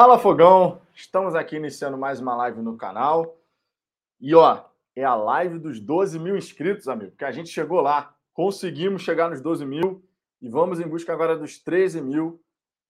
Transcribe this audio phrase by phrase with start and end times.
[0.00, 3.36] Fala Fogão, estamos aqui iniciando mais uma live no canal.
[4.20, 4.62] E ó,
[4.94, 9.28] é a live dos 12 mil inscritos, amigo, que a gente chegou lá, conseguimos chegar
[9.28, 10.08] nos 12 mil
[10.40, 12.40] e vamos em busca agora dos 13 mil,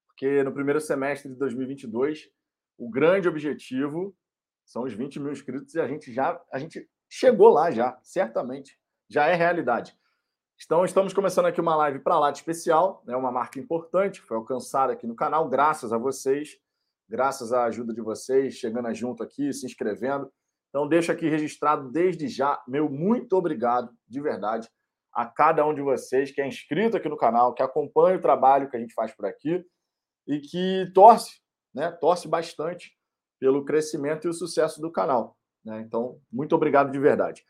[0.05, 2.29] porque no primeiro semestre de 2022
[2.77, 4.15] o grande objetivo
[4.63, 8.79] são os 20 mil inscritos e a gente já a gente chegou lá já, certamente,
[9.09, 9.97] já é realidade.
[10.63, 14.37] Então, estamos começando aqui uma live para lá de especial, né, uma marca importante, foi
[14.37, 16.59] alcançada aqui no canal, graças a vocês
[17.09, 20.31] graças à ajuda de vocês, chegando junto aqui, se inscrevendo.
[20.69, 24.69] Então, deixo aqui registrado desde já meu muito obrigado, de verdade,
[25.11, 28.69] a cada um de vocês que é inscrito aqui no canal, que acompanha o trabalho
[28.69, 29.65] que a gente faz por aqui
[30.27, 31.41] e que torce,
[31.73, 31.91] né?
[31.91, 32.95] Torce bastante
[33.39, 35.35] pelo crescimento e o sucesso do canal.
[35.65, 35.81] Né?
[35.81, 37.43] Então, muito obrigado de verdade.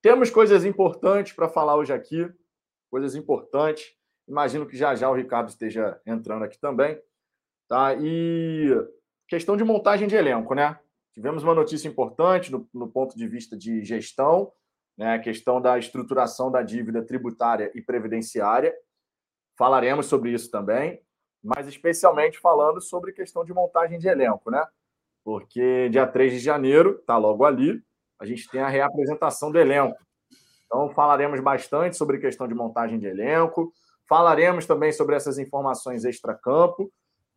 [0.00, 2.28] Temos coisas importantes para falar hoje aqui,
[2.90, 3.94] coisas importantes.
[4.26, 7.00] Imagino que já já o Ricardo esteja entrando aqui também.
[7.68, 7.94] Tá?
[7.94, 8.70] E
[9.28, 10.78] Questão de montagem de elenco, né?
[11.14, 14.52] Tivemos uma notícia importante no, no ponto de vista de gestão,
[14.96, 15.14] né?
[15.14, 18.74] A questão da estruturação da dívida tributária e previdenciária.
[19.56, 21.00] Falaremos sobre isso também,
[21.42, 24.64] mas especialmente falando sobre questão de montagem de elenco, né?
[25.24, 27.82] Porque dia 3 de janeiro, está logo ali,
[28.18, 29.96] a gente tem a reapresentação do elenco.
[30.66, 33.72] Então, falaremos bastante sobre questão de montagem de elenco,
[34.08, 36.92] falaremos também sobre essas informações extra-campo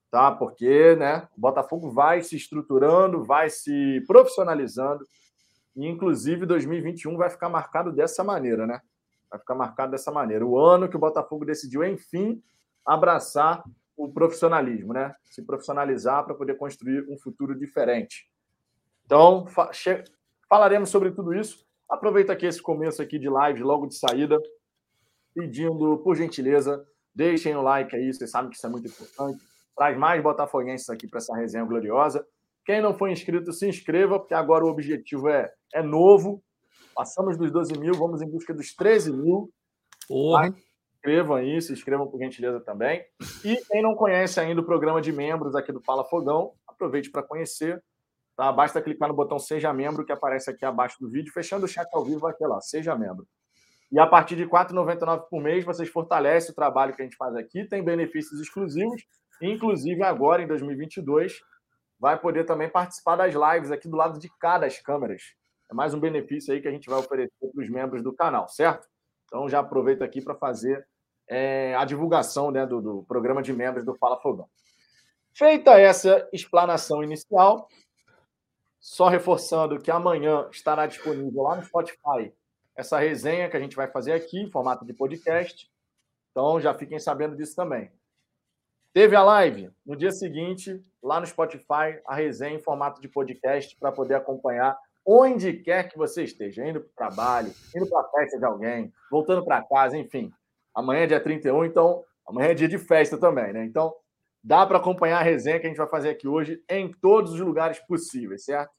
[0.09, 0.31] tá?
[0.31, 5.05] Porque, né, o Botafogo vai se estruturando, vai se profissionalizando
[5.75, 8.81] e inclusive 2021 vai ficar marcado dessa maneira, né?
[9.29, 10.45] Vai ficar marcado dessa maneira.
[10.45, 12.41] O ano que o Botafogo decidiu, enfim,
[12.85, 13.63] abraçar
[13.97, 15.13] o profissionalismo, né?
[15.23, 18.29] Se profissionalizar para poder construir um futuro diferente.
[19.05, 19.69] Então, fa
[20.47, 21.65] falaremos sobre tudo isso.
[21.89, 24.39] Aproveita aqui esse começo aqui de live, logo de saída,
[25.33, 29.97] pedindo, por gentileza, deixem o like aí, vocês sabem que isso é muito importante traz
[29.97, 32.25] mais botafoguenses aqui para essa resenha gloriosa.
[32.65, 36.41] Quem não foi inscrito, se inscreva, porque agora o objetivo é, é novo.
[36.95, 39.51] Passamos dos 12 mil, vamos em busca dos 13 mil.
[40.07, 40.51] Porra.
[40.51, 40.57] Tá?
[40.95, 43.05] Inscrevam aí, se inscrevam por gentileza também.
[43.43, 47.21] E quem não conhece ainda o programa de membros aqui do Fala Fogão, aproveite para
[47.21, 47.83] conhecer.
[48.35, 48.51] Tá?
[48.51, 51.31] Basta clicar no botão Seja Membro, que aparece aqui abaixo do vídeo.
[51.31, 53.27] Fechando o chat ao vivo, vai ter lá, Seja Membro.
[53.91, 57.15] E a partir de R$ 4,99 por mês, vocês fortalecem o trabalho que a gente
[57.15, 59.03] faz aqui, tem benefícios exclusivos
[59.41, 61.39] Inclusive, agora, em 2022,
[61.99, 65.21] vai poder também participar das lives aqui do lado de cá das câmeras.
[65.69, 68.47] É mais um benefício aí que a gente vai oferecer para os membros do canal,
[68.47, 68.87] certo?
[69.25, 70.85] Então, já aproveito aqui para fazer
[71.27, 74.47] é, a divulgação né, do, do programa de membros do Fala Fogão.
[75.33, 77.67] Feita essa explanação inicial,
[78.79, 82.31] só reforçando que amanhã estará disponível lá no Spotify
[82.75, 85.71] essa resenha que a gente vai fazer aqui em formato de podcast.
[86.31, 87.89] Então já fiquem sabendo disso também.
[88.95, 93.75] Teve a live no dia seguinte, lá no Spotify, a resenha em formato de podcast
[93.77, 98.09] para poder acompanhar onde quer que você esteja, indo para o trabalho, indo para a
[98.09, 100.31] festa de alguém, voltando para casa, enfim.
[100.73, 103.65] Amanhã é dia 31, então amanhã é dia de festa também, né?
[103.65, 103.93] Então
[104.41, 107.39] dá para acompanhar a resenha que a gente vai fazer aqui hoje em todos os
[107.41, 108.71] lugares possíveis, certo?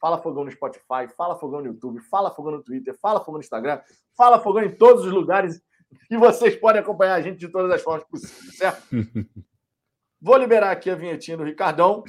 [0.00, 3.44] Fala Fogão no Spotify, fala Fogão no YouTube, fala Fogão no Twitter, fala Fogão no
[3.44, 3.78] Instagram,
[4.16, 5.62] fala Fogão em todos os lugares
[6.10, 8.82] e vocês podem acompanhar a gente de todas as formas possíveis, certo?
[10.20, 12.02] Vou liberar aqui a vinhetinha do Ricardão.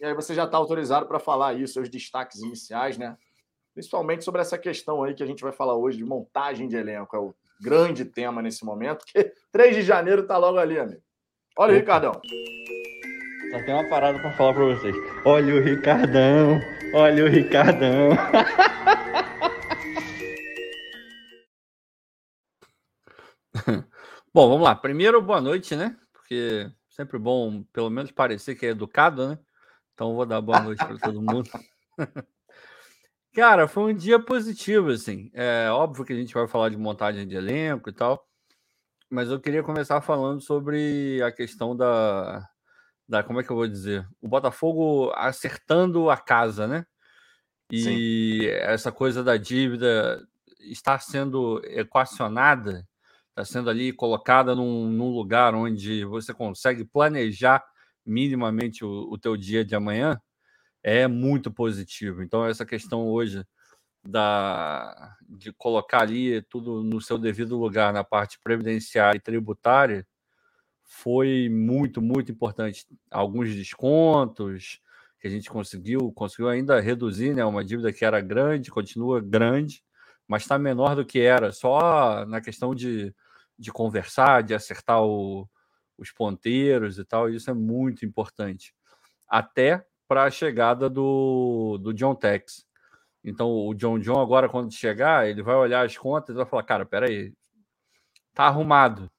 [0.00, 3.16] E aí você já está autorizado para falar aí os seus destaques iniciais, né?
[3.74, 7.16] Principalmente sobre essa questão aí que a gente vai falar hoje de montagem de elenco.
[7.16, 11.02] É o grande tema nesse momento, que 3 de janeiro está logo ali, amigo.
[11.56, 12.12] Olha o Ricardão.
[13.50, 14.94] Só tem uma parada para falar para vocês.
[15.24, 16.60] Olha o Ricardão,
[16.94, 18.10] olha o Ricardão.
[24.32, 24.74] Bom, vamos lá.
[24.74, 25.96] Primeiro, boa noite, né?
[26.12, 29.38] Porque sempre bom, pelo menos, parecer que é educado, né?
[29.94, 31.48] Então, vou dar boa noite para todo mundo.
[33.34, 35.30] Cara, foi um dia positivo, assim.
[35.34, 38.26] É óbvio que a gente vai falar de montagem de elenco e tal,
[39.10, 42.48] mas eu queria começar falando sobre a questão da,
[43.06, 44.06] da como é que eu vou dizer?
[44.20, 46.86] O Botafogo acertando a casa, né?
[47.70, 48.46] E Sim.
[48.46, 50.26] essa coisa da dívida
[50.60, 52.87] está sendo equacionada
[53.38, 57.64] está sendo ali colocada num, num, lugar onde você consegue planejar
[58.04, 60.20] minimamente o, o teu dia de amanhã,
[60.82, 62.22] é muito positivo.
[62.22, 63.44] Então, essa questão hoje
[64.04, 70.06] da, de colocar ali tudo no seu devido lugar na parte previdenciária e tributária
[70.82, 72.86] foi muito, muito importante.
[73.10, 74.80] Alguns descontos
[75.20, 77.44] que a gente conseguiu, conseguiu ainda reduzir, né?
[77.44, 79.82] Uma dívida que era grande, continua grande,
[80.26, 83.14] mas está menor do que era, só na questão de
[83.58, 85.48] de conversar, de acertar o,
[85.98, 88.72] os ponteiros e tal, e isso é muito importante.
[89.28, 92.64] até para a chegada do, do John Tex.
[93.22, 96.62] Então, o John John, agora, quando chegar, ele vai olhar as contas e vai falar:
[96.62, 97.34] cara, peraí,
[98.32, 99.10] tá arrumado.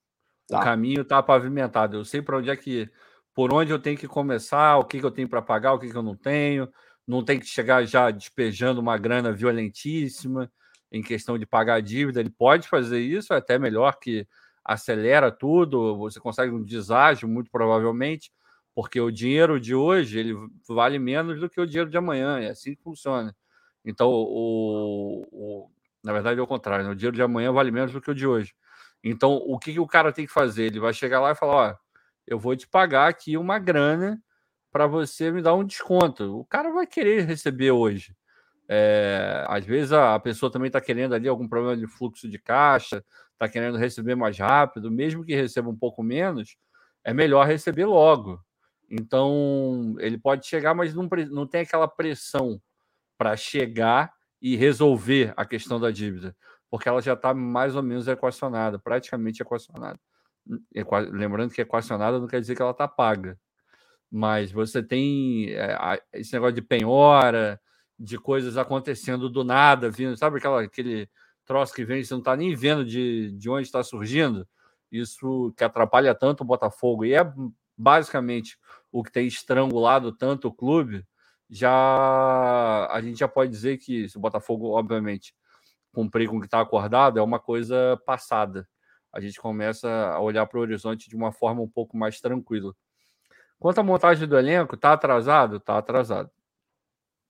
[0.47, 0.59] Tá.
[0.59, 1.97] O caminho tá pavimentado.
[1.97, 2.89] Eu sei para onde é que.
[3.35, 5.89] Por onde eu tenho que começar, o que, que eu tenho para pagar, o que,
[5.89, 6.67] que eu não tenho.
[7.07, 10.51] Não tem que chegar já despejando uma grana violentíssima
[10.91, 12.19] em questão de pagar a dívida.
[12.19, 14.27] Ele pode fazer isso, é até melhor que
[14.63, 15.97] acelera tudo.
[15.97, 18.31] Você consegue um deságio, muito provavelmente,
[18.73, 20.35] porque o dinheiro de hoje ele
[20.67, 22.39] vale menos do que o dinheiro de amanhã.
[22.39, 23.35] É assim que funciona.
[23.85, 25.69] Então, o, o
[26.03, 26.85] na verdade, é o contrário.
[26.85, 26.91] Né?
[26.91, 28.53] O dinheiro de amanhã vale menos do que o de hoje.
[29.03, 30.65] Então, o que, que o cara tem que fazer?
[30.65, 31.75] Ele vai chegar lá e falar: Ó,
[32.27, 34.21] eu vou te pagar aqui uma grana
[34.71, 36.39] para você me dar um desconto.
[36.39, 38.15] O cara vai querer receber hoje.
[38.71, 43.03] É, às vezes a, pessoa também está querendo ali algum problema de fluxo de caixa,
[43.33, 46.55] está querendo receber mais rápido, mesmo que receba um pouco menos,
[47.03, 48.39] é melhor receber logo.
[48.87, 52.61] Então, ele pode chegar, mas não, não tem aquela pressão
[53.17, 56.35] para chegar e resolver a questão da dívida,
[56.69, 59.99] porque ela já está mais ou menos equacionada, praticamente equacionada.
[61.11, 63.37] Lembrando que equacionada não quer dizer que ela está paga,
[64.11, 67.59] mas você tem é, esse negócio de penhora,
[67.99, 71.09] de coisas acontecendo do nada, vindo, sabe aquela, aquele
[71.45, 74.47] troço que vem, você não está nem vendo de, de onde está surgindo,
[74.91, 77.33] isso que atrapalha tanto o Botafogo, e é
[77.77, 78.57] basicamente
[78.91, 81.05] o que tem estrangulado tanto o clube,
[81.49, 85.33] já a gente já pode dizer que se o Botafogo, obviamente,
[85.91, 88.67] cumprir com o que está acordado, é uma coisa passada.
[89.11, 92.75] A gente começa a olhar para o horizonte de uma forma um pouco mais tranquila.
[93.57, 95.57] Quanto à montagem do elenco, está atrasado?
[95.57, 96.29] Está atrasado.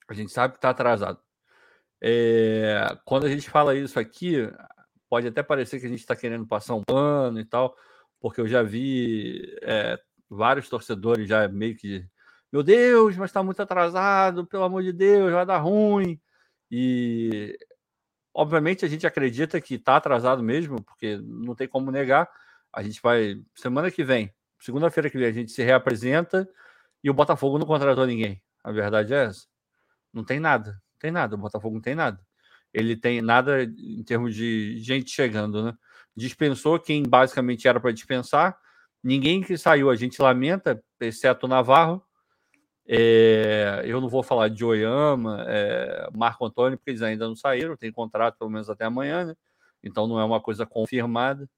[0.09, 1.19] A gente sabe que está atrasado.
[2.01, 4.49] É, quando a gente fala isso aqui,
[5.09, 7.75] pode até parecer que a gente está querendo passar um pano e tal,
[8.19, 12.05] porque eu já vi é, vários torcedores já meio que
[12.51, 16.19] meu Deus, mas está muito atrasado, pelo amor de Deus, vai dar ruim.
[16.71, 17.57] E
[18.33, 22.29] obviamente a gente acredita que está atrasado mesmo, porque não tem como negar.
[22.73, 26.49] A gente vai semana que vem, segunda-feira que vem, a gente se reapresenta
[27.03, 28.41] e o Botafogo não contratou ninguém.
[28.63, 29.47] A verdade é essa.
[30.13, 31.35] Não tem nada, não tem nada.
[31.35, 32.19] O Botafogo não tem nada.
[32.73, 35.73] Ele tem nada em termos de gente chegando, né?
[36.15, 38.57] Dispensou quem basicamente era para dispensar.
[39.03, 42.03] Ninguém que saiu, a gente lamenta, exceto o Navarro.
[42.87, 47.77] É, eu não vou falar de Oyama, é, Marco Antônio, porque eles ainda não saíram,
[47.77, 49.35] tem contrato pelo menos até amanhã, né?
[49.83, 51.49] Então não é uma coisa confirmada.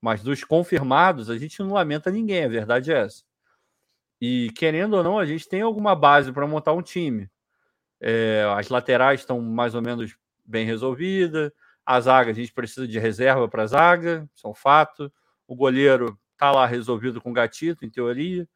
[0.00, 3.24] Mas dos confirmados, a gente não lamenta ninguém, a verdade é essa.
[4.20, 7.28] E querendo ou não, a gente tem alguma base para montar um time.
[8.00, 11.50] É, as laterais estão mais ou menos bem resolvidas.
[11.84, 15.12] A zaga, a gente precisa de reserva para a zaga, isso é um fato.
[15.46, 18.48] O goleiro está lá resolvido com gatito, em teoria.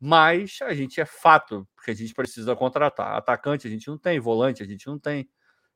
[0.00, 3.16] Mas a gente é fato, porque a gente precisa contratar.
[3.16, 5.28] Atacante a gente não tem, volante a gente não tem.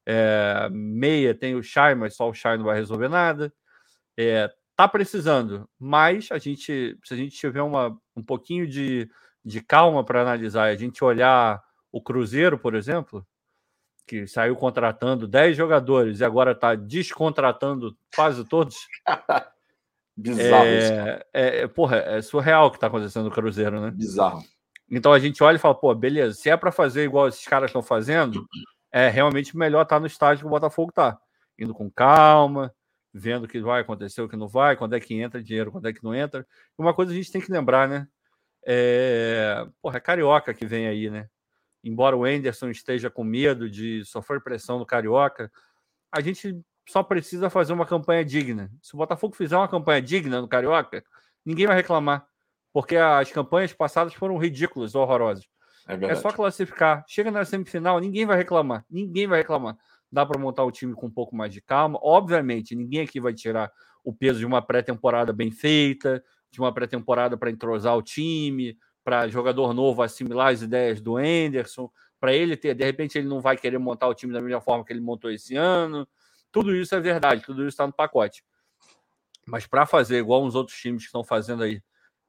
[0.07, 3.53] É, meia tem o Chay, mas só o Chay não vai resolver nada.
[4.17, 9.09] É, tá precisando, mas a gente, se a gente tiver uma, um pouquinho de,
[9.45, 11.63] de calma para analisar, a gente olhar
[11.95, 13.25] o Cruzeiro, por exemplo,
[14.05, 18.77] que saiu contratando 10 jogadores e agora está descontratando quase todos.
[20.17, 20.93] Bizarro é, isso.
[20.93, 21.27] É,
[21.63, 23.93] é, porra, é surreal o que está acontecendo no Cruzeiro, né?
[23.93, 24.43] Bizarro.
[24.91, 27.69] Então a gente olha e fala, pô, beleza, se é para fazer igual esses caras
[27.69, 28.45] estão fazendo,
[28.91, 31.17] é realmente melhor estar tá no estágio que o Botafogo está.
[31.57, 32.75] Indo com calma,
[33.13, 35.87] vendo o que vai acontecer, o que não vai, quando é que entra dinheiro, quando
[35.87, 36.45] é que não entra.
[36.77, 38.09] Uma coisa a gente tem que lembrar, né?
[38.67, 41.29] É, porra, é carioca que vem aí, né?
[41.85, 45.53] Embora o Enderson esteja com medo de sofrer pressão no carioca,
[46.11, 48.71] a gente só precisa fazer uma campanha digna.
[48.83, 51.03] Se o Botafogo fizer uma campanha digna no Carioca,
[51.45, 52.27] ninguém vai reclamar.
[52.73, 55.45] Porque as campanhas passadas foram ridículas, horrorosas.
[55.87, 57.05] É, é, só classificar.
[57.07, 58.85] Chega na semifinal, ninguém vai reclamar.
[58.91, 59.77] Ninguém vai reclamar.
[60.11, 61.99] Dá para montar o time com um pouco mais de calma.
[62.03, 63.71] Obviamente, ninguém aqui vai tirar
[64.03, 69.29] o peso de uma pré-temporada bem feita, de uma pré-temporada para entrosar o time, para
[69.29, 73.57] jogador novo assimilar as ideias do Enderson, para ele ter, de repente, ele não vai
[73.57, 76.09] querer montar o time da mesma forma que ele montou esse ano.
[76.51, 78.43] Tudo isso é verdade, tudo isso está no pacote.
[79.47, 81.83] Mas para fazer igual uns outros times que estão fazendo aí,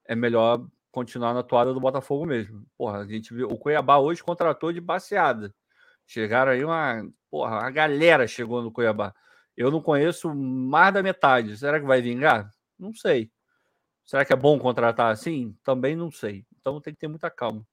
[0.05, 2.65] é melhor continuar na toada do Botafogo mesmo.
[2.77, 3.47] Porra, a gente viu.
[3.47, 5.53] O Cuiabá hoje contratou de baseada.
[6.05, 7.07] Chegaram aí uma.
[7.29, 9.13] Porra, a galera chegou no Cuiabá.
[9.55, 11.57] Eu não conheço mais da metade.
[11.57, 12.49] Será que vai vingar?
[12.77, 13.31] Não sei.
[14.05, 15.57] Será que é bom contratar assim?
[15.63, 16.45] Também não sei.
[16.65, 17.63] Então tem que ter muita calma.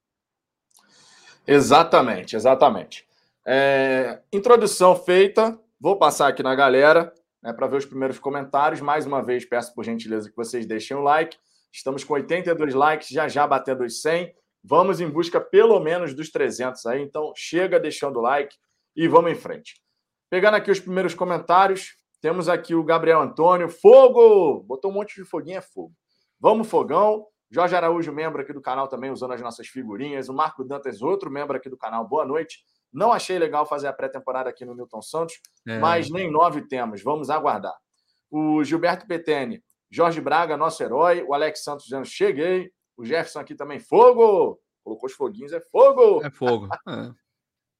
[1.47, 3.07] Exatamente, exatamente.
[3.43, 5.59] É, introdução feita.
[5.79, 8.81] Vou passar aqui na galera né, para ver os primeiros comentários.
[8.81, 11.35] Mais uma vez, peço por gentileza que vocês deixem o like.
[11.71, 14.31] Estamos com 82 likes, já já batendo os 100.
[14.63, 17.01] Vamos em busca pelo menos dos 300 aí.
[17.01, 18.55] Então, chega deixando o like
[18.95, 19.81] e vamos em frente.
[20.29, 23.69] Pegando aqui os primeiros comentários, temos aqui o Gabriel Antônio.
[23.69, 24.63] Fogo!
[24.67, 25.95] Botou um monte de foguinho, é fogo.
[26.39, 27.25] Vamos, fogão.
[27.53, 30.27] Jorge Araújo, membro aqui do canal também, usando as nossas figurinhas.
[30.27, 32.03] O Marco Dantas, outro membro aqui do canal.
[32.07, 32.65] Boa noite.
[32.91, 35.77] Não achei legal fazer a pré-temporada aqui no Newton Santos, é.
[35.77, 37.03] mas nem nove temos.
[37.03, 37.75] Vamos aguardar.
[38.31, 41.23] O Gilberto Petene, Jorge Braga, nosso herói.
[41.27, 42.71] O Alex Santos dizendo: cheguei.
[42.97, 44.59] O Jefferson aqui também, fogo!
[44.83, 46.25] Colocou os foguinhos, é fogo!
[46.25, 46.67] É fogo.
[46.89, 47.11] É.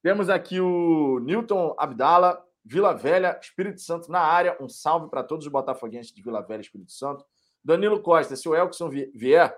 [0.03, 4.55] Temos aqui o Newton Abdala, Vila Velha, Espírito Santo na área.
[4.61, 7.25] Um salve para todos os botafoguenses de Vila Velha, Espírito Santo.
[7.63, 9.55] Danilo Costa, se o Elkson vier,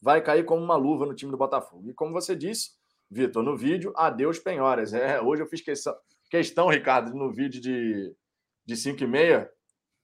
[0.00, 1.90] vai cair como uma luva no time do Botafogo.
[1.90, 2.70] E como você disse,
[3.10, 4.92] Vitor, no vídeo, adeus Penhoras.
[4.92, 5.94] É, hoje eu fiz questão,
[6.30, 8.14] questão Ricardo, no vídeo de,
[8.64, 9.50] de 5 e meia.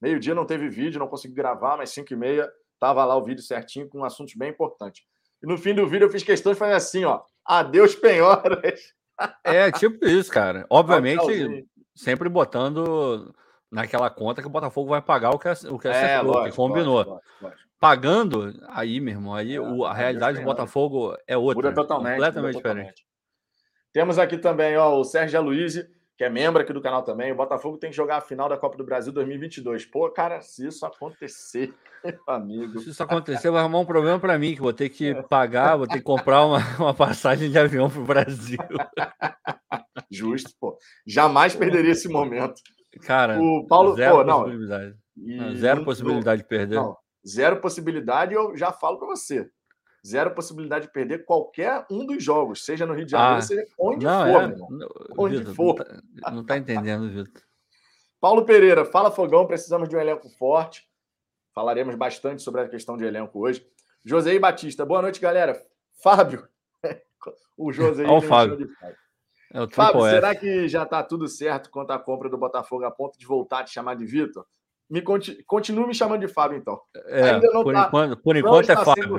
[0.00, 3.42] Meio-dia não teve vídeo, não consegui gravar, mas 5 e meia estava lá o vídeo
[3.42, 5.04] certinho com um assuntos bem importantes.
[5.42, 7.22] E no fim do vídeo eu fiz questão de fazer assim, ó.
[7.44, 8.80] Adeus Penhoras.
[9.44, 10.66] É, tipo isso, cara.
[10.70, 13.32] Obviamente, sempre botando
[13.72, 16.56] naquela conta que o Botafogo vai pagar o que, o que é, acertou, lógico, que
[16.56, 16.96] combinou.
[16.96, 21.70] Lógico, lógico, Pagando, aí, meu irmão, aí é, o, a realidade do Botafogo é outra.
[21.70, 22.12] Muda totalmente.
[22.12, 22.84] Completamente muda totalmente.
[22.86, 23.06] diferente.
[23.92, 25.86] Temos aqui também ó, o Sérgio Aloysio,
[26.16, 27.32] que é membro aqui do canal também.
[27.32, 29.84] O Botafogo tem que jogar a final da Copa do Brasil 2022.
[29.86, 31.74] Pô, cara, se isso acontecer,
[32.28, 32.78] amigo.
[32.78, 35.88] Se isso acontecer, vai arrumar um problema para mim, que vou ter que pagar, vou
[35.88, 38.58] ter que comprar uma, uma passagem de avião para o Brasil.
[40.08, 40.78] Justo, pô.
[41.04, 42.62] Jamais perderia esse momento.
[43.00, 44.96] Cara, o Paulo, zero pô, possibilidade.
[45.16, 46.76] Não, zero possibilidade de perder.
[46.76, 46.96] Não,
[47.26, 49.50] zero possibilidade, eu já falo para você
[50.04, 53.66] zero possibilidade de perder qualquer um dos jogos, seja no Rio de Janeiro, ah, seja
[53.78, 54.56] onde não, for, é,
[55.16, 55.78] onde Victor, for.
[55.78, 57.42] Não tá, não tá entendendo, Vitor.
[58.20, 60.86] Paulo Pereira, fala Fogão, precisamos de um elenco forte.
[61.54, 63.66] Falaremos bastante sobre a questão de elenco hoje.
[64.04, 65.60] José Batista, boa noite, galera.
[66.02, 66.48] Fábio,
[67.56, 68.04] o José.
[68.04, 68.68] Olha o Fábio.
[69.52, 72.90] É o Fábio, será que já está tudo certo quanto à compra do Botafogo a
[72.90, 74.46] ponto de voltar a te chamar de Vitor?
[74.88, 76.80] Me continue me chamando de Fábio, então.
[77.06, 79.16] É, Ainda não por, tá, enquanto, por enquanto é Fábio.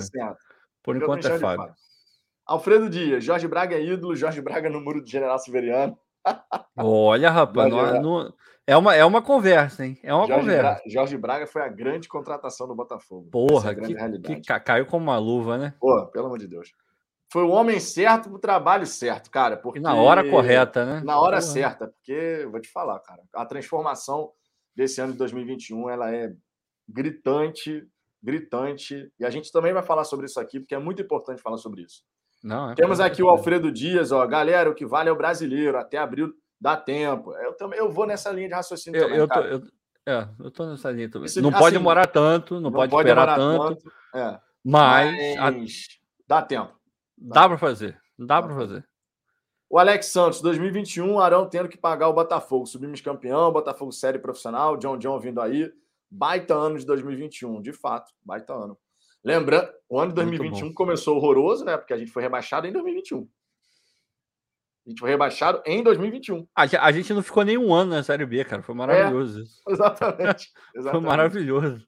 [0.83, 1.73] Por enquanto é Fábio.
[2.45, 5.97] Alfredo Dias, Jorge Braga é ídolo, Jorge Braga no muro do General Severiano.
[6.77, 7.73] Olha, rapaz,
[8.65, 9.99] é, uma, é uma conversa, hein?
[10.03, 10.61] É uma Jorge conversa.
[10.61, 10.81] Bra...
[10.87, 13.29] Jorge Braga foi a grande contratação do Botafogo.
[13.31, 15.73] Porra, é que, que, caiu como uma luva, né?
[15.79, 16.71] Pô, pelo amor de Deus.
[17.33, 19.57] Foi o homem certo pro trabalho certo, cara.
[19.57, 19.79] Porque...
[19.79, 21.01] E na hora correta, né?
[21.03, 21.41] Na hora Porra.
[21.41, 24.29] certa, porque, vou te falar, cara, a transformação
[24.75, 26.31] desse ano de 2021 ela é
[26.87, 27.87] gritante,
[28.21, 29.11] gritante.
[29.19, 31.81] E a gente também vai falar sobre isso aqui, porque é muito importante falar sobre
[31.81, 32.03] isso.
[32.43, 34.27] Não, é Temos aqui o Alfredo Dias, ó.
[34.27, 35.75] Galera, o que vale é o brasileiro.
[35.79, 37.33] Até abril dá tempo.
[37.37, 39.61] Eu também eu vou nessa linha de raciocínio eu, também, eu tô, eu,
[40.05, 41.25] é, eu tô nessa linha também.
[41.25, 43.75] Esse, não assim, pode demorar tanto, não, não pode, pode esperar tanto.
[43.75, 44.39] tanto é.
[44.63, 46.27] Mas, mas a...
[46.27, 46.82] dá tempo.
[47.17, 47.99] Dá, para fazer.
[48.17, 48.85] Dá para fazer.
[49.69, 52.65] O Alex Santos, 2021, Arão tendo que pagar o Botafogo.
[52.65, 55.71] Subimos campeão, Botafogo série profissional, John John vindo aí.
[56.09, 58.77] Baita ano de 2021, de fato, baita ano.
[59.23, 61.77] Lembrando, o ano de 2021 começou horroroso, né?
[61.77, 63.27] Porque a gente foi rebaixado em 2021.
[64.85, 66.45] A gente foi rebaixado em 2021.
[66.53, 68.61] A, a gente não ficou nem um ano na Série B, cara.
[68.61, 69.61] Foi maravilhoso é, isso.
[69.67, 70.91] Exatamente, exatamente.
[70.91, 71.87] Foi maravilhoso.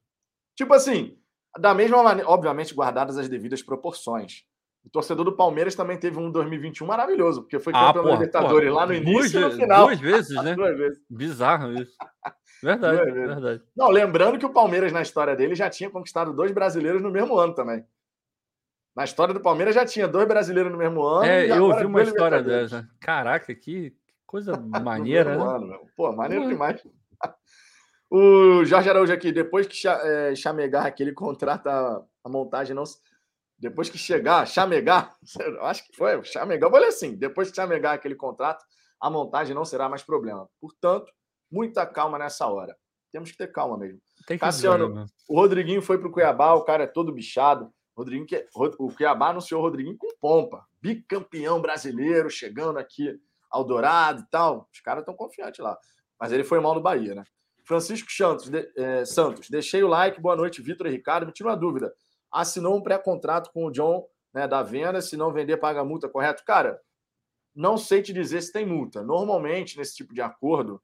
[0.55, 1.19] Tipo assim,
[1.59, 4.43] da mesma maneira, obviamente guardadas as devidas proporções.
[4.85, 8.71] O torcedor do Palmeiras também teve um 2021 maravilhoso, porque foi ah, campeão da Libertadores
[8.71, 9.87] lá no início duas, e no final.
[9.87, 10.55] Duas vezes, né?
[10.55, 11.01] duas vezes.
[11.09, 11.97] Bizarro isso.
[12.61, 13.63] Verdade, é verdade.
[13.75, 17.37] Não, lembrando que o Palmeiras, na história dele, já tinha conquistado dois brasileiros no mesmo
[17.37, 17.83] ano também.
[18.95, 21.25] Na história do Palmeiras já tinha dois brasileiros no mesmo ano.
[21.25, 22.87] É, eu ouvi uma história dessa.
[22.99, 23.93] Caraca, que
[24.25, 25.43] coisa maneira, né?
[25.43, 26.81] Ano, Pô, maneiro demais.
[28.09, 31.71] o Jorge Araújo aqui, depois que é, chamegar aquele contrata
[32.23, 32.83] a montagem não.
[33.57, 35.15] Depois que chegar, chamegar,
[35.61, 38.63] acho que foi, chamegar, vou ler assim, depois que chamegar aquele contrato,
[38.99, 40.49] a montagem não será mais problema.
[40.59, 41.11] Portanto,
[41.51, 42.75] muita calma nessa hora.
[43.11, 43.99] Temos que ter calma mesmo.
[44.27, 45.05] Tem Cassiano, né?
[45.29, 47.71] o Rodriguinho foi para o Cuiabá, o cara é todo bichado.
[47.95, 48.27] Rodriguinho,
[48.77, 50.65] o Cuiabá anunciou o Rodriguinho com pompa.
[50.81, 53.17] Bicampeão brasileiro, chegando aqui
[53.49, 54.67] ao Dourado e tal.
[54.73, 55.77] Os caras estão confiantes lá.
[56.19, 57.23] Mas ele foi mal no Bahia, né?
[57.63, 60.21] Francisco Santos, de, é, Santos, deixei o like.
[60.21, 61.25] Boa noite, Vitor e Ricardo.
[61.25, 61.93] Me tira uma dúvida.
[62.35, 65.01] Assinou um pré-contrato com o John né, da venda.
[65.01, 66.43] Se não vender, paga multa, correto?
[66.45, 66.79] Cara,
[67.55, 69.01] não sei te dizer se tem multa.
[69.01, 70.81] Normalmente, nesse tipo de acordo,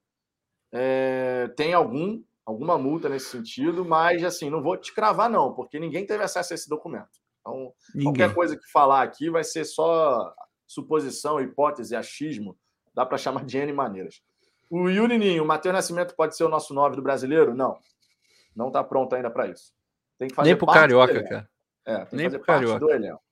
[0.72, 5.80] é, tem algum alguma multa nesse sentido, mas assim, não vou te cravar, não, porque
[5.80, 7.22] ninguém teve acesso a esse documento.
[7.40, 8.04] Então, ninguém.
[8.04, 10.34] qualquer coisa que falar aqui vai ser só
[10.68, 12.58] suposição, hipótese, achismo,
[12.94, 14.22] dá para chamar de N maneiras.
[14.70, 17.54] O Yuri Ninho, o Matheus Nascimento pode ser o nosso nove do brasileiro?
[17.54, 17.78] Não.
[18.56, 19.74] Não está pronto ainda para isso.
[20.22, 21.50] Tem que fazer Nem pro Carioca, cara.
[21.84, 22.80] É, tem Nem que fazer parte Carioca.
[22.80, 23.24] do elenco.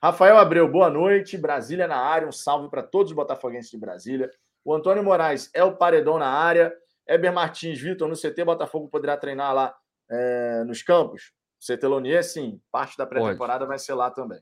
[0.00, 1.36] Rafael Abreu, boa noite.
[1.36, 4.30] Brasília na área, um salve para todos os botafoguenses de Brasília.
[4.64, 6.72] O Antônio Moraes é o paredão na área.
[7.04, 9.74] Eber Martins, Vitor, no CT, Botafogo poderá treinar lá
[10.08, 11.32] é, nos campos?
[11.58, 12.62] CT Lonier, sim.
[12.70, 14.40] Parte da pré-temporada vai ser lá também.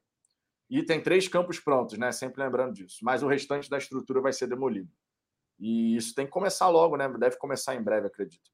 [0.68, 2.12] E tem três campos prontos, né?
[2.12, 2.98] Sempre lembrando disso.
[3.00, 4.92] Mas o restante da estrutura vai ser demolido.
[5.58, 7.08] E isso tem que começar logo, né?
[7.18, 8.50] Deve começar em breve, acredito.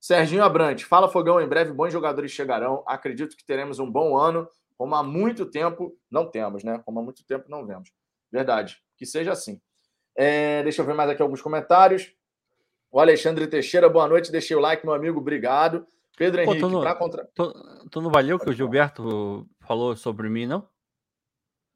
[0.00, 2.84] Serginho Abrante, fala Fogão, em breve bons jogadores chegarão.
[2.86, 6.80] Acredito que teremos um bom ano como há muito tempo não temos, né?
[6.84, 7.90] Como há muito tempo não vemos.
[8.30, 8.80] Verdade.
[8.96, 9.60] Que seja assim.
[10.16, 12.12] É, deixa eu ver mais aqui alguns comentários.
[12.90, 14.30] O Alexandre Teixeira, boa noite.
[14.30, 15.18] Deixei o like, meu amigo.
[15.18, 15.84] Obrigado.
[16.16, 17.28] Pedro Henrique, Pô, para contra.
[17.34, 20.68] Tu, não valeu que o Gilberto falou sobre mim, não?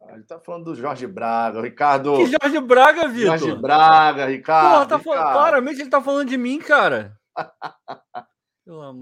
[0.01, 2.17] Ah, ele tá falando do Jorge Braga, Ricardo.
[2.17, 3.39] Que Jorge Braga, Vitor?
[3.39, 4.69] Jorge Braga, Ricardo.
[4.69, 5.33] Porra, tá Ricardo.
[5.33, 7.17] claramente ele tá falando de mim, cara.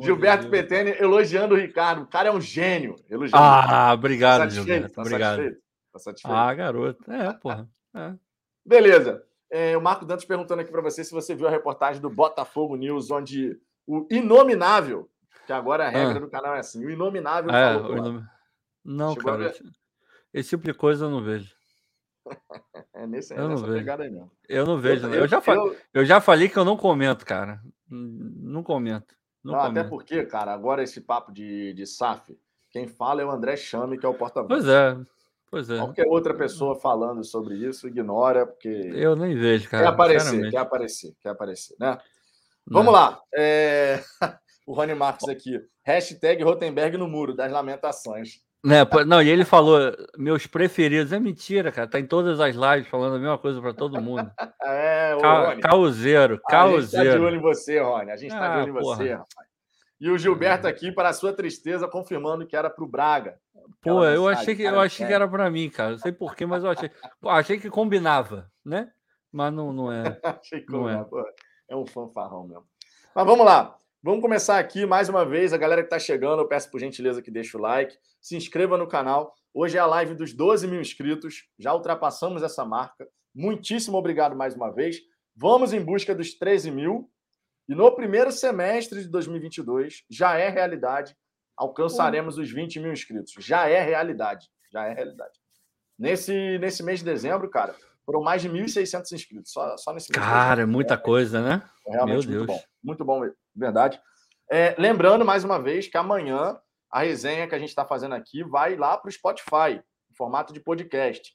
[0.01, 2.03] Gilberto de Petene elogiando o Ricardo.
[2.03, 2.97] O cara é um gênio.
[3.09, 4.95] Elogiando ah, obrigado, tá Gilberto.
[4.95, 5.37] Tá obrigado.
[5.37, 5.63] Satisfeito?
[5.93, 6.35] Tá satisfeito?
[6.35, 7.13] Ah, garoto.
[7.13, 7.69] É, porra.
[7.95, 8.15] É.
[8.65, 9.23] Beleza.
[9.51, 12.77] É, o Marco Dantas perguntando aqui para você se você viu a reportagem do Botafogo
[12.77, 15.11] News, onde o inominável,
[15.47, 16.21] que agora a regra ah.
[16.21, 17.93] do canal é assim, o inominável é, falou.
[17.93, 18.23] O inom...
[18.85, 19.53] Não, Chegou cara.
[20.33, 21.53] Esse tipo de coisa eu não vejo.
[22.95, 24.31] é nesse, eu nessa pegada aí mesmo.
[24.49, 25.07] Eu não vejo.
[25.09, 25.43] Eu, eu, eu já,
[25.93, 27.61] eu já falei que eu não comento, cara.
[27.91, 29.15] Não comento.
[29.43, 32.39] Não, não até porque, cara, agora esse papo de, de SAF,
[32.71, 34.49] quem fala é o André Chame, que é o porta-voz.
[34.49, 34.99] Pois é,
[35.51, 35.79] pois é.
[35.79, 38.69] Qualquer outra pessoa falando sobre isso, ignora, porque.
[38.69, 39.85] Eu nem vejo, cara.
[39.85, 41.99] Quer aparecer, quer aparecer, quer aparecer, né?
[42.67, 43.21] Vamos lá.
[43.35, 44.01] É...
[44.67, 45.61] o Rony Marques aqui.
[45.83, 48.43] Hashtag Rotenberg no muro das lamentações.
[48.63, 49.79] Né, não, e ele falou,
[50.19, 51.13] meus preferidos.
[51.13, 51.89] É mentira, cara.
[51.89, 54.31] Tá em todas as lives falando a mesma coisa para todo mundo.
[54.63, 55.61] é, o Ca Rony.
[55.63, 56.81] Causeiro, causeiro.
[56.81, 58.11] A gente tá de olho em você, Rony.
[58.11, 59.51] A gente tá ah, de olho em você, rapaz.
[60.01, 63.39] E o Gilberto aqui, para sua tristeza, confirmando que era para o Braga.
[63.83, 65.93] Pô, eu achei que, eu achei que era para mim, cara.
[65.93, 66.91] Não sei porquê, mas eu achei.
[67.21, 68.91] Pô, achei que combinava, né?
[69.31, 70.03] Mas não, não é.
[70.25, 71.07] achei que não é.
[71.69, 72.65] é um fanfarrão mesmo.
[73.15, 73.77] Mas vamos lá.
[74.03, 75.53] Vamos começar aqui mais uma vez.
[75.53, 78.79] A galera que está chegando, eu peço por gentileza que deixe o like, se inscreva
[78.79, 79.35] no canal.
[79.53, 83.07] Hoje é a live dos 12 mil inscritos, já ultrapassamos essa marca.
[83.35, 84.97] Muitíssimo obrigado mais uma vez.
[85.37, 87.11] Vamos em busca dos 13 mil.
[87.69, 91.15] E no primeiro semestre de 2022, já é realidade,
[91.55, 93.35] alcançaremos os 20 mil inscritos.
[93.39, 94.49] Já é realidade.
[94.73, 95.39] Já é realidade.
[95.99, 97.77] Nesse, nesse mês de dezembro, cara,
[98.11, 99.53] foram mais de 1.600 inscritos.
[99.53, 100.11] Só, só nesse.
[100.11, 101.63] Cara, é muita coisa, né?
[101.87, 102.47] É realmente Meu Deus.
[102.47, 102.63] muito bom.
[102.83, 104.01] Muito bom verdade.
[104.51, 106.59] É, lembrando mais uma vez que amanhã
[106.91, 110.53] a resenha que a gente está fazendo aqui vai lá para o Spotify, em formato
[110.53, 111.33] de podcast.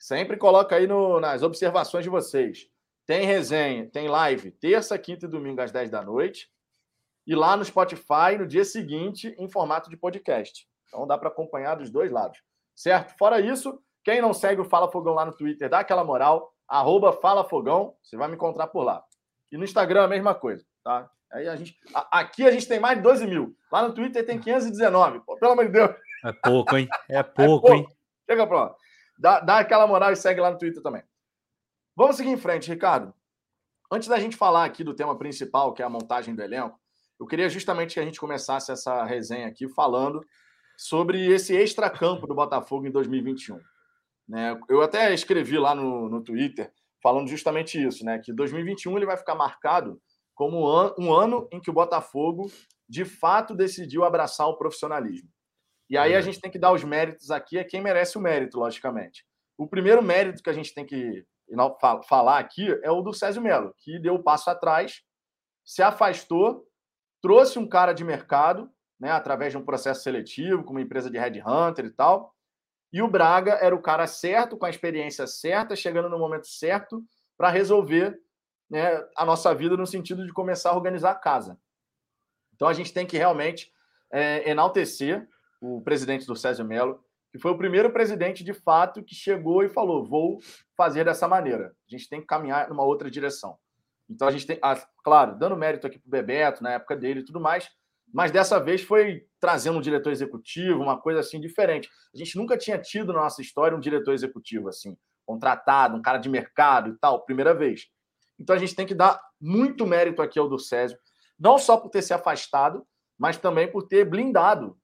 [0.00, 2.66] Sempre coloca aí no, nas observações de vocês.
[3.06, 6.48] Tem resenha, tem live terça, quinta e domingo às 10 da noite.
[7.24, 10.66] E lá no Spotify, no dia seguinte, em formato de podcast.
[10.88, 12.40] Então dá para acompanhar dos dois lados.
[12.74, 13.16] Certo?
[13.16, 16.54] Fora isso, quem não segue o Fala Fogão lá no Twitter, dá aquela moral.
[16.68, 19.02] Arroba Fala Fogão, você vai me encontrar por lá.
[19.50, 21.10] E no Instagram a mesma coisa, tá?
[21.32, 21.76] Aí a gente,
[22.12, 23.56] aqui a gente tem mais de 12 mil.
[23.70, 25.18] Lá no Twitter tem 519.
[25.26, 25.90] Pô, pelo amor de Deus.
[26.24, 26.86] É pouco, hein?
[27.10, 27.74] É pouco, é pouco.
[27.74, 27.96] hein?
[28.30, 28.74] Chega pra lá.
[29.18, 31.02] Dá, dá aquela moral e segue lá no Twitter também.
[31.96, 33.12] Vamos seguir em frente, Ricardo.
[33.90, 36.78] Antes da gente falar aqui do tema principal, que é a montagem do elenco,
[37.18, 40.24] eu queria justamente que a gente começasse essa resenha aqui falando
[40.76, 43.58] sobre esse extracampo do Botafogo em 2021.
[44.28, 44.58] Né?
[44.68, 48.18] Eu até escrevi lá no, no Twitter falando justamente isso, né?
[48.18, 50.00] Que 2021 ele vai ficar marcado
[50.34, 50.58] como
[50.98, 52.50] um ano em que o Botafogo
[52.88, 55.28] de fato decidiu abraçar o profissionalismo.
[55.88, 58.58] E aí a gente tem que dar os méritos aqui a quem merece o mérito,
[58.58, 59.24] logicamente.
[59.56, 61.24] O primeiro mérito que a gente tem que
[62.08, 65.02] falar aqui é o do Césio Melo, que deu o passo atrás,
[65.64, 66.66] se afastou,
[67.22, 71.18] trouxe um cara de mercado, né, através de um processo seletivo, com uma empresa de
[71.18, 72.34] headhunter e tal.
[72.92, 77.04] E o Braga era o cara certo, com a experiência certa, chegando no momento certo
[77.36, 78.18] para resolver
[78.70, 81.58] né, a nossa vida no sentido de começar a organizar a casa.
[82.54, 83.70] Então a gente tem que realmente
[84.10, 85.28] é, enaltecer
[85.60, 89.68] o presidente do Césio Melo, que foi o primeiro presidente de fato que chegou e
[89.68, 90.40] falou: vou
[90.76, 91.74] fazer dessa maneira.
[91.86, 93.58] A gente tem que caminhar numa outra direção.
[94.08, 97.20] Então a gente tem, ah, claro, dando mérito aqui para o Bebeto, na época dele
[97.20, 97.68] e tudo mais,
[98.12, 101.90] mas dessa vez foi trazendo um diretor executivo, uma coisa assim diferente.
[102.14, 106.18] A gente nunca tinha tido na nossa história um diretor executivo assim, contratado, um cara
[106.18, 107.88] de mercado e tal, primeira vez.
[108.38, 110.98] Então a gente tem que dar muito mérito aqui ao do Césio,
[111.38, 112.86] não só por ter se afastado,
[113.18, 114.78] mas também por ter blindado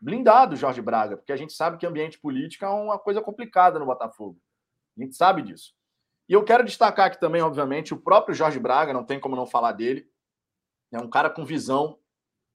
[0.00, 3.86] blindado Jorge Braga, porque a gente sabe que ambiente político é uma coisa complicada no
[3.86, 4.38] Botafogo.
[4.96, 5.74] A gente sabe disso.
[6.28, 9.46] E eu quero destacar aqui também, obviamente, o próprio Jorge Braga, não tem como não
[9.46, 10.08] falar dele.
[10.92, 11.98] É um cara com visão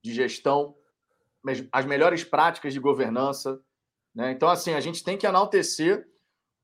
[0.02, 0.76] de gestão,
[1.72, 3.62] as melhores práticas de governança,
[4.14, 4.32] Né?
[4.32, 6.08] Então, assim, a gente tem que enaltecer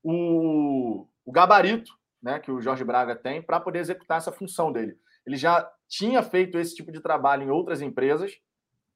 [0.02, 4.98] o, o gabarito né, que o Jorge Braga tem para poder executar essa função dele.
[5.26, 8.38] Ele já tinha feito esse tipo de trabalho em outras empresas,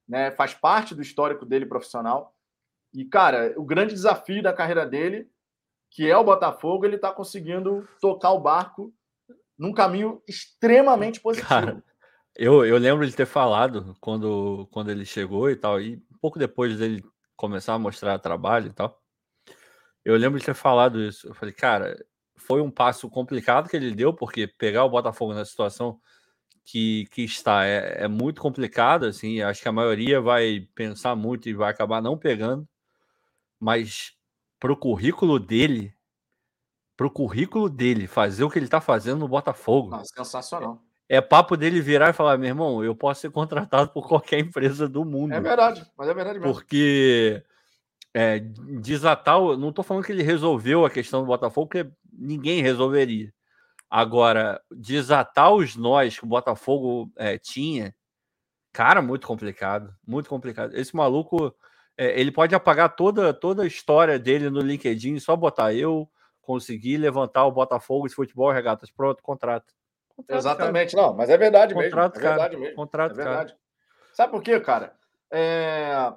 [0.07, 2.35] né, faz parte do histórico dele profissional.
[2.92, 5.31] E, cara, o grande desafio da carreira dele,
[5.90, 8.92] que é o Botafogo, ele está conseguindo tocar o barco
[9.59, 11.48] num caminho extremamente positivo.
[11.48, 11.85] Cara,
[12.35, 16.77] eu, eu lembro de ter falado quando, quando ele chegou e tal, e pouco depois
[16.79, 17.05] dele
[17.37, 19.01] começar a mostrar trabalho e tal.
[20.05, 21.29] Eu lembro de ter falado isso.
[21.29, 21.97] Eu falei, cara,
[22.37, 26.01] foi um passo complicado que ele deu, porque pegar o Botafogo na situação
[26.64, 31.49] que, que está é, é muito complicado, assim, acho que a maioria vai pensar muito
[31.49, 32.68] e vai acabar não pegando,
[33.59, 34.12] mas
[34.61, 35.95] pro currículo dele,
[36.97, 39.90] pro currículo dele fazer o que ele está fazendo no Botafogo.
[39.90, 40.81] Não, sensacional.
[41.12, 44.88] É, papo dele virar e falar, meu irmão, eu posso ser contratado por qualquer empresa
[44.88, 45.35] do mundo.
[45.35, 46.55] É verdade, mas é verdade mesmo.
[46.55, 47.44] Porque
[48.14, 48.38] é,
[48.81, 53.31] desatar, não estou falando que ele resolveu a questão do Botafogo, porque ninguém resolveria.
[53.90, 57.94] Agora, desatar os nós que o Botafogo é, tinha,
[58.72, 60.75] cara, muito complicado, muito complicado.
[60.75, 61.55] Esse maluco,
[61.94, 66.09] é, ele pode apagar toda, toda a história dele no LinkedIn, só botar eu
[66.40, 69.75] consegui levantar o Botafogo de futebol e regatas, pronto, contrato.
[70.16, 71.07] Contrato Exatamente, cara.
[71.07, 72.27] não, mas é verdade contrato, mesmo.
[72.27, 72.77] É verdade mesmo.
[72.77, 73.53] Contrato, é verdade.
[73.53, 73.62] Cara.
[74.12, 74.96] Sabe por quê, cara?
[75.31, 76.12] É...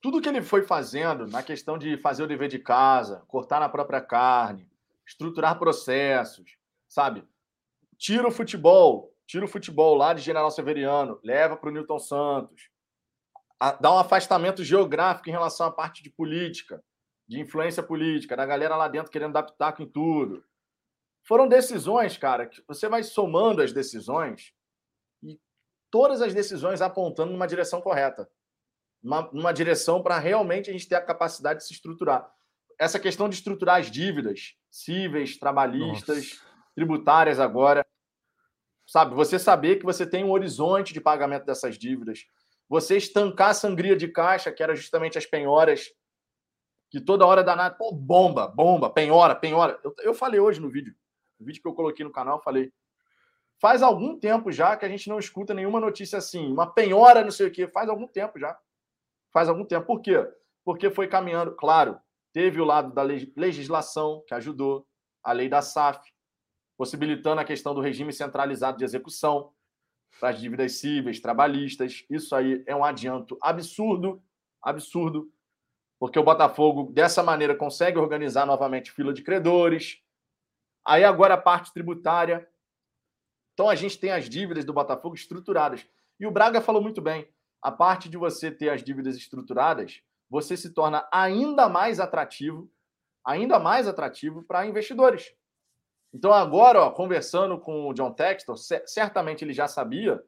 [0.00, 3.68] Tudo que ele foi fazendo na questão de fazer o dever de casa, cortar na
[3.68, 4.68] própria carne,
[5.06, 7.26] estruturar processos, sabe?
[7.96, 12.68] Tira o futebol, tira o futebol lá de General Severiano, leva para o Newton Santos,
[13.80, 16.82] dá um afastamento geográfico em relação à parte de política,
[17.26, 20.44] de influência política, da galera lá dentro querendo dar pitaco em tudo.
[21.24, 24.52] Foram decisões, cara, que você vai somando as decisões
[25.22, 25.40] e
[25.90, 28.28] todas as decisões apontando numa direção correta.
[29.02, 32.30] Uma, numa direção para realmente a gente ter a capacidade de se estruturar.
[32.78, 36.42] Essa questão de estruturar as dívidas, cíveis, trabalhistas, Nossa.
[36.74, 37.86] tributárias agora.
[38.86, 42.26] Sabe, você saber que você tem um horizonte de pagamento dessas dívidas.
[42.68, 45.90] Você estancar a sangria de caixa, que era justamente as penhoras,
[46.90, 49.78] que toda hora danada, pô, bomba, bomba, penhora, penhora.
[49.82, 50.94] Eu, eu falei hoje no vídeo,
[51.40, 52.72] vídeo que eu coloquei no canal, falei.
[53.60, 57.30] Faz algum tempo já que a gente não escuta nenhuma notícia assim, uma penhora, não
[57.30, 57.68] sei o quê.
[57.68, 58.58] Faz algum tempo já.
[59.32, 59.86] Faz algum tempo.
[59.86, 60.26] Por quê?
[60.64, 61.98] Porque foi caminhando, claro,
[62.34, 64.84] Teve o lado da legislação, que ajudou,
[65.22, 66.00] a lei da SAF,
[66.76, 69.52] possibilitando a questão do regime centralizado de execução
[70.18, 72.04] para as dívidas cíveis, trabalhistas.
[72.10, 74.20] Isso aí é um adianto absurdo,
[74.60, 75.32] absurdo,
[75.96, 80.02] porque o Botafogo, dessa maneira, consegue organizar novamente fila de credores.
[80.84, 82.48] Aí agora a parte tributária.
[83.54, 85.86] Então a gente tem as dívidas do Botafogo estruturadas.
[86.18, 87.28] E o Braga falou muito bem:
[87.62, 92.68] a parte de você ter as dívidas estruturadas você se torna ainda mais atrativo,
[93.24, 95.32] ainda mais atrativo para investidores.
[96.12, 100.22] Então, agora, ó, conversando com o John Textor, certamente ele já sabia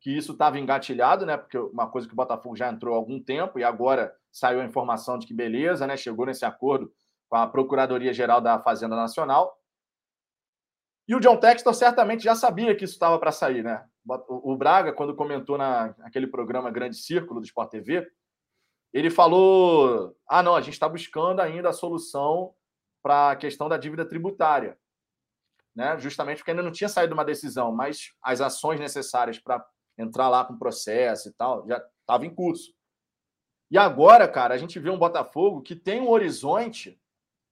[0.00, 1.36] que isso estava engatilhado, né?
[1.36, 4.64] Porque uma coisa que o Botafogo já entrou há algum tempo e agora saiu a
[4.64, 5.96] informação de que beleza, né?
[5.96, 6.92] Chegou nesse acordo
[7.28, 9.58] com a Procuradoria Geral da Fazenda Nacional.
[11.08, 13.84] E o John Textor certamente já sabia que isso estava para sair, né?
[14.28, 18.10] O Braga, quando comentou na, naquele programa Grande Círculo do Sport TV,
[18.92, 22.54] ele falou: ah, não, a gente está buscando ainda a solução
[23.02, 24.78] para a questão da dívida tributária.
[25.74, 25.98] Né?
[25.98, 29.64] Justamente porque ainda não tinha saído uma decisão, mas as ações necessárias para
[29.96, 32.74] entrar lá com o processo e tal já estavam em curso.
[33.70, 37.00] E agora, cara, a gente vê um Botafogo que tem um horizonte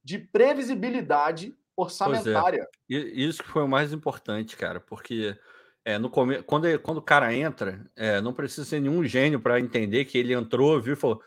[0.04, 2.68] de previsibilidade orçamentária.
[2.90, 2.94] É.
[2.96, 5.36] Isso que foi o mais importante, cara, porque
[5.84, 6.42] é, no come...
[6.42, 10.18] quando, ele, quando o cara entra, é, não precisa ser nenhum gênio para entender que
[10.18, 11.22] ele entrou, viu e falou: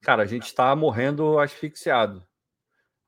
[0.00, 2.26] Cara, a gente está morrendo asfixiado.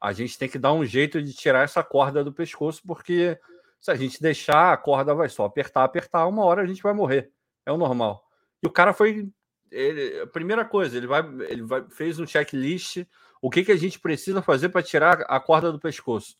[0.00, 3.38] A gente tem que dar um jeito de tirar essa corda do pescoço, porque
[3.80, 6.92] se a gente deixar, a corda vai só apertar, apertar, uma hora a gente vai
[6.92, 7.30] morrer.
[7.64, 8.24] É o normal.
[8.62, 9.28] E o cara foi.
[9.70, 13.04] Ele, a primeira coisa, ele vai, ele vai, fez um checklist.
[13.40, 16.36] O que, que a gente precisa fazer para tirar a corda do pescoço?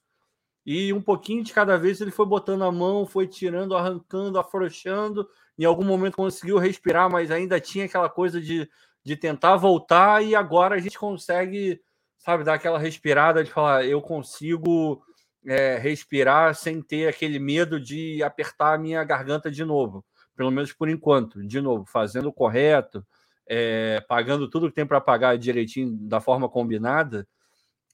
[0.66, 5.28] E um pouquinho de cada vez ele foi botando a mão, foi tirando, arrancando, afrouxando.
[5.58, 8.68] Em algum momento conseguiu respirar, mas ainda tinha aquela coisa de,
[9.04, 10.24] de tentar voltar.
[10.24, 11.80] E agora a gente consegue,
[12.18, 15.02] sabe, dar aquela respirada de falar: eu consigo
[15.46, 20.04] é, respirar sem ter aquele medo de apertar a minha garganta de novo.
[20.34, 23.06] Pelo menos por enquanto, de novo, fazendo o correto,
[23.46, 27.28] é, pagando tudo que tem para pagar direitinho da forma combinada,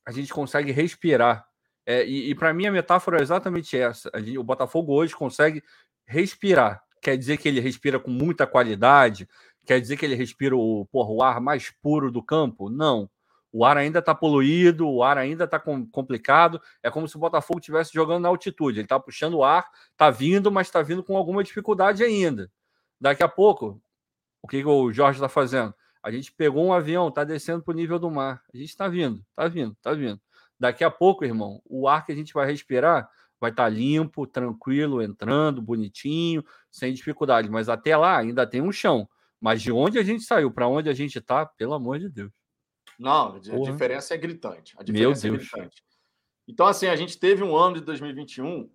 [0.07, 1.50] a gente consegue respirar
[1.91, 4.09] é, e, e para mim a metáfora é exatamente essa.
[4.19, 5.61] Gente, o Botafogo hoje consegue
[6.07, 6.81] respirar.
[7.03, 9.29] Quer dizer que ele respira com muita qualidade?
[9.67, 12.71] Quer dizer que ele respira o, porra, o ar mais puro do campo?
[12.71, 13.11] Não.
[13.53, 16.61] O ar ainda está poluído, o ar ainda está complicado.
[16.81, 18.79] É como se o Botafogo estivesse jogando na altitude.
[18.79, 22.49] Ele está puxando o ar, está vindo, mas está vindo com alguma dificuldade ainda.
[23.01, 23.83] Daqui a pouco,
[24.41, 25.75] o que, que o Jorge está fazendo?
[26.01, 28.45] A gente pegou um avião, está descendo para o nível do mar.
[28.55, 30.21] A gente está vindo, está vindo, está vindo.
[30.61, 33.09] Daqui a pouco, irmão, o ar que a gente vai respirar
[33.41, 37.49] vai estar tá limpo, tranquilo, entrando, bonitinho, sem dificuldade.
[37.49, 39.09] Mas até lá ainda tem um chão.
[39.41, 42.31] Mas de onde a gente saiu para onde a gente está, pelo amor de Deus.
[42.99, 43.73] Não, a Porra.
[43.73, 44.75] diferença é gritante.
[44.79, 45.49] A diferença Meu é Deus.
[45.55, 45.83] é gritante.
[46.47, 48.71] Então, assim, a gente teve um ano de 2021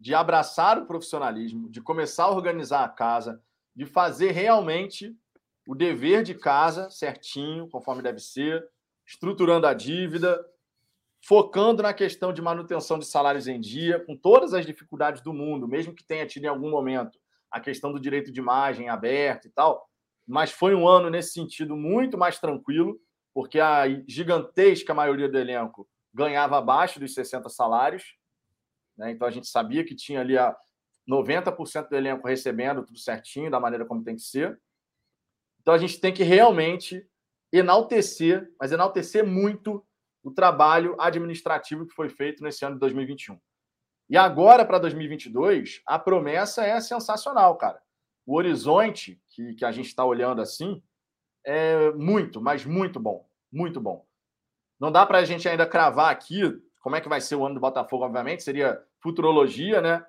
[0.00, 3.40] de abraçar o profissionalismo, de começar a organizar a casa,
[3.76, 5.16] de fazer realmente
[5.68, 8.66] o dever de casa certinho, conforme deve ser,
[9.06, 10.44] estruturando a dívida,
[11.28, 15.68] focando na questão de manutenção de salários em dia, com todas as dificuldades do mundo,
[15.68, 17.18] mesmo que tenha tido em algum momento
[17.50, 19.86] a questão do direito de imagem aberto e tal,
[20.26, 22.98] mas foi um ano nesse sentido muito mais tranquilo,
[23.34, 28.16] porque a gigantesca maioria do elenco ganhava abaixo dos 60 salários,
[28.96, 29.10] né?
[29.10, 30.56] então a gente sabia que tinha ali a
[31.06, 34.58] 90% do elenco recebendo tudo certinho, da maneira como tem que ser.
[35.60, 37.06] Então a gente tem que realmente
[37.52, 39.86] enaltecer, mas enaltecer muito
[40.22, 43.38] o trabalho administrativo que foi feito nesse ano de 2021.
[44.10, 47.80] E agora, para 2022, a promessa é sensacional, cara.
[48.26, 50.82] O horizonte que, que a gente está olhando assim
[51.44, 53.28] é muito, mas muito bom.
[53.50, 54.06] Muito bom.
[54.80, 56.42] Não dá para a gente ainda cravar aqui
[56.80, 60.04] como é que vai ser o ano do Botafogo, obviamente, seria futurologia, né?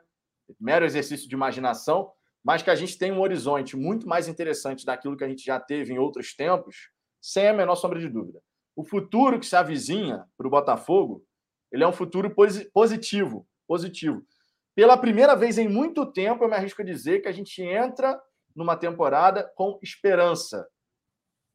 [0.60, 2.12] Mero exercício de imaginação,
[2.44, 5.60] mas que a gente tem um horizonte muito mais interessante daquilo que a gente já
[5.60, 6.90] teve em outros tempos,
[7.22, 8.42] sem a menor sombra de dúvida
[8.80, 11.22] o futuro que se avizinha para o Botafogo,
[11.70, 12.34] ele é um futuro
[12.74, 14.26] positivo, positivo.
[14.74, 18.18] Pela primeira vez em muito tempo, eu me arrisco a dizer que a gente entra
[18.56, 20.66] numa temporada com esperança.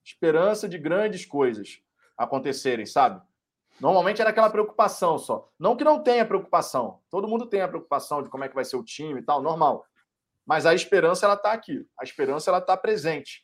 [0.05, 1.81] Esperança de grandes coisas
[2.15, 3.23] acontecerem, sabe?
[3.81, 5.51] Normalmente era aquela preocupação só.
[5.59, 7.01] Não que não tenha preocupação.
[7.09, 9.41] Todo mundo tem a preocupação de como é que vai ser o time e tal,
[9.41, 9.87] normal.
[10.45, 11.89] Mas a esperança ela está aqui.
[11.99, 13.43] A esperança ela está presente.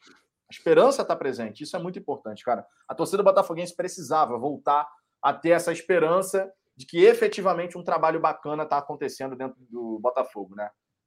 [0.50, 1.62] A esperança está presente.
[1.62, 2.66] Isso é muito importante, cara.
[2.88, 4.88] A torcida botafoguense precisava voltar
[5.22, 10.56] a ter essa esperança de que efetivamente um trabalho bacana está acontecendo dentro do Botafogo,
[10.56, 10.64] né?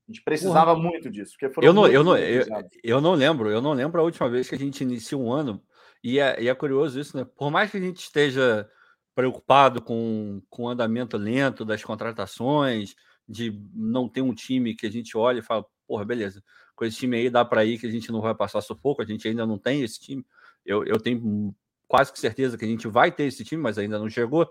[0.08, 1.36] A gente precisava muito disso.
[1.40, 2.46] Porque eu, não, eu, não, eu,
[2.84, 5.62] eu, não lembro, eu não lembro a última vez que a gente inicia um ano,
[6.04, 7.26] e é, e é curioso isso, né?
[7.38, 8.70] Por mais que a gente esteja
[9.16, 12.96] preocupado com, com o andamento lento das contratações,
[13.28, 16.44] de não ter um time que a gente olha e fala, porra, beleza,
[16.76, 19.06] com esse time aí dá para ir que a gente não vai passar sufoco, a
[19.06, 20.26] gente ainda não tem esse time.
[20.66, 21.54] Eu, eu tenho
[21.88, 24.50] quase que certeza que a gente vai ter esse time, mas ainda não chegou.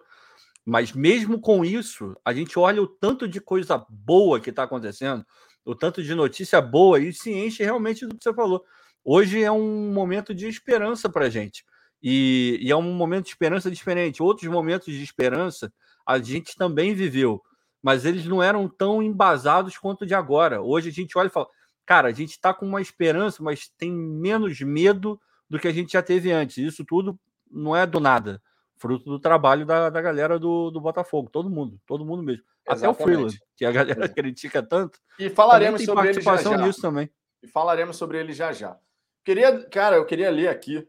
[0.64, 5.24] Mas mesmo com isso, a gente olha o tanto de coisa boa que está acontecendo,
[5.64, 8.64] o tanto de notícia boa e se enche realmente do que você falou.
[9.04, 11.64] Hoje é um momento de esperança para a gente.
[12.00, 14.22] E, e, é um momento de esperança diferente.
[14.22, 15.72] Outros momentos de esperança
[16.06, 17.40] a gente também viveu,
[17.80, 20.60] mas eles não eram tão embasados quanto de agora.
[20.60, 21.48] Hoje a gente olha e fala:
[21.86, 25.92] cara, a gente está com uma esperança, mas tem menos medo do que a gente
[25.92, 26.58] já teve antes.
[26.58, 27.18] Isso tudo
[27.50, 28.40] não é do nada,
[28.76, 32.44] fruto do trabalho da, da galera do, do Botafogo, todo mundo, todo mundo mesmo.
[32.66, 32.84] Exatamente.
[32.84, 34.98] Até o Freeland, que a galera critica tanto.
[35.18, 36.56] E falaremos sobre ele já já.
[36.56, 37.10] nisso também.
[37.42, 38.78] E falaremos sobre ele já já.
[39.24, 40.88] Queria, cara, eu queria ler aqui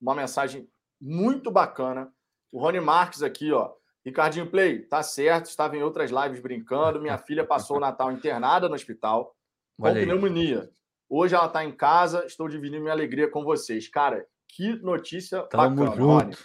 [0.00, 0.68] uma mensagem
[1.00, 2.12] muito bacana.
[2.52, 3.72] O Rony Marques aqui, ó.
[4.04, 7.00] Ricardinho Play, tá certo, estava em outras lives brincando.
[7.00, 9.34] Minha filha passou o Natal internada no hospital
[9.78, 10.70] com pneumonia.
[11.08, 13.88] Hoje ela está em casa, estou dividindo minha alegria com vocês.
[13.88, 16.06] Cara, que notícia Tamo bacana, junto.
[16.06, 16.36] Rony.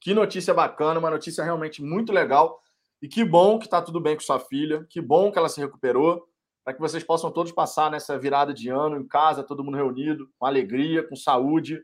[0.00, 2.60] Que notícia bacana, uma notícia realmente muito legal.
[3.00, 5.60] E que bom que está tudo bem com sua filha, que bom que ela se
[5.60, 6.26] recuperou,
[6.64, 10.28] para que vocês possam todos passar nessa virada de ano em casa, todo mundo reunido,
[10.38, 11.80] com alegria, com saúde.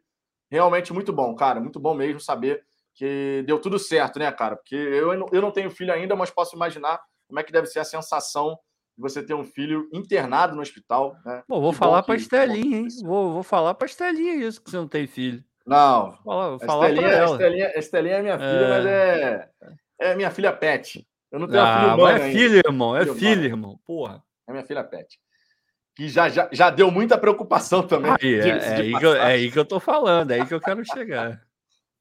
[0.50, 4.56] Realmente muito bom, cara, muito bom mesmo saber que deu tudo certo, né, cara?
[4.56, 7.80] Porque eu, eu não tenho filho ainda, mas posso imaginar como é que deve ser
[7.80, 8.58] a sensação
[8.96, 11.16] você ter um filho internado no hospital.
[11.24, 11.42] Né?
[11.48, 12.88] Bom, vou que falar para a Estelinha, hein?
[13.02, 15.42] Vou, vou falar para a Estelinha isso, que você não tem filho.
[15.66, 16.12] Não.
[16.12, 17.32] Vou falar, vou falar Estelinha, ela.
[17.32, 18.68] Estelinha, Estelinha é minha filha, é...
[18.68, 19.50] mas é,
[19.98, 21.06] é minha filha pet.
[21.30, 22.96] Eu não tenho ah, filho humano É filho, irmão.
[22.96, 23.80] É filho irmão.
[23.84, 24.22] Porra.
[24.46, 25.18] É minha filha pet.
[25.96, 28.12] Que já, já, já deu muita preocupação também.
[28.20, 30.60] Aí, é, é, aí eu, é, aí que eu tô falando, é aí que eu
[30.60, 31.40] quero chegar.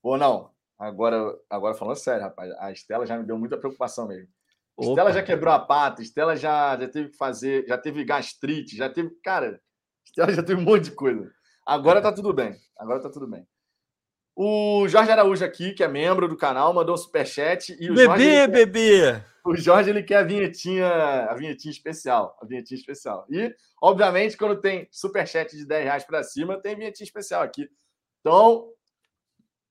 [0.01, 0.51] Pô, não.
[0.77, 4.27] Agora, agora falando sério, rapaz, a Estela já me deu muita preocupação mesmo.
[4.75, 4.89] Opa.
[4.89, 8.89] Estela já quebrou a pata, Estela já, já teve que fazer, já teve gastrite, já
[8.89, 9.11] teve.
[9.23, 9.61] Cara,
[10.05, 11.31] Estela já teve um monte de coisa.
[11.65, 12.55] Agora tá tudo bem.
[12.77, 13.47] Agora tá tudo bem.
[14.35, 17.77] O Jorge Araújo aqui, que é membro do canal, mandou um superchat.
[17.79, 18.47] E o bebê, Jorge, quer...
[18.47, 19.23] bebê!
[19.45, 22.35] O Jorge ele quer a vinhetinha, a vinhetinha especial.
[22.41, 23.27] A vinhetinha especial.
[23.29, 27.69] E, obviamente, quando tem superchat de 10 reais para cima, tem vinhetinha especial aqui.
[28.21, 28.69] Então,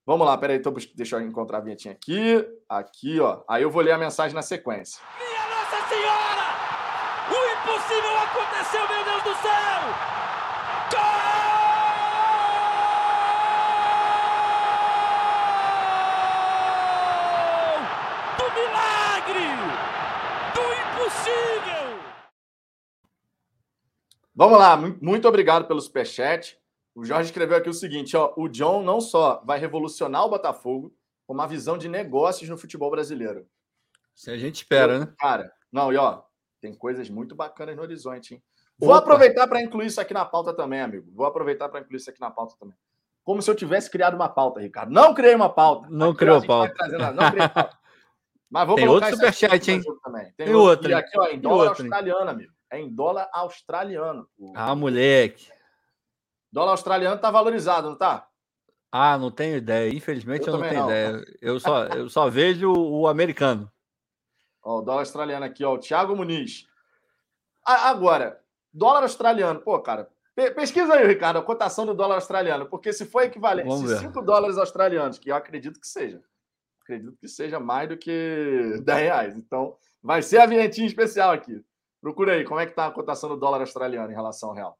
[0.04, 2.44] Vamos lá, peraí, tô, deixa eu encontrar a vinhetinha aqui.
[2.68, 3.44] Aqui, ó.
[3.48, 5.00] Aí eu vou ler a mensagem na sequência.
[5.16, 6.42] Minha Nossa Senhora!
[7.30, 9.80] O impossível aconteceu, meu Deus do céu!
[10.90, 11.22] Gol!
[18.38, 19.46] Do milagre!
[20.52, 22.00] Do impossível!
[24.34, 26.60] Vamos lá, muito obrigado pelo superchat.
[26.94, 30.94] O Jorge escreveu aqui o seguinte: ó, o John não só vai revolucionar o Botafogo,
[31.26, 33.46] como uma visão de negócios no futebol brasileiro.
[34.14, 35.14] Se a gente espera, né?
[35.18, 36.22] Cara, não, e ó,
[36.60, 38.42] tem coisas muito bacanas no horizonte, hein?
[38.78, 38.98] Vou Opa.
[38.98, 41.10] aproveitar para incluir isso aqui na pauta também, amigo.
[41.14, 42.76] Vou aproveitar para incluir isso aqui na pauta também.
[43.24, 44.92] Como se eu tivesse criado uma pauta, Ricardo.
[44.92, 45.88] Não criei uma pauta.
[45.88, 46.74] Não aqui, criou pauta.
[46.74, 47.78] Trazendo, não criei pauta.
[48.50, 49.80] Mas vou tem outro superchat, hein?
[50.04, 50.24] Também.
[50.36, 50.90] Tem, tem outro.
[50.90, 52.52] E aqui, ó, em dólar outro, australiano, amigo.
[52.70, 54.28] É em dólar australiano.
[54.54, 55.48] Ah, moleque.
[56.52, 58.28] Dólar australiano tá valorizado, não tá?
[58.92, 59.92] Ah, não tenho ideia.
[59.92, 60.90] Infelizmente eu, eu não tenho não.
[60.90, 61.24] ideia.
[61.40, 63.72] Eu só, eu só vejo o americano.
[64.62, 65.74] Ó, o dólar australiano aqui, ó.
[65.74, 66.68] O Thiago Muniz.
[67.64, 68.40] Agora,
[68.72, 69.60] dólar australiano.
[69.60, 70.08] Pô, cara,
[70.54, 72.66] pesquisa aí, Ricardo, a cotação do dólar australiano.
[72.66, 76.22] Porque se for equivalente, se 5 dólares australianos, que eu acredito que seja,
[76.80, 79.36] acredito que seja mais do que 10 reais.
[79.36, 81.60] Então, vai ser a vinhetinha especial aqui.
[82.00, 84.78] Procura aí, como é que tá a cotação do dólar australiano em relação ao real?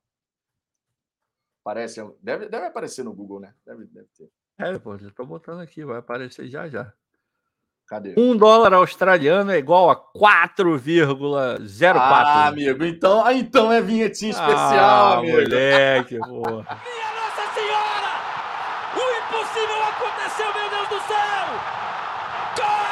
[1.63, 3.55] Aparece, deve, deve aparecer no Google, né?
[3.65, 4.29] Deve, deve ter.
[4.59, 6.93] É, pô, já tô botando aqui, vai aparecer já já.
[7.87, 8.15] Cadê?
[8.17, 11.97] Um dólar australiano é igual a 4,04.
[11.97, 15.37] Ah, amigo, então, ah, então é vinhetinha especial, ah, amigo.
[15.37, 16.81] moleque, porra.
[16.83, 18.11] Minha Nossa Senhora!
[18.97, 21.47] O impossível aconteceu, meu Deus do céu!
[22.57, 22.83] Gol!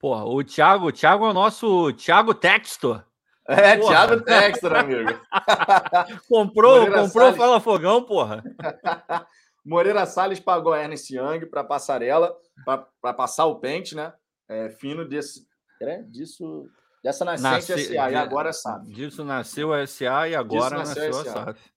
[0.00, 3.04] Porra, o Thiago, o Thiago é o nosso Thiago Textor.
[3.46, 3.90] É, porra.
[3.90, 5.10] Thiago Textor, amigo.
[6.26, 7.36] comprou, Moreira comprou Salles.
[7.36, 8.42] Fala Fogão, porra.
[9.62, 12.34] Moreira Salles pagou a Ernest Young para passarela,
[12.64, 14.10] para passar o pente, né?
[14.48, 15.46] É, fino desse,
[15.82, 16.66] é, disso,
[17.04, 18.90] dessa nascente Nasce, SA, e agora sabe.
[18.90, 21.70] Disso nasceu a SA e agora nasceu, nasceu a SAF.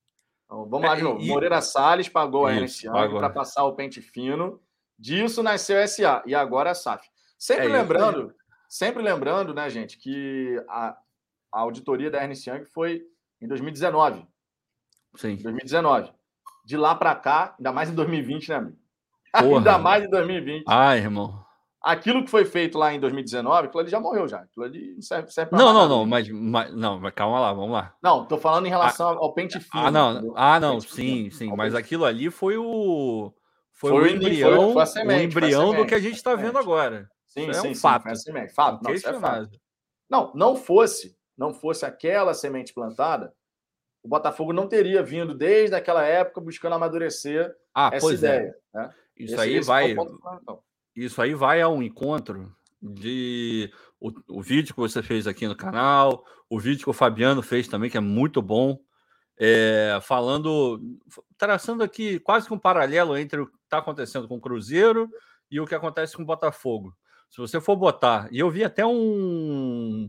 [0.46, 1.22] Então, vamos lá de novo.
[1.22, 1.28] E...
[1.28, 4.62] Moreira Salles pagou a Ernest Young para passar o pente fino.
[4.98, 7.06] Disso nasceu a SA e agora a SAF.
[7.44, 8.34] Sempre é lembrando,
[8.70, 10.96] sempre lembrando, né, gente, que a,
[11.52, 13.04] a auditoria da Ernst Young foi
[13.42, 14.26] em 2019.
[15.18, 15.36] Sim.
[15.36, 16.10] 2019.
[16.66, 18.78] De lá para cá, ainda mais em 2020, né, amigo?
[19.38, 19.58] Porra.
[19.58, 20.64] ainda mais em 2020.
[20.70, 21.44] Ai, irmão.
[21.84, 24.38] Aquilo que foi feito lá em 2019, aquilo ali já morreu já.
[24.38, 27.52] Aquilo ali não serve, serve pra Não, não, não, mas, mas, não, mas calma lá,
[27.52, 27.94] vamos lá.
[28.02, 29.88] Não, tô falando em relação ah, ao pente fino.
[29.88, 33.34] Ah, não, ah, não, sim, sim, mas aquilo ali foi o
[33.74, 36.58] foi, foi o embrião, foi, foi semente, o embrião do que a gente está vendo
[36.58, 37.12] agora.
[37.34, 38.04] Sim, é sim, um sim, fato.
[38.04, 38.54] Foi semente.
[38.54, 38.84] Fato.
[38.84, 39.60] Não, é fato.
[40.08, 43.34] Não, não fosse, não fosse aquela semente plantada,
[44.04, 48.14] o Botafogo não teria vindo desde aquela época buscando amadurecer ah, essa é.
[48.14, 48.56] ideia.
[48.76, 48.78] É.
[48.78, 48.94] Né?
[49.18, 49.96] Isso esse, aí esse vai.
[50.96, 56.24] Isso aí vai ao encontro de o, o vídeo que você fez aqui no canal,
[56.48, 58.78] o vídeo que o Fabiano fez também, que é muito bom.
[59.40, 60.80] É, falando,
[61.40, 65.10] traçando aqui quase que um paralelo entre o que está acontecendo com o Cruzeiro
[65.50, 66.96] e o que acontece com o Botafogo.
[67.34, 70.08] Se você for botar, e eu vi até um,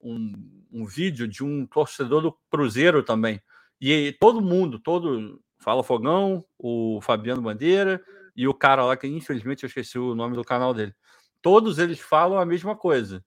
[0.00, 0.32] um,
[0.72, 3.40] um vídeo de um torcedor do Cruzeiro também,
[3.80, 8.02] e todo mundo, todo Fala Fogão, o Fabiano Bandeira
[8.34, 10.92] e o cara lá que infelizmente eu esqueci o nome do canal dele.
[11.40, 13.24] Todos eles falam a mesma coisa.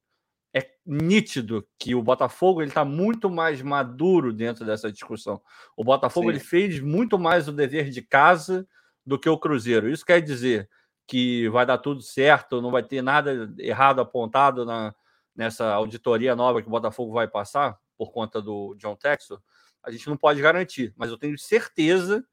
[0.53, 5.41] É nítido que o Botafogo ele está muito mais maduro dentro dessa discussão.
[5.77, 8.67] O Botafogo ele fez muito mais o dever de casa
[9.05, 9.89] do que o Cruzeiro.
[9.89, 10.69] Isso quer dizer
[11.07, 14.93] que vai dar tudo certo, não vai ter nada errado apontado na,
[15.35, 19.41] nessa auditoria nova que o Botafogo vai passar por conta do John Textor,
[19.83, 22.23] a gente não pode garantir, mas eu tenho certeza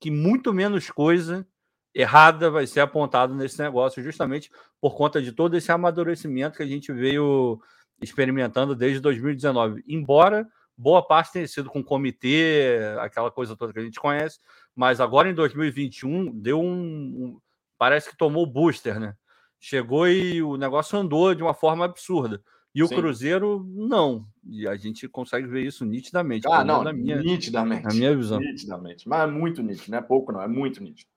[0.00, 1.46] que muito menos coisa
[1.94, 4.50] errada vai ser apontado nesse negócio, justamente
[4.80, 7.60] por conta de todo esse amadurecimento que a gente veio
[8.00, 9.82] experimentando desde 2019.
[9.86, 10.46] Embora
[10.76, 14.38] boa parte tenha sido com comitê, aquela coisa toda que a gente conhece,
[14.74, 17.40] mas agora em 2021 deu um, um
[17.78, 19.14] parece que tomou o booster, né?
[19.60, 22.42] Chegou e o negócio andou de uma forma absurda.
[22.74, 22.96] E o Sim.
[22.96, 24.24] Cruzeiro, não.
[24.44, 26.46] E a gente consegue ver isso nitidamente.
[26.48, 27.84] Ah, não, na minha, nitidamente.
[27.84, 28.38] Na minha visão.
[28.38, 29.08] Nitidamente.
[29.08, 31.10] Mas é muito nítido, não é pouco, não, é muito nítido.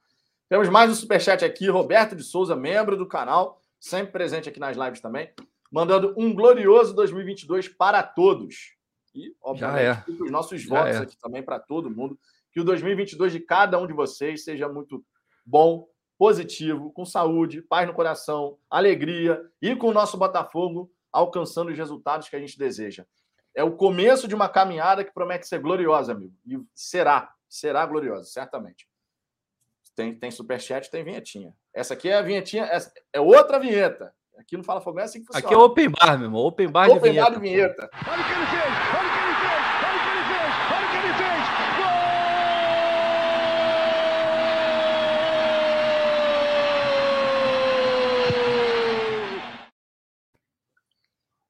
[0.49, 4.75] Temos mais um superchat aqui, Roberto de Souza, membro do canal, sempre presente aqui nas
[4.75, 5.29] lives também,
[5.71, 8.75] mandando um glorioso 2022 para todos.
[9.13, 10.23] E, obviamente, é.
[10.23, 10.99] os nossos votos é.
[10.99, 12.17] aqui também para todo mundo.
[12.51, 15.05] Que o 2022 de cada um de vocês seja muito
[15.45, 15.87] bom,
[16.21, 22.29] positivo, com saúde, paz no coração, alegria e com o nosso Botafogo alcançando os resultados
[22.29, 23.07] que a gente deseja.
[23.55, 26.35] É o começo de uma caminhada que promete ser gloriosa, amigo.
[26.45, 28.87] E será, será gloriosa, certamente.
[29.95, 31.55] Tem, tem superchat, tem vinhetinha.
[31.73, 32.69] Essa aqui é a vinhetinha,
[33.11, 34.13] é outra vinheta.
[34.37, 35.43] Aqui no Fala Fogão é assim que funciona.
[35.43, 36.41] Aqui é open bar, meu irmão.
[36.41, 37.31] Open bar open de vinheta.
[37.31, 37.89] Bar de vinheta.
[37.95, 38.63] Olha o que ele fez!
[38.93, 39.65] Olha o que ele fez!
[39.81, 40.53] Olha o que ele fez!
[40.69, 41.47] Olha o que ele fez!
[41.77, 42.01] Gol!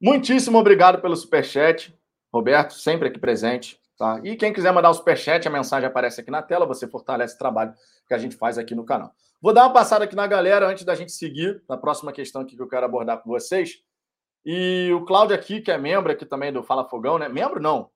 [0.02, 1.95] Muitíssimo obrigado pelo superchat.
[2.34, 3.80] Roberto, sempre aqui presente.
[3.97, 4.20] Tá?
[4.24, 7.38] E quem quiser mandar o superchat, a mensagem aparece aqui na tela, você fortalece o
[7.38, 7.72] trabalho
[8.08, 9.14] que a gente faz aqui no canal.
[9.39, 12.60] Vou dar uma passada aqui na galera antes da gente seguir na próxima questão que
[12.60, 13.76] eu quero abordar com vocês.
[14.43, 17.30] E o Cláudio aqui, que é membro aqui também do Fala Fogão, né?
[17.30, 17.91] Membro não.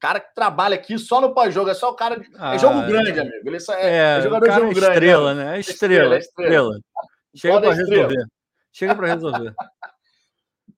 [0.00, 2.20] Cara que trabalha aqui só no pós-jogo, é só o cara.
[2.20, 2.26] De...
[2.38, 3.36] Ah, é jogo grande, amigo.
[3.44, 4.94] Ele é, é, é jogador jogo grande.
[4.94, 5.56] Estrela, né?
[5.56, 6.48] É estrela, é estrela.
[6.54, 6.80] estrela.
[7.34, 8.26] Chega para resolver.
[8.72, 9.54] Chega para resolver.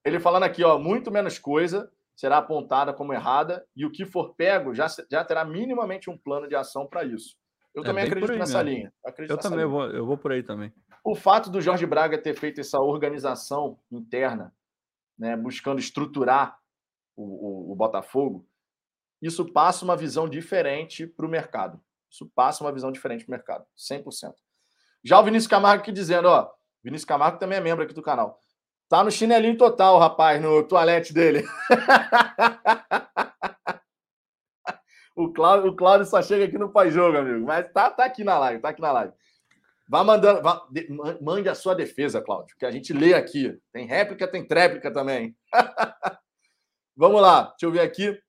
[0.04, 4.34] Ele falando aqui, ó, muito menos coisa será apontada como errada e o que for
[4.34, 7.34] pego já, já terá minimamente um plano de ação para isso.
[7.74, 8.78] Eu é também acredito nessa mesmo.
[8.78, 8.92] linha.
[9.18, 10.72] Eu, eu também Vou, eu vou por aí também.
[11.02, 14.54] O fato do Jorge Braga ter feito essa organização interna,
[15.18, 16.58] né, buscando estruturar
[17.16, 18.46] o, o, o Botafogo,
[19.22, 21.80] isso passa uma visão diferente para o mercado.
[22.10, 24.34] Isso passa uma visão diferente para o mercado, 100%.
[25.02, 26.50] Já o Vinícius Camargo aqui dizendo, ó,
[26.82, 28.38] Vinícius Camargo também é membro aqui do canal.
[28.90, 31.44] Tá no chinelinho total, rapaz, no toalete dele.
[35.14, 37.46] o, Cláudio, o Cláudio só chega aqui no pós-jogo, amigo.
[37.46, 39.12] Mas tá, tá aqui na live, tá aqui na live.
[39.88, 40.88] Vá mandando, vá, de,
[41.20, 43.56] mande a sua defesa, Cláudio, que a gente lê aqui.
[43.72, 45.36] Tem réplica, tem tréplica também.
[46.96, 48.20] Vamos lá, deixa eu ver aqui.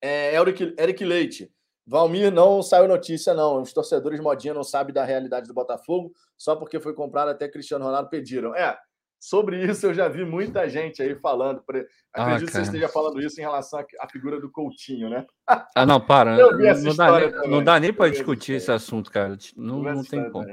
[0.00, 1.52] É, Eric, Eric Leite.
[1.86, 3.60] Valmir não saiu notícia, não.
[3.60, 7.84] Os torcedores modinha não sabem da realidade do Botafogo, só porque foi comprado até Cristiano
[7.84, 8.54] Ronaldo pediram.
[8.54, 8.78] É,
[9.24, 11.64] Sobre isso, eu já vi muita gente aí falando.
[12.12, 15.24] Ah, Acredito ah, que você esteja falando isso em relação à figura do Coutinho, né?
[15.74, 16.36] Ah, não, para.
[16.36, 19.34] não, dá nem, não dá nem para discutir esse assunto, cara.
[19.56, 20.46] Não, não tem como.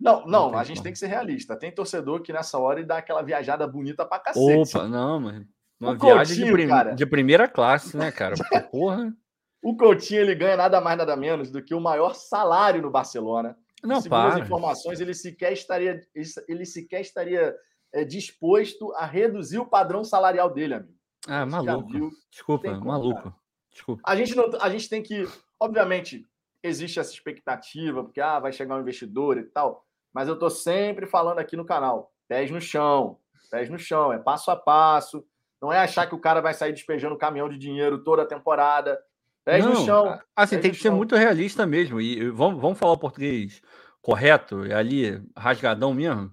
[0.00, 0.82] Não, não, não a gente como.
[0.82, 1.56] tem que ser realista.
[1.56, 4.76] Tem torcedor que nessa hora dá aquela viajada bonita pra cacete.
[4.76, 5.46] Opa, não, mas
[5.80, 6.68] uma o viagem Coutinho, de, prim...
[6.68, 8.34] cara, de, primeira classe, né, cara?
[8.72, 9.14] Porra.
[9.62, 13.56] o Coutinho ele ganha nada mais nada menos do que o maior salário no Barcelona.
[13.80, 14.34] Não, Segundo para.
[14.34, 16.00] as informações, ele sequer estaria,
[16.48, 17.54] ele sequer estaria
[17.92, 20.98] é, disposto a reduzir o padrão salarial dele, amigo.
[21.26, 22.10] Ah, maluco.
[22.30, 23.34] Desculpa, como, maluco.
[23.70, 24.02] Desculpa.
[24.04, 25.26] A gente, não, a gente tem que,
[25.60, 26.26] obviamente,
[26.62, 31.06] existe essa expectativa, porque ah, vai chegar um investidor e tal, mas eu estou sempre
[31.06, 33.18] falando aqui no canal, pés no chão,
[33.50, 35.24] pés no chão, é passo a passo,
[35.60, 38.98] não é achar que o cara vai sair despejando caminhão de dinheiro toda a temporada,
[39.44, 40.18] pés não, no chão.
[40.34, 43.60] Assim, tem que ser muito realista mesmo, e vamos, vamos falar o português
[44.00, 46.32] correto, ali, rasgadão mesmo,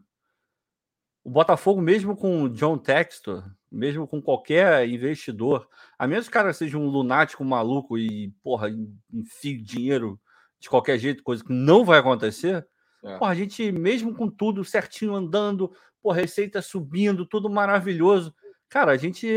[1.26, 5.67] o Botafogo, mesmo com o John Textor, mesmo com qualquer investidor,
[5.97, 8.69] a menos que o cara seja um lunático maluco e, porra,
[9.11, 10.21] enfie dinheiro
[10.59, 12.65] de qualquer jeito, coisa que não vai acontecer,
[13.03, 13.17] é.
[13.17, 18.32] porra, a gente, mesmo com tudo certinho andando, porra, receita subindo, tudo maravilhoso,
[18.69, 19.28] cara, a gente,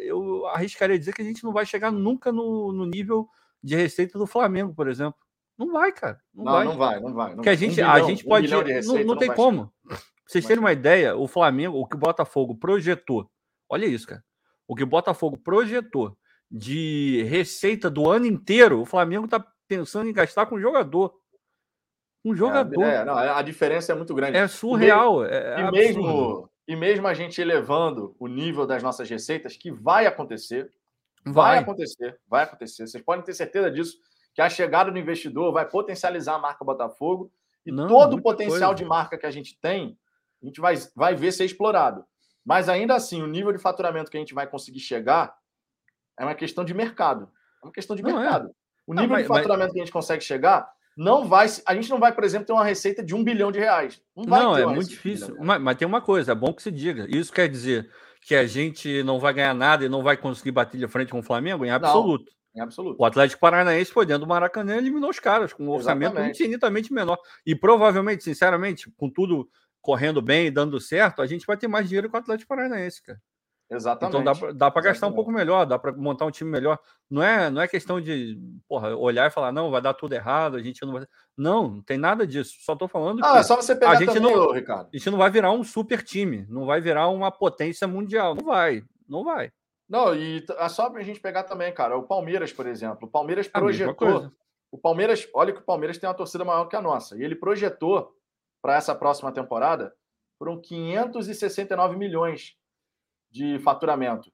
[0.00, 3.26] eu arriscaria dizer que a gente não vai chegar nunca no, no nível
[3.62, 5.18] de receita do Flamengo, por exemplo.
[5.56, 6.20] Não vai, cara.
[6.34, 6.64] Não, não vai.
[6.64, 7.34] não vai, não vai.
[7.36, 8.54] Não a gente, um bilhão, a gente pode.
[8.54, 9.72] Um não, não, não, tem como.
[9.88, 10.13] Chegar.
[10.24, 13.30] Pra vocês terem uma ideia, o Flamengo, o que o Botafogo projetou,
[13.68, 14.24] olha isso, cara.
[14.66, 16.16] O que o Botafogo projetou
[16.50, 21.14] de receita do ano inteiro, o Flamengo tá pensando em gastar com jogador.
[22.24, 22.82] Um é, jogador.
[22.82, 24.36] É, é, não, a diferença é muito grande.
[24.36, 25.24] É surreal.
[25.24, 29.70] E, é, e mesmo, e mesmo a gente elevando o nível das nossas receitas, que
[29.70, 30.70] vai acontecer.
[31.26, 31.54] Vai.
[31.54, 32.86] vai acontecer, vai acontecer.
[32.86, 33.96] Vocês podem ter certeza disso,
[34.34, 37.32] que a chegada do investidor vai potencializar a marca Botafogo.
[37.64, 38.74] E Não, todo o potencial coisa.
[38.74, 39.98] de marca que a gente tem
[40.44, 42.04] a gente vai, vai ver ser explorado.
[42.44, 45.34] Mas ainda assim, o nível de faturamento que a gente vai conseguir chegar
[46.18, 47.30] é uma questão de mercado.
[47.62, 48.20] É uma questão de não é.
[48.20, 48.48] mercado.
[48.48, 48.52] É.
[48.86, 49.72] O nível não, mas, de faturamento mas...
[49.72, 51.48] que a gente consegue chegar não vai.
[51.66, 54.00] A gente não vai, por exemplo, ter uma receita de um bilhão de reais.
[54.16, 55.36] Não, não é muito difícil.
[55.40, 57.06] Mas, mas, tem uma coisa, é bom que se diga.
[57.08, 57.90] Isso quer dizer
[58.22, 61.18] que a gente não vai ganhar nada e não vai conseguir bater de frente com
[61.18, 61.64] o Flamengo?
[61.64, 62.24] Em absoluto.
[62.54, 62.96] Não, em absoluto.
[63.00, 66.40] O Atlético Paranaense foi dentro do Maracanã e eliminou os caras com um orçamento Exatamente.
[66.40, 67.18] infinitamente menor.
[67.44, 69.48] E provavelmente, sinceramente, com tudo
[69.84, 73.02] correndo bem e dando certo, a gente vai ter mais dinheiro com o Atlético Paranaense,
[73.02, 73.20] cara.
[73.70, 74.18] Exatamente.
[74.18, 76.78] Então dá, dá para gastar um pouco melhor, dá para montar um time melhor.
[77.10, 80.56] Não é, não é questão de porra, olhar e falar, não, vai dar tudo errado,
[80.56, 81.06] a gente não vai.
[81.36, 82.54] Não, não tem nada disso.
[82.60, 84.88] Só estou falando ah, que é só você pegar a gente também, não, Ricardo.
[84.92, 88.34] A gente não vai virar um super time, não vai virar uma potência mundial.
[88.34, 89.52] Não vai, não vai.
[89.86, 91.94] Não, e é só para a gente pegar também, cara.
[91.96, 93.06] O Palmeiras, por exemplo.
[93.06, 94.32] O Palmeiras projetou.
[94.70, 97.16] O Palmeiras, olha que o Palmeiras tem uma torcida maior que a nossa.
[97.16, 98.14] E ele projetou
[98.64, 99.94] para essa próxima temporada
[100.38, 102.56] foram 569 milhões
[103.30, 104.32] de faturamento.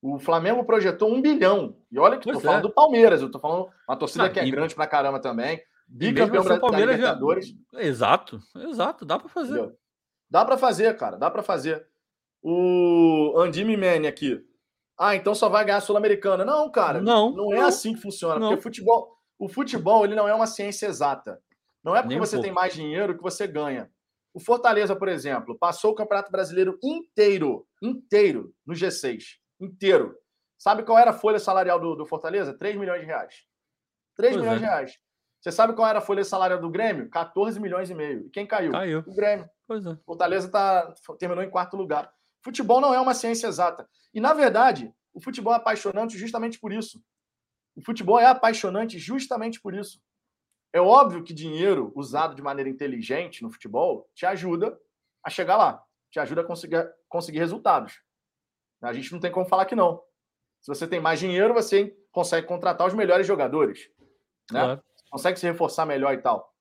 [0.00, 1.76] O Flamengo projetou um bilhão.
[1.90, 2.62] E olha que estou falando é.
[2.62, 4.52] do Palmeiras, eu estou falando uma torcida Não, que é e...
[4.52, 5.60] grande para caramba também.
[5.88, 7.48] Bicampeão da, Palmeiras da Libertadores.
[7.72, 7.82] Já...
[7.82, 9.58] Exato, exato, dá para fazer.
[9.58, 9.76] Entendeu?
[10.30, 11.84] Dá para fazer, cara, dá para fazer.
[12.40, 14.46] O Andy Mimene aqui.
[14.96, 16.44] Ah, então só vai ganhar a Sul-Americana.
[16.44, 17.00] Não, cara.
[17.02, 17.32] Não.
[17.32, 17.66] Não é não.
[17.66, 18.38] assim que funciona.
[18.38, 18.50] Não.
[18.50, 21.42] Porque futebol, o futebol ele não é uma ciência exata.
[21.86, 23.88] Não é porque você tem mais dinheiro que você ganha.
[24.34, 29.36] O Fortaleza, por exemplo, passou o Campeonato Brasileiro inteiro, inteiro, no G6.
[29.60, 30.18] Inteiro.
[30.58, 32.52] Sabe qual era a folha salarial do, do Fortaleza?
[32.52, 33.44] 3 milhões de reais.
[34.16, 34.64] 3 pois milhões é.
[34.64, 34.98] de reais.
[35.40, 37.08] Você sabe qual era a folha salarial do Grêmio?
[37.08, 38.26] 14 milhões e meio.
[38.26, 38.72] E quem caiu?
[38.72, 39.04] Caiu.
[39.06, 39.48] O Grêmio.
[39.64, 39.96] Pois é.
[40.04, 42.12] Fortaleza tá, terminou em quarto lugar.
[42.42, 43.88] Futebol não é uma ciência exata.
[44.12, 47.00] E, na verdade, o futebol é apaixonante justamente por isso.
[47.76, 50.00] O futebol é apaixonante justamente por isso.
[50.72, 54.78] É óbvio que dinheiro usado de maneira inteligente no futebol te ajuda
[55.24, 58.02] a chegar lá, te ajuda a conseguir, conseguir resultados.
[58.82, 60.02] A gente não tem como falar que não.
[60.60, 63.88] Se você tem mais dinheiro, você consegue contratar os melhores jogadores.
[64.50, 64.80] Né?
[65.10, 66.54] Consegue se reforçar melhor e tal.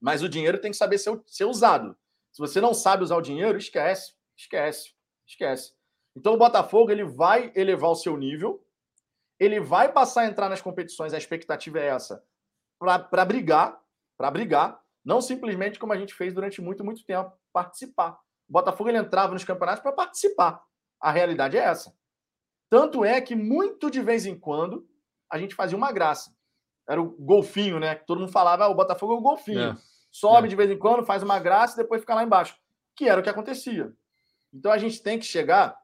[0.00, 1.96] Mas o dinheiro tem que saber ser, ser usado.
[2.32, 4.94] Se você não sabe usar o dinheiro, esquece, esquece,
[5.26, 5.74] esquece.
[6.16, 8.64] Então o Botafogo ele vai elevar o seu nível,
[9.38, 12.24] ele vai passar a entrar nas competições, a expectativa é essa,
[12.80, 13.78] para brigar,
[14.16, 18.18] para brigar, não simplesmente como a gente fez durante muito, muito tempo, participar.
[18.48, 20.62] O Botafogo ele entrava nos campeonatos para participar.
[21.00, 21.94] A realidade é essa.
[22.68, 24.88] Tanto é que muito de vez em quando
[25.30, 26.34] a gente fazia uma graça.
[26.88, 27.94] Era o golfinho, né?
[27.94, 29.70] Todo mundo falava, ah, o Botafogo é o golfinho.
[29.70, 29.76] É.
[30.10, 30.50] Sobe é.
[30.50, 32.56] de vez em quando, faz uma graça e depois fica lá embaixo.
[32.96, 33.92] Que era o que acontecia.
[34.52, 35.80] Então a gente tem que chegar,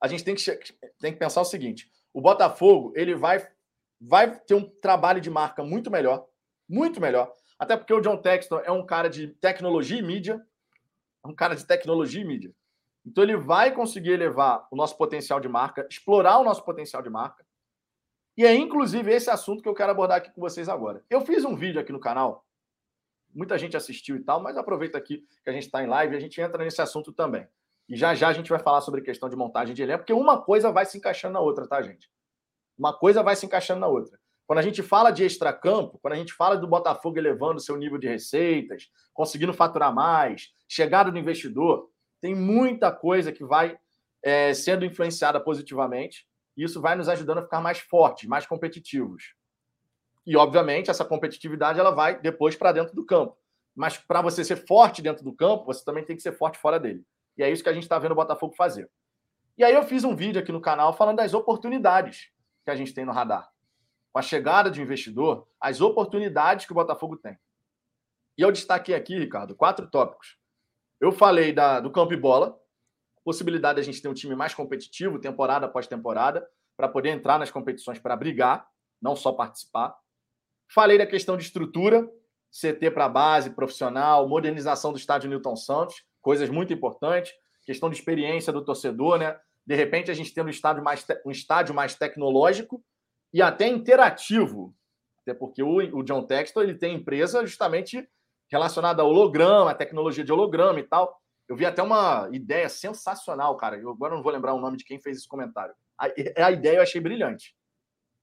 [0.00, 0.42] a gente tem que,
[0.98, 3.48] tem que pensar o seguinte: o Botafogo ele vai,
[4.02, 6.26] vai ter um trabalho de marca muito melhor,
[6.68, 7.32] muito melhor.
[7.58, 10.44] Até porque o John Texton é um cara de tecnologia e mídia,
[11.24, 12.52] é um cara de tecnologia e mídia.
[13.06, 17.10] Então ele vai conseguir elevar o nosso potencial de marca, explorar o nosso potencial de
[17.10, 17.46] marca.
[18.36, 21.04] E é inclusive esse assunto que eu quero abordar aqui com vocês agora.
[21.08, 22.44] Eu fiz um vídeo aqui no canal,
[23.32, 26.16] muita gente assistiu e tal, mas aproveita aqui que a gente está em live e
[26.16, 27.46] a gente entra nesse assunto também.
[27.88, 30.42] E já já a gente vai falar sobre questão de montagem de elenco, porque uma
[30.42, 32.10] coisa vai se encaixando na outra, tá, gente?
[32.82, 34.18] Uma coisa vai se encaixando na outra.
[34.44, 37.96] Quando a gente fala de extracampo, quando a gente fala do Botafogo elevando seu nível
[37.96, 41.88] de receitas, conseguindo faturar mais, chegada do investidor,
[42.20, 43.78] tem muita coisa que vai
[44.20, 46.26] é, sendo influenciada positivamente.
[46.56, 49.32] E isso vai nos ajudando a ficar mais fortes, mais competitivos.
[50.26, 53.38] E, obviamente, essa competitividade ela vai depois para dentro do campo.
[53.76, 56.80] Mas para você ser forte dentro do campo, você também tem que ser forte fora
[56.80, 57.04] dele.
[57.38, 58.90] E é isso que a gente está vendo o Botafogo fazer.
[59.56, 62.31] E aí eu fiz um vídeo aqui no canal falando das oportunidades
[62.64, 63.50] que a gente tem no radar.
[64.12, 67.38] Com a chegada de investidor, as oportunidades que o Botafogo tem.
[68.36, 70.36] E eu destaquei aqui, Ricardo, quatro tópicos.
[71.00, 72.58] Eu falei da, do campo e bola,
[73.24, 76.46] possibilidade de a gente ter um time mais competitivo, temporada após temporada,
[76.76, 78.66] para poder entrar nas competições para brigar,
[79.00, 79.96] não só participar.
[80.68, 82.08] Falei da questão de estrutura,
[82.50, 87.32] CT para base, profissional, modernização do estádio Newton Santos, coisas muito importantes,
[87.64, 89.38] questão de experiência do torcedor, né?
[89.66, 92.82] De repente a gente tendo um estádio mais, um estádio mais tecnológico
[93.32, 94.74] e até interativo,
[95.22, 98.08] até porque o, o John Textor ele tem empresa justamente
[98.50, 101.18] relacionada a holograma, tecnologia de holograma e tal.
[101.48, 103.76] Eu vi até uma ideia sensacional, cara.
[103.76, 105.74] Eu agora não vou lembrar o nome de quem fez esse comentário.
[105.98, 106.06] A,
[106.46, 107.54] a ideia eu achei brilhante.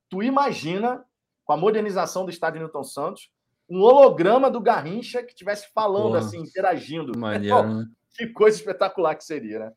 [0.09, 1.05] Tu imagina,
[1.45, 3.31] com a modernização do estádio Newton Santos,
[3.69, 7.17] um holograma do Garrincha que estivesse falando Porra, assim, interagindo.
[7.17, 7.85] Maneiro, né?
[8.15, 9.73] Que coisa espetacular que seria, né?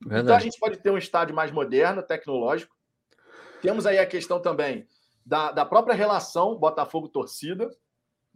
[0.00, 0.24] Verdade.
[0.24, 2.74] Então a gente pode ter um estádio mais moderno, tecnológico.
[3.62, 4.86] Temos aí a questão também
[5.24, 7.70] da, da própria relação Botafogo-torcida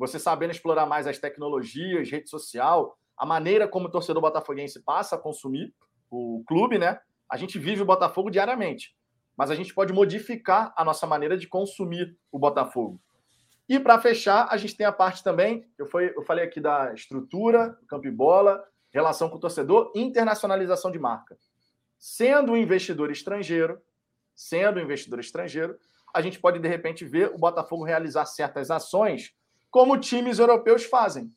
[0.01, 5.15] você sabendo explorar mais as tecnologias, rede social, a maneira como o torcedor botafoguense passa
[5.15, 5.75] a consumir
[6.11, 6.99] o clube, né?
[7.31, 8.97] A gente vive o Botafogo diariamente,
[9.37, 12.99] mas a gente pode modificar a nossa maneira de consumir o Botafogo.
[13.69, 16.95] E para fechar, a gente tem a parte também, eu, foi, eu falei aqui da
[16.95, 21.37] estrutura, campo e bola, relação com o torcedor, internacionalização de marca.
[22.01, 23.79] Sendo um investidor estrangeiro,
[24.35, 25.79] sendo um investidor estrangeiro,
[26.15, 29.35] a gente pode de repente ver o Botafogo realizar certas ações
[29.71, 31.31] como times europeus fazem.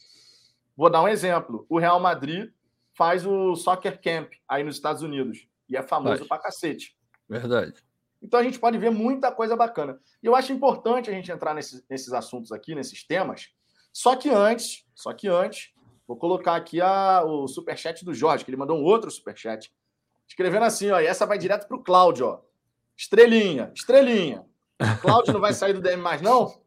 [0.76, 1.66] Vou dar um exemplo.
[1.70, 2.50] O Real Madrid
[2.94, 5.48] faz o Soccer Camp aí nos Estados Unidos.
[5.70, 6.30] E é famoso Verdade.
[6.30, 6.98] pra cacete.
[7.28, 7.74] Verdade.
[8.22, 10.00] Então a gente pode ver muita coisa bacana.
[10.22, 13.50] E eu acho importante a gente entrar nesses, nesses assuntos aqui, nesses temas.
[13.92, 15.74] Só que antes, só que antes,
[16.08, 19.72] vou colocar aqui a, o superchat do Jorge, que ele mandou um outro superchat.
[20.28, 22.42] Escrevendo assim, ó, e essa vai direto pro Cláudio, ó.
[22.98, 24.46] Estrelinha, estrelinha.
[25.02, 26.62] Cláudio não vai sair do DM mais, não?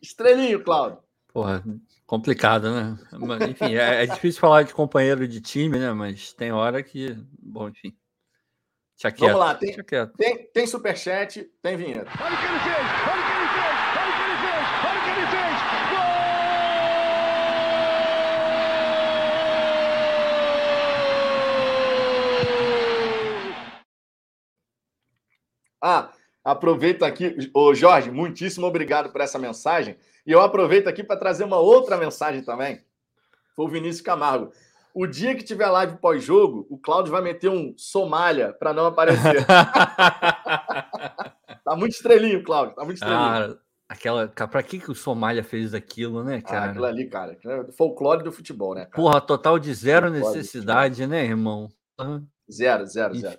[0.00, 0.98] Estrelinho, Cláudio.
[1.32, 1.62] Porra,
[2.08, 2.98] Complicado, né?
[3.12, 5.92] Mas, enfim, é, é, difícil falar de companheiro de time, né?
[5.92, 7.14] Mas tem hora que.
[7.38, 7.94] Bom, enfim.
[9.18, 9.76] Vamos lá, tem,
[10.16, 12.10] tem, tem superchat, tem vinheta.
[12.18, 12.76] Olha o que ele fez!
[13.06, 13.68] Olha o que ele fez!
[13.94, 14.64] Olha o que ele fez!
[14.84, 15.58] Olha o que ele fez!
[15.90, 16.08] Gol!
[25.80, 26.10] Ah,
[26.44, 29.96] aproveito aqui, ô Jorge, muitíssimo obrigado por essa mensagem.
[30.26, 32.82] E eu aproveito aqui para trazer uma outra mensagem também.
[33.56, 34.52] Foi o Vinícius Camargo.
[34.94, 39.46] O dia que tiver live pós-jogo, o Cláudio vai meter um Somália para não aparecer.
[41.64, 42.74] tá muito estrelinho, Cláudio.
[42.74, 43.20] Tá muito estrelinho.
[43.20, 43.56] Ah,
[43.88, 44.28] aquela.
[44.28, 46.66] Pra que, que o Somália fez aquilo, né, cara?
[46.66, 47.38] Ah, aquilo ali, cara.
[47.44, 48.86] É folclore do futebol, né?
[48.86, 48.96] Cara?
[48.96, 51.70] Porra, total de zero necessidade, né, irmão?
[52.00, 52.26] Uhum.
[52.50, 53.38] Zero, zero, zero.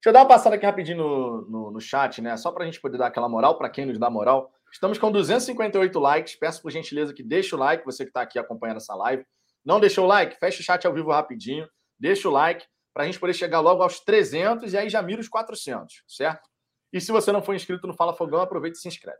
[0.00, 2.34] Deixa eu dar uma passada aqui rapidinho no, no, no chat, né?
[2.38, 4.50] Só para a gente poder dar aquela moral, para quem nos dá moral.
[4.72, 6.36] Estamos com 258 likes.
[6.36, 9.26] Peço por gentileza que deixe o like, você que está aqui acompanhando essa live.
[9.62, 10.38] Não deixou o like?
[10.38, 11.68] Fecha o chat ao vivo rapidinho.
[11.98, 15.20] Deixa o like para a gente poder chegar logo aos 300 e aí já mira
[15.20, 16.48] os 400, certo?
[16.90, 19.18] E se você não for inscrito no Fala Fogão, aproveita e se inscreve.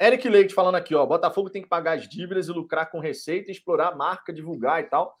[0.00, 3.50] Eric Leite falando aqui, ó, Botafogo tem que pagar as dívidas e lucrar com receita,
[3.50, 5.16] explorar a marca, divulgar e tal.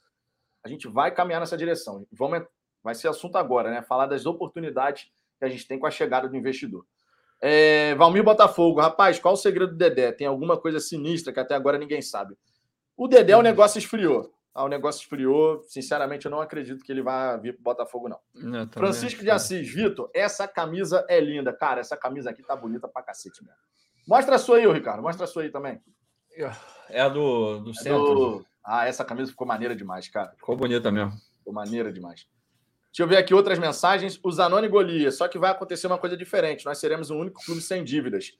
[0.64, 2.06] A gente vai caminhar nessa direção.
[2.12, 2.46] Vamos,
[2.84, 3.82] vai ser assunto agora, né?
[3.82, 6.84] Falar das oportunidades que a gente tem com a chegada do investidor.
[7.40, 10.12] É, Valmir Botafogo, rapaz, qual o segredo do Dedé?
[10.12, 12.36] Tem alguma coisa sinistra que até agora ninguém sabe.
[12.96, 14.32] O Dedé, o negócio esfriou.
[14.54, 15.60] Ah, o negócio esfriou.
[15.64, 18.68] Sinceramente, eu não acredito que ele vá vir para o Botafogo, não.
[18.70, 21.52] Francisco de Assis, Vitor, essa camisa é linda.
[21.52, 23.58] Cara, essa camisa aqui tá bonita pra cacete mesmo.
[24.06, 25.02] Mostra a sua aí, Ricardo.
[25.02, 25.82] Mostra a sua aí também.
[26.88, 28.14] É a do, do é centro.
[28.14, 28.46] Do...
[28.64, 30.32] Ah, essa camisa ficou maneira demais, cara.
[30.36, 31.12] Ficou bonita mesmo.
[31.38, 32.26] Ficou maneira demais.
[32.94, 34.20] Deixa eu ver aqui outras mensagens.
[34.22, 35.16] O Zanoni Golias.
[35.16, 36.64] Só que vai acontecer uma coisa diferente.
[36.64, 38.38] Nós seremos o único clube sem dívidas.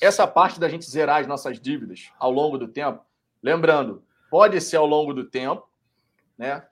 [0.00, 3.04] Essa parte da gente zerar as nossas dívidas ao longo do tempo,
[3.42, 5.68] lembrando, pode ser ao longo do tempo,
[6.38, 6.64] né?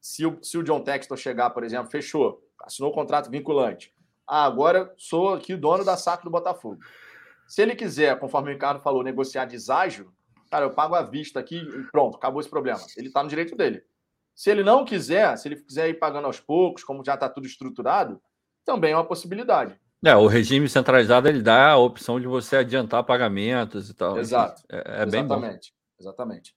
[0.00, 3.92] Se o, se o John Textor chegar, por exemplo, fechou, assinou o contrato vinculante.
[4.26, 6.78] Ah, agora sou aqui dono da saco do Botafogo.
[7.46, 10.10] Se ele quiser, conforme o Ricardo falou, negociar deságio,
[10.50, 12.80] cara, eu pago à vista aqui e pronto, acabou esse problema.
[12.96, 13.84] Ele está no direito dele.
[14.38, 17.48] Se ele não quiser, se ele quiser ir pagando aos poucos, como já está tudo
[17.48, 18.22] estruturado,
[18.64, 19.76] também é uma possibilidade.
[20.04, 24.16] É, o regime centralizado ele dá a opção de você adiantar pagamentos e tal.
[24.16, 24.62] Exato.
[24.70, 25.34] É, é bem bom.
[25.34, 25.74] Exatamente.
[25.98, 26.56] Exatamente.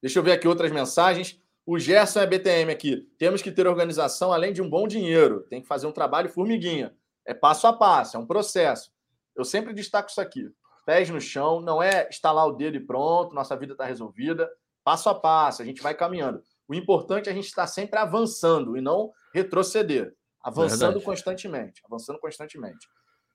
[0.00, 1.42] Deixa eu ver aqui outras mensagens.
[1.66, 3.08] O Gerson é BTM aqui.
[3.18, 5.40] Temos que ter organização além de um bom dinheiro.
[5.50, 6.94] Tem que fazer um trabalho formiguinha.
[7.24, 8.92] É passo a passo, é um processo.
[9.34, 10.48] Eu sempre destaco isso aqui.
[10.86, 14.48] Pés no chão, não é estalar o dedo e pronto, nossa vida está resolvida.
[14.84, 16.40] Passo a passo, a gente vai caminhando.
[16.68, 20.14] O importante é a gente estar sempre avançando e não retroceder.
[20.42, 21.04] Avançando Verdade.
[21.04, 21.82] constantemente.
[21.84, 22.86] Avançando constantemente.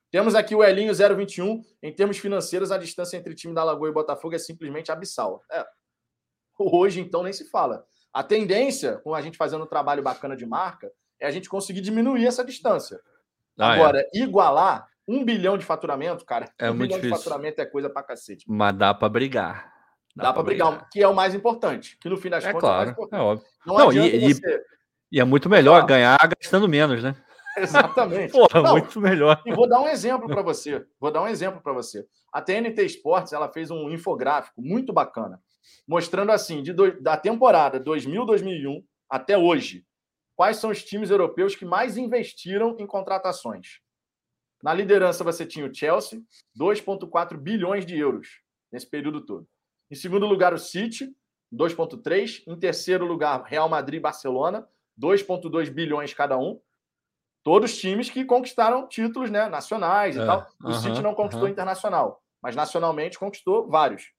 [0.10, 1.62] Temos aqui o Elinho 021.
[1.82, 5.42] Em termos financeiros, a distância entre time da Lagoa e Botafogo é simplesmente abissal.
[5.52, 5.66] É.
[6.60, 7.86] Hoje, então, nem se fala.
[8.14, 11.82] A tendência, com a gente fazendo um trabalho bacana de marca, é a gente conseguir
[11.82, 13.00] diminuir essa distância.
[13.58, 13.80] Ah, é.
[13.80, 14.10] Agora, é.
[14.14, 17.12] igualar um bilhão de faturamento, cara, é um bilhão difícil.
[17.12, 18.46] de faturamento é coisa pra cacete.
[18.48, 19.72] Mas dá para brigar.
[20.16, 22.52] Dá, Dá para brigar, brigar, que é o mais importante, que no fim das é
[22.52, 23.48] contas claro, é, é óbvio.
[23.66, 24.64] Não, Não e, você...
[25.12, 25.86] e, é muito melhor ah.
[25.86, 27.16] ganhar gastando menos, né?
[27.58, 28.32] Exatamente.
[28.32, 29.42] Porra, Não, muito melhor.
[29.46, 30.86] E vou dar um exemplo para você.
[31.00, 32.06] Vou dar um exemplo para você.
[32.32, 35.42] A TNT Sports ela fez um infográfico muito bacana,
[35.88, 37.02] mostrando assim, de do...
[37.02, 39.86] da temporada 2000-2001 até hoje,
[40.36, 43.80] quais são os times europeus que mais investiram em contratações.
[44.64, 46.22] Na liderança você tinha o Chelsea,
[46.58, 48.42] 2,4 bilhões de euros
[48.72, 49.48] nesse período todo.
[49.92, 51.14] Em segundo lugar, o City,
[51.54, 52.44] 2,3.
[52.48, 54.66] Em terceiro lugar, Real Madrid e Barcelona,
[54.98, 56.62] 2,2 bilhões cada um.
[57.44, 60.48] Todos times que conquistaram títulos né, nacionais e é, tal.
[60.64, 61.52] O uh -huh, City não conquistou uh -huh.
[61.52, 64.14] internacional, mas nacionalmente conquistou vários.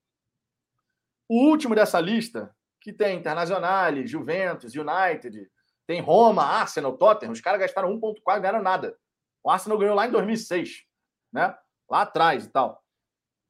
[1.27, 5.49] O último dessa lista, que tem Internacional, Juventus, United,
[5.87, 8.99] tem Roma, Arsenal, Tottenham, os caras gastaram 1,4 e ganharam nada.
[9.43, 10.85] O Arsenal ganhou lá em 2006,
[11.33, 11.57] né?
[11.89, 12.82] lá atrás e tal.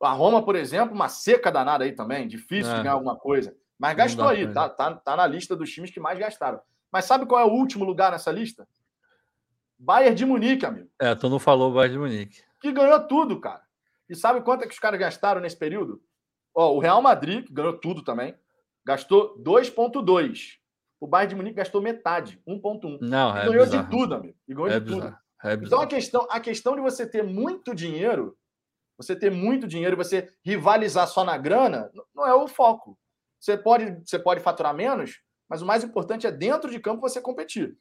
[0.02, 2.76] A Roma, por exemplo, uma seca danada aí também, difícil é.
[2.76, 3.54] de ganhar alguma coisa.
[3.78, 6.60] Mas gastou aí, tá, tá, tá na lista dos times que mais gastaram.
[6.90, 8.66] Mas sabe qual é o último lugar nessa lista?
[9.78, 10.88] Bayern de Munique, amigo.
[11.00, 12.42] É, tu não falou Bayern de Munique.
[12.60, 13.62] Que ganhou tudo, cara.
[14.08, 16.00] E sabe quanto é que os caras gastaram nesse período?
[16.54, 18.34] Ó, o Real Madrid, que ganhou tudo também,
[18.84, 20.58] gastou 2,2.
[21.00, 22.98] O Bayern de Munique gastou metade, 1,1.
[23.00, 23.84] Não, é ganhou bizarro.
[23.84, 24.36] de tudo, amigo.
[24.46, 25.02] E ganhou é de bizarro.
[25.02, 25.16] tudo.
[25.44, 28.36] É então a questão, a questão de você ter muito dinheiro
[28.96, 32.98] você ter muito dinheiro, você rivalizar só na grana, não é o foco.
[33.40, 37.20] Você pode, você pode faturar menos, mas o mais importante é dentro de campo você
[37.20, 37.76] competir.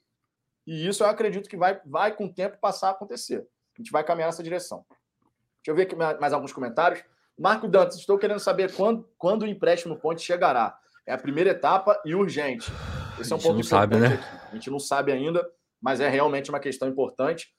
[0.65, 3.47] E isso eu acredito que vai, vai com o tempo passar a acontecer.
[3.75, 4.85] A gente vai caminhar nessa direção.
[4.89, 7.03] Deixa eu ver aqui mais alguns comentários.
[7.37, 10.77] Marco Dantas, estou querendo saber quando, quando o empréstimo ponte chegará.
[11.05, 12.71] É a primeira etapa e urgente.
[13.19, 14.15] Esse é um ponto não sabe, né?
[14.15, 14.47] Aqui.
[14.51, 15.47] A gente não sabe ainda,
[15.79, 17.55] mas é realmente uma questão importante.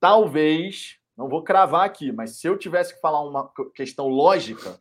[0.00, 4.78] Talvez, não vou cravar aqui, mas se eu tivesse que falar uma questão lógica,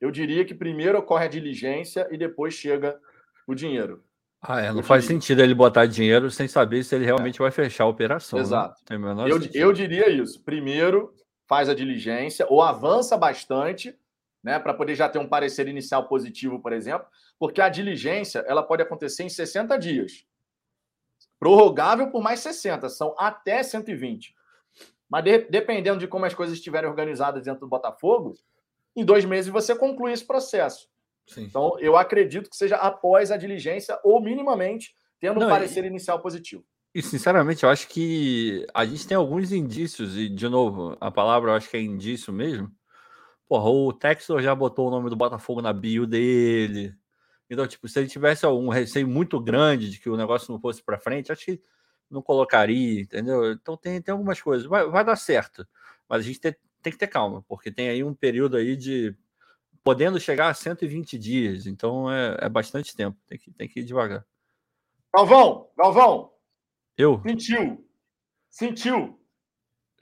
[0.00, 2.98] eu diria que primeiro ocorre a diligência e depois chega
[3.46, 4.02] o dinheiro.
[4.40, 5.16] Ah, é, não eu faz diria.
[5.16, 7.42] sentido ele botar dinheiro sem saber se ele realmente é.
[7.42, 8.38] vai fechar a operação.
[8.38, 8.44] Né?
[8.44, 8.80] Exato.
[8.90, 9.24] Né?
[9.28, 10.40] Eu, eu diria isso.
[10.42, 11.12] Primeiro
[11.46, 13.98] faz a diligência ou avança bastante,
[14.42, 17.06] né, para poder já ter um parecer inicial positivo, por exemplo,
[17.38, 20.24] porque a diligência ela pode acontecer em 60 dias.
[21.38, 24.34] Prorrogável por mais 60, são até 120.
[25.08, 28.34] Mas de, dependendo de como as coisas estiverem organizadas dentro do Botafogo,
[28.94, 30.88] em dois meses você conclui esse processo.
[31.26, 31.44] Sim.
[31.44, 35.88] Então, eu acredito que seja após a diligência ou minimamente tendo Não, um parecer e,
[35.88, 36.64] inicial positivo.
[36.94, 41.50] E, sinceramente, eu acho que a gente tem alguns indícios, e, de novo, a palavra
[41.50, 42.70] eu acho que é indício mesmo.
[43.46, 46.94] Porra, o Textor já botou o nome do Botafogo na bio dele.
[47.50, 50.82] Então, tipo, se ele tivesse algum receio muito grande de que o negócio não fosse
[50.82, 51.60] para frente, acho que
[52.10, 53.52] não colocaria, entendeu?
[53.52, 54.66] Então tem, tem algumas coisas.
[54.66, 55.66] Vai, vai dar certo.
[56.08, 59.14] Mas a gente tem, tem que ter calma, porque tem aí um período aí de
[59.82, 61.66] podendo chegar a 120 dias.
[61.66, 63.18] Então é, é bastante tempo.
[63.26, 64.24] Tem que, tem que ir devagar.
[65.14, 66.32] Galvão, Galvão.
[66.96, 67.22] Eu?
[67.26, 67.88] Sentiu.
[68.50, 69.18] Sentiu.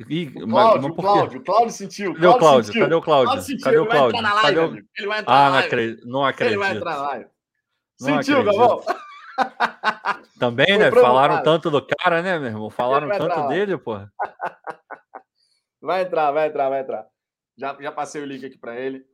[0.09, 2.13] E, o Cláudio, o Cláudio, Cláudio sentiu.
[2.13, 2.73] Cadê o Cláudio?
[2.75, 3.43] Cadê o Cláudio?
[3.43, 4.23] Sentiu, Cadê o Cláudio?
[4.23, 4.87] Cadê o...
[4.95, 6.01] Ele vai entrar ah, na live.
[6.05, 6.53] Não acredito.
[6.53, 7.27] Ele vai entrar na live.
[7.99, 8.83] sentiu, Galvão?
[10.39, 10.91] Também, né?
[10.91, 12.71] Falaram tanto do cara, né, meu irmão?
[12.71, 14.13] Falaram tanto entrar, dele, porra.
[15.81, 17.07] Vai entrar, vai entrar, vai entrar.
[17.57, 19.05] Já, já passei o link aqui para ele.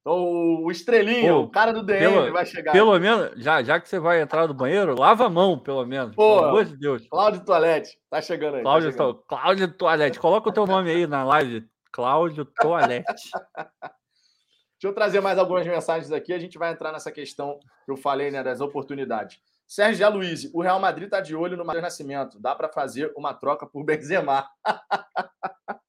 [0.00, 2.72] Então, o Estrelinha, Pô, o cara do DM pelo, vai chegar.
[2.72, 3.00] Pelo aqui.
[3.00, 6.14] menos, já, já que você vai entrar do banheiro, lava a mão, pelo menos.
[6.14, 7.06] Pô, pelo amor de Deus.
[7.08, 8.62] Cláudio Toalete, tá chegando aí.
[8.62, 9.24] Tá Cláudio, tá chegando.
[9.26, 11.66] Cláudio Toalete, coloca o teu nome aí na live.
[11.90, 13.04] Cláudio Toalete.
[14.80, 16.32] Deixa eu trazer mais algumas mensagens aqui.
[16.32, 19.40] A gente vai entrar nessa questão que eu falei, né, das oportunidades.
[19.68, 22.40] Sérgio Aloysio, o Real Madrid está de olho no Matheus Nascimento.
[22.40, 24.48] Dá para fazer uma troca por Benzema.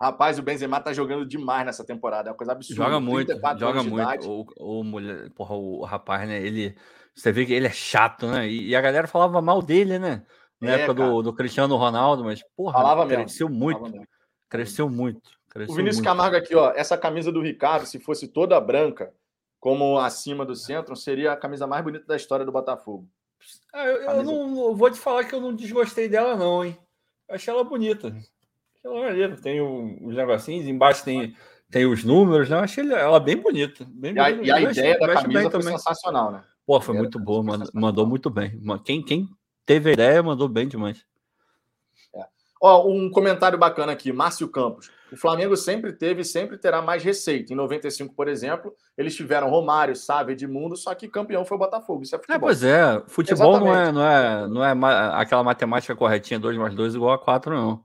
[0.00, 2.28] Rapaz, o Benzema tá jogando demais nessa temporada.
[2.28, 2.84] É uma coisa absurda.
[2.84, 4.30] Joga muito, joga muito.
[4.30, 4.46] O,
[4.80, 6.40] o, mulher, porra, o rapaz, né?
[6.40, 6.76] Ele,
[7.12, 8.48] você vê que ele é chato, né?
[8.48, 10.24] E, e a galera falava mal dele, né?
[10.60, 13.62] Na é, época do, do, Cristiano Ronaldo, mas, porra, falava cresceu mesmo.
[13.62, 13.80] muito.
[13.80, 14.06] Falava
[14.48, 15.02] cresceu mesmo.
[15.02, 15.30] muito.
[15.50, 16.08] Cresceu o Vinícius muito.
[16.08, 16.70] Camargo aqui, ó.
[16.70, 19.12] Essa camisa do Ricardo, se fosse toda branca,
[19.60, 23.06] como acima do centro, seria a camisa mais bonita da história do Botafogo.
[23.72, 26.76] Ah, eu, eu não eu vou te falar que eu não desgostei dela, não, hein?
[27.28, 28.16] Eu achei ela bonita.
[28.82, 29.36] Ela maneira.
[29.36, 31.36] Tem os negocinhos, embaixo tem,
[31.70, 32.56] tem os números, né?
[32.56, 33.86] Eu achei ela bem bonita.
[33.88, 35.78] Bem e a, e a ideia da camisa foi também.
[35.78, 36.44] sensacional, né?
[36.66, 37.66] Pô, foi muito boa, mano.
[37.74, 38.60] Mandou muito bem.
[38.84, 39.28] Quem, quem
[39.66, 41.04] teve a ideia mandou bem demais.
[42.14, 42.24] É.
[42.62, 44.90] Ó, um comentário bacana aqui, Márcio Campos.
[45.12, 47.52] O Flamengo sempre teve e sempre terá mais receita.
[47.52, 52.02] Em 95, por exemplo, eles tiveram Romário, Sávio, Edmundo, só que campeão foi o Botafogo.
[52.02, 52.36] Isso é, é futebol.
[52.36, 53.02] É, pois é.
[53.08, 57.18] Futebol não é, não é, não é aquela matemática corretinha 2 mais 2 igual a
[57.18, 57.84] 4, não.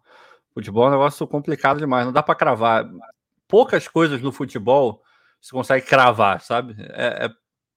[0.53, 2.89] Futebol é um negócio complicado demais, não dá para cravar.
[3.47, 5.01] Poucas coisas no futebol
[5.41, 6.75] se consegue cravar, sabe?
[6.79, 7.29] É, é,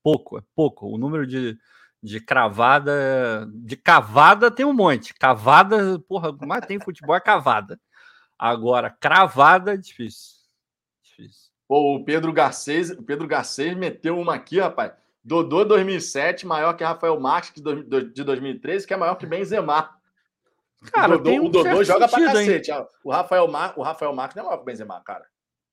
[0.03, 0.87] pouco, é pouco.
[0.87, 1.57] O número de,
[2.03, 5.13] de cravada, de cavada tem um monte.
[5.15, 7.79] Cavada, porra, mas tem futebol é cavada.
[8.39, 10.37] Agora, cravada difícil.
[11.03, 11.51] Difícil.
[11.67, 14.93] Pô, o Pedro Garcês, o Pedro Garcês meteu uma aqui, rapaz.
[15.23, 19.95] Dodô 2007, maior que Rafael Marques de 2013, que é maior que Benzema.
[20.93, 22.71] Cara, o Dodô, um o Dodô joga sentido, pra cacete.
[22.71, 22.87] Hein?
[23.05, 25.27] O Rafael, Mar, o Rafael Marques não é maior que o Benzema, cara.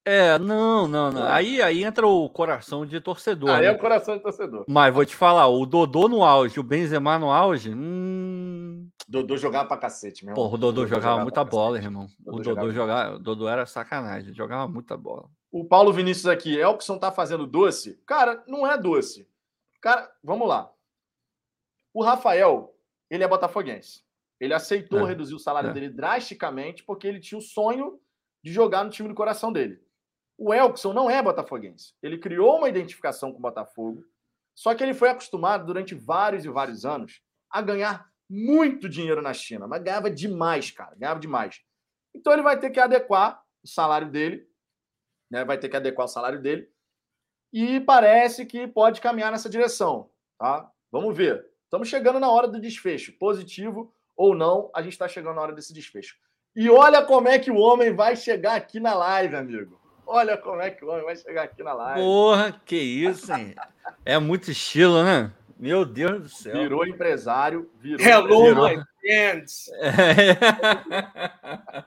[0.07, 1.23] É, não, não, não.
[1.23, 3.49] Aí, aí entra o coração de torcedor.
[3.49, 3.67] Aí né?
[3.67, 4.63] é o coração de torcedor.
[4.67, 7.73] Mas vou te falar, o Dodô no auge, o Benzema no auge.
[7.73, 8.87] Hum...
[9.07, 12.07] Dodô jogava pra cacete, meu Porra, o Dodô, Dodô jogava, jogava muita bola, irmão.
[12.19, 15.27] Dodô o Dodô jogava, o Dodô era sacanagem, jogava muita bola.
[15.51, 17.99] O Paulo Vinícius aqui, Elkson tá fazendo doce?
[18.05, 19.27] Cara, não é doce.
[19.81, 20.71] Cara, vamos lá.
[21.91, 22.75] O Rafael,
[23.09, 24.03] ele é botafoguense.
[24.39, 25.05] Ele aceitou é.
[25.05, 25.73] reduzir o salário é.
[25.73, 27.99] dele drasticamente porque ele tinha o sonho
[28.43, 29.84] de jogar no time do coração dele.
[30.37, 31.93] O Elkson não é botafoguense.
[32.03, 34.03] Ele criou uma identificação com o Botafogo,
[34.53, 39.33] só que ele foi acostumado durante vários e vários anos a ganhar muito dinheiro na
[39.33, 41.61] China, mas ganhava demais, cara, ganhava demais.
[42.13, 44.47] Então ele vai ter que adequar o salário dele,
[45.29, 45.45] né?
[45.45, 46.69] Vai ter que adequar o salário dele.
[47.53, 50.69] E parece que pode caminhar nessa direção, tá?
[50.91, 51.45] Vamos ver.
[51.63, 55.53] Estamos chegando na hora do desfecho, positivo ou não, a gente está chegando na hora
[55.53, 56.15] desse desfecho.
[56.55, 59.84] E olha como é que o homem vai chegar aqui na live, amigo.
[60.07, 62.01] Olha como é que o homem vai chegar aqui na live.
[62.01, 63.55] Porra, que isso, hein?
[64.05, 65.31] É muito estilo, né?
[65.57, 66.53] Meu Deus do céu.
[66.53, 68.05] Virou empresário, virou.
[68.05, 68.79] Hello, empresário.
[68.79, 69.71] my friends.
[69.79, 70.37] É.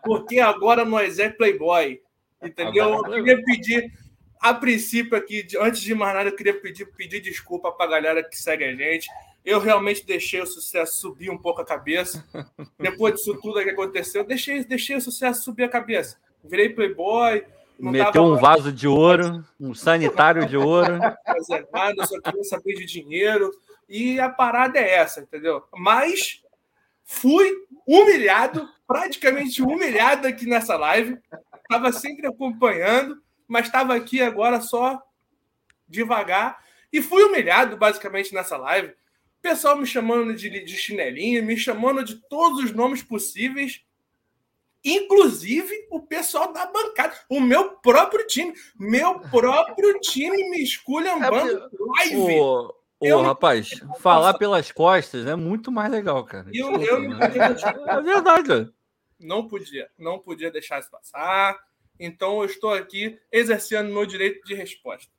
[0.02, 2.00] Porque agora nós é Playboy.
[2.42, 2.94] Entendeu?
[2.94, 3.92] Eu queria pedir,
[4.40, 8.22] a princípio aqui, antes de mais nada, eu queria pedir, pedir desculpa para a galera
[8.22, 9.08] que segue a gente.
[9.44, 12.24] Eu realmente deixei o sucesso subir um pouco a cabeça.
[12.78, 16.16] Depois disso tudo que aconteceu, deixei, deixei o sucesso subir a cabeça.
[16.44, 17.44] Virei playboy.
[17.78, 20.98] Meteu um vaso de ouro, um sanitário de ouro.
[21.24, 23.50] Reservado, só queria saber de dinheiro.
[23.88, 25.62] E a parada é essa, entendeu?
[25.76, 26.42] Mas
[27.04, 27.50] fui
[27.86, 31.18] humilhado, praticamente humilhado aqui nessa live.
[31.62, 35.00] Estava sempre acompanhando, mas estava aqui agora só
[35.86, 36.62] devagar.
[36.92, 38.88] E fui humilhado, basicamente, nessa live.
[38.88, 43.82] O pessoal me chamando de, de chinelinho, me chamando de todos os nomes possíveis.
[44.88, 48.54] Inclusive o pessoal da bancada, o meu próprio time.
[48.78, 51.68] Meu próprio time me esculhambando é,
[51.98, 52.40] live.
[52.40, 53.68] O, o rapaz,
[54.00, 56.48] falar pelas costas é muito mais legal, cara.
[56.54, 57.12] Eu, eu.
[57.22, 58.72] É verdade.
[59.20, 61.58] Não podia, não podia deixar isso passar.
[62.00, 65.12] Então eu estou aqui exercendo meu direito de resposta.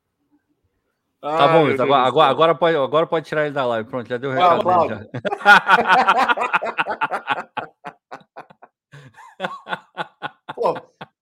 [1.21, 3.87] Tá bom, agora, agora, agora, pode, agora pode tirar ele da live.
[3.87, 4.65] Pronto, já deu o recado
[10.57, 10.73] o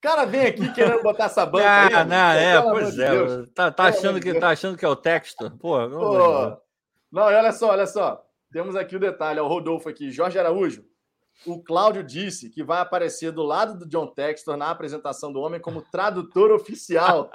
[0.01, 2.05] cara vem aqui querendo botar essa banca ah, aí.
[2.05, 3.09] Não, é, pois é.
[3.09, 3.49] Deus.
[3.51, 5.49] Tá, tá achando que, tá achando que é o texto?
[5.59, 6.57] Pô, Pô.
[7.11, 8.23] Não, e olha só, olha só.
[8.51, 10.11] Temos aqui o detalhe, o Rodolfo aqui.
[10.11, 10.85] Jorge Araújo.
[11.45, 15.61] O Cláudio disse que vai aparecer do lado do John Textor na apresentação do homem
[15.61, 17.29] como tradutor oficial.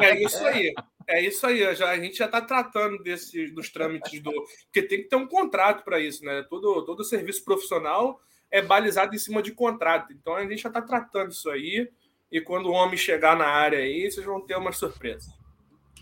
[0.00, 0.72] É isso aí.
[1.06, 1.74] É isso aí.
[1.74, 4.32] Já, a gente já está tratando desse, dos trâmites do.
[4.64, 6.42] Porque tem que ter um contrato para isso, né?
[6.48, 8.20] Todo, todo serviço profissional
[8.50, 10.12] é balizado em cima de contrato.
[10.12, 11.90] Então a gente já está tratando isso aí.
[12.32, 15.30] E quando o homem chegar na área aí, vocês vão ter uma surpresa.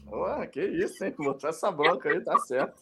[0.07, 1.13] Ué, que isso, hein?
[1.19, 2.81] Botou essa bronca aí, tá certo.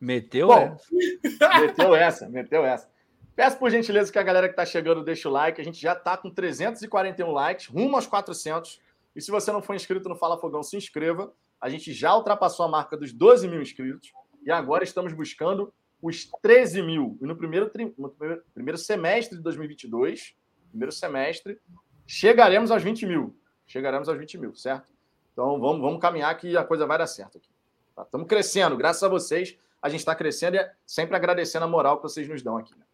[0.00, 1.60] Meteu Bom, essa.
[1.60, 2.90] Meteu essa, meteu essa.
[3.36, 5.60] Peço por gentileza que a galera que está chegando deixe o like.
[5.60, 8.80] A gente já está com 341 likes, rumo aos 400.
[9.14, 11.32] E se você não for inscrito no Fala Fogão, se inscreva.
[11.60, 14.12] A gente já ultrapassou a marca dos 12 mil inscritos.
[14.44, 15.72] E agora estamos buscando
[16.02, 17.16] os 13 mil.
[17.20, 18.10] E no primeiro, no
[18.54, 20.34] primeiro semestre de 2022,
[20.70, 21.60] primeiro semestre,
[22.08, 23.38] chegaremos aos 20 mil.
[23.66, 24.88] Chegaremos aos 20 mil, certo?
[25.32, 27.50] Então vamos, vamos caminhar que a coisa vai dar certo aqui.
[27.94, 28.02] Tá?
[28.02, 29.56] Estamos crescendo, graças a vocês.
[29.80, 32.74] A gente está crescendo e é sempre agradecendo a moral que vocês nos dão aqui.
[32.76, 32.84] Né?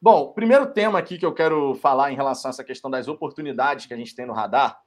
[0.00, 3.86] Bom, primeiro tema aqui que eu quero falar em relação a essa questão das oportunidades
[3.86, 4.82] que a gente tem no radar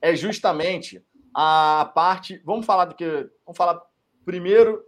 [0.00, 1.04] é justamente
[1.34, 2.40] a parte.
[2.44, 3.28] Vamos falar do que.
[3.44, 3.82] Vamos falar
[4.24, 4.82] primeiro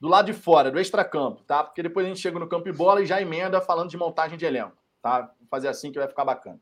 [0.00, 1.64] do lado de fora, do extracampo, tá?
[1.64, 4.36] Porque depois a gente chega no campo e bola e já emenda falando de montagem
[4.36, 5.32] de elenco, tá?
[5.50, 6.60] Fazer assim que vai ficar bacana.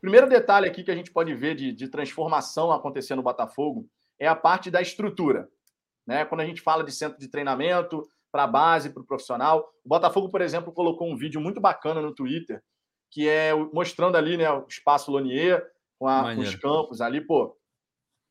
[0.00, 3.88] Primeiro detalhe aqui que a gente pode ver de, de transformação acontecendo no Botafogo
[4.18, 5.48] é a parte da estrutura.
[6.06, 6.24] Né?
[6.24, 9.70] Quando a gente fala de centro de treinamento, para a base, para o profissional.
[9.84, 12.62] O Botafogo, por exemplo, colocou um vídeo muito bacana no Twitter,
[13.10, 15.62] que é mostrando ali né, o espaço Lonier,
[15.98, 17.20] com, a, com os campos ali.
[17.20, 17.54] Pô,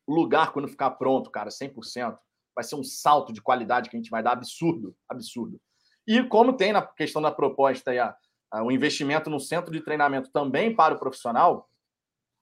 [0.04, 2.18] o lugar, quando ficar pronto, cara, 100%,
[2.54, 5.60] vai ser um salto de qualidade que a gente vai dar absurdo, absurdo.
[6.06, 8.14] E como tem na questão da proposta aí, a,
[8.60, 11.70] o investimento no centro de treinamento também para o profissional,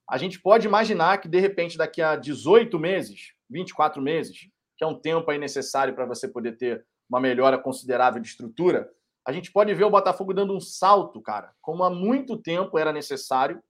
[0.09, 4.87] a gente pode imaginar que, de repente, daqui a 18 meses, 24 meses, que é
[4.87, 8.91] um tempo aí necessário para você poder ter uma melhora considerável de estrutura,
[9.25, 12.91] a gente pode ver o Botafogo dando um salto, cara, como há muito tempo era
[12.91, 13.61] necessário,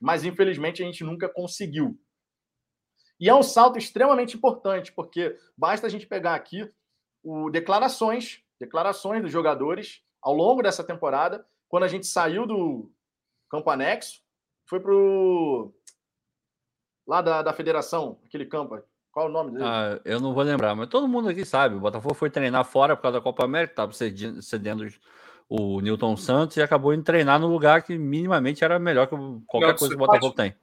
[0.00, 1.98] mas infelizmente a gente nunca conseguiu.
[3.20, 6.68] E é um salto extremamente importante, porque basta a gente pegar aqui
[7.22, 12.90] o declarações, declarações dos jogadores ao longo dessa temporada, quando a gente saiu do
[13.48, 14.20] campo anexo,
[14.66, 15.72] foi pro
[17.06, 19.64] lá da, da federação, aquele campo, qual o nome dele?
[19.64, 21.74] Ah, eu não vou lembrar, mas todo mundo aqui sabe.
[21.74, 23.92] O Botafogo foi treinar fora por causa da Copa América, estava
[24.42, 24.86] cedendo
[25.48, 29.68] o Newton Santos e acabou indo treinar no lugar que minimamente era melhor que qualquer
[29.68, 30.54] não, coisa que o Botafogo tem.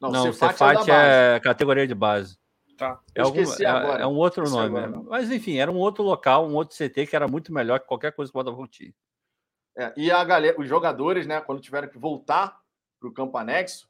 [0.00, 2.36] Não, não o Cefat é, é, categoria de base.
[2.76, 3.00] Tá.
[3.14, 4.78] É, algum, é, é, um outro nome.
[4.78, 7.86] Agora, mas enfim, era um outro local, um outro CT que era muito melhor que
[7.86, 8.92] qualquer coisa que o Botafogo tinha.
[9.76, 12.60] É, e a galera, os jogadores, né, quando tiveram que voltar
[13.00, 13.88] para o campo anexo,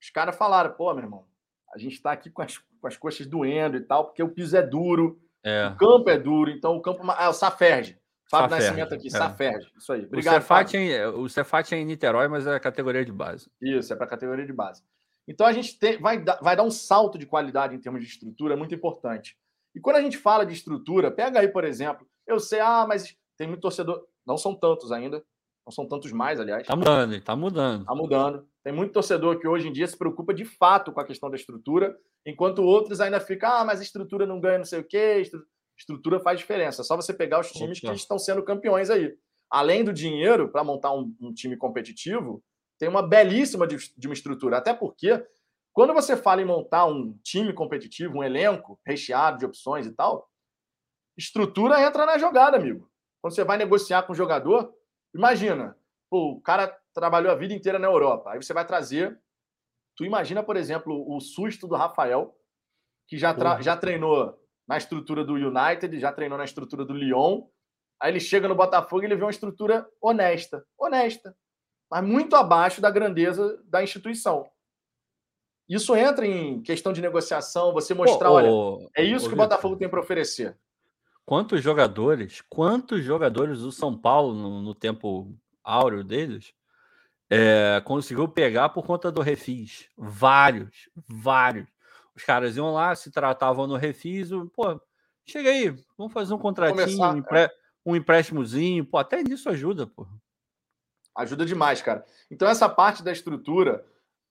[0.00, 1.26] os caras falaram: pô, meu irmão,
[1.74, 4.54] a gente está aqui com as com as coxas doendo e tal, porque o piso
[4.54, 5.68] é duro, é.
[5.68, 7.02] o campo é duro, então o campo.
[7.10, 7.98] Ah, o Saferge.
[8.30, 9.10] Fábio Saferge, Nascimento aqui, é.
[9.10, 9.72] Saferge.
[9.74, 10.04] Isso aí.
[10.04, 10.34] Obrigado.
[10.34, 13.50] O Cefat, é, o Cefat é em Niterói, mas é categoria de base.
[13.58, 14.82] Isso, é para categoria de base.
[15.26, 18.06] Então a gente tem, vai, dar, vai dar um salto de qualidade em termos de
[18.06, 19.34] estrutura muito importante.
[19.74, 23.16] E quando a gente fala de estrutura, pega aí, por exemplo, eu sei, ah, mas
[23.38, 24.06] tem muito torcedor.
[24.26, 25.22] Não são tantos ainda,
[25.66, 26.66] não são tantos mais, aliás.
[26.66, 27.84] Tá mudando, tá mudando.
[27.84, 28.48] Tá mudando.
[28.62, 31.36] Tem muito torcedor que hoje em dia se preocupa de fato com a questão da
[31.36, 31.96] estrutura,
[32.26, 35.22] enquanto outros ainda ficam, ah, mas a estrutura não ganha não sei o quê.
[35.76, 36.82] Estrutura faz diferença.
[36.82, 37.88] É só você pegar os times Opa.
[37.88, 39.16] que estão sendo campeões aí.
[39.50, 42.42] Além do dinheiro para montar um, um, time competitivo,
[42.78, 44.58] tem uma belíssima de, de uma estrutura.
[44.58, 45.24] Até porque,
[45.72, 50.28] quando você fala em montar um time competitivo, um elenco recheado de opções e tal,
[51.16, 52.90] estrutura entra na jogada, amigo.
[53.24, 54.70] Quando você vai negociar com o jogador,
[55.14, 55.74] imagina,
[56.10, 58.30] pô, o cara trabalhou a vida inteira na Europa.
[58.30, 59.18] Aí você vai trazer.
[59.96, 62.36] Tu imagina, por exemplo, o susto do Rafael,
[63.08, 67.46] que já, já treinou na estrutura do United, já treinou na estrutura do Lyon.
[67.98, 70.62] Aí ele chega no Botafogo e ele vê uma estrutura honesta.
[70.78, 71.34] Honesta.
[71.90, 74.46] Mas muito abaixo da grandeza da instituição.
[75.66, 78.50] Isso entra em questão de negociação, você mostrar, olha,
[78.94, 80.58] é isso que o Botafogo tem para oferecer.
[81.26, 86.52] Quantos jogadores, quantos jogadores do São Paulo no, no tempo áureo deles
[87.30, 89.88] é, conseguiu pegar por conta do refis?
[89.96, 91.66] Vários, vários.
[92.14, 94.80] Os caras iam lá, se tratavam no refis, pô,
[95.26, 97.50] chega aí, vamos fazer um contratinho, Começar, um, é.
[97.86, 100.06] um empréstimozinho, pô, até nisso ajuda, pô.
[101.16, 102.04] Ajuda demais, cara.
[102.30, 103.84] Então, essa parte da estrutura,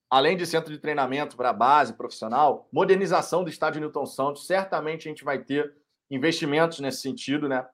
[0.08, 5.10] além de centro de treinamento para base profissional, modernização do estádio Newton Santos, certamente a
[5.10, 5.74] gente vai ter
[6.14, 7.66] investimentos nesse sentido, né?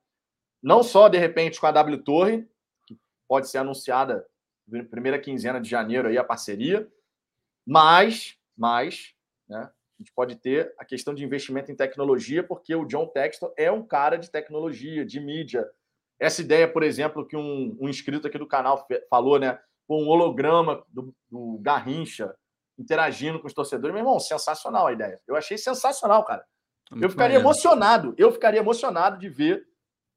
[0.63, 2.49] Não só, de repente, com a W Torre,
[2.87, 4.27] que pode ser anunciada
[4.67, 6.91] na primeira quinzena de janeiro aí a parceria,
[7.67, 9.15] mas, mas,
[9.49, 9.71] né?
[9.99, 13.71] A gente pode ter a questão de investimento em tecnologia, porque o John Texton é
[13.71, 15.69] um cara de tecnologia, de mídia.
[16.19, 19.61] Essa ideia, por exemplo, que um, um inscrito aqui do canal falou, né?
[19.87, 22.35] Com um holograma do, do Garrincha
[22.79, 23.93] interagindo com os torcedores.
[23.93, 25.21] Meu irmão, sensacional a ideia.
[25.29, 26.45] Eu achei sensacional, cara.
[26.91, 27.45] Muito eu ficaria maneiro.
[27.45, 28.15] emocionado.
[28.19, 29.65] Eu ficaria emocionado de ver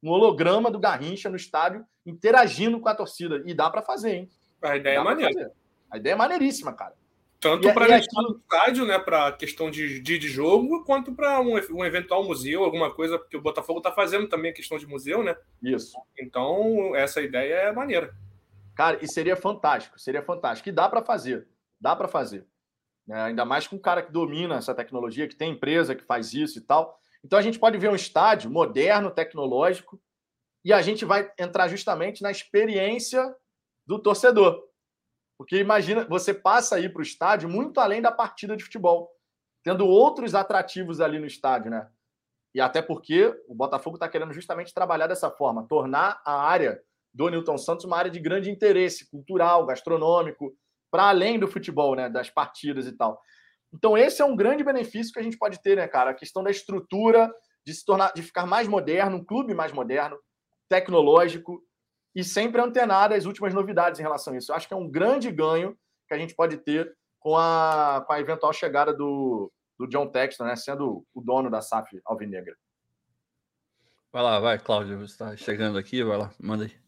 [0.01, 3.41] um holograma do Garrincha no estádio interagindo com a torcida.
[3.45, 4.29] E dá para fazer, hein?
[4.61, 5.51] A ideia é dá é maneira.
[5.89, 6.93] A ideia é maneiríssima, cara.
[7.39, 11.41] Tanto para a questão do estádio, né, para questão de dia de jogo, quanto para
[11.41, 14.87] um, um, eventual museu, alguma coisa, porque o Botafogo está fazendo também a questão de
[14.87, 15.35] museu, né?
[15.61, 15.97] Isso.
[16.17, 18.15] Então, essa ideia é maneira.
[18.73, 20.69] Cara, e seria fantástico, seria fantástico.
[20.69, 21.45] E dá para fazer,
[21.79, 22.45] dá para fazer.
[23.09, 26.33] É, ainda mais com um cara que domina essa tecnologia, que tem empresa que faz
[26.33, 26.97] isso e tal.
[27.23, 30.01] Então a gente pode ver um estádio moderno, tecnológico,
[30.63, 33.35] e a gente vai entrar justamente na experiência
[33.85, 34.63] do torcedor.
[35.37, 39.11] Porque imagina, você passa aí para o estádio muito além da partida de futebol,
[39.63, 41.89] tendo outros atrativos ali no estádio, né?
[42.53, 46.81] E até porque o Botafogo está querendo justamente trabalhar dessa forma, tornar a área
[47.13, 50.55] do Newton Santos uma área de grande interesse cultural, gastronômico,
[50.93, 52.07] para além do futebol, né?
[52.07, 53.19] Das partidas e tal.
[53.73, 56.11] Então, esse é um grande benefício que a gente pode ter, né, cara?
[56.11, 57.33] A questão da estrutura,
[57.65, 60.15] de se tornar, de ficar mais moderno, um clube mais moderno,
[60.69, 61.63] tecnológico,
[62.13, 64.51] e sempre antenado às últimas novidades em relação a isso.
[64.51, 65.75] Eu acho que é um grande ganho
[66.07, 70.43] que a gente pode ter com a, com a eventual chegada do, do John Texton,
[70.43, 72.55] né, sendo o dono da SAF Alvinegra.
[74.11, 76.82] Vai lá, vai, Cláudio, você está chegando aqui, vai lá, manda aí.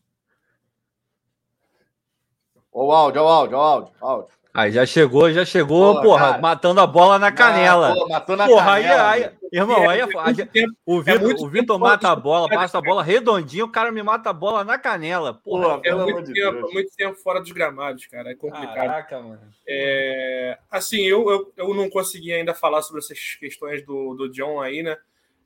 [2.76, 4.28] O áudio, o áudio, o áudio, o áudio.
[4.54, 7.96] Aí já chegou, já chegou, porra, porra matando a bola na canela.
[7.96, 9.10] Não, matou na porra, canela.
[9.12, 12.78] Aí, aí, irmão, aí, é, aí o Vitor, é o Vitor mata a bola, passa
[12.78, 15.36] a bola redondinho, o cara me mata a bola na canela.
[15.36, 18.32] Porra, é muito, tempo, muito tempo fora dos gramados, cara.
[18.32, 18.76] É complicado.
[18.76, 19.40] Caraca, mano.
[19.66, 24.60] É, assim, eu, eu, eu não consegui ainda falar sobre essas questões do, do John
[24.60, 24.98] aí, né?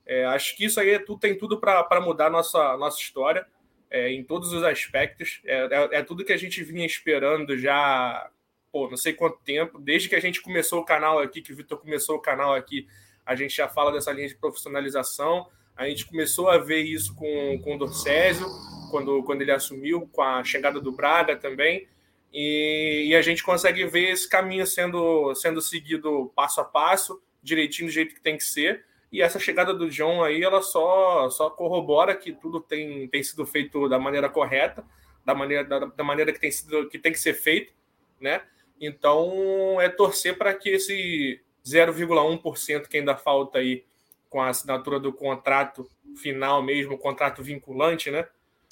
[0.04, 3.46] É, acho que isso aí é tudo, tem tudo para mudar a nossa, nossa história.
[3.90, 5.40] É, em todos os aspectos.
[5.44, 8.30] É, é, é, tudo que a gente vinha esperando já
[8.70, 11.56] pô, não sei quanto tempo, desde que a gente começou o canal aqui, que o
[11.56, 12.86] Vitor começou o canal aqui,
[13.26, 15.48] a gente já fala dessa linha de profissionalização.
[15.76, 18.46] A gente começou a ver isso com, com o Dorcésio,
[18.90, 21.86] quando, quando ele assumiu, com a chegada do Braga também.
[22.32, 27.88] E, e, a gente consegue ver esse caminho sendo, sendo seguido passo a passo, direitinho
[27.88, 28.84] do jeito que tem que ser.
[29.12, 33.44] E essa chegada do John aí, ela só, só corrobora que tudo tem, tem sido
[33.44, 34.84] feito da maneira correta,
[35.24, 37.72] da maneira, da, da maneira que tem, sido, que tem que ser feito,
[38.20, 38.42] né?
[38.80, 43.84] Então, é torcer para que esse 0,1% que ainda falta aí
[44.28, 48.26] com a assinatura do contrato final mesmo, contrato vinculante, né?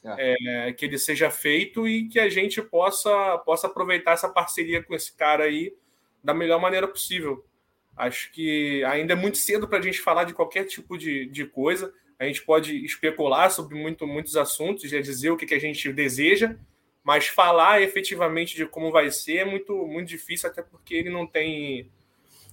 [0.05, 0.69] É.
[0.69, 4.95] É, que ele seja feito e que a gente possa, possa aproveitar essa parceria com
[4.95, 5.75] esse cara aí
[6.23, 7.45] da melhor maneira possível.
[7.99, 11.45] Acho que ainda é muito cedo para a gente falar de qualquer tipo de, de
[11.45, 11.93] coisa.
[12.17, 15.93] A gente pode especular sobre muito, muitos assuntos, já dizer o que, que a gente
[15.93, 16.57] deseja,
[17.03, 21.27] mas falar efetivamente de como vai ser é muito, muito difícil, até porque ele não
[21.27, 21.91] tem,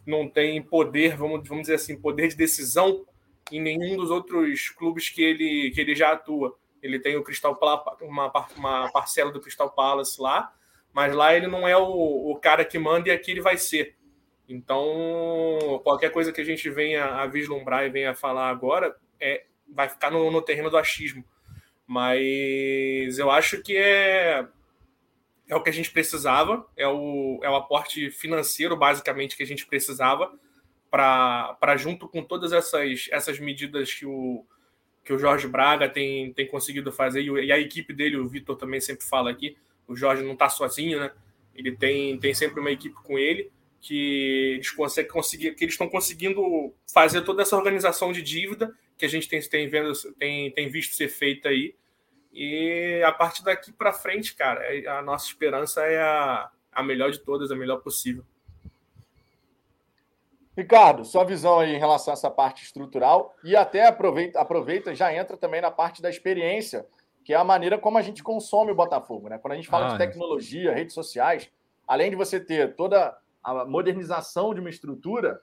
[0.04, 3.06] não tem poder, vamos, vamos dizer assim, poder de decisão
[3.52, 6.58] em nenhum dos outros clubes que ele, que ele já atua.
[6.82, 7.56] Ele tem o Crystal
[8.02, 10.52] uma, uma parcela do Crystal Palace lá,
[10.91, 13.96] mas lá ele não é o, o cara que manda e aqui ele vai ser.
[14.48, 19.89] Então, qualquer coisa que a gente venha a vislumbrar e venha falar agora é, vai
[19.89, 21.24] ficar no, no terreno do achismo.
[21.88, 24.48] Mas eu acho que é
[25.48, 29.46] é o que a gente precisava, é o, é o aporte financeiro, basicamente, que a
[29.46, 30.34] gente precisava
[30.89, 34.43] para junto com todas essas, essas medidas que o,
[35.04, 38.80] que o Jorge Braga tem, tem conseguido fazer, e a equipe dele, o Vitor também
[38.80, 39.56] sempre fala aqui,
[39.88, 41.12] o Jorge não está sozinho, né?
[41.54, 43.52] Ele tem, tem sempre uma equipe com ele
[43.86, 49.06] que eles conseguem conseguir, que eles estão conseguindo fazer toda essa organização de dívida que
[49.06, 51.76] a gente tem, tem, vendo, tem, tem visto ser feita aí.
[52.34, 57.12] E a partir daqui para frente, cara, é, a nossa esperança é a, a melhor
[57.12, 58.26] de todas, a melhor possível.
[60.58, 65.14] Ricardo, sua visão aí em relação a essa parte estrutural e até aproveita, aproveita já
[65.14, 66.88] entra também na parte da experiência,
[67.24, 69.38] que é a maneira como a gente consome o Botafogo, né?
[69.38, 70.08] Quando a gente fala ah, de é.
[70.08, 71.52] tecnologia, redes sociais,
[71.88, 73.16] além de você ter toda
[73.46, 75.39] a modernização de uma estrutura,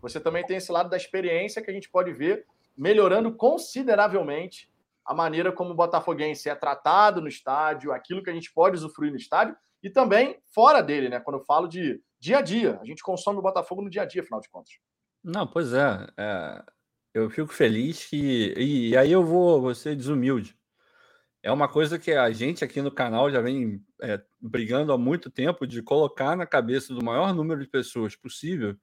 [0.00, 2.46] você também tem esse lado da experiência que a gente pode ver
[2.76, 4.70] melhorando consideravelmente
[5.04, 9.10] a maneira como o botafoguense é tratado no estádio, aquilo que a gente pode usufruir
[9.10, 11.20] no estádio e também fora dele, né?
[11.20, 12.78] Quando eu falo de dia a dia.
[12.82, 14.74] A gente consome o Botafogo no dia a dia, afinal de contas.
[15.22, 16.06] Não, pois é.
[16.16, 16.62] é
[17.14, 18.52] eu fico feliz que.
[18.56, 20.56] E, aí eu vou, vou ser desumilde.
[21.46, 25.30] É uma coisa que a gente aqui no canal já vem é, brigando há muito
[25.30, 28.76] tempo de colocar na cabeça do maior número de pessoas possível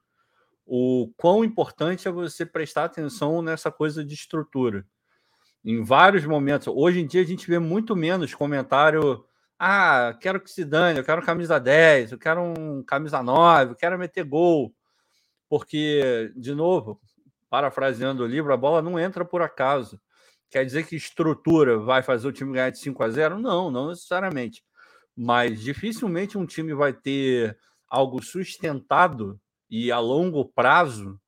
[0.65, 4.85] o quão importante é você prestar atenção nessa coisa de estrutura.
[5.61, 6.69] Em vários momentos.
[6.69, 9.25] Hoje em dia a gente vê muito menos comentário
[9.59, 13.75] ah, quero que se dane, eu quero camisa 10, eu quero um camisa 9, eu
[13.75, 14.73] quero meter gol.
[15.49, 16.97] Porque, de novo,
[17.49, 19.99] parafraseando o livro, a bola não entra por acaso.
[20.53, 23.39] Quer dizer que estrutura vai fazer o time ganhar de 5 a 0?
[23.39, 24.63] Não, não necessariamente.
[25.17, 27.57] Mas dificilmente um time vai ter
[27.89, 31.19] algo sustentado e a longo prazo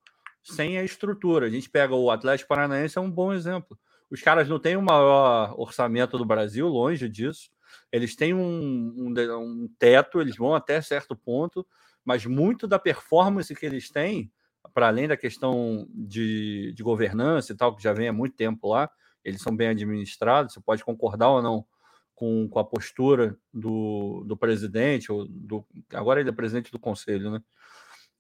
[0.44, 1.48] sem a estrutura.
[1.48, 3.76] A gente pega o Atlético Paranaense, é um bom exemplo.
[4.12, 7.50] Os caras não têm o maior orçamento do Brasil, longe disso.
[7.92, 11.66] Eles têm um, um, um teto, eles vão até certo ponto,
[12.04, 14.32] mas muito da performance que eles têm,
[14.72, 18.70] para além da questão de, de governança e tal, que já vem há muito tempo
[18.70, 18.88] lá,
[19.26, 21.66] eles são bem administrados, você pode concordar ou não
[22.14, 27.32] com, com a postura do, do presidente, ou do, agora ele é presidente do conselho,
[27.32, 27.42] né?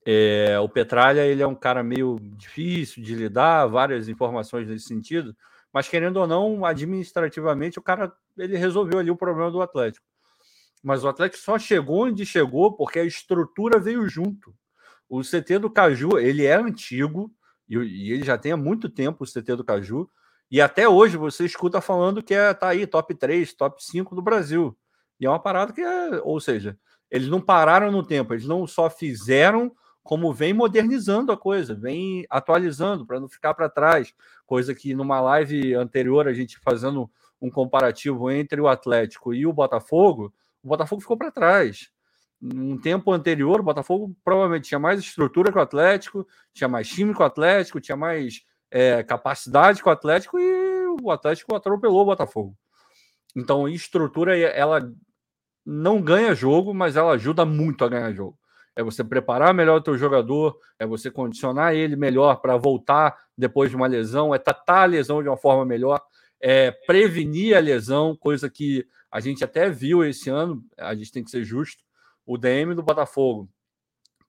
[0.07, 5.35] É, o Petralha ele é um cara meio difícil de lidar, várias informações nesse sentido,
[5.73, 10.05] mas querendo ou não, administrativamente o cara ele resolveu ali o problema do Atlético.
[10.83, 14.53] Mas o Atlético só chegou onde chegou porque a estrutura veio junto.
[15.09, 17.33] O CT do Caju, ele é antigo
[17.67, 20.07] e, e ele já tem há muito tempo o CT do Caju.
[20.49, 24.21] E até hoje você escuta falando que é, tá aí top 3, top 5 do
[24.21, 24.77] Brasil.
[25.19, 26.77] E é uma parada que é, ou seja,
[27.09, 29.71] eles não pararam no tempo, eles não só fizeram
[30.03, 34.13] como vem modernizando a coisa, vem atualizando para não ficar para trás.
[34.45, 37.09] Coisa que numa live anterior, a gente fazendo
[37.41, 40.31] um comparativo entre o Atlético e o Botafogo,
[40.63, 41.89] o Botafogo ficou para trás.
[42.39, 47.13] Um tempo anterior, o Botafogo provavelmente tinha mais estrutura que o Atlético, tinha mais time
[47.13, 48.45] que o Atlético, tinha mais
[48.75, 52.55] é, capacidade que o Atlético e o Atlético atropelou o Botafogo.
[53.35, 54.91] Então, estrutura, ela
[55.65, 58.37] não ganha jogo, mas ela ajuda muito a ganhar jogo
[58.75, 63.69] é você preparar melhor o teu jogador, é você condicionar ele melhor para voltar depois
[63.69, 66.01] de uma lesão, é tratar a lesão de uma forma melhor,
[66.41, 71.23] é prevenir a lesão, coisa que a gente até viu esse ano, a gente tem
[71.23, 71.83] que ser justo,
[72.25, 73.49] o DM do Botafogo,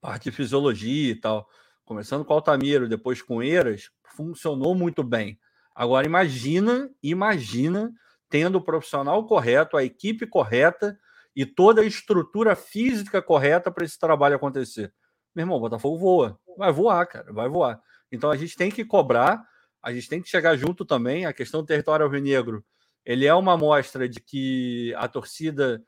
[0.00, 1.48] parte de fisiologia e tal,
[1.86, 5.38] começando com o Altamiro, depois com Eiras, funcionou muito bem.
[5.74, 7.92] Agora imagina, imagina
[8.28, 10.98] tendo o profissional correto, a equipe correta
[11.34, 14.92] e toda a estrutura física correta para esse trabalho acontecer.
[15.34, 16.40] Meu irmão, o Botafogo voa.
[16.58, 17.80] Vai voar, cara, vai voar.
[18.10, 19.44] Então a gente tem que cobrar,
[19.80, 21.24] a gente tem que chegar junto também.
[21.24, 22.64] A questão do território alvinegro,
[23.04, 25.80] ele é uma amostra de que a torcida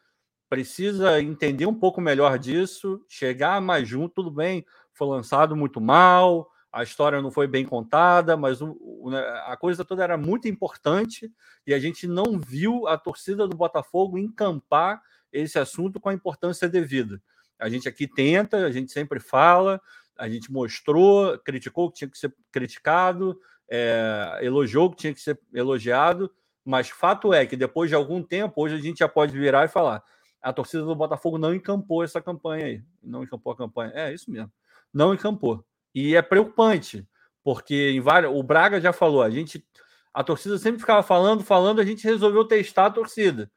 [0.49, 4.65] precisa entender um pouco melhor disso, chegar mais junto, tudo bem,
[4.99, 9.57] foi lançado muito mal, a história não foi bem contada, mas o, o, né, a
[9.57, 11.33] coisa toda era muito importante
[11.67, 15.01] e a gente não viu a torcida do Botafogo encampar
[15.33, 17.23] esse assunto com a importância devida.
[17.59, 19.81] A gente aqui tenta, a gente sempre fala,
[20.17, 25.15] a gente mostrou, criticou o que tinha que ser criticado, é, elogiou o que tinha
[25.15, 26.31] que ser elogiado,
[26.65, 29.69] mas fato é que depois de algum tempo, hoje a gente já pode virar e
[29.69, 30.03] falar:
[30.43, 32.83] a torcida do Botafogo não encampou essa campanha aí.
[33.03, 33.93] Não encampou a campanha.
[33.95, 34.53] É isso mesmo.
[34.99, 35.65] Não encampou.
[35.95, 37.07] E é preocupante,
[37.45, 39.65] porque em várias, o Braga já falou, a gente
[40.13, 43.49] a torcida sempre ficava falando, falando, a gente resolveu testar a torcida.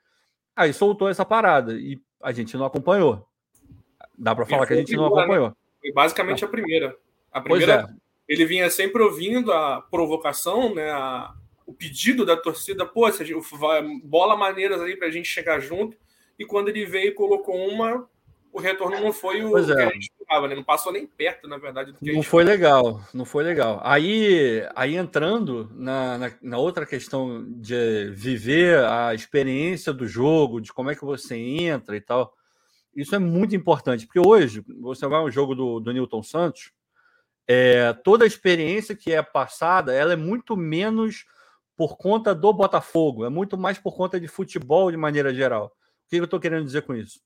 [0.56, 3.28] Aí soltou essa parada e a gente não acompanhou.
[4.16, 5.20] Dá para falar que a gente não né?
[5.20, 5.48] acompanhou.
[5.48, 5.56] Né?
[5.82, 6.96] Foi basicamente a primeira.
[7.32, 7.96] A primeira, é.
[8.28, 10.92] ele vinha sempre ouvindo a provocação, né?
[10.92, 11.34] A,
[11.66, 13.08] o pedido da torcida, pô,
[14.04, 15.98] bola maneiras aí para a gente chegar junto.
[16.38, 18.08] e quando ele veio e colocou uma,
[18.54, 19.86] o retorno não foi o Pois que é.
[19.86, 20.56] a gente esperava, né?
[20.56, 23.44] Não passou nem perto, na verdade, do que a Não gente foi legal, não foi
[23.44, 23.80] legal.
[23.84, 30.74] Aí, aí entrando na, na, na outra questão de viver a experiência do jogo, de
[30.74, 32.34] como é que você entra e tal,
[32.96, 36.72] isso é muito importante, porque hoje você vai ao jogo do, do Newton Santos,
[37.48, 41.26] é, toda a experiência que é passada, ela é muito menos
[41.76, 45.68] por conta do Botafogo, é muito mais por conta de futebol de maneira geral.
[46.06, 47.22] O que eu estou querendo dizer com isso?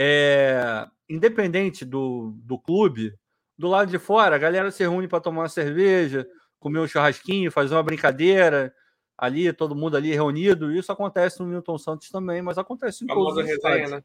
[0.00, 3.12] É, independente do, do clube,
[3.58, 6.24] do lado de fora, a galera se reúne para tomar uma cerveja,
[6.60, 8.72] comer um churrasquinho, fazer uma brincadeira,
[9.18, 10.72] ali, todo mundo ali reunido.
[10.72, 13.90] Isso acontece no Newton Santos também, mas acontece em todos os resenha, estádios.
[13.90, 14.04] né?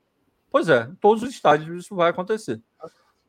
[0.49, 2.59] Pois é, em todos os estádios isso vai acontecer.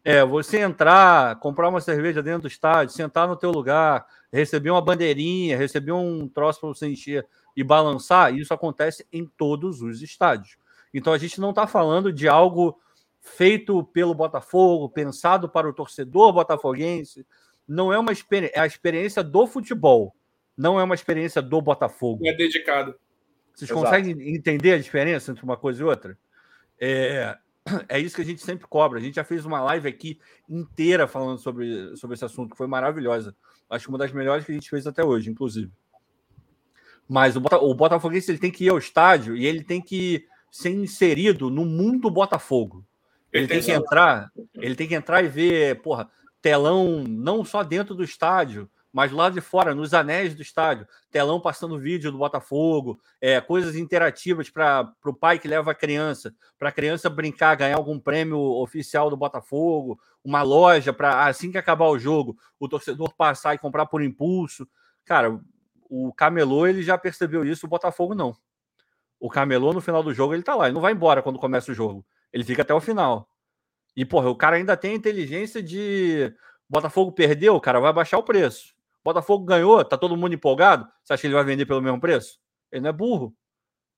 [0.03, 4.83] É, você entrar, comprar uma cerveja dentro do estádio, sentar no teu lugar, receber uma
[4.83, 7.27] bandeirinha, receber um troço para você encher
[7.57, 10.57] e balançar, isso acontece em todos os estádios.
[10.95, 12.81] Então a gente não está falando de algo
[13.21, 17.27] feito pelo Botafogo, pensado para o torcedor botafoguense.
[17.67, 20.15] Não é uma experiência, é a experiência do futebol,
[20.57, 22.25] não é uma experiência do Botafogo.
[22.27, 22.95] É dedicado.
[23.55, 23.85] Vocês Exato.
[23.85, 26.19] conseguem entender a diferença entre uma coisa e outra?
[26.79, 27.37] É,
[27.89, 28.99] é isso que a gente sempre cobra.
[28.99, 32.67] A gente já fez uma live aqui inteira falando sobre, sobre esse assunto, que foi
[32.67, 33.35] maravilhosa.
[33.71, 35.73] Acho que uma das melhores que a gente fez até hoje, inclusive.
[37.09, 40.27] Mas o, Bota, o Botafoguense ele tem que ir ao estádio e ele tem que
[40.55, 42.87] ser inserido no mundo Botafogo.
[43.33, 46.09] Ele tem que entrar, ele tem que entrar e ver, porra,
[46.41, 51.41] telão não só dentro do estádio, mas lá de fora, nos anéis do estádio, telão
[51.41, 56.69] passando vídeo do Botafogo, é, coisas interativas para o pai que leva a criança, para
[56.69, 61.89] a criança brincar, ganhar algum prêmio oficial do Botafogo, uma loja para assim que acabar
[61.89, 64.69] o jogo, o torcedor passar e comprar por impulso.
[65.05, 65.37] Cara,
[65.91, 68.37] o Camelô ele já percebeu isso, o Botafogo não.
[69.25, 71.73] O Camelô no final do jogo ele tá lá, ele não vai embora quando começa
[71.73, 72.05] o jogo.
[72.31, 73.27] Ele fica até o final.
[73.97, 76.31] E, porra, o cara ainda tem a inteligência de.
[76.69, 78.75] Botafogo perdeu, cara, vai baixar o preço.
[79.03, 80.87] Botafogo ganhou, tá todo mundo empolgado.
[81.03, 82.39] Você acha que ele vai vender pelo mesmo preço?
[82.71, 83.35] Ele não é burro.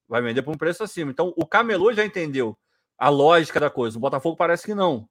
[0.07, 1.11] Vai vender por um preço acima.
[1.11, 2.57] Então, o Camelô já entendeu
[2.97, 3.99] a lógica da coisa.
[3.99, 5.09] O Botafogo parece que não.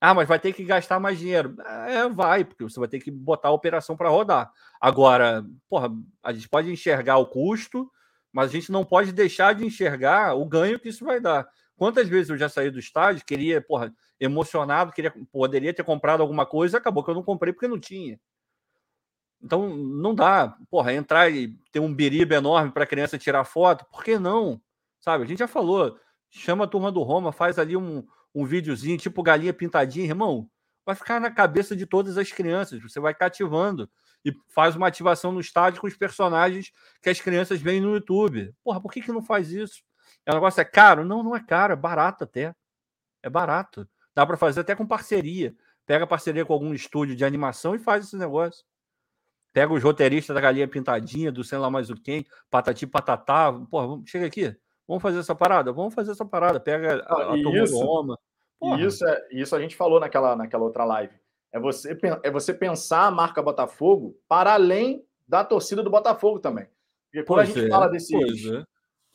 [0.00, 1.54] Ah, mas vai ter que gastar mais dinheiro.
[1.86, 4.50] É, vai, porque você vai ter que botar a operação para rodar.
[4.80, 5.90] Agora, porra,
[6.22, 7.90] a gente pode enxergar o custo,
[8.32, 11.48] mas a gente não pode deixar de enxergar o ganho que isso vai dar.
[11.76, 16.44] Quantas vezes eu já saí do estádio, queria, porra, emocionado, queria, poderia ter comprado alguma
[16.44, 18.20] coisa, acabou que eu não comprei porque não tinha.
[19.42, 23.86] Então, não dá, porra, entrar e ter um biriba enorme para a criança tirar foto,
[23.90, 24.60] por que não?
[25.00, 25.98] Sabe, a gente já falou,
[26.30, 30.50] chama a turma do Roma, faz ali um, um videozinho, tipo galinha pintadinha, irmão,
[30.84, 33.88] vai ficar na cabeça de todas as crianças, você vai cativando
[34.24, 36.70] e faz uma ativação no estádio com os personagens
[37.02, 38.54] que as crianças veem no YouTube.
[38.62, 39.82] Porra, por que, que não faz isso?
[40.28, 41.04] O negócio é caro?
[41.04, 42.54] Não, não é caro, é barato até.
[43.22, 43.88] É barato.
[44.14, 45.54] Dá para fazer até com parceria.
[45.86, 48.64] Pega parceria com algum estúdio de animação e faz esse negócio.
[49.52, 53.52] Pega os roteiristas da Galinha Pintadinha, do sei lá mais o quem, Patati Patatá.
[53.70, 54.56] Porra, vamos- chega aqui.
[54.86, 55.72] Vamos fazer essa parada?
[55.72, 56.60] Vamos fazer essa parada.
[56.60, 57.74] Pega a, a Ah, isso-.
[58.58, 61.14] Porra, isso, é, isso a gente falou naquela, naquela outra live.
[61.52, 66.68] É você, é você pensar a marca Botafogo para além da torcida do Botafogo também.
[67.10, 68.10] Porque quando a pois gente é, fala desses.
[68.10, 68.64] pois é.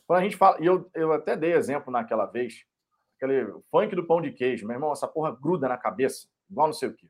[0.06, 0.58] Quando a gente fala.
[0.62, 2.66] E eu, eu até dei exemplo naquela vez.
[3.16, 4.68] Aquele funk do pão de queijo.
[4.68, 6.28] Meu irmão, essa porra gruda na cabeça.
[6.50, 7.08] Igual não sei o quê.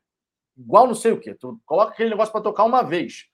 [0.57, 1.34] Igual não sei o quê.
[1.34, 3.27] Tu coloca aquele negócio para tocar uma vez.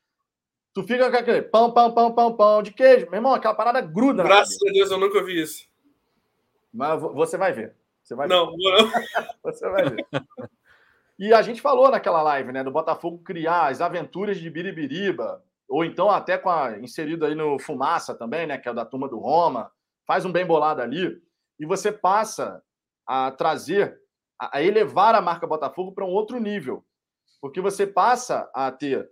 [0.73, 3.05] Tu fica com aquele pão, pão, pão, pão, pão de queijo.
[3.07, 5.67] Meu irmão, aquela parada gruda na Graças a Deus eu nunca ouvi isso.
[6.73, 7.75] Mas vo- você vai ver.
[8.01, 8.33] Você vai ver.
[8.33, 8.55] Não, não.
[9.43, 10.05] Você vai ver.
[11.21, 15.85] E a gente falou naquela live, né, do Botafogo criar as aventuras de Biribiriba, ou
[15.85, 19.19] então até com a, inserido aí no Fumaça também, né, que é da turma do
[19.19, 19.71] Roma,
[20.07, 21.21] faz um bem bolado ali,
[21.59, 22.59] e você passa
[23.05, 24.01] a trazer,
[24.39, 26.83] a, elevar a marca Botafogo para um outro nível,
[27.39, 29.07] porque você passa a ter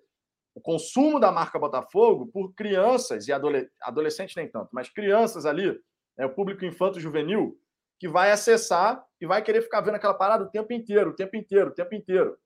[0.55, 5.79] o consumo da marca Botafogo por crianças e adole- adolescentes nem tanto, mas crianças ali,
[6.17, 7.55] né, o público infanto-juvenil,
[7.99, 11.35] que vai acessar e vai querer ficar vendo aquela parada o tempo inteiro, o tempo
[11.35, 12.37] inteiro, o tempo inteiro.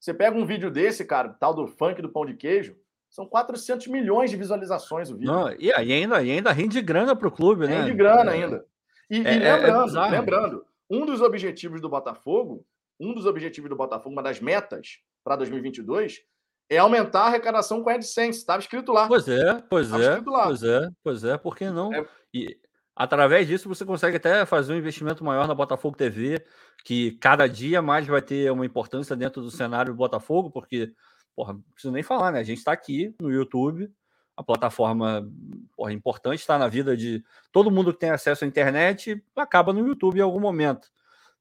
[0.00, 2.76] Você pega um vídeo desse, cara, tal do funk do pão de queijo,
[3.08, 5.30] são 400 milhões de visualizações o vídeo.
[5.32, 7.76] Não, e, ainda, e ainda rende grana para o clube, né?
[7.76, 8.66] Tem de grana É, ainda.
[9.10, 10.10] E, e é- é lembrando, bizarro.
[10.10, 12.66] lembrando, um dos objetivos do Botafogo,
[12.98, 16.22] um dos objetivos do Botafogo, uma das metas para 2022,
[16.70, 18.38] é aumentar a arrecadação com a AdSense.
[18.38, 19.06] Estava escrito lá.
[19.06, 21.92] Pois é, pois Tava é, pois é, pois é, por que não?
[21.92, 22.06] É.
[22.32, 22.58] E
[22.94, 26.44] através disso você consegue até fazer um investimento maior na Botafogo TV,
[26.84, 30.92] que cada dia mais vai ter uma importância dentro do cenário do Botafogo, porque,
[31.34, 32.40] porra, não preciso nem falar, né?
[32.40, 33.90] A gente está aqui no YouTube,
[34.36, 35.28] a plataforma
[35.76, 39.86] porra, importante, está na vida de todo mundo que tem acesso à internet, acaba no
[39.86, 40.88] YouTube em algum momento.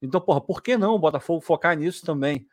[0.02, 2.48] Então, porra, por que não o Botafogo focar nisso também?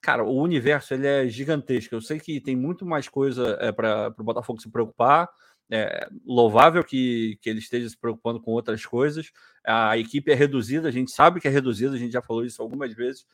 [0.00, 1.94] Cara, o universo ele é gigantesco.
[1.94, 5.28] Eu sei que tem muito mais coisa é, para o Botafogo se preocupar.
[5.70, 9.32] É louvável que, que ele esteja se preocupando com outras coisas.
[9.64, 12.60] A equipe é reduzida, a gente sabe que é reduzida, a gente já falou isso
[12.60, 13.26] algumas vezes.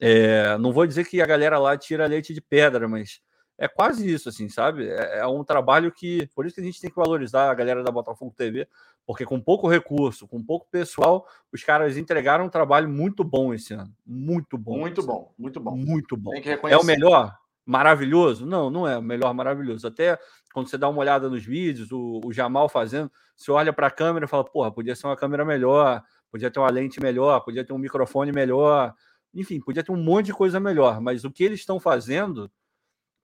[0.00, 3.20] É, não vou dizer que a galera lá tira leite de pedra, mas
[3.56, 4.88] é quase isso, assim, sabe?
[4.88, 6.28] É, é, um trabalho que.
[6.34, 8.66] Por isso que a gente tem que valorizar a galera da Botafogo TV,
[9.06, 13.72] porque com pouco recurso, com pouco pessoal, os caras entregaram um trabalho muito bom esse
[13.72, 13.94] ano.
[14.04, 14.78] Muito bom.
[14.78, 15.76] Muito bom, muito bom.
[15.76, 16.32] Muito bom.
[16.68, 17.36] É o melhor?
[17.66, 18.44] Maravilhoso?
[18.44, 19.86] Não, não é o melhor maravilhoso.
[19.86, 20.18] Até
[20.52, 23.90] quando você dá uma olhada nos vídeos, o, o Jamal fazendo, você olha para a
[23.90, 27.64] câmera e fala, porra, podia ser uma câmera melhor, podia ter uma lente melhor, podia
[27.64, 28.94] ter um microfone melhor,
[29.34, 32.50] enfim, podia ter um monte de coisa melhor, mas o que eles estão fazendo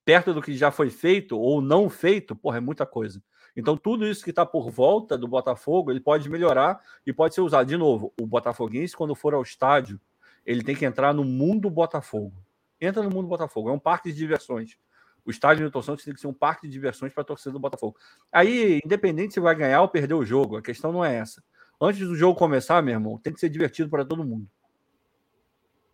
[0.04, 3.22] perto do que já foi feito ou não feito, porra, é muita coisa.
[3.56, 7.40] Então, tudo isso que está por volta do Botafogo, ele pode melhorar e pode ser
[7.40, 7.66] usado.
[7.66, 10.00] De novo, o Botafoguense, quando for ao estádio,
[10.44, 12.42] ele tem que entrar no mundo Botafogo.
[12.80, 14.78] Entra no mundo Botafogo, é um parque de diversões.
[15.24, 17.60] O estádio Newton Santos tem que ser um parque de diversões para a torcida do
[17.60, 17.96] Botafogo.
[18.32, 21.42] Aí, independente se vai ganhar ou perder o jogo, a questão não é essa.
[21.80, 24.46] Antes do jogo começar, meu irmão, tem que ser divertido para todo mundo.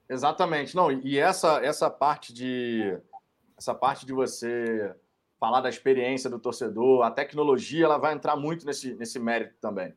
[0.09, 0.75] Exatamente.
[0.77, 2.97] Não, e essa essa parte de
[3.57, 4.95] essa parte de você
[5.39, 9.95] falar da experiência do torcedor, a tecnologia, ela vai entrar muito nesse, nesse mérito também.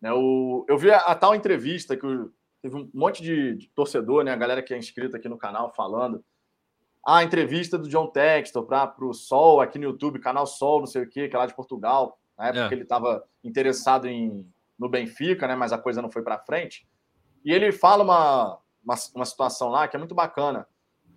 [0.00, 2.32] Né, o, eu vi a, a tal entrevista que o,
[2.64, 5.70] teve um monte de, de, torcedor, né, a galera que é inscrita aqui no canal
[5.74, 6.24] falando.
[7.06, 11.02] a entrevista do John Textor para o Sol aqui no YouTube, canal Sol, não sei
[11.02, 12.68] o quê, que é lá de Portugal, na época é.
[12.68, 16.88] que ele estava interessado em, no Benfica, né, mas a coisa não foi para frente.
[17.44, 20.66] E ele fala uma, uma, uma situação lá que é muito bacana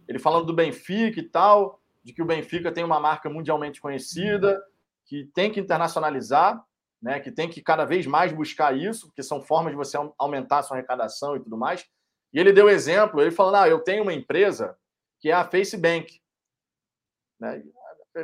[0.07, 4.61] ele falando do Benfica e tal, de que o Benfica tem uma marca mundialmente conhecida,
[5.05, 6.63] que tem que internacionalizar,
[7.01, 10.59] né, que tem que cada vez mais buscar isso, porque são formas de você aumentar
[10.59, 11.85] a sua arrecadação e tudo mais.
[12.33, 14.77] E ele deu exemplo, ele falou: ah, eu tenho uma empresa
[15.19, 16.21] que é a FaceBank.
[17.39, 17.63] Né?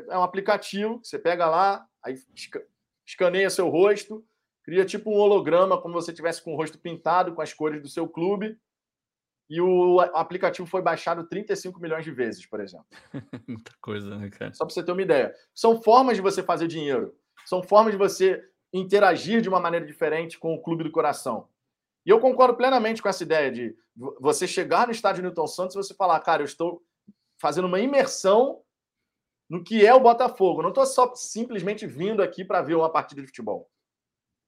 [0.09, 2.15] É um aplicativo que você pega lá, aí
[3.05, 4.25] escaneia seu rosto,
[4.63, 7.81] cria tipo um holograma, como se você tivesse com o rosto pintado, com as cores
[7.81, 8.59] do seu clube,
[9.49, 12.87] e o aplicativo foi baixado 35 milhões de vezes, por exemplo.
[13.47, 14.53] Muita coisa, né, cara?
[14.53, 15.33] Só para você ter uma ideia.
[15.53, 17.15] São formas de você fazer dinheiro.
[17.45, 18.41] São formas de você
[18.73, 21.47] interagir de uma maneira diferente com o clube do coração.
[22.05, 23.75] E eu concordo plenamente com essa ideia de
[24.19, 26.83] você chegar no estádio Newton Santos e você falar, cara, eu estou
[27.37, 28.61] fazendo uma imersão
[29.49, 30.59] no que é o Botafogo.
[30.59, 33.69] Eu não estou só simplesmente vindo aqui para ver uma partida de futebol.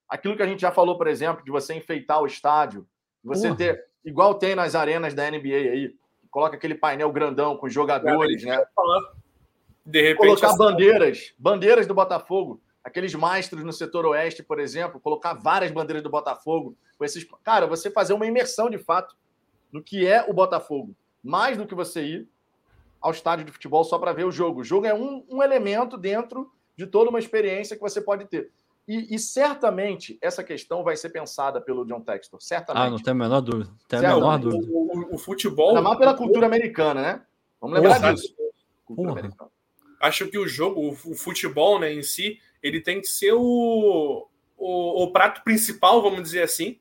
[0.10, 2.88] Aquilo que a gente já falou, por exemplo, de você enfeitar o estádio,
[3.23, 3.57] você Porra.
[3.57, 5.95] ter igual tem nas arenas da NBA aí,
[6.30, 8.64] coloca aquele painel grandão com jogadores, né?
[9.85, 10.57] De repente, colocar assim...
[10.57, 16.10] bandeiras, bandeiras do Botafogo, aqueles mastros no setor oeste, por exemplo, colocar várias bandeiras do
[16.10, 19.18] Botafogo, com esses, cara, você fazer uma imersão de fato
[19.74, 22.30] no que é o Botafogo, mais do que você ir
[23.02, 24.62] ao estádio de futebol só para ver o jogo.
[24.62, 28.52] O jogo é um, um elemento dentro de toda uma experiência que você pode ter.
[28.88, 32.40] E, e, certamente essa questão vai ser pensada pelo John Textor.
[32.40, 32.86] Certamente.
[32.86, 33.72] Ah, não tem a menor dúvida.
[33.88, 34.72] Tem a menor dúvida.
[34.72, 35.70] O, o, o futebol.
[35.70, 37.22] Ainda mais pela cultura americana, né?
[37.60, 38.14] Vamos lembrar Porra.
[38.14, 38.36] disso.
[39.99, 44.28] Acho que o jogo, o futebol né, em si, ele tem que ser o,
[44.58, 46.80] o, o, prato principal, vamos dizer assim,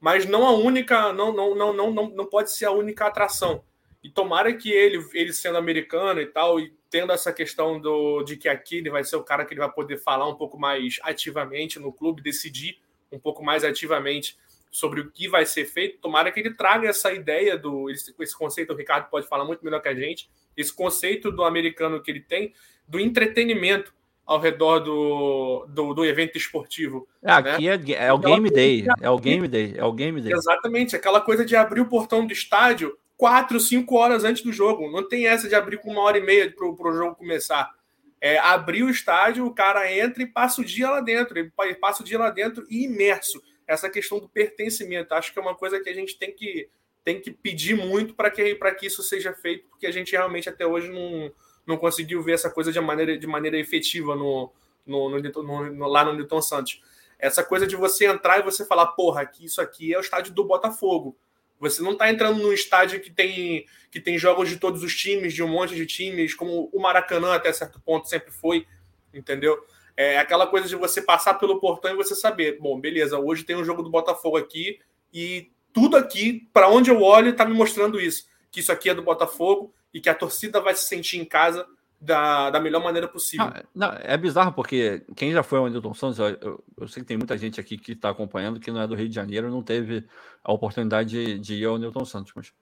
[0.00, 3.62] mas não a única, não, não, não, não, não, não pode ser a única atração.
[4.02, 8.38] E tomara que ele, ele sendo americano e tal, e tendo essa questão do, de
[8.38, 10.98] que aqui ele vai ser o cara que ele vai poder falar um pouco mais
[11.02, 12.78] ativamente no clube, decidir
[13.12, 14.38] um pouco mais ativamente
[14.70, 18.36] sobre o que vai ser feito, tomara que ele traga essa ideia do esse, esse
[18.36, 22.10] conceito, o Ricardo pode falar muito melhor que a gente, esse conceito do americano que
[22.10, 22.54] ele tem,
[22.88, 23.94] do entretenimento
[24.26, 27.06] ao redor do, do, do evento esportivo.
[27.22, 27.52] É, né?
[27.52, 30.32] Aqui é, é o game day, é o game day, é o game day.
[30.32, 34.90] Exatamente, aquela coisa de abrir o portão do estádio quatro, cinco horas antes do jogo.
[34.90, 37.74] Não tem essa de abrir com uma hora e meia para o jogo começar.
[38.20, 41.38] É, abrir o estádio, o cara entra e passa o dia lá dentro.
[41.38, 41.50] Ele
[41.80, 43.42] passa o dia lá dentro e imerso.
[43.66, 45.14] Essa questão do pertencimento.
[45.14, 46.68] Acho que é uma coisa que a gente tem que,
[47.04, 50.66] tem que pedir muito para que, que isso seja feito, porque a gente realmente até
[50.66, 51.32] hoje não,
[51.66, 54.52] não conseguiu ver essa coisa de maneira, de maneira efetiva no,
[54.86, 56.80] no, no, no lá no Newton Santos.
[57.18, 60.32] Essa coisa de você entrar e você falar, porra, aqui, isso aqui é o estádio
[60.32, 61.16] do Botafogo.
[61.58, 65.32] Você não está entrando num estádio que tem, que tem jogos de todos os times,
[65.32, 68.66] de um monte de times, como o Maracanã até certo ponto sempre foi,
[69.12, 69.58] entendeu?
[69.96, 73.56] É aquela coisa de você passar pelo portão e você saber, bom, beleza, hoje tem
[73.56, 74.78] um jogo do Botafogo aqui
[75.12, 78.94] e tudo aqui, para onde eu olho, está me mostrando isso, que isso aqui é
[78.94, 81.66] do Botafogo e que a torcida vai se sentir em casa
[81.98, 83.46] da, da melhor maneira possível.
[83.74, 87.02] Não, não, é bizarro, porque quem já foi ao Newton Santos, eu, eu, eu, sei
[87.02, 89.50] que tem muita gente aqui que está acompanhando que não é do Rio de Janeiro,
[89.50, 90.06] não teve
[90.44, 92.52] a oportunidade de, de ir ao Newton Santos, mas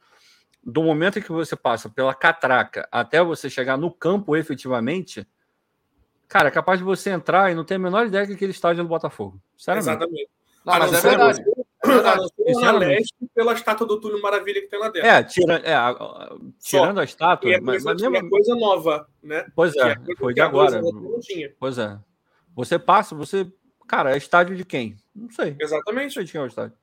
[0.63, 5.27] do momento em que você passa pela catraca até você chegar no campo efetivamente,
[6.29, 8.83] cara, é capaz de você entrar e não ter a menor ideia que aquele estádio
[8.83, 9.43] é do Botafogo.
[9.59, 10.29] Exatamente.
[10.65, 11.43] Não, mas é verdade.
[11.85, 12.27] É verdade.
[12.61, 15.09] Na leste, pela estátua do Túlio Maravilha que tem lá dentro.
[15.09, 17.53] É, tira, é a, a, tirando a estátua.
[17.53, 18.17] É mas, mas mesmo...
[18.17, 19.47] é coisa nova, né?
[19.55, 20.81] Pois é, foi de agora.
[21.59, 21.99] Pois é.
[22.55, 23.47] Você passa, você.
[23.87, 24.97] Cara, é estádio de quem?
[25.15, 25.57] Não sei.
[25.61, 26.05] Exatamente.
[26.05, 26.77] Não sei de quem é o estádio.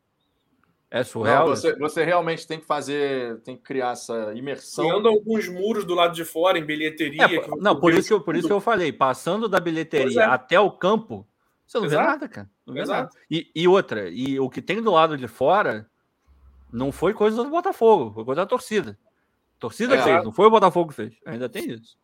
[0.94, 1.48] É surreal.
[1.48, 4.86] Não, você, você, realmente tem que fazer, tem que criar essa imersão.
[4.86, 7.24] Criando alguns muros do lado de fora, em bilheteria.
[7.24, 10.26] É, não, por isso, que eu, por isso que eu falei, passando da bilheteria é.
[10.26, 11.26] até o campo,
[11.66, 12.04] você não Exato.
[12.04, 12.50] vê nada, cara.
[12.72, 13.14] Não vê Exato.
[13.14, 13.26] nada.
[13.30, 15.86] E, e, outra, e o que tem do lado de fora
[16.72, 18.98] não foi coisa do Botafogo, foi coisa da torcida.
[19.58, 20.02] A torcida é.
[20.02, 21.14] fez, não foi o Botafogo que fez.
[21.26, 21.98] Ainda tem isso.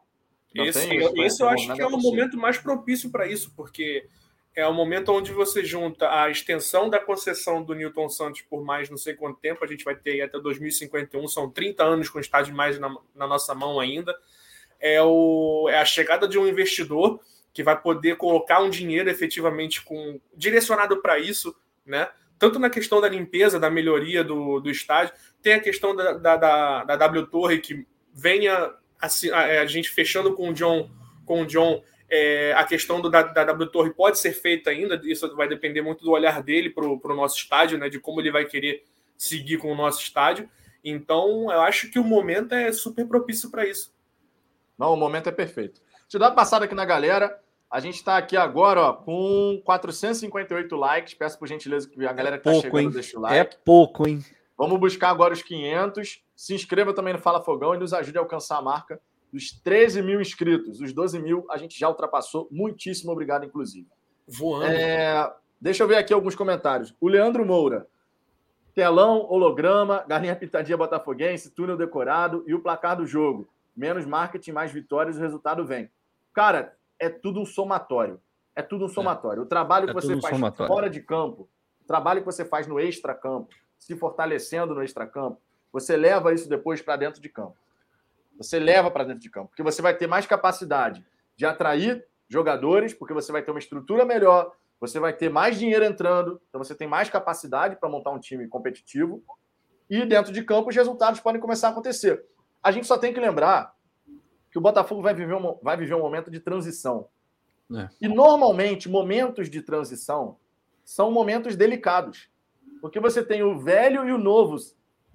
[0.54, 4.08] Esse, tem isso, eu acho que é o momento mais propício para isso, porque
[4.56, 8.90] é o momento onde você junta a extensão da concessão do Newton Santos por mais
[8.90, 12.22] não sei quanto tempo, a gente vai ter até 2051, são 30 anos com o
[12.22, 14.16] estádio mais na, na nossa mão ainda.
[14.80, 17.20] É, o, é a chegada de um investidor
[17.58, 22.08] que vai poder colocar um dinheiro efetivamente com, direcionado para isso, né?
[22.38, 26.38] Tanto na questão da limpeza, da melhoria do, do estádio, tem a questão da, da,
[26.38, 30.92] da, da W Torre que venha assim, a, a gente fechando com o John,
[31.26, 35.02] com o John é, a questão do, da, da W Torre pode ser feita ainda,
[35.04, 38.30] isso vai depender muito do olhar dele para o nosso estádio, né, de como ele
[38.30, 38.84] vai querer
[39.18, 40.48] seguir com o nosso estádio.
[40.84, 43.92] Então, eu acho que o momento é super propício para isso.
[44.78, 45.82] Não, o momento é perfeito.
[46.02, 47.42] Deixa eu dar uma passada aqui na galera.
[47.70, 51.14] A gente está aqui agora ó, com 458 likes.
[51.14, 52.90] Peço por gentileza que a galera que está chegando hein?
[52.90, 53.38] deixe o like.
[53.38, 54.24] É pouco, hein?
[54.58, 56.24] Vamos buscar agora os 500.
[56.36, 59.00] Se inscreva também no Fala Fogão e nos ajude a alcançar a marca
[59.32, 60.80] dos 13 mil inscritos.
[60.80, 62.48] Os 12 mil a gente já ultrapassou.
[62.50, 63.88] Muitíssimo obrigado, inclusive.
[64.28, 64.66] Voando.
[64.66, 65.32] É...
[65.60, 66.96] Deixa eu ver aqui alguns comentários.
[67.02, 67.88] O Leandro Moura.
[68.74, 73.50] Telão, holograma, galinha pitadinha botafoguense, túnel decorado e o placar do jogo.
[73.76, 75.90] Menos marketing, mais vitórias, o resultado vem.
[76.32, 78.22] Cara, é tudo um somatório.
[78.56, 79.42] É tudo um somatório.
[79.42, 79.44] É.
[79.44, 80.74] O trabalho que é você um faz somatório.
[80.74, 81.50] fora de campo,
[81.82, 85.40] o trabalho que você faz no extra-campo, se fortalecendo no extra-campo,
[85.72, 87.56] você leva isso depois para dentro de campo.
[88.38, 91.06] Você leva para dentro de campo, porque você vai ter mais capacidade
[91.36, 95.86] de atrair jogadores, porque você vai ter uma estrutura melhor, você vai ter mais dinheiro
[95.86, 99.24] entrando, então você tem mais capacidade para montar um time competitivo.
[99.90, 102.26] E dentro de campo os resultados podem começar a acontecer.
[102.62, 103.77] A gente só tem que lembrar
[104.52, 107.08] que o Botafogo vai viver um, vai viver um momento de transição.
[107.76, 107.90] É.
[108.00, 110.38] E normalmente momentos de transição
[110.86, 112.30] são momentos delicados,
[112.82, 114.56] porque você tem o velho e o novo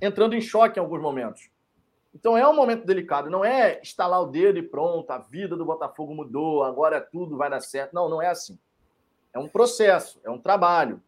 [0.01, 1.51] entrando em choque em alguns momentos.
[2.15, 5.65] Então é um momento delicado, não é estalar o dedo e pronto, a vida do
[5.65, 7.95] Botafogo mudou, agora tudo vai dar certo.
[7.95, 8.59] Não, não é assim.
[9.33, 11.03] É um processo, é um trabalho.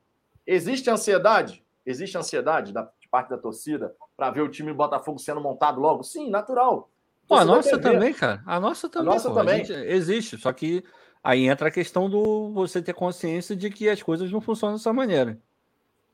[0.46, 1.62] Existe ansiedade?
[1.84, 5.78] Existe ansiedade da, de parte da torcida para ver o time do Botafogo sendo montado
[5.78, 6.02] logo?
[6.02, 6.88] Sim, natural.
[7.26, 8.42] Pô, a nossa também, cara.
[8.46, 9.08] A nossa também.
[9.08, 9.34] A nossa pô.
[9.34, 9.62] também.
[9.62, 10.84] A existe, só que
[11.22, 14.92] aí entra a questão do você ter consciência de que as coisas não funcionam dessa
[14.92, 15.38] maneira.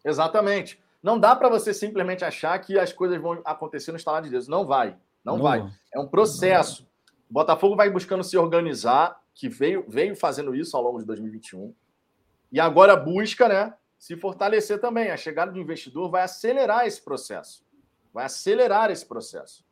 [0.05, 0.81] Exatamente.
[1.03, 4.47] Não dá para você simplesmente achar que as coisas vão acontecer no estalar de Deus.
[4.47, 4.97] Não vai.
[5.25, 5.67] Não, não vai.
[5.93, 6.87] É um processo.
[7.29, 11.75] O Botafogo vai buscando se organizar, que veio, veio fazendo isso ao longo de 2021.
[12.53, 15.11] E agora busca, né, se fortalecer também.
[15.11, 17.65] A chegada do investidor vai acelerar esse processo.
[18.13, 19.65] Vai acelerar esse processo.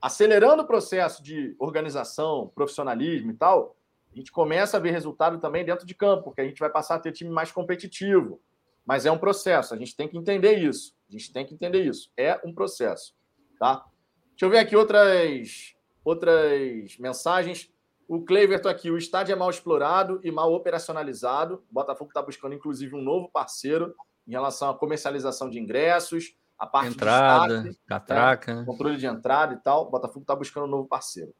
[0.00, 3.76] Acelerando o processo de organização, profissionalismo e tal,
[4.12, 6.96] a gente começa a ver resultado também dentro de campo, porque a gente vai passar
[6.96, 8.40] a ter time mais competitivo.
[8.84, 10.94] Mas é um processo, a gente tem que entender isso.
[11.08, 12.10] A gente tem que entender isso.
[12.16, 13.14] É um processo,
[13.58, 13.84] tá?
[14.30, 15.74] Deixa eu ver aqui outras
[16.04, 17.68] outras mensagens.
[18.08, 21.64] O Cleverton aqui, o estádio é mal explorado e mal operacionalizado.
[21.68, 23.92] O Botafogo está buscando, inclusive, um novo parceiro
[24.26, 28.64] em relação à comercialização de ingressos, a parte entrada, de catraca, né?
[28.64, 29.86] controle de entrada e tal.
[29.86, 31.34] O Botafogo está buscando um novo parceiro.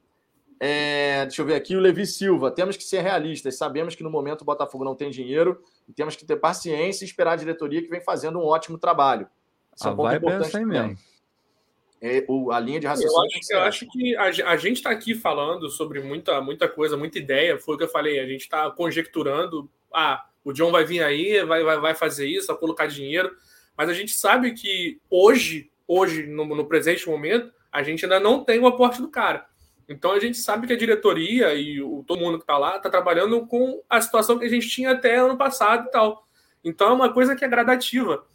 [0.59, 2.51] É, deixa eu ver aqui o Levi Silva.
[2.51, 3.57] Temos que ser realistas.
[3.57, 7.09] Sabemos que no momento o Botafogo não tem dinheiro e temos que ter paciência e
[7.09, 9.29] esperar a diretoria que vem fazendo um ótimo trabalho.
[9.75, 10.97] Esse é um ponto importante mesmo.
[12.01, 13.17] É, o, a linha de raciocínio.
[13.19, 16.97] Eu acho, eu acho que a, a gente está aqui falando sobre muita, muita coisa,
[16.97, 17.59] muita ideia.
[17.59, 18.19] Foi o que eu falei.
[18.19, 19.71] A gente está conjecturando.
[19.93, 23.31] Ah, o John vai vir aí, vai, vai, vai fazer isso, vai colocar dinheiro.
[23.77, 28.43] Mas a gente sabe que hoje, hoje no, no presente momento, a gente ainda não
[28.43, 29.47] tem o aporte do cara.
[29.89, 32.91] Então a gente sabe que a diretoria e o, todo mundo que está lá está
[32.91, 36.27] trabalhando com a situação que a gente tinha até ano passado e tal.
[36.65, 38.27] Então é uma coisa que é gradativa.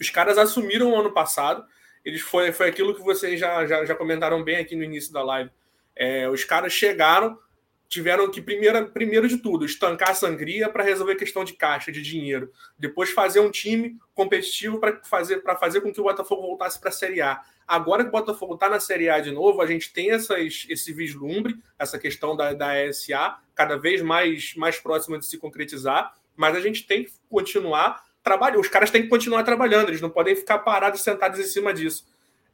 [0.00, 1.64] Os caras assumiram o ano passado,
[2.04, 5.22] eles foi, foi aquilo que vocês já, já, já comentaram bem aqui no início da
[5.22, 5.50] live.
[5.94, 7.38] É, os caras chegaram,
[7.88, 11.92] tiveram que, primeiro, primeiro de tudo, estancar a sangria para resolver a questão de caixa,
[11.92, 12.50] de dinheiro.
[12.78, 16.92] Depois fazer um time competitivo para fazer, fazer com que o Botafogo voltasse para a
[16.92, 17.40] Série A.
[17.66, 20.92] Agora que o Botafogo está na Série A de novo, a gente tem essas, esse
[20.92, 26.56] vislumbre, essa questão da, da ESA, cada vez mais, mais próxima de se concretizar, mas
[26.56, 28.60] a gente tem que continuar trabalhando.
[28.60, 32.06] Os caras têm que continuar trabalhando, eles não podem ficar parados sentados em cima disso.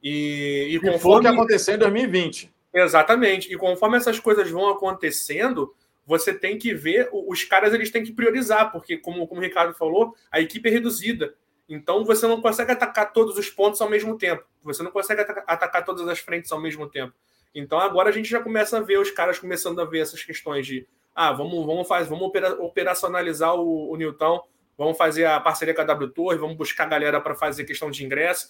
[0.02, 0.98] E, e conforme...
[0.98, 2.50] foi o que aconteceu em 2020.
[2.72, 3.52] Exatamente.
[3.52, 5.74] E conforme essas coisas vão acontecendo,
[6.06, 9.74] você tem que ver, os caras eles têm que priorizar, porque, como, como o Ricardo
[9.74, 11.34] falou, a equipe é reduzida.
[11.68, 14.44] Então você não consegue atacar todos os pontos ao mesmo tempo.
[14.62, 17.14] Você não consegue atacar, todas as frentes ao mesmo tempo.
[17.54, 20.66] Então agora a gente já começa a ver os caras começando a ver essas questões
[20.66, 24.42] de ah, vamos, vamos fazer, vamos operacionalizar o, o Newton,
[24.76, 27.88] vamos fazer a parceria com a W Torre, vamos buscar a galera para fazer questão
[27.88, 28.48] de ingresso.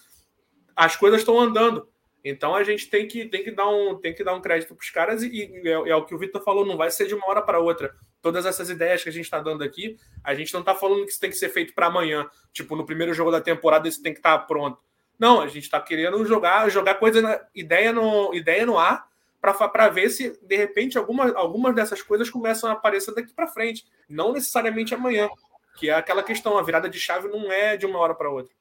[0.74, 1.86] As coisas estão andando.
[2.24, 4.82] Então a gente tem que, tem que, dar, um, tem que dar um crédito para
[4.82, 7.14] os caras, e, e é, é, o que o Vitor falou, não vai ser de
[7.14, 7.94] uma hora para outra.
[8.20, 11.10] Todas essas ideias que a gente está dando aqui, a gente não está falando que
[11.10, 12.28] isso tem que ser feito para amanhã.
[12.52, 14.78] Tipo, no primeiro jogo da temporada isso tem que estar tá pronto.
[15.18, 19.09] Não, a gente está querendo jogar, jogar coisa na, ideia no, ideia no ar
[19.40, 23.86] para ver se, de repente, alguma, algumas dessas coisas começam a aparecer daqui para frente.
[24.09, 25.28] Não necessariamente amanhã.
[25.76, 28.52] Que é aquela questão, a virada de chave não é de uma hora para outra.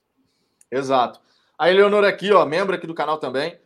[0.71, 1.19] Exato.
[1.59, 3.59] A Eleonora aqui, ó, membro aqui do canal também.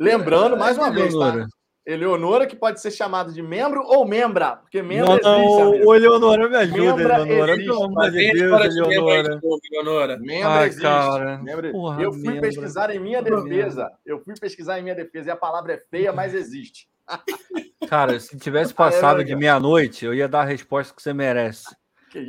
[0.00, 1.46] Lembrando, é, mais uma vez, tá?
[1.86, 5.62] Eleonora, que pode ser chamada de membro ou membra, porque membro não, existe.
[5.62, 5.88] Amigo.
[5.88, 7.52] O Eleonora me ajuda, membra Eleonora.
[7.52, 7.66] Existe.
[7.68, 9.40] Pelo amor de Deus, Eleonora.
[9.70, 10.18] Eleonora.
[10.18, 10.82] Membro Ai, existe.
[10.82, 11.38] Cara.
[11.38, 11.70] Membro...
[11.70, 12.40] Porra, eu fui membra.
[12.40, 13.92] pesquisar em minha defesa.
[14.04, 16.88] Eu fui pesquisar em minha defesa e a palavra é feia, mas existe.
[17.88, 21.66] Cara, se tivesse passado de meia-noite, eu ia dar a resposta que você merece.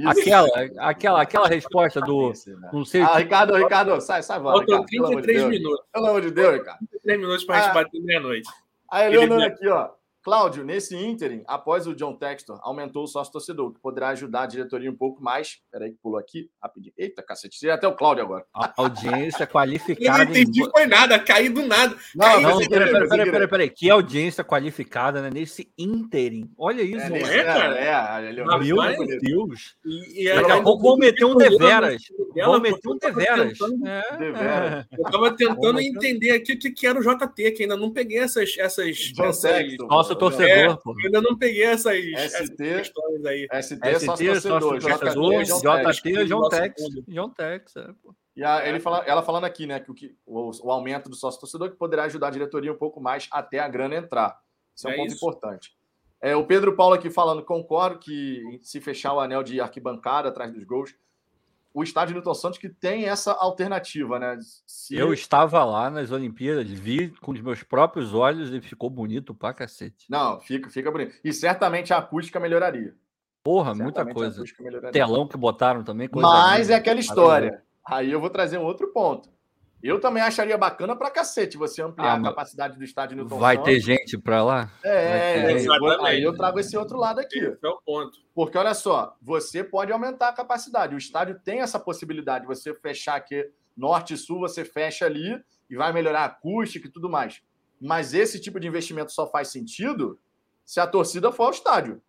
[0.05, 0.47] Aquela,
[0.79, 2.33] aquela, aquela resposta do.
[2.73, 3.01] Não sei.
[3.01, 4.53] Ah, Ricardo, Ricardo, sai, sai, vai.
[4.53, 5.85] Faltam 33 minutos.
[5.93, 6.79] Pelo amor de Deus, Ricardo.
[6.79, 8.49] 33 minutos para a gente ah, bater meia-noite.
[8.89, 9.89] A Eleonora aqui, ó.
[10.27, 14.45] Cláudio, nesse ínterim, após o John Textor, aumentou o sócio torcedor, que poderá ajudar a
[14.45, 15.59] diretoria um pouco mais.
[15.71, 16.93] Peraí, que pulou aqui, rapidinho.
[16.97, 18.45] Eita, cacete, tirei até o Cláudio agora.
[18.53, 20.23] A audiência qualificada.
[20.23, 20.69] Eu não entendi, em...
[20.69, 21.95] foi nada, caiu do nada.
[22.13, 23.69] Não, não, peraí, peraí, peraí, peraí, peraí.
[23.69, 25.29] Que audiência qualificada, né?
[25.33, 26.51] Nesse ínterim.
[26.57, 27.79] Olha isso, é, não é, cara?
[27.79, 29.77] É, é, Meu Deus.
[29.85, 32.03] E, e Daqui a pouco vão meter um deveras.
[32.35, 33.57] Vão meter um deveras.
[33.85, 34.85] É.
[34.91, 38.57] Eu tava tentando entender aqui o que era o JT, que ainda não peguei essas.
[38.57, 39.77] essas, essas...
[39.87, 40.95] Nossa, torcedor, pô.
[41.05, 43.47] Ainda não peguei essas, ST, essas questões aí.
[43.61, 46.83] ST, ST sócio torcedor, torcedor JT, John Tex.
[47.07, 48.15] John Tex, é, pô.
[48.35, 51.15] E a, ele fala, ela falando aqui, né, que o, que o, o aumento do
[51.15, 54.39] sócio torcedor que poderá ajudar a diretoria um pouco mais até a grana entrar.
[54.75, 55.15] Isso é um é ponto isso.
[55.17, 55.75] importante.
[56.21, 60.51] É, o Pedro Paulo aqui falando, concordo que se fechar o anel de arquibancada atrás
[60.51, 60.93] dos gols,
[61.77, 64.39] o estádio Newton Santos que tem essa alternativa, né?
[64.65, 64.95] Se...
[64.95, 69.53] Eu estava lá nas Olimpíadas, vi com os meus próprios olhos e ficou bonito pra
[69.53, 70.07] cacete.
[70.09, 71.13] Não, fica, fica bonito.
[71.23, 72.95] E certamente a acústica melhoraria.
[73.43, 74.91] Porra, certamente muita coisa.
[74.91, 76.09] Telão que botaram também.
[76.11, 77.61] Mas é aquela história.
[77.85, 79.29] Aí eu vou trazer um outro ponto.
[79.81, 83.55] Eu também acharia bacana pra cacete você ampliar ah, a capacidade do estádio Newton Vai
[83.55, 83.71] Santos.
[83.71, 84.71] ter gente pra lá?
[84.83, 85.55] É,
[86.01, 87.37] aí eu trago esse outro lado aqui.
[87.37, 88.17] Esse é o ponto.
[88.33, 90.95] Porque olha só, você pode aumentar a capacidade.
[90.95, 92.47] O estádio tem essa possibilidade.
[92.47, 95.39] Você fechar aqui norte e sul, você fecha ali
[95.69, 97.41] e vai melhorar a acústica e tudo mais.
[97.79, 100.19] Mas esse tipo de investimento só faz sentido
[100.65, 102.01] se a torcida for ao estádio.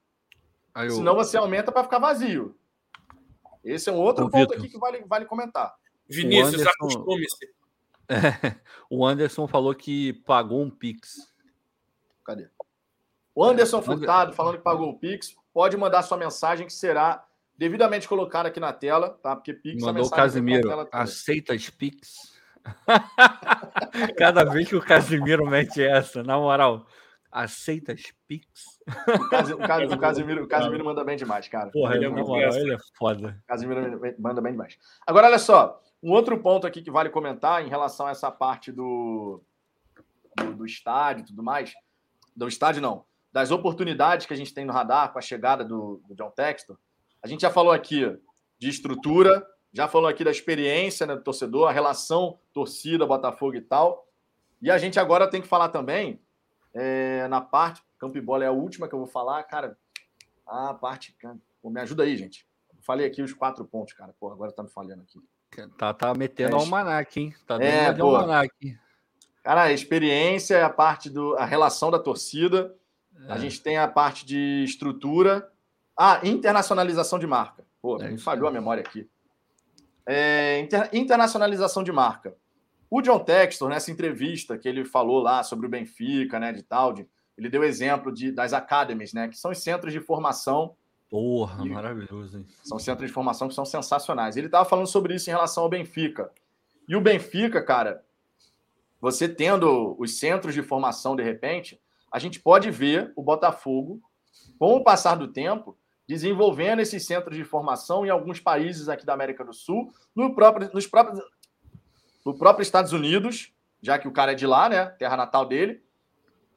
[0.74, 0.90] Eu...
[0.90, 2.56] Senão você aumenta para ficar vazio.
[3.62, 4.58] Esse é um outro Ô, ponto Victor.
[4.58, 5.74] aqui que vale, vale comentar.
[6.08, 6.70] Vinícius, Anderson...
[6.70, 7.57] acostume-se.
[8.08, 8.54] É,
[8.90, 11.32] o Anderson falou que pagou um Pix.
[12.24, 12.48] Cadê?
[13.34, 15.36] O Anderson Furtado falando que pagou o Pix.
[15.52, 17.24] Pode mandar sua mensagem que será
[17.56, 19.34] devidamente colocada aqui na tela, tá?
[19.34, 20.88] Porque Pix Mandou o Casimiro.
[20.92, 22.38] Aceita as Pix?
[24.16, 26.86] Cada vez que o Casimiro mete essa, na moral,
[27.30, 28.78] aceita as Pix?
[28.86, 31.70] O, Cas, o, Cas, o, Casimiro, o Casimiro manda bem demais, cara.
[31.70, 33.40] Porra, ele, é, moral, ele é foda.
[33.44, 34.78] O Casimiro manda bem demais.
[35.06, 35.82] Agora, olha só.
[36.02, 39.42] Um outro ponto aqui que vale comentar em relação a essa parte do,
[40.36, 41.74] do, do estádio e tudo mais.
[42.36, 43.04] Do estádio, não.
[43.32, 46.78] Das oportunidades que a gente tem no radar com a chegada do, do John Textor.
[47.22, 48.16] A gente já falou aqui
[48.58, 53.60] de estrutura, já falou aqui da experiência né, do torcedor, a relação torcida, Botafogo e
[53.60, 54.06] tal.
[54.62, 56.20] E a gente agora tem que falar também
[56.74, 57.82] é, na parte.
[57.98, 59.76] Campo e bola é a última que eu vou falar, cara.
[60.46, 61.16] A parte.
[61.60, 62.46] Pô, me ajuda aí, gente.
[62.80, 64.14] Falei aqui os quatro pontos, cara.
[64.18, 65.20] Pô, agora tá me falhando aqui.
[65.76, 67.34] Tá, tá metendo é, almanac, hein?
[67.46, 68.78] Tá dando é, de almanac.
[69.42, 71.34] Cara, a experiência, é a parte do.
[71.36, 72.74] a relação da torcida.
[73.26, 73.32] É.
[73.32, 75.50] A gente tem a parte de estrutura.
[75.96, 77.64] Ah, internacionalização de marca.
[77.80, 79.08] Pô, é me falhou a memória aqui.
[80.06, 82.36] É, inter, internacionalização de marca.
[82.90, 86.92] O John Textor, nessa entrevista que ele falou lá sobre o Benfica, né, de tal,
[86.92, 87.06] de
[87.36, 89.28] Ele deu exemplo de, das academies, né?
[89.28, 90.74] Que são os centros de formação.
[91.10, 92.46] Porra, e, maravilhoso, hein?
[92.62, 94.36] São centros de formação que são sensacionais.
[94.36, 96.30] Ele estava falando sobre isso em relação ao Benfica.
[96.86, 98.04] E o Benfica, cara,
[99.00, 101.80] você tendo os centros de formação de repente,
[102.10, 104.00] a gente pode ver o Botafogo,
[104.58, 105.76] com o passar do tempo,
[106.06, 110.70] desenvolvendo esses centros de formação em alguns países aqui da América do Sul, no próprio,
[110.72, 111.22] nos próprios,
[112.24, 114.86] no próprio Estados Unidos, já que o cara é de lá, né?
[114.86, 115.82] Terra natal dele.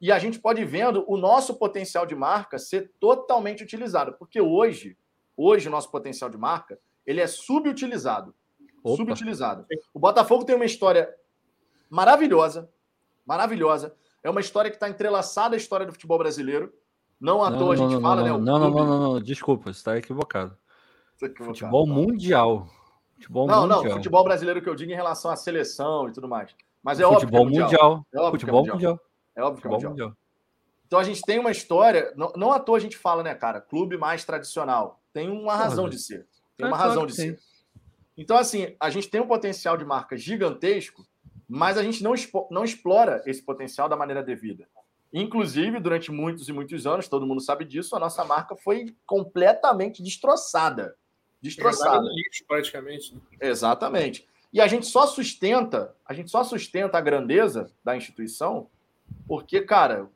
[0.02, 4.40] E a gente pode ir vendo o nosso potencial de marca ser totalmente utilizado, porque
[4.40, 4.98] hoje,
[5.36, 6.76] hoje o nosso potencial de marca,
[7.06, 8.34] ele é subutilizado.
[8.82, 8.96] Opa.
[8.96, 9.64] Subutilizado.
[9.94, 11.08] O Botafogo tem uma história
[11.88, 12.68] maravilhosa,
[13.24, 13.94] maravilhosa.
[14.24, 16.74] É uma história que está entrelaçada à história do futebol brasileiro.
[17.20, 18.44] Não à não, toa a gente não, fala, não, né?
[18.44, 20.58] Não, não, não, não, não, desculpa, você está equivocado.
[21.22, 21.54] equivocado.
[21.54, 21.92] Futebol tá.
[21.92, 22.68] mundial.
[23.14, 23.84] Futebol não, mundial.
[23.84, 26.52] não, futebol brasileiro que eu digo em relação à seleção e tudo mais.
[26.82, 27.60] Mas é futebol óbvio.
[27.60, 28.06] É mundial.
[28.12, 28.94] É óbvio futebol é mundial.
[28.94, 29.11] mundial.
[29.34, 29.90] É óbvio que é mundial.
[29.90, 30.16] mundial.
[30.86, 33.60] Então a gente tem uma história, não, não à toa a gente fala, né, cara?
[33.60, 35.00] Clube mais tradicional.
[35.12, 36.26] Tem uma razão de ser.
[36.56, 37.38] Tem uma razão de ser.
[38.16, 41.06] Então, assim, a gente tem um potencial de marca gigantesco,
[41.48, 42.12] mas a gente não,
[42.50, 44.68] não explora esse potencial da maneira devida.
[45.12, 50.02] Inclusive, durante muitos e muitos anos, todo mundo sabe disso, a nossa marca foi completamente
[50.02, 50.94] destroçada.
[51.40, 52.06] Destroçada.
[52.14, 53.14] Lixo, praticamente.
[53.14, 53.20] Né?
[53.40, 54.26] Exatamente.
[54.52, 58.68] E a gente só sustenta, a gente só sustenta a grandeza da instituição
[59.26, 60.08] porque, cara,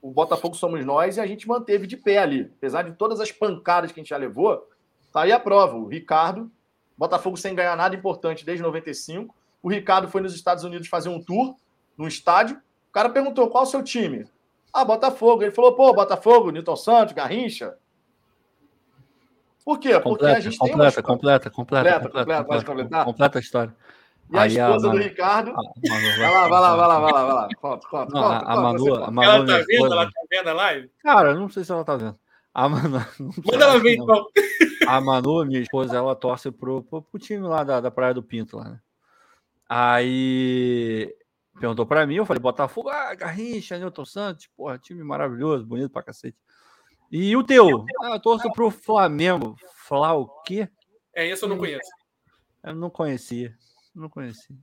[0.00, 2.50] o Botafogo somos nós e a gente manteve de pé ali.
[2.56, 4.68] Apesar de todas as pancadas que a gente já levou,
[5.12, 5.76] tá aí a prova.
[5.76, 6.50] O Ricardo,
[6.96, 9.34] Botafogo sem ganhar nada importante desde 95.
[9.62, 11.56] O Ricardo foi nos Estados Unidos fazer um tour
[11.96, 12.56] no estádio.
[12.88, 14.26] O cara perguntou: qual é o seu time?
[14.72, 15.42] Ah, Botafogo.
[15.42, 17.76] Ele falou: pô, Botafogo, Newton Santos, Garrincha.
[19.64, 19.98] Por quê?
[20.00, 21.06] Porque a gente completa, tem uma...
[21.06, 23.76] completa, completa, completa, completa, completa, completa, completa a história.
[24.30, 25.52] E a Aí esposa a do Ricardo.
[25.54, 27.48] Vai lá, vai lá, vai lá, vai lá, vai lá.
[27.56, 29.92] Conta, conta, não, conta, a, Manu, a Manu, ela tá vendo?
[29.92, 30.90] Ela tá vendo a live?
[31.02, 32.18] Cara, não sei se ela tá vendo.
[32.52, 32.98] A Manu.
[33.44, 34.26] Manda ela ver, então.
[34.86, 38.22] A Manu, minha esposa, ela torce pro, pro, pro time lá da, da Praia do
[38.22, 38.80] Pinto, lá, né?
[39.68, 41.14] Aí
[41.58, 46.02] perguntou para mim, eu falei, Botafogo, ah, Garrincha, Newton Santos, porra, time maravilhoso, bonito pra
[46.02, 46.36] cacete.
[47.10, 47.84] E o teu?
[48.02, 49.56] Ah, eu torço pro Flamengo.
[49.86, 50.68] Flá o quê?
[51.14, 51.90] É, isso eu não conheço.
[52.62, 53.56] Eu não conhecia.
[53.94, 54.58] Não conheci.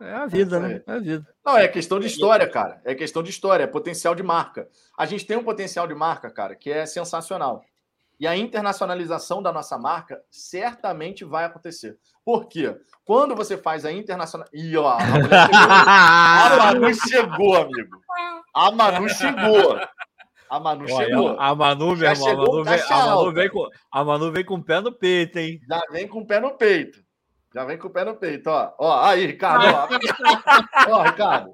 [0.00, 0.82] É a vida, né?
[0.86, 1.26] É a vida.
[1.44, 2.80] Não, é questão de história, cara.
[2.84, 4.68] É questão de história, é potencial de marca.
[4.98, 7.64] A gente tem um potencial de marca, cara, que é sensacional.
[8.18, 11.98] E a internacionalização da nossa marca certamente vai acontecer.
[12.24, 12.74] Por quê?
[13.04, 14.48] Quando você faz a internacional.
[14.52, 14.98] Ih, ó, a,
[16.56, 18.00] a Manu chegou, amigo.
[18.54, 19.78] A Manu chegou.
[20.48, 21.40] A Manu Olha, chegou.
[21.40, 24.54] A Manu, meu irmão, a Manu, vem, a, Manu vem com, a Manu vem com
[24.54, 25.60] o pé no peito, hein?
[25.68, 27.04] Já vem com o pé no peito.
[27.54, 28.74] Já vem com o pé no peito, ó.
[28.78, 29.88] Ó, aí, Ricardo, ó.
[30.92, 31.52] ó, Ricardo.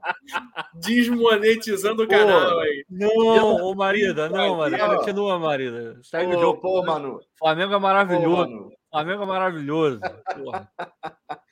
[0.74, 2.84] Desmonetizando o canal aí.
[2.90, 4.96] Não, ô Marida, não, Marida.
[4.96, 6.00] Continua, Marida.
[6.02, 6.60] Segue o jogo.
[6.60, 7.20] Pô, Manu.
[7.38, 8.50] Flamengo é maravilhoso.
[8.50, 10.00] Pô, Flamengo é maravilhoso.
[10.34, 10.68] Porra.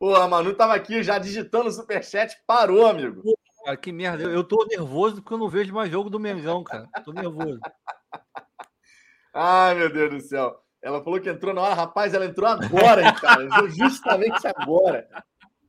[0.00, 3.22] Pô, a Manu tava aqui já digitando o superchat, parou, amigo.
[3.64, 4.24] Cara, que merda.
[4.24, 6.88] Eu tô nervoso porque eu não vejo mais jogo do Mengão, cara.
[7.04, 7.60] Tô nervoso.
[9.34, 10.62] Ai, meu Deus do céu.
[10.82, 13.44] Ela falou que entrou na hora, rapaz, ela entrou agora, cara.
[13.44, 15.08] Entrou justamente agora.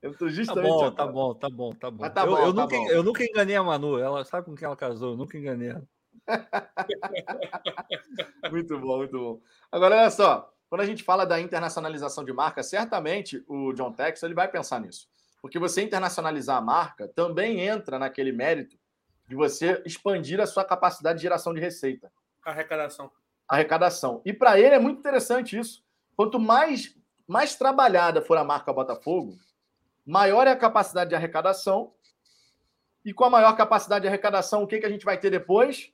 [0.02, 0.96] Entrou tá justamente tá bom, agora.
[0.96, 2.02] Tá bom, tá bom, tá bom.
[2.02, 2.90] Mas tá bom, eu, eu tá nunca, bom.
[2.90, 4.00] eu nunca enganei a Manu.
[4.00, 5.84] Ela sabe com quem ela casou, eu nunca enganei ela.
[8.52, 9.40] muito bom, muito bom.
[9.72, 10.50] Agora, olha só.
[10.68, 14.82] Quando a gente fala da internacionalização de marca, certamente o John Tex ele vai pensar
[14.82, 15.08] nisso.
[15.44, 18.76] Porque você internacionalizar a marca também entra naquele mérito
[19.28, 22.12] de você expandir a sua capacidade de geração de receita.
[22.44, 23.12] Arrecadação
[23.48, 24.22] arrecadação.
[24.26, 25.84] E para ele é muito interessante isso.
[26.16, 26.96] Quanto mais,
[27.28, 29.38] mais trabalhada for a marca Botafogo,
[30.06, 31.94] maior é a capacidade de arrecadação.
[33.06, 35.92] E com a maior capacidade de arrecadação, o que, que a gente vai ter depois?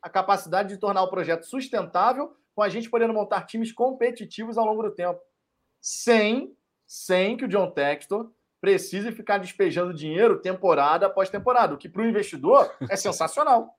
[0.00, 4.64] A capacidade de tornar o projeto sustentável, com a gente podendo montar times competitivos ao
[4.64, 5.20] longo do tempo.
[5.80, 6.56] Sem,
[6.86, 8.30] sem que o John Textor
[8.62, 13.76] precise ficar despejando dinheiro temporada após temporada, o que para o investidor é sensacional.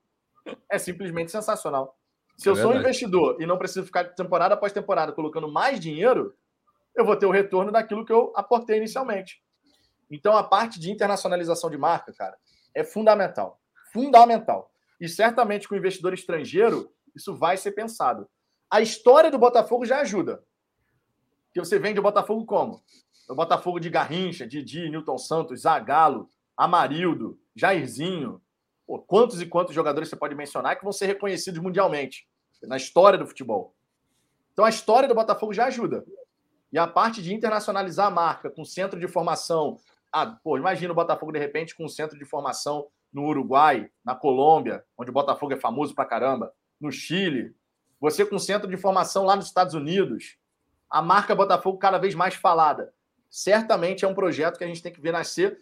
[0.69, 1.97] É simplesmente sensacional.
[2.38, 5.80] Se eu é sou um investidor e não preciso ficar temporada após temporada colocando mais
[5.80, 6.35] dinheiro,
[6.93, 9.41] eu vou ter o retorno daquilo que eu aportei inicialmente.
[10.11, 12.35] Então, a parte de internacionalização de marca, cara,
[12.76, 13.61] é fundamental.
[13.93, 14.69] Fundamental.
[14.99, 18.30] E certamente com o investidor estrangeiro, isso vai ser pensado.
[18.69, 20.43] A história do Botafogo já ajuda.
[21.53, 22.84] Que você vende o Botafogo como?
[23.30, 28.41] O Botafogo de Garrincha, Didi, Newton Santos, Zagallo, Amarildo, Jairzinho,
[28.86, 32.28] Pô, quantos e quantos jogadores você pode mencionar que vão ser reconhecidos mundialmente
[32.64, 33.74] na história do futebol?
[34.52, 36.06] Então a história do Botafogo já ajuda.
[36.72, 39.78] E a parte de internacionalizar a marca com centro de formação.
[40.12, 44.16] Ah, pô, imagina o Botafogo de repente com um centro de formação no Uruguai, na
[44.16, 47.56] Colômbia, onde o Botafogo é famoso pra caramba, no Chile,
[48.00, 50.38] você com centro de formação lá nos Estados Unidos,
[50.90, 52.94] a marca Botafogo cada vez mais falada.
[53.35, 55.57] Certamente é um projeto que a gente tem que ver nascer.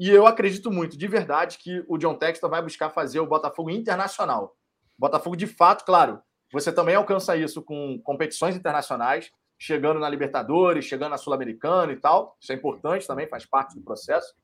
[0.00, 3.70] E eu acredito muito, de verdade, que o John Textor vai buscar fazer o Botafogo
[3.70, 4.56] internacional.
[4.98, 6.20] Botafogo, de fato, claro,
[6.52, 12.36] você também alcança isso com competições internacionais, chegando na Libertadores, chegando na Sul-Americana e tal.
[12.40, 14.34] Isso é importante também, faz parte do processo.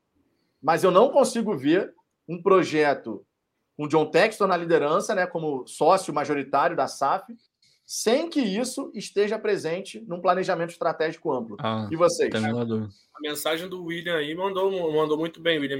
[0.63, 1.93] Mas eu não consigo ver
[2.29, 3.27] um projeto
[3.77, 7.37] com John Textor na liderança, né, como sócio majoritário da SAF,
[7.87, 11.57] sem que isso esteja presente num planejamento estratégico amplo.
[11.61, 12.33] Ah, e vocês?
[12.35, 15.79] A mensagem do William aí mandou, mandou muito bem, William,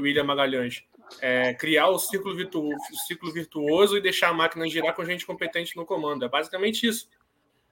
[0.00, 0.84] William Magalhães.
[1.20, 5.26] É, criar o ciclo, virtu, o ciclo virtuoso e deixar a máquina girar com gente
[5.26, 6.24] competente no comando.
[6.24, 7.08] É basicamente isso.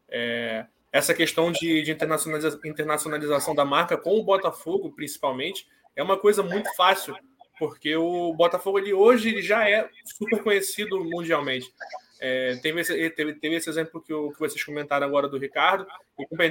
[0.09, 6.16] É, essa questão de, de internacionaliza, internacionalização da marca com o Botafogo, principalmente, é uma
[6.16, 7.14] coisa muito fácil,
[7.59, 11.72] porque o Botafogo ele, hoje ele já é super conhecido mundialmente.
[12.20, 15.86] É, teve, esse, teve, teve esse exemplo que, o, que vocês comentaram agora do Ricardo.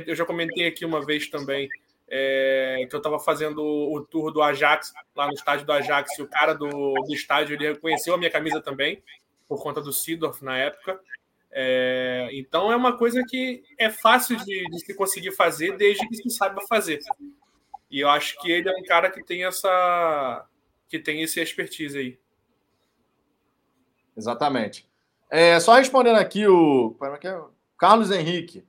[0.06, 1.69] Eu, já comentei aqui uma vez também
[2.10, 6.22] é, que eu estava fazendo o tour do Ajax, lá no estádio do Ajax, e
[6.22, 9.03] o cara do, do estádio ele reconheceu a minha camisa também,
[9.48, 10.99] por conta do Sidorf na época.
[11.52, 16.15] É, então é uma coisa que é fácil de, de, se conseguir fazer desde que
[16.15, 16.99] se saiba fazer.
[17.89, 20.45] E eu acho que ele é um cara que tem essa
[20.89, 22.19] que tem esse expertise aí.
[24.15, 24.88] Exatamente.
[25.29, 27.41] É, só respondendo aqui o, é é?
[27.77, 28.65] Carlos Henrique.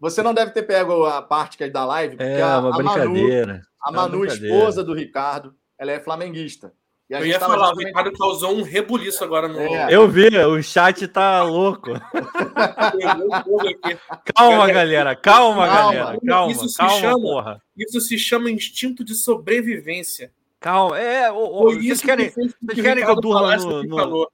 [0.00, 2.76] Você não deve ter pego a parte que é da live, porque é, uma a,
[2.76, 3.52] brincadeira.
[3.52, 6.72] Manu, a Manu, esposa do Ricardo, ela é flamenguista.
[7.08, 9.60] eu ia falar, o Ricardo causou um rebuliço agora no.
[9.60, 9.94] É.
[9.94, 11.92] Eu vi, o chat tá louco.
[14.34, 16.20] calma, galera, calma, calma, galera.
[16.26, 17.62] Calma, isso calma, chama, porra.
[17.76, 20.32] Isso se chama instinto de sobrevivência.
[20.58, 21.30] Calma, é.
[21.30, 23.84] O, o, vocês querem, que, vocês querem que eu durma no.
[23.84, 24.28] no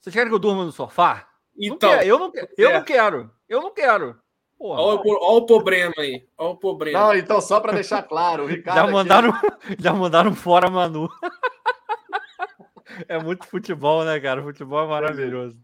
[0.00, 1.28] vocês querem que eu durma no sofá?
[1.56, 2.72] Então, não eu, não, eu é.
[2.72, 3.30] não quero.
[3.46, 4.18] Eu não quero.
[4.58, 6.26] Olha o, o problema aí.
[6.38, 6.98] Olha o problema.
[6.98, 8.76] Não, então, só para deixar claro, o Ricardo.
[8.76, 9.46] Já mandaram, aqui...
[9.78, 11.08] já mandaram fora Manu.
[13.08, 14.40] é muito futebol, né, cara?
[14.40, 15.56] O futebol é maravilhoso.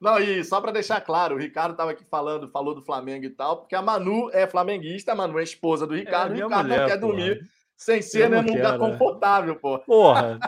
[0.00, 3.30] Não, e só para deixar claro, o Ricardo estava aqui falando, falou do Flamengo e
[3.30, 6.64] tal, porque a Manu é flamenguista, a Manu é esposa do Ricardo, é, o Ricardo
[6.64, 7.12] mulher, não quer porra.
[7.12, 7.50] dormir
[7.80, 9.78] sem ser né, num lugar confortável, pô.
[9.78, 10.38] Porra,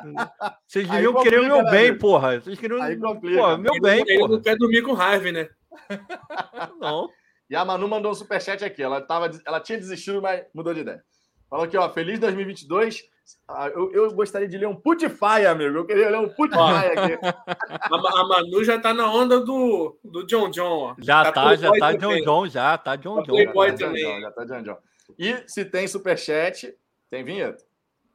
[0.69, 2.39] vocês deviam querer o meu né, bem, porra.
[2.39, 3.41] Vocês queriam Aí complica.
[3.41, 4.33] Porra, meu bem, ele porra.
[4.33, 5.49] não quer dormir com raiva, né?
[6.79, 7.09] Não.
[7.49, 8.83] E a Manu mandou um superchat aqui.
[8.83, 11.03] Ela, tava, ela tinha desistido, mas mudou de ideia.
[11.49, 13.03] Falou aqui, ó, feliz 2022.
[13.49, 15.79] Ah, eu, eu gostaria de ler um Putify, amigo.
[15.79, 17.19] Eu queria ler um Putify aqui.
[17.67, 20.95] A, a, Manu já tá na onda do, do John John, ó.
[20.99, 23.35] Já tá, tá já tá John John, já tá John John.
[23.35, 24.77] Já tá John John, já tá John John.
[25.19, 26.75] E se tem superchat,
[27.13, 27.63] tem vinheta.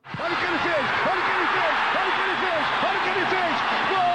[0.05, 0.75] Olha o que ele fez!
[1.05, 1.69] Olha o que ele fez!
[1.93, 2.65] Olha o que ele fez!
[2.83, 3.55] Olha o que ele fez!
[3.89, 4.07] Gol!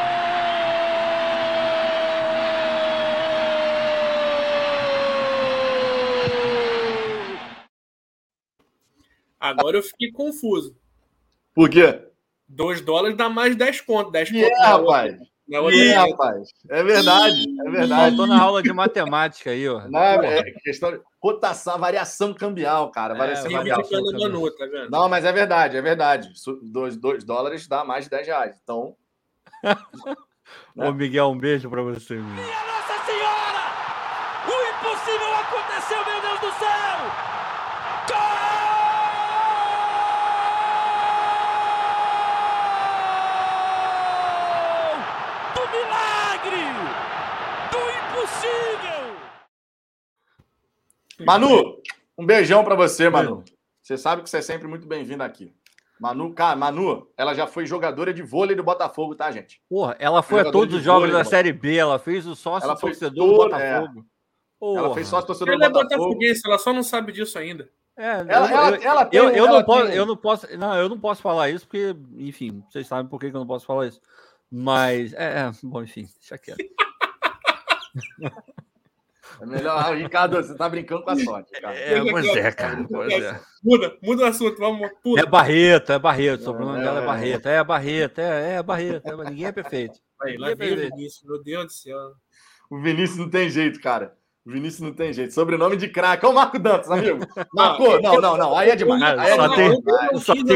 [9.38, 10.76] Agora eu fiquei confuso.
[11.54, 12.08] Por quê?
[12.48, 14.10] 2 dólares dá mais 10 conto.
[14.10, 14.44] 10 conto.
[14.44, 15.16] É,
[15.56, 15.74] rapaz.
[15.74, 16.48] Não, Ih, rapaz.
[16.68, 18.10] É verdade, é verdade.
[18.10, 19.88] Estou na aula de matemática aí, ó.
[19.88, 23.14] Não, é questão de rotação, variação cambial, cara.
[23.14, 24.90] Variação é, variação Manu, tá vendo?
[24.90, 26.28] Não, mas é verdade, é verdade.
[26.62, 28.56] 2 dólares dá mais de 10 reais.
[28.62, 28.96] Então.
[29.62, 29.76] né?
[30.88, 32.14] Ô, Miguel, um beijo para você.
[32.14, 33.64] Minha Nossa Senhora!
[34.46, 36.98] O impossível aconteceu, meu Deus do céu!
[38.08, 38.42] Gol!
[51.20, 51.78] Manu,
[52.16, 53.44] um beijão para você, Manu.
[53.82, 55.52] Você sabe que você é sempre muito bem-vindo aqui.
[56.00, 59.62] Manu, cara, Manu, ela já foi jogadora de vôlei do Botafogo, tá, gente?
[59.68, 62.76] Porra, ela foi a todos os jogos da Série B, ela fez o sócio ela
[62.76, 64.04] torcedor do Botafogo.
[64.62, 64.76] É.
[64.78, 65.94] Ela fez sócio torcedor ela do Botafogo.
[65.94, 67.68] Ela é botafoguense, ela só não sabe disso ainda.
[67.96, 70.88] É, ela, eu, ela, ela tem, eu, eu não posso, eu não posso, não, eu
[70.88, 74.00] não posso falar isso porque, enfim, vocês sabem por que eu não posso falar isso.
[74.50, 76.64] Mas, é, é bom, enfim, deixa quieto.
[79.40, 81.52] É melhor, Ricardo, você tá brincando com a sorte.
[81.60, 81.74] Cara.
[81.78, 82.86] É, pois é, cara.
[82.88, 83.40] Pois é.
[83.62, 84.90] Muda, muda o assunto, vamos.
[85.02, 85.20] Pula.
[85.20, 86.40] É Barreto, é Barreto.
[86.40, 87.46] O sobrenome é, dela é Barreto.
[87.46, 89.08] É Barreto, é, é Barreto.
[89.08, 89.98] É, ninguém é perfeito.
[90.20, 90.96] Aí, lá é perfeito.
[90.96, 91.98] Vinícius, meu Deus do céu.
[92.70, 94.16] O Vinícius não tem jeito, cara.
[94.44, 95.32] O Vinícius não tem jeito.
[95.32, 96.26] Sobrenome de craque.
[96.26, 97.20] Olha o Marco Dantas, amigo.
[97.54, 98.56] Marco, não, não, não.
[98.56, 99.02] Aí é demais.
[99.02, 99.70] Aí é só tem,
[100.18, 100.46] só tem,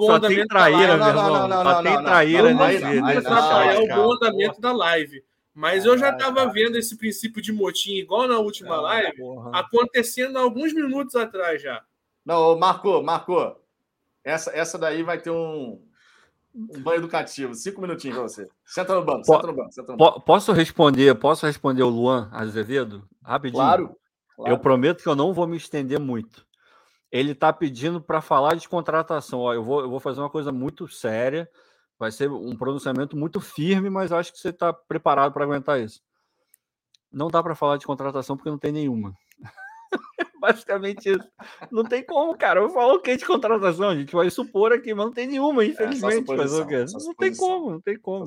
[0.00, 1.48] só tem traíra, meu irmão.
[1.62, 2.84] Só tem traíra nesse
[3.18, 5.22] atrapalhar o bom andamento da live.
[5.54, 9.50] Mas eu já estava vendo esse princípio de motim, igual na última live, porra.
[9.52, 11.84] acontecendo alguns minutos atrás já.
[12.24, 13.60] Não, marcou, marcou.
[14.24, 15.82] Essa, essa daí vai ter um.
[16.54, 17.54] um banho educativo.
[17.54, 18.48] Cinco minutinhos para você.
[18.64, 19.72] Senta no banco, senta no banco.
[19.72, 20.20] Senta no banco.
[20.20, 21.14] Posso responder?
[21.16, 23.06] Posso responder o Luan Azevedo?
[23.22, 23.62] Rapidinho.
[23.62, 23.96] Claro.
[24.36, 24.52] claro.
[24.52, 26.46] Eu prometo que eu não vou me estender muito.
[27.10, 29.40] Ele está pedindo para falar de contratação.
[29.40, 31.46] Ó, eu, vou, eu vou fazer uma coisa muito séria.
[32.02, 36.02] Vai ser um pronunciamento muito firme, mas acho que você está preparado para aguentar isso.
[37.12, 39.14] Não dá para falar de contratação porque não tem nenhuma.
[40.40, 41.28] Basicamente isso.
[41.70, 42.58] Não tem como, cara.
[42.58, 43.90] Eu falo o que de contratação?
[43.90, 46.28] A gente vai supor aqui, mas não tem nenhuma, é, infelizmente.
[46.32, 46.92] É, mas?
[46.92, 48.24] Não tem como, não tem como.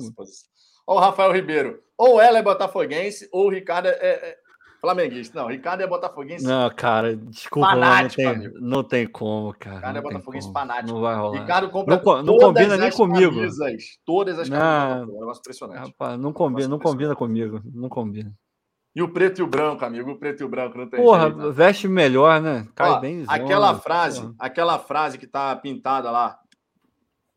[0.86, 1.82] Olha o Rafael Ribeiro.
[1.98, 4.38] Ou ela é botafoguense, ou o Ricardo é, é
[4.86, 5.40] flamenguista.
[5.40, 6.44] Não, Ricardo é botafoguense.
[6.44, 9.76] Não, cara, desculpa, fanático, não, tem, não tem como, cara.
[9.76, 10.58] Ricardo é botafoguense como.
[10.58, 10.94] fanático.
[10.94, 11.40] Não vai rolar.
[11.40, 13.34] Ricardo compra não, não combina nem comigo.
[13.34, 15.08] Camisas, todas as camisas.
[15.08, 15.88] Não, é um impressionante.
[15.88, 17.60] Rapaz, não combina, não combina comigo.
[17.74, 18.32] Não combina.
[18.94, 21.24] E o preto e o branco, amigo, o preto e o branco não tem Porra,
[21.24, 21.50] jeito, né?
[21.50, 22.66] veste melhor, né?
[22.74, 23.24] Cai Ó, bem.
[23.28, 24.34] Aquela zona, frase, porra.
[24.38, 26.38] aquela frase que tá pintada lá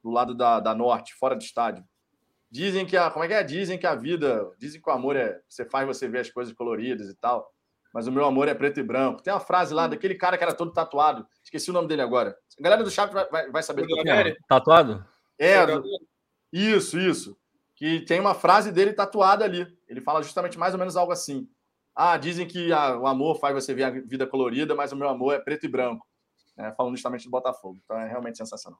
[0.01, 1.83] do lado da, da norte, fora do estádio.
[2.51, 3.43] Dizem que a, como é que é?
[3.43, 6.53] Dizem que a vida, dizem que o amor é, você faz você ver as coisas
[6.53, 7.51] coloridas e tal,
[7.93, 9.21] mas o meu amor é preto e branco.
[9.21, 12.35] Tem uma frase lá daquele cara que era todo tatuado, esqueci o nome dele agora.
[12.59, 14.35] A galera do chat vai, vai saber do que é.
[14.47, 15.05] Tatuado?
[15.37, 15.83] É, do...
[16.51, 17.37] isso, isso
[17.79, 19.65] que tem uma frase dele tatuada ali.
[19.87, 21.47] Ele fala justamente mais ou menos algo assim.
[21.95, 25.07] Ah, dizem que a, o amor faz você ver a vida colorida, mas o meu
[25.07, 26.05] amor é preto e branco.
[26.57, 27.79] É, falando justamente do Botafogo.
[27.85, 28.77] Então é realmente sensacional.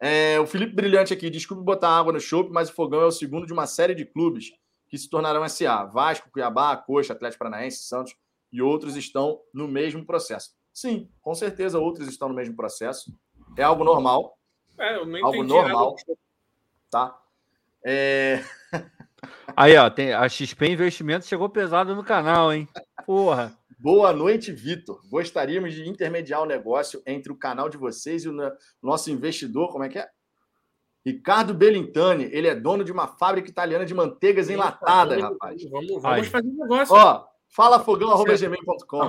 [0.00, 3.12] É, o Felipe Brilhante aqui, desculpe botar água no chope, mas o Fogão é o
[3.12, 4.50] segundo de uma série de clubes
[4.88, 5.84] que se tornarão SA.
[5.84, 8.16] Vasco, Cuiabá, Coxa, Atlético Paranaense, Santos
[8.50, 10.50] e outros estão no mesmo processo.
[10.72, 13.14] Sim, com certeza outros estão no mesmo processo.
[13.56, 14.38] É algo normal.
[14.78, 15.96] É, eu não algo normal.
[16.90, 17.20] Tá?
[17.84, 18.42] É...
[19.54, 22.66] Aí, ó, tem, a XP Investimentos chegou pesado no canal, hein?
[23.04, 23.59] Porra.
[23.82, 25.00] Boa noite, Vitor.
[25.08, 28.36] Gostaríamos de intermediar o negócio entre o canal de vocês e o
[28.82, 30.06] nosso investidor, como é que é?
[31.02, 35.62] Ricardo Belintani, ele é dono de uma fábrica italiana de manteigas enlatadas, rapaz.
[35.70, 36.94] Vamos, vamos fazer um negócio.
[36.94, 39.06] Ó, fala fogão.gmail.com.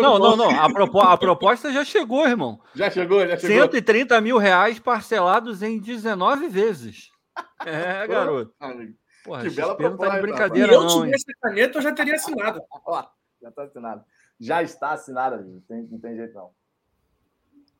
[0.00, 0.50] Não, não, não.
[0.60, 2.60] A, propo a, proposta já chegou, irmão.
[2.72, 3.62] Já chegou, já chegou.
[3.62, 7.10] 130 mil reais parcelados em 19 vezes.
[7.66, 8.54] É, garoto.
[9.24, 10.04] Porra, que bela proposta.
[10.04, 11.02] Não tá de brincadeira, Se eu não.
[11.02, 12.60] tivesse caneta, eu já teria assinado.
[12.86, 13.04] Ó,
[13.44, 14.04] já está assinado.
[14.40, 16.50] Já está assinado, não tem, não tem jeito não.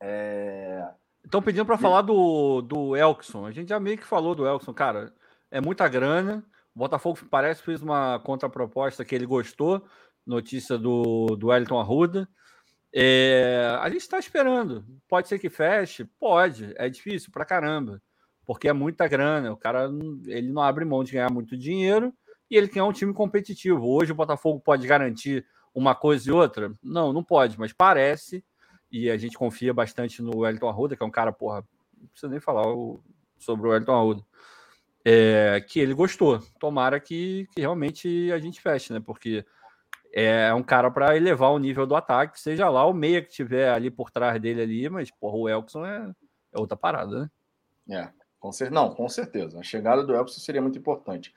[0.00, 0.88] É...
[1.24, 3.46] Estão pedindo para falar do, do Elkson.
[3.46, 5.12] A gente já meio que falou do Elkson, cara.
[5.50, 6.44] É muita grana.
[6.74, 9.82] O Botafogo parece que fez uma contraproposta que ele gostou.
[10.26, 12.28] Notícia do, do Wellington Arruda.
[12.92, 14.84] É, a gente está esperando.
[15.08, 16.04] Pode ser que feche?
[16.20, 16.74] Pode.
[16.76, 18.02] É difícil pra caramba
[18.44, 19.52] porque é muita grana.
[19.52, 19.90] O cara
[20.26, 22.12] ele não abre mão de ganhar muito dinheiro
[22.50, 23.86] e ele quer um time competitivo.
[23.86, 26.72] Hoje o Botafogo pode garantir uma coisa e outra?
[26.82, 28.44] Não, não pode, mas parece.
[28.90, 31.64] E a gente confia bastante no Wellington Arruda, que é um cara, porra,
[31.98, 33.00] não precisa nem falar o,
[33.38, 34.22] sobre o Wellington Arruda.
[35.04, 36.40] É, que ele gostou.
[36.58, 39.00] Tomara que, que realmente a gente feche, né?
[39.00, 39.44] Porque
[40.12, 43.70] é um cara para elevar o nível do ataque, seja lá o meia que tiver
[43.70, 46.14] ali por trás dele ali, mas porra, o Elkson é,
[46.52, 47.28] é outra parada,
[47.88, 48.00] né?
[48.00, 48.24] É.
[48.38, 48.50] Com.
[48.70, 49.58] Não, com certeza.
[49.58, 51.34] A chegada do Elkson seria muito importante.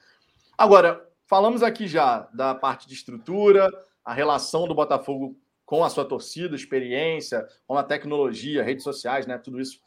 [0.57, 3.71] Agora, falamos aqui já da parte de estrutura,
[4.07, 9.37] a relação do Botafogo com a sua torcida, experiência, com a tecnologia, redes sociais, né?
[9.37, 9.79] Tudo isso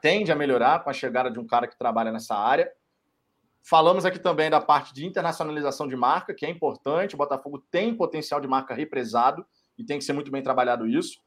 [0.00, 2.72] tende a melhorar com a chegada de um cara que trabalha nessa área.
[3.62, 7.14] Falamos aqui também da parte de internacionalização de marca, que é importante.
[7.14, 9.44] O Botafogo tem potencial de marca represado
[9.76, 11.20] e tem que ser muito bem trabalhado isso.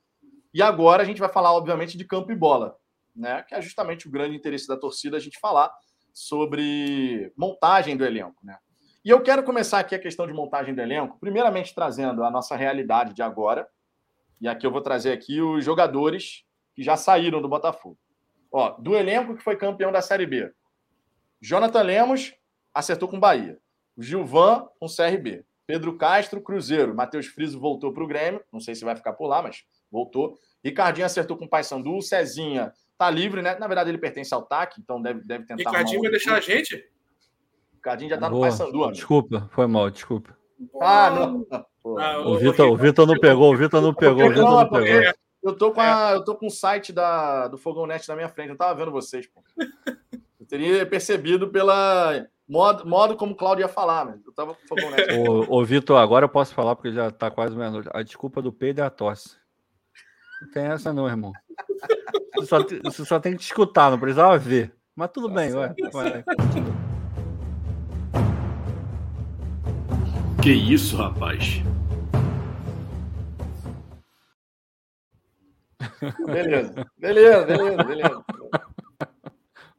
[0.51, 2.76] E agora a gente vai falar, obviamente, de campo e bola
[3.15, 3.43] né?
[3.43, 5.72] Que é justamente o grande interesse da torcida a gente falar
[6.14, 8.57] sobre montagem do elenco, né?
[9.03, 12.55] E eu quero começar aqui a questão de montagem do elenco, primeiramente trazendo a nossa
[12.55, 13.67] realidade de agora.
[14.39, 17.97] E aqui eu vou trazer aqui os jogadores que já saíram do Botafogo.
[18.51, 20.51] Ó, do elenco que foi campeão da Série B.
[21.41, 22.34] Jonathan Lemos
[22.73, 23.59] acertou com Bahia.
[23.97, 25.45] Gilvan com CRB.
[25.67, 26.95] Pedro Castro, Cruzeiro.
[26.95, 28.43] Matheus Friso voltou para o Grêmio.
[28.51, 30.39] Não sei se vai ficar por lá, mas voltou.
[30.63, 32.01] Ricardinho acertou com o Paysandu.
[32.01, 33.57] Cezinha Tá livre, né?
[33.59, 35.69] Na verdade, ele pertence ao TAC, então deve, deve tentar.
[35.69, 36.81] Ricardinho vai deixar a gente?
[37.84, 38.47] Ricardinho já tá Boa.
[38.47, 38.91] no Paysandu.
[38.93, 40.38] Desculpa, foi mal, desculpa.
[40.81, 41.45] Ah, não.
[41.99, 45.14] Ah, o, Vitor, o Vitor não pegou, o Vitor não pegou, o Vitor não pegou.
[45.43, 48.30] Eu tô com, a, eu tô com o site da, do Fogão Net na minha
[48.30, 49.43] frente, eu tava vendo vocês, pô.
[50.39, 54.64] Eu teria percebido pela modo, modo como o Claudio ia falar, mas eu tava com
[54.64, 55.14] o Fogão Net.
[55.19, 57.89] Ô, ô Vitor, agora eu posso falar porque já tá quase meia-noite.
[57.91, 59.35] A desculpa do peido é a tosse.
[60.41, 61.34] Não tem essa não, irmão.
[62.35, 64.73] Você só, você só tem que escutar, não precisava ver.
[64.95, 65.76] Mas tudo tá bem, certo,
[70.43, 71.61] que isso, rapaz?
[76.25, 78.25] Beleza, beleza, beleza, beleza.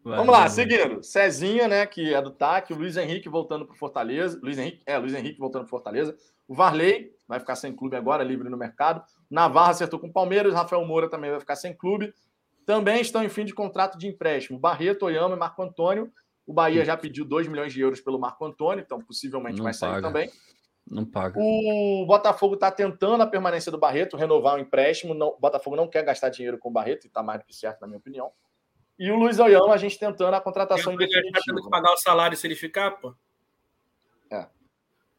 [0.02, 0.48] Vai, Vamos lá, vai.
[0.48, 1.02] seguindo.
[1.02, 4.40] Cezinha, né, que é do TAC, o Luiz Henrique voltando para Fortaleza.
[4.42, 6.16] Luiz Henrique, é, Luiz Henrique voltando para Fortaleza.
[6.48, 9.02] O Varley vai ficar sem clube agora, livre no mercado.
[9.30, 12.10] Navarra acertou com o Palmeiras, Rafael Moura também vai ficar sem clube.
[12.64, 14.58] Também estão em fim de contrato de empréstimo.
[14.58, 16.10] Barreto, Oyama e Marco Antônio.
[16.46, 19.72] O Bahia já pediu 2 milhões de euros pelo Marco Antônio, então possivelmente Não vai
[19.72, 20.02] sair paga.
[20.08, 20.30] também.
[20.90, 21.40] Não paga.
[21.40, 25.14] O Botafogo está tentando a permanência do Barreto, renovar o empréstimo.
[25.14, 27.54] Não, o Botafogo não quer gastar dinheiro com o Barreto, e está mais do que
[27.54, 28.30] certo, na minha opinião.
[28.98, 31.40] E o Luiz Oyama, a gente tentando a contratação em definitiva.
[31.48, 33.14] Ele que pagar o salário se ele ficar, pô.
[34.30, 34.46] É.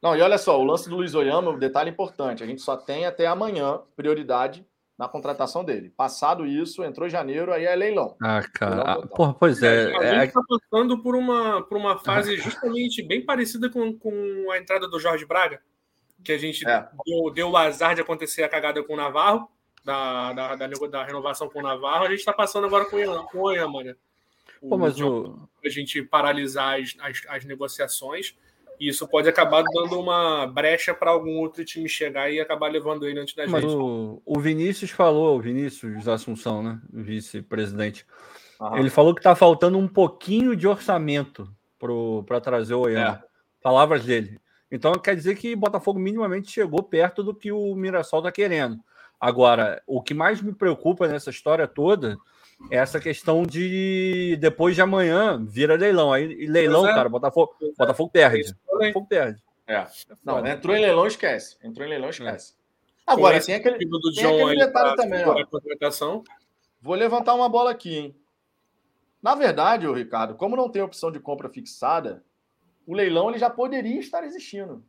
[0.01, 2.77] Não, e olha só, o lance do Luiz Oyama, um detalhe importante, a gente só
[2.77, 4.65] tem até amanhã prioridade
[4.97, 5.89] na contratação dele.
[5.89, 8.15] Passado isso, entrou janeiro, aí é leilão.
[8.21, 8.81] Ah, cara.
[8.81, 9.93] Ah, porra, pois é.
[9.95, 10.59] A gente está é...
[10.59, 15.25] passando por uma, por uma fase justamente bem parecida com, com a entrada do Jorge
[15.25, 15.61] Braga,
[16.23, 16.87] que a gente é.
[17.05, 19.49] deu, deu o azar de acontecer a cagada com o Navarro,
[19.83, 23.41] da, da, da, da renovação com o Navarro, a gente está passando agora com o
[23.41, 23.95] Oyama, né?
[24.61, 25.47] O, Pô, mas o...
[25.63, 28.35] A gente paralisar as, as, as negociações
[28.79, 33.07] e isso pode acabar dando uma brecha para algum outro time chegar e acabar levando
[33.07, 33.75] ele antes da Mas gente.
[33.75, 36.79] O, o Vinícius falou, o Vinícius Assunção, né?
[36.91, 38.05] Vice-presidente.
[38.75, 41.53] Ele falou que está faltando um pouquinho de orçamento
[42.25, 43.23] para trazer o Oyama.
[43.23, 43.27] É.
[43.61, 44.39] Palavras dele.
[44.71, 48.79] Então quer dizer que Botafogo minimamente chegou perto do que o Mirassol está querendo.
[49.19, 52.17] Agora, o que mais me preocupa nessa história toda
[52.69, 56.11] essa questão de depois de amanhã vira leilão.
[56.11, 56.93] Aí leilão, é.
[56.93, 57.71] cara, Botafogo, é.
[57.77, 58.55] Botafogo perde.
[58.65, 59.43] Botafogo perde.
[59.67, 59.85] É.
[60.23, 61.57] Não, entrou em leilão, esquece.
[61.63, 62.53] Entrou em leilão, esquece.
[62.53, 62.65] É.
[63.11, 65.23] Agora, tem aquele, do tem aquele detalhe também.
[65.25, 66.23] Ó.
[66.81, 68.15] Vou levantar uma bola aqui, hein?
[69.21, 72.23] Na verdade, o Ricardo, como não tem opção de compra fixada,
[72.85, 74.83] o leilão ele já poderia estar existindo.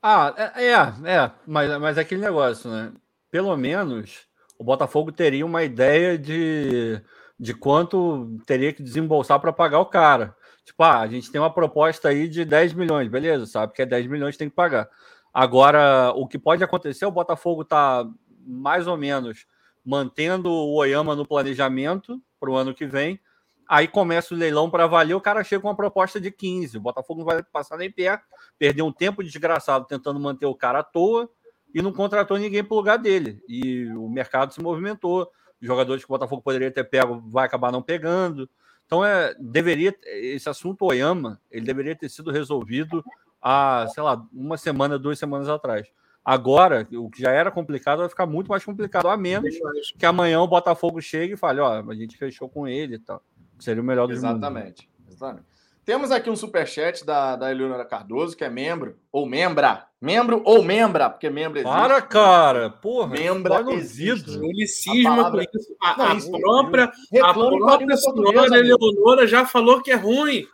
[0.00, 2.92] Ah, é, é, é mas, mas é aquele negócio, né?
[3.30, 4.27] Pelo menos
[4.58, 7.00] o Botafogo teria uma ideia de,
[7.38, 10.34] de quanto teria que desembolsar para pagar o cara.
[10.64, 13.86] Tipo, ah, a gente tem uma proposta aí de 10 milhões, beleza, sabe que é
[13.86, 14.88] 10 milhões tem que pagar.
[15.32, 18.04] Agora, o que pode acontecer, o Botafogo está
[18.44, 19.46] mais ou menos
[19.84, 23.20] mantendo o Oyama no planejamento para o ano que vem.
[23.68, 26.78] Aí começa o leilão para valer, o cara chega com uma proposta de 15.
[26.78, 28.20] O Botafogo não vai passar nem pé,
[28.58, 31.30] perdeu um tempo desgraçado tentando manter o cara à toa
[31.74, 33.42] e não contratou ninguém para o lugar dele.
[33.48, 35.30] E o mercado se movimentou.
[35.60, 38.48] Jogadores que o Botafogo poderia ter pego vai acabar não pegando.
[38.86, 43.04] Então é, deveria esse assunto Oyama, ele deveria ter sido resolvido
[43.40, 45.86] há, sei lá, uma semana, duas semanas atrás.
[46.24, 49.56] Agora, o que já era complicado vai ficar muito mais complicado, a menos
[49.98, 53.22] que amanhã o Botafogo chegue e fale, ó, a gente fechou com ele e tal.
[53.58, 54.88] Seria o melhor dos Exatamente.
[54.88, 55.14] Mundos.
[55.14, 55.47] Exatamente.
[55.88, 59.86] Temos aqui um superchat da, da Eleonora Cardoso, que é membro, ou membra.
[59.98, 61.74] Membro ou membra, porque membro existe.
[61.74, 62.68] Para, cara!
[62.68, 64.36] Porra, membra existe.
[64.36, 65.46] Unicismo palavra...
[65.46, 65.76] com isso.
[65.80, 66.92] A, Não, a isso, própria,
[67.22, 70.46] a própria senhora Eleonora já falou que é ruim.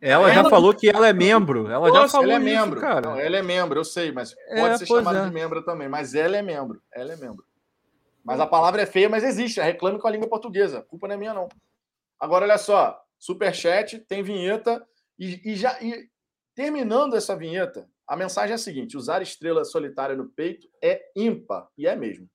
[0.00, 1.70] Ela, ela, já falou que ela é membro.
[1.70, 2.80] Ela Nossa, já falou ela é membro.
[2.80, 3.10] Isso, cara.
[3.10, 5.24] Não, ela é membro, eu sei, mas é, pode ser chamada é.
[5.24, 5.88] de membro também.
[5.88, 6.82] Mas ela é membro.
[6.92, 7.44] Ela é membro.
[8.24, 9.60] Mas a palavra é feia, mas existe.
[9.60, 10.80] Reclame com a língua portuguesa.
[10.80, 11.48] A culpa não é minha, não.
[12.18, 13.00] Agora, olha só.
[13.20, 14.84] Superchat, tem vinheta.
[15.18, 16.08] E, e já e,
[16.54, 21.68] terminando essa vinheta, a mensagem é a seguinte: usar estrela solitária no peito é ímpar.
[21.76, 22.28] E é mesmo.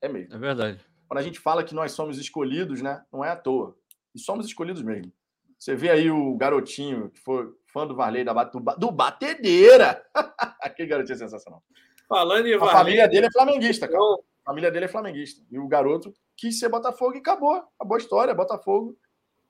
[0.00, 0.34] É mesmo.
[0.34, 0.78] É verdade.
[1.08, 3.02] Quando a gente fala que nós somos escolhidos, né?
[3.12, 3.76] Não é à toa.
[4.14, 5.10] E somos escolhidos mesmo.
[5.58, 10.04] Você vê aí o garotinho que foi fã do Varley da do, do Batedeira.
[10.60, 11.62] Aquele garotinho é sensacional.
[12.06, 14.02] Falando em A família dele é flamenguista, cara.
[14.44, 15.42] A família dele é flamenguista.
[15.50, 17.54] E o garoto quis ser Botafogo e acabou.
[17.54, 18.96] Acabou a história, Botafogo.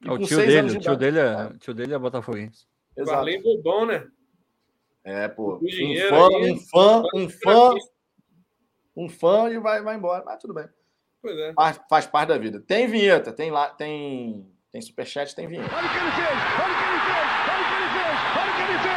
[0.05, 2.67] É o tio dele, o tio dele, é, tio dele é botafoguense.
[2.97, 3.17] Exato.
[3.17, 4.07] Varley bom, né?
[5.05, 5.61] É, pô.
[5.63, 5.69] Um
[6.09, 7.75] fã, aí, um fã, um fã,
[8.97, 10.25] um fã e vai, vai embora.
[10.25, 10.69] Mas tudo bem.
[11.23, 11.53] Pois é.
[11.55, 12.61] Faz, faz parte da vida.
[12.61, 15.75] Tem vinheta, tem lá, tem, tem superchat, tem vinheta.
[15.75, 16.29] Olha o que ele fez!
[16.29, 17.27] Olha o que ele fez!
[17.47, 18.17] Olha o que ele fez!
[18.37, 18.97] Olha o que ele fez!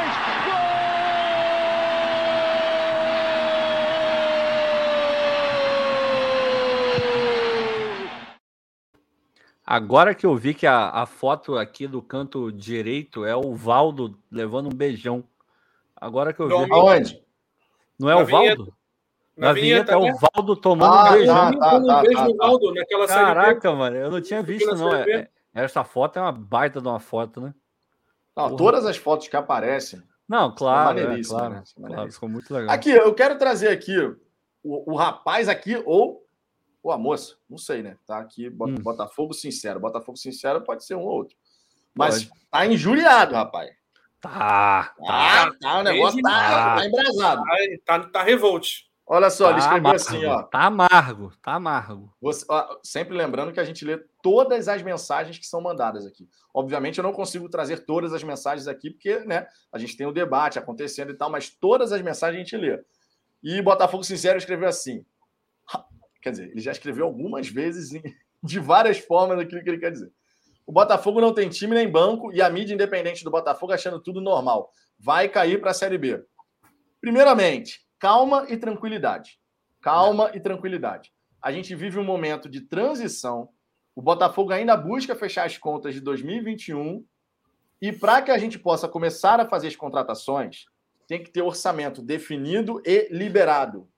[9.72, 14.18] Agora que eu vi que a, a foto aqui do canto direito é o Valdo
[14.32, 15.24] levando um beijão.
[15.96, 16.72] Agora que eu vi.
[16.72, 17.24] Aonde?
[18.00, 18.74] Não é Na o Valdo?
[19.38, 20.20] Na, Na vinheta, vinheta, é o né?
[20.34, 21.36] Valdo tomando ah, um beijão.
[21.36, 24.92] Tá, tá, tá, tá, Valdo naquela Caraca, mano, eu não tinha visto, não.
[24.92, 27.54] É, é, essa foto é uma baita de uma foto, né?
[28.36, 30.02] Não, todas as fotos que aparecem.
[30.28, 31.64] Não, claro, é, claro, né?
[31.76, 32.74] claro, ficou muito legal.
[32.74, 33.96] Aqui, eu quero trazer aqui
[34.64, 36.26] o, o rapaz aqui, ou
[36.90, 37.98] ou a moça, não sei, né?
[38.06, 38.76] Tá aqui, hum.
[38.76, 39.80] Botafogo sincero.
[39.80, 41.36] Botafogo sincero pode ser um ou outro.
[41.94, 42.42] Mas pode.
[42.52, 43.72] tá injuriado, rapaz.
[44.22, 45.46] Tá, tá.
[45.46, 47.42] Tá, tá o negócio tá, tá embrasado.
[47.86, 48.90] Tá, tá, tá revolt.
[49.12, 50.44] Olha só, Tá ele escreveu amargo, assim, ó.
[50.44, 52.14] Tá amargo, tá amargo.
[52.22, 56.30] Você- ó, sempre lembrando que a gente lê todas as mensagens que são mandadas aqui.
[56.54, 60.12] Obviamente, eu não consigo trazer todas as mensagens aqui, porque né, a gente tem o
[60.12, 62.80] debate acontecendo e tal, mas todas as mensagens a gente lê.
[63.42, 65.04] E Botafogo Sincero escreveu assim.
[66.22, 67.90] Quer dizer, ele já escreveu algumas vezes
[68.44, 70.12] de várias formas aquilo que ele quer dizer.
[70.66, 74.22] O Botafogo não tem time nem banco e a mídia independente do Botafogo achando tudo
[74.22, 74.72] normal.
[75.00, 76.24] Vai cair para a Série B.
[77.02, 79.40] Primeiramente, calma e tranquilidade.
[79.82, 81.12] Calma e tranquilidade.
[81.42, 83.50] A gente vive um momento de transição.
[83.96, 87.04] O Botafogo ainda busca fechar as contas de 2021.
[87.82, 90.66] E para que a gente possa começar a fazer as contratações,
[91.08, 93.90] tem que ter orçamento definido e liberado.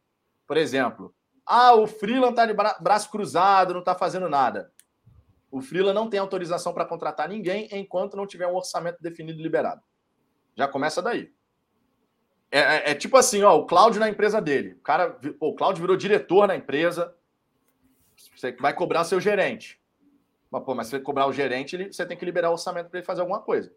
[0.47, 1.13] Por exemplo,
[1.45, 4.71] ah, o Freeland está de bra- braço cruzado, não está fazendo nada.
[5.49, 9.43] O Freeland não tem autorização para contratar ninguém enquanto não tiver um orçamento definido e
[9.43, 9.81] liberado.
[10.55, 11.33] Já começa daí.
[12.49, 14.73] É, é- é tipo assim, ó, o Cláudio na empresa dele.
[14.73, 15.09] O cara,
[15.39, 17.13] pô, o Cláudio virou diretor na empresa.
[18.35, 19.81] Você vai cobrar seu gerente.
[20.49, 22.89] Mas, pô, mas se você cobrar o gerente, ele- você tem que liberar o orçamento
[22.89, 23.69] para ele fazer alguma coisa.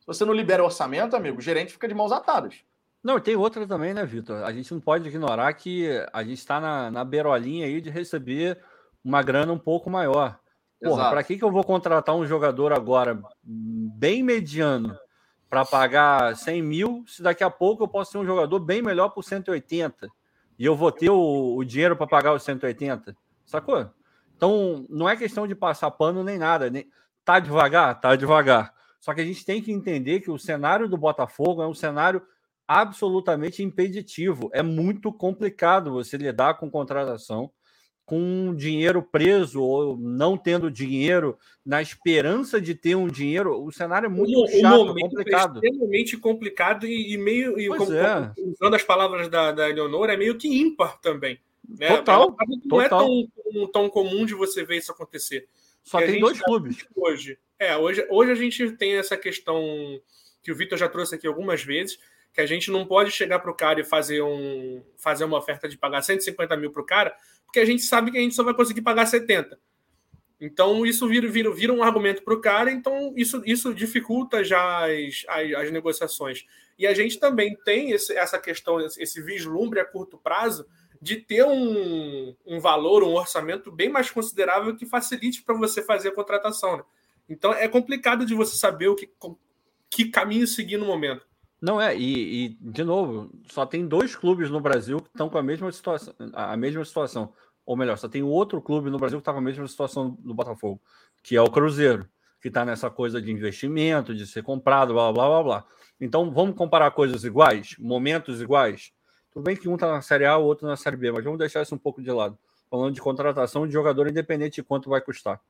[0.00, 2.64] Se você não libera o orçamento, amigo, o gerente fica de mãos atadas.
[3.02, 4.44] Não, tem outra também, né, Vitor?
[4.44, 8.58] A gente não pode ignorar que a gente está na, na beirolinha aí de receber
[9.04, 10.38] uma grana um pouco maior.
[10.80, 14.96] Porra, para que, que eu vou contratar um jogador agora bem mediano
[15.48, 19.10] para pagar 100 mil, se daqui a pouco eu posso ter um jogador bem melhor
[19.10, 20.08] por 180
[20.58, 23.16] e eu vou ter o, o dinheiro para pagar os 180?
[23.44, 23.90] Sacou?
[24.36, 26.70] Então, não é questão de passar pano nem nada.
[26.70, 26.88] Nem...
[27.24, 28.00] Tá devagar?
[28.00, 28.74] Tá devagar.
[28.98, 32.22] Só que a gente tem que entender que o cenário do Botafogo é um cenário
[32.66, 34.50] absolutamente impeditivo.
[34.52, 37.50] É muito complicado você lidar com contratação
[38.04, 43.62] com dinheiro preso ou não tendo dinheiro, na esperança de ter um dinheiro.
[43.64, 45.60] O cenário é muito o, o chato, momento complicado.
[45.62, 48.32] é extremamente complicado e, e meio, e como- é.
[48.34, 51.38] como- usando as palavras da, da Eleonora, é meio que ímpar também.
[51.66, 51.96] Né?
[51.96, 52.82] Total, É Não total.
[52.82, 52.88] é
[53.52, 55.48] tão, tão, comum de você ver isso acontecer.
[55.82, 56.84] Só E a tem dois tá- clubes.
[56.96, 59.62] Hoje, é, hoje, hoje a gente tem essa questão
[60.42, 61.98] que o Vitor já trouxe aqui algumas vezes,
[62.32, 65.68] que a gente não pode chegar para o cara e fazer, um, fazer uma oferta
[65.68, 67.14] de pagar 150 mil para o cara,
[67.44, 69.58] porque a gente sabe que a gente só vai conseguir pagar 70.
[70.40, 74.86] Então, isso vira, vira, vira um argumento para o cara, então isso, isso dificulta já
[74.86, 76.44] as, as, as negociações.
[76.76, 80.66] E a gente também tem esse, essa questão, esse vislumbre a curto prazo
[81.00, 86.08] de ter um, um valor, um orçamento bem mais considerável que facilite para você fazer
[86.08, 86.78] a contratação.
[86.78, 86.84] Né?
[87.28, 89.10] Então, é complicado de você saber o que,
[89.90, 91.26] que caminho seguir no momento.
[91.62, 95.38] Não é, e, e, de novo, só tem dois clubes no Brasil que estão com
[95.38, 97.32] a mesma situação, a mesma situação.
[97.64, 100.34] Ou melhor, só tem outro clube no Brasil que está com a mesma situação do
[100.34, 100.82] Botafogo,
[101.22, 102.04] que é o Cruzeiro,
[102.40, 105.64] que está nessa coisa de investimento, de ser comprado, blá blá blá blá.
[106.00, 108.92] Então vamos comparar coisas iguais, momentos iguais.
[109.30, 111.38] Tudo bem que um está na Série A, o outro na Série B, mas vamos
[111.38, 112.36] deixar isso um pouco de lado.
[112.68, 115.40] Falando de contratação de jogador independente de quanto vai custar.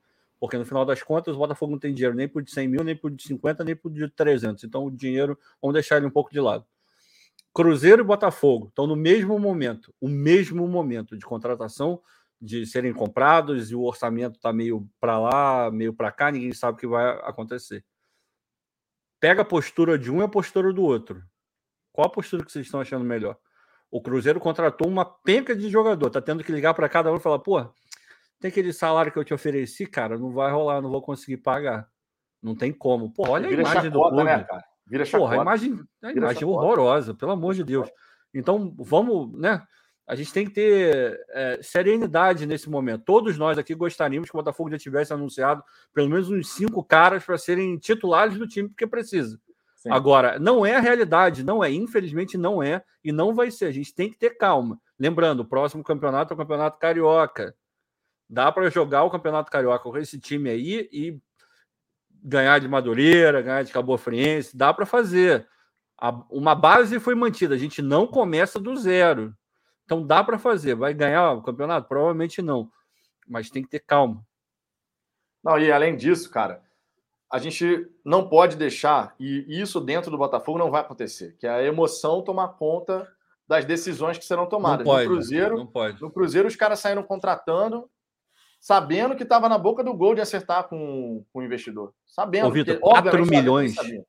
[0.42, 2.82] Porque no final das contas, o Botafogo não tem dinheiro nem por de 100 mil,
[2.82, 4.64] nem por de 50, nem por de 300.
[4.64, 6.66] Então o dinheiro, vamos deixar ele um pouco de lado.
[7.54, 12.02] Cruzeiro e Botafogo estão no mesmo momento, o mesmo momento de contratação,
[12.40, 16.74] de serem comprados e o orçamento está meio para lá, meio para cá, ninguém sabe
[16.74, 17.84] o que vai acontecer.
[19.20, 21.22] Pega a postura de um e a postura do outro.
[21.92, 23.38] Qual a postura que vocês estão achando melhor?
[23.88, 27.20] O Cruzeiro contratou uma penca de jogador, tá tendo que ligar para cada um e
[27.20, 27.64] falar: pô,
[28.42, 31.88] tem aquele salário que eu te ofereci, cara, não vai rolar, não vou conseguir pagar.
[32.42, 33.12] Não tem como.
[33.12, 34.24] Pô, olha a Vira imagem do chacota, clube.
[34.24, 34.64] né, cara?
[34.84, 35.42] Vira Porra, a chacota.
[35.42, 36.58] imagem, a Vira imagem chacota.
[36.58, 37.88] horrorosa, pelo amor de Deus.
[38.34, 39.62] Então, vamos, né?
[40.08, 43.04] A gente tem que ter é, serenidade nesse momento.
[43.04, 45.62] Todos nós aqui gostaríamos que o Botafogo já tivesse anunciado
[45.94, 49.38] pelo menos uns cinco caras para serem titulares do time, porque precisa.
[49.76, 49.90] Sim.
[49.92, 53.66] Agora, não é a realidade, não é, infelizmente não é, e não vai ser.
[53.66, 54.80] A gente tem que ter calma.
[54.98, 57.54] Lembrando, o próximo campeonato é o Campeonato Carioca.
[58.32, 61.20] Dá para jogar o Campeonato Carioca com esse time aí e
[62.24, 65.46] ganhar de Madureira, ganhar de Cabo Friense, dá para fazer.
[66.00, 69.36] A- uma base foi mantida, a gente não começa do zero.
[69.84, 70.74] Então dá para fazer.
[70.74, 71.86] Vai ganhar o campeonato?
[71.88, 72.70] Provavelmente não.
[73.28, 74.24] Mas tem que ter calma.
[75.44, 76.62] Não, e além disso, cara,
[77.30, 81.50] a gente não pode deixar, e isso dentro do Botafogo não vai acontecer, que é
[81.50, 83.06] a emoção tomar conta
[83.46, 84.86] das decisões que serão tomadas.
[84.86, 85.06] não pode.
[85.08, 86.00] no Cruzeiro, Não pode.
[86.00, 87.90] no Cruzeiro os caras saíram contratando,
[88.62, 91.92] sabendo que estava na boca do gol de acertar com, com o investidor.
[92.06, 92.46] Sabendo.
[92.46, 93.74] Ô, Vitor, porque, obviamente, 4 sabia, milhões.
[93.74, 94.04] sabia.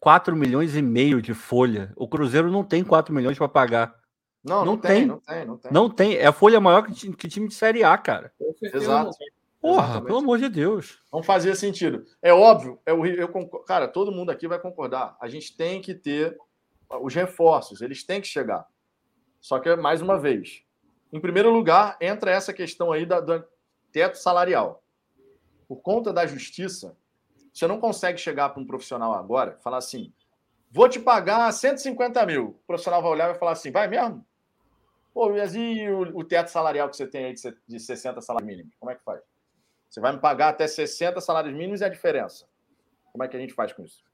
[0.00, 1.92] 4 milhões e meio de folha.
[1.94, 3.94] O Cruzeiro não tem 4 milhões para pagar.
[4.42, 5.06] Não, não, Não tem, tem.
[5.06, 5.70] não tem, não tem.
[5.72, 6.14] Não tem.
[6.16, 8.32] É a folha maior que, que time de Série A, cara.
[8.62, 9.10] Exato.
[9.60, 10.06] Porra, Exatamente.
[10.06, 11.02] pelo amor de Deus.
[11.12, 12.06] Não fazia sentido.
[12.22, 15.14] É óbvio, é o eu concor- cara, todo mundo aqui vai concordar.
[15.20, 16.34] A gente tem que ter
[17.02, 18.64] os reforços, eles têm que chegar.
[19.38, 20.62] Só que, mais uma vez,
[21.12, 23.44] em primeiro lugar, entra essa questão aí da, do
[23.92, 24.82] teto salarial.
[25.68, 26.96] Por conta da justiça,
[27.52, 30.12] você não consegue chegar para um profissional agora e falar assim:
[30.70, 32.48] vou te pagar 150 mil.
[32.48, 34.24] O profissional vai olhar e vai falar assim: vai mesmo?
[35.12, 38.48] Pô, mas e o, o teto salarial que você tem aí de, de 60 salários
[38.48, 38.74] mínimos?
[38.78, 39.20] Como é que faz?
[39.88, 42.46] Você vai me pagar até 60 salários mínimos e a diferença?
[43.10, 44.04] Como é que a gente faz com isso?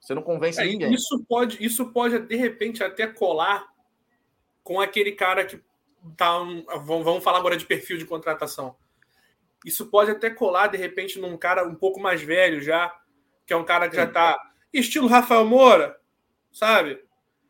[0.00, 0.92] Você não convence É, ninguém.
[0.94, 3.66] Isso pode, isso pode, de repente, até colar
[4.62, 5.60] com aquele cara que
[6.16, 6.40] tá.
[6.40, 8.74] um- vamos vamos falar agora de perfil de contratação.
[9.64, 12.94] Isso pode até colar, de repente, num cara um pouco mais velho já,
[13.46, 14.38] que é um cara que já tá.
[14.72, 15.96] Estilo Rafael Moura,
[16.52, 17.02] sabe?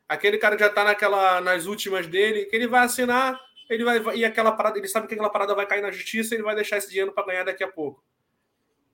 [0.09, 4.17] Aquele cara que já tá naquela, nas últimas dele, que ele vai assinar, ele vai.
[4.17, 6.77] E aquela parada, ele sabe que aquela parada vai cair na justiça ele vai deixar
[6.77, 8.05] esse dinheiro para ganhar daqui a pouco.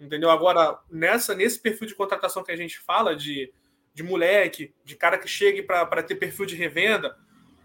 [0.01, 0.30] Entendeu?
[0.30, 3.52] Agora, nessa, nesse perfil de contratação que a gente fala, de,
[3.94, 7.16] de moleque, de cara que chegue para ter perfil de revenda,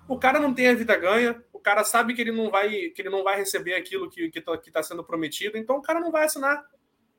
[0.08, 3.10] o cara não tem a vida ganha, cara sabe que ele não vai, que ele
[3.10, 6.24] não vai receber aquilo que está que tá sendo prometido, então o cara não vai
[6.24, 6.66] assinar.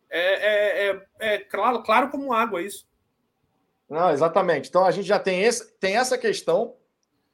[0.09, 2.89] É, é, é, é claro, claro como água isso.
[3.91, 4.71] Não, exatamente.
[4.71, 6.75] Então a gente já tem, esse, tem essa questão,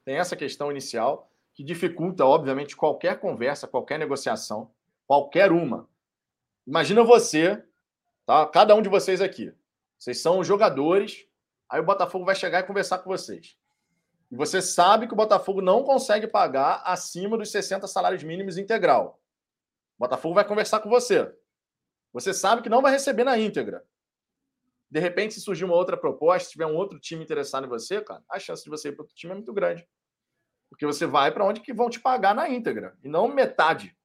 [0.05, 4.73] tem essa questão inicial, que dificulta, obviamente, qualquer conversa, qualquer negociação,
[5.07, 5.89] qualquer uma.
[6.67, 7.63] Imagina você,
[8.27, 8.45] tá?
[8.47, 9.55] Cada um de vocês aqui.
[9.97, 11.29] Vocês são jogadores,
[11.71, 13.57] aí o Botafogo vai chegar e conversar com vocês.
[14.35, 19.23] E você sabe que o Botafogo não consegue pagar acima dos 60 salários mínimos integral.
[19.97, 21.33] O Botafogo vai conversar com você.
[22.13, 23.85] Você sabe que não vai receber na íntegra.
[24.91, 28.01] De repente, se surgir uma outra proposta, se tiver um outro time interessado em você,
[28.01, 29.89] cara, a chance de você ir para outro time é muito grande.
[30.69, 33.97] Porque você vai para onde que vão te pagar na íntegra, e não metade,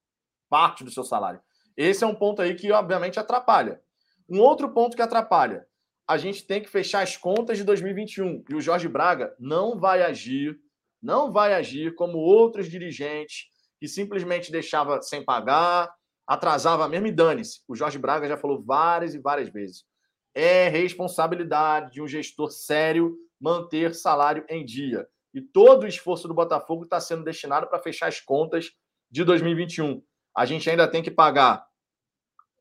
[0.47, 1.41] parte do seu salário.
[1.75, 3.81] Esse é um ponto aí que, obviamente, atrapalha.
[4.29, 5.67] Um outro ponto que atrapalha,
[6.09, 8.43] a gente tem que fechar as contas de 2021.
[8.49, 10.59] E o Jorge Braga não vai agir,
[10.99, 13.45] não vai agir como outros dirigentes
[13.79, 15.93] que simplesmente deixava sem pagar,
[16.25, 17.61] atrasava mesmo e dane-se.
[17.67, 19.85] O Jorge Braga já falou várias e várias vezes.
[20.33, 25.07] É responsabilidade de um gestor sério manter salário em dia.
[25.31, 28.71] E todo o esforço do Botafogo está sendo destinado para fechar as contas
[29.11, 30.01] de 2021.
[30.35, 31.67] A gente ainda tem que pagar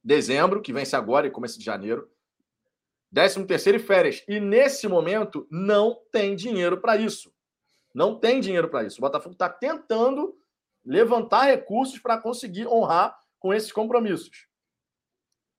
[0.05, 2.07] dezembro, que vence agora e começo de janeiro,
[3.11, 4.25] décimo terceiro e férias.
[4.29, 7.33] E nesse momento não tem dinheiro para isso.
[7.95, 8.99] Não tem dinheiro para isso.
[8.99, 10.39] O Botafogo está tentando
[10.85, 14.47] levantar recursos para conseguir honrar com esses compromissos.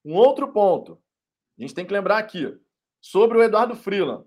[0.04, 1.02] Um outro ponto,
[1.58, 2.58] a gente tem que lembrar aqui,
[3.02, 4.26] sobre o Eduardo Freeland.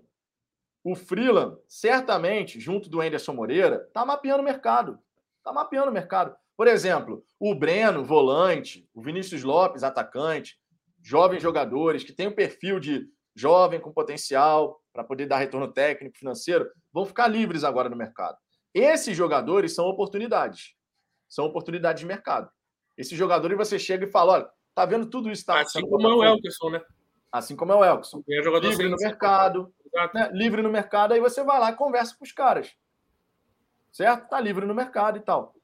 [0.83, 4.99] O Freeland, certamente, junto do Anderson Moreira, está mapeando o mercado.
[5.37, 6.35] Está mapeando o mercado.
[6.55, 10.59] Por exemplo, o Breno, volante, o Vinícius Lopes, atacante,
[11.03, 13.05] jovens jogadores que têm o perfil de
[13.35, 18.37] jovem com potencial para poder dar retorno técnico, financeiro, vão ficar livres agora no mercado.
[18.73, 20.75] Esses jogadores são oportunidades.
[21.27, 22.49] São oportunidades de mercado.
[22.97, 25.45] Esses jogadores você chega e fala: olha, tá vendo tudo isso?
[25.45, 26.81] Tá assim como é o Elkerson, né?
[27.31, 28.23] Assim como é o Elkson.
[28.29, 29.73] É jogador Livre no mercado.
[30.13, 30.29] Né?
[30.31, 32.71] Livre no mercado, aí você vai lá e conversa com os caras.
[33.91, 34.29] Certo?
[34.29, 35.55] Tá livre no mercado e tal.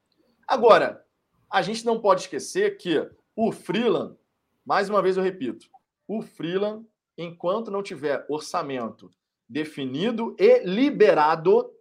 [0.46, 1.04] Agora,
[1.50, 4.16] a gente não pode esquecer que o Freeland,
[4.64, 5.66] mais uma vez eu repito,
[6.06, 9.10] o Freeland, enquanto não tiver orçamento
[9.48, 11.72] definido e liberado,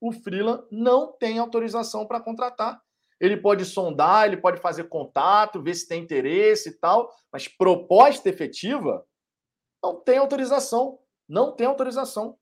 [0.00, 2.80] o Freeland não tem autorização para contratar.
[3.18, 8.28] Ele pode sondar, ele pode fazer contato, ver se tem interesse e tal, mas proposta
[8.28, 9.06] efetiva
[9.82, 10.98] não tem autorização.
[11.28, 12.38] Não tem autorização.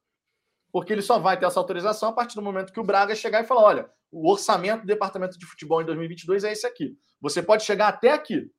[0.72, 3.42] Porque ele só vai ter essa autorização a partir do momento que o Braga chegar
[3.42, 6.98] e falar: olha, o orçamento do departamento de futebol em 2022 é esse aqui.
[7.20, 8.50] Você pode chegar até aqui.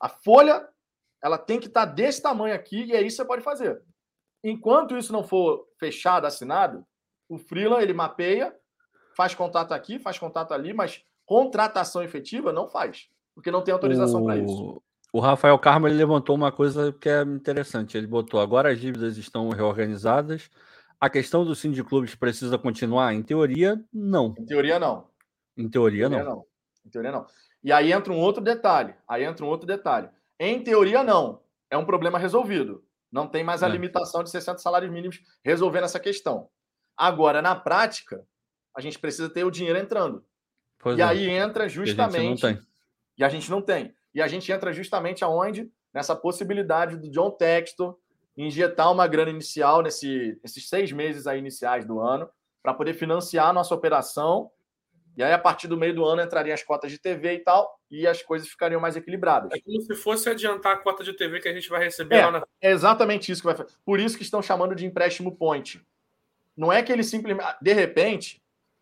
[0.00, 0.66] A folha,
[1.22, 3.82] ela tem que estar desse tamanho aqui e é isso que você pode fazer.
[4.42, 6.84] Enquanto isso não for fechado, assinado,
[7.28, 8.54] o Freeland ele mapeia,
[9.14, 14.24] faz contato aqui, faz contato ali, mas contratação efetiva não faz, porque não tem autorização
[14.24, 14.82] para isso.
[15.12, 17.96] O Rafael Carmo ele levantou uma coisa que é interessante.
[17.98, 20.48] Ele botou agora as dívidas estão reorganizadas.
[21.00, 23.12] A questão do Clubes precisa continuar?
[23.12, 24.34] Em teoria, não.
[24.38, 25.08] Em teoria, não.
[25.56, 26.36] Em teoria, Em teoria, não.
[26.36, 26.44] não.
[26.86, 27.26] Em teoria, não.
[27.62, 28.94] E aí entra um outro detalhe.
[29.06, 30.08] Aí entra um outro detalhe.
[30.38, 31.42] Em teoria, não.
[31.70, 32.84] É um problema resolvido.
[33.12, 33.70] Não tem mais a É.
[33.70, 36.48] limitação de 60 salários mínimos resolvendo essa questão.
[36.96, 38.24] Agora, na prática,
[38.76, 40.24] a gente precisa ter o dinheiro entrando.
[40.78, 42.40] Pois e é, aí entra a justamente.
[42.40, 42.58] tem.
[43.18, 43.94] E a gente não tem.
[44.14, 45.70] E a gente entra justamente aonde?
[45.92, 47.98] Nessa possibilidade do John Textor
[48.36, 52.28] injetar uma grana inicial nesse, nesses seis meses aí iniciais do ano
[52.62, 54.50] para poder financiar a nossa operação.
[55.16, 57.78] E aí, a partir do meio do ano, entrariam as cotas de TV e tal,
[57.90, 59.50] e as coisas ficariam mais equilibradas.
[59.52, 62.26] É como se fosse adiantar a cota de TV que a gente vai receber É.
[62.26, 62.46] lá na.
[62.60, 63.70] É exatamente isso que vai fazer.
[63.84, 65.84] Por isso que estão chamando de empréstimo point.
[66.56, 67.56] Não é que ele simplesmente.
[67.60, 68.40] De repente,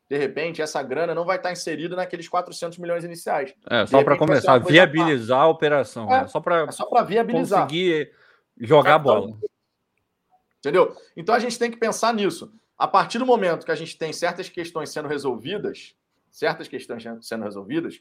[0.09, 3.55] de repente, essa grana não vai estar inserida naqueles 400 milhões iniciais.
[3.68, 6.12] É, só para começar a viabilizar a operação.
[6.12, 7.62] É, é só para é só viabilizar.
[7.62, 8.10] Conseguir
[8.59, 9.36] jogar a bola.
[10.59, 10.96] Entendeu?
[11.16, 12.52] Então a gente tem que pensar nisso.
[12.76, 15.94] A partir do momento que a gente tem certas questões sendo resolvidas,
[16.30, 18.00] certas questões sendo resolvidas,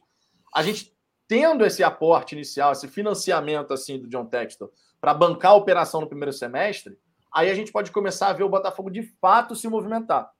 [0.54, 0.96] a gente
[1.28, 6.08] tendo esse aporte inicial, esse financiamento assim do John Textor para bancar a operação no
[6.08, 6.98] primeiro semestre,
[7.34, 10.32] aí a gente pode começar a ver o Botafogo de fato se movimentar.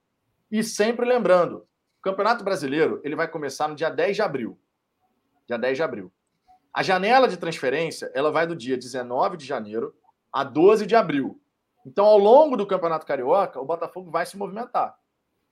[0.50, 1.66] E sempre lembrando,
[1.98, 4.58] o Campeonato Brasileiro ele vai começar no dia 10 de abril.
[5.46, 6.12] Dia 10 de abril.
[6.72, 9.94] A janela de transferência ela vai do dia 19 de janeiro
[10.32, 11.40] a 12 de abril.
[11.84, 14.96] Então, ao longo do Campeonato Carioca, o Botafogo vai se movimentar.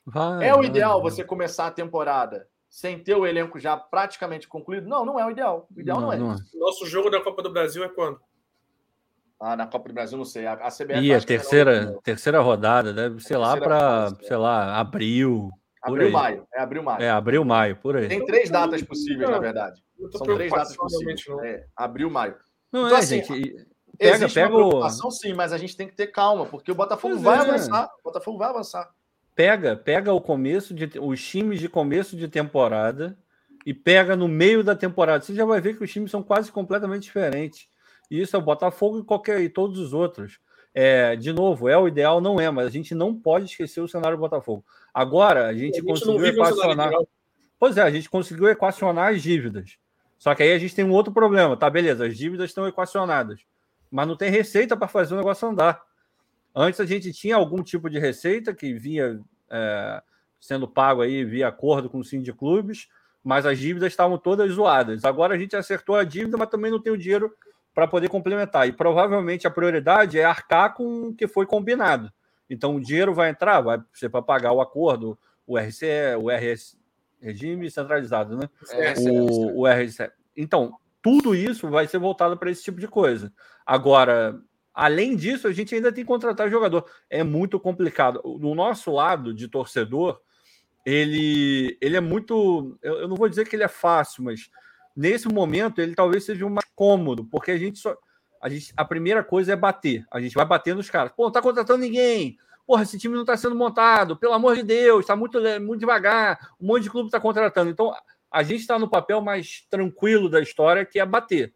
[0.07, 1.11] Vai, é o ideal vai.
[1.11, 4.89] você começar a temporada sem ter o elenco já praticamente concluído?
[4.89, 5.67] Não, não é o ideal.
[5.75, 6.19] O ideal não, não é.
[6.19, 6.37] Não é.
[6.55, 8.21] Nosso jogo da Copa do Brasil é quando?
[9.41, 10.47] Ah, na Copa do Brasil, não sei.
[10.47, 11.01] A, a CBF.
[11.01, 15.51] E a terceira, terceira rodada, deve ser lá para, sei lá, abril.
[15.83, 16.47] Abril, maio.
[16.55, 17.03] É abril, maio.
[17.03, 18.09] É abril, maio, por aí.
[18.09, 19.83] Tem três datas possíveis, na verdade.
[20.13, 21.23] São três datas possíveis.
[21.45, 22.37] É, abril, maio.
[22.73, 23.67] Não então, é, assim, gente.
[23.99, 25.11] Pega, pega uma preocupação, o...
[25.11, 27.41] sim, mas a gente tem que ter calma, porque o Botafogo pois vai é.
[27.41, 27.89] avançar.
[28.01, 28.91] O Botafogo vai avançar.
[29.37, 33.17] Pega, pega o começo de os times de começo de temporada
[33.67, 35.23] e pega no meio da temporada.
[35.23, 37.69] Você já vai ver que os times são quase completamente diferentes.
[38.11, 40.39] Isso é o Botafogo e qualquer e todos os outros.
[40.73, 43.89] É, de novo, é o ideal, não é, mas a gente não pode esquecer o
[43.89, 44.65] cenário do Botafogo.
[44.93, 46.93] Agora, a gente, a gente conseguiu equacionar.
[47.59, 49.77] Pois é, a gente conseguiu equacionar as dívidas.
[50.19, 51.69] Só que aí a gente tem um outro problema, tá?
[51.69, 53.41] Beleza, as dívidas estão equacionadas,
[53.91, 55.83] mas não tem receita para fazer o negócio andar.
[56.59, 59.21] Antes a gente tinha algum tipo de receita que vinha
[59.51, 60.03] é,
[60.41, 62.89] sendo pago aí via acordo com o clubes,
[63.23, 65.05] mas as dívidas estavam todas zoadas.
[65.05, 67.31] Agora a gente acertou a dívida, mas também não tem o dinheiro
[67.75, 68.67] para poder complementar.
[68.67, 72.11] E provavelmente a prioridade é arcar com o que foi combinado.
[72.49, 76.79] Então o dinheiro vai entrar, vai ser para pagar o acordo, o RCE, o RS,
[77.21, 78.49] regime centralizado, né?
[78.71, 80.11] É, o, o RCE.
[80.35, 83.31] Então, tudo isso vai ser voltado para esse tipo de coisa.
[83.67, 84.41] Agora,
[84.77, 86.85] além disso, a gente ainda tem que contratar jogador.
[87.09, 88.21] É muito complicado.
[88.39, 90.21] No nosso lado de torcedor,
[90.85, 92.79] ele, ele é muito.
[92.83, 94.51] Eu, não vou dizer que ele é fácil, mas
[94.95, 97.97] nesse momento ele talvez seja mais cômodo, porque a gente só.
[98.41, 100.05] A, gente, a primeira coisa é bater.
[100.13, 101.11] A gente vai bater nos caras.
[101.17, 102.37] Pô, não tá contratando ninguém.
[102.67, 104.17] Porra, esse time não está sendo montado.
[104.17, 106.51] Pelo amor de Deus, está muito, muito devagar.
[106.61, 107.71] Um monte de clube está contratando.
[107.71, 107.93] Então,
[108.31, 111.55] a gente está no papel mais tranquilo da história, que é bater.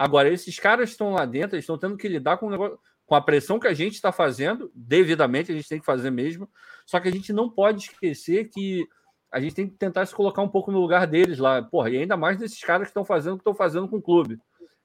[0.00, 3.20] Agora, esses caras estão lá dentro, eles estão tendo que lidar com, negócio, com a
[3.20, 6.48] pressão que a gente está fazendo, devidamente, a gente tem que fazer mesmo.
[6.86, 8.88] Só que a gente não pode esquecer que
[9.30, 11.62] a gente tem que tentar se colocar um pouco no lugar deles lá.
[11.62, 14.02] Porra, e ainda mais desses caras que estão fazendo o que estão fazendo com o
[14.02, 14.40] clube.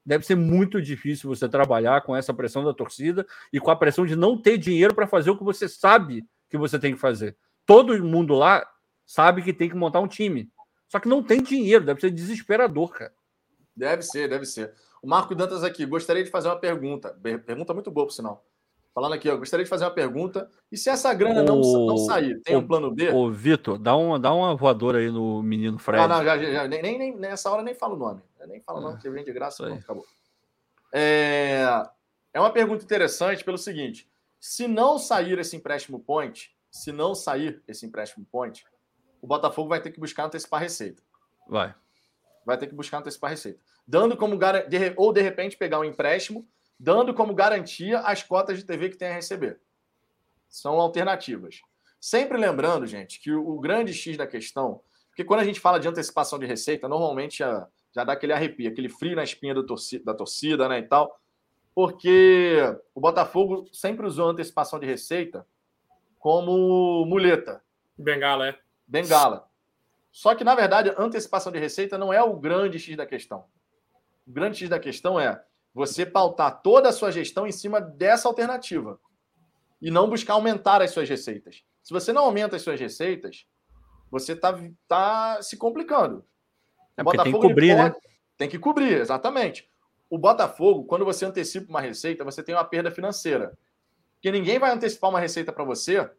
[0.06, 4.06] Deve ser muito difícil você trabalhar com essa pressão da torcida e com a pressão
[4.06, 7.38] de não ter dinheiro para fazer o que você sabe que você tem que fazer.
[7.66, 8.70] Todo mundo lá
[9.06, 10.52] sabe que tem que montar um time.
[10.90, 13.14] Só que não tem dinheiro, deve ser desesperador, cara.
[13.74, 14.74] Deve ser, deve ser.
[15.06, 17.16] O Marco Dantas aqui, gostaria de fazer uma pergunta.
[17.46, 18.44] Pergunta muito boa, por sinal.
[18.92, 20.50] Falando aqui, eu gostaria de fazer uma pergunta.
[20.72, 23.12] E se essa grana não, não sair, tem o, um plano B?
[23.12, 26.04] Ô, Vitor, dá uma, dá uma voadora aí no menino Fred.
[26.04, 28.24] Ah, não, já, já, nem, nem, nessa hora nem falo o nome.
[28.40, 30.06] Eu nem falo o nome, porque vem de graça, pronto, acabou.
[30.92, 31.84] É,
[32.34, 34.10] é uma pergunta interessante pelo seguinte:
[34.40, 38.66] se não sair esse empréstimo point, se não sair esse empréstimo point,
[39.22, 41.04] o Botafogo vai ter que buscar antecipar receita.
[41.48, 41.76] Vai.
[42.44, 43.60] Vai ter que buscar antecipar receita.
[43.88, 46.48] Dando como garantia, ou de repente pegar um empréstimo
[46.80, 49.60] dando como garantia as cotas de TV que tem a receber.
[50.48, 51.62] São alternativas.
[52.00, 55.88] Sempre lembrando, gente, que o, grande X da questão, porque quando a gente fala de
[55.88, 60.04] antecipação de receita, normalmente já, já dá aquele arrepio, aquele frio na espinha do torcida,
[60.04, 61.20] da torcida, né, e tal,
[61.74, 62.58] porque
[62.94, 65.46] o Botafogo sempre usou antecipação de receita
[66.20, 67.62] como muleta.
[67.98, 68.60] Bengala, é.
[68.88, 69.50] Bengala.
[70.12, 73.46] Só que, na verdade, antecipação de receita não é o grande X da questão.
[74.26, 75.42] O grande X da questão é
[75.74, 79.00] você pautar toda a sua gestão em cima dessa alternativa
[79.82, 81.64] e não buscar aumentar as suas receitas.
[81.84, 83.46] Se você não aumenta as suas receitas,
[84.10, 84.58] você está
[84.88, 86.26] tá se complicando.
[86.98, 87.90] É o Botafogo tem que cobrir, pode...
[87.90, 87.96] né?
[88.38, 89.70] Tem que cobrir, exatamente.
[90.10, 93.58] O Botafogo, quando você antecipa uma receita, você tem uma perda financeira.
[94.16, 96.10] Porque ninguém vai antecipar uma receita para você,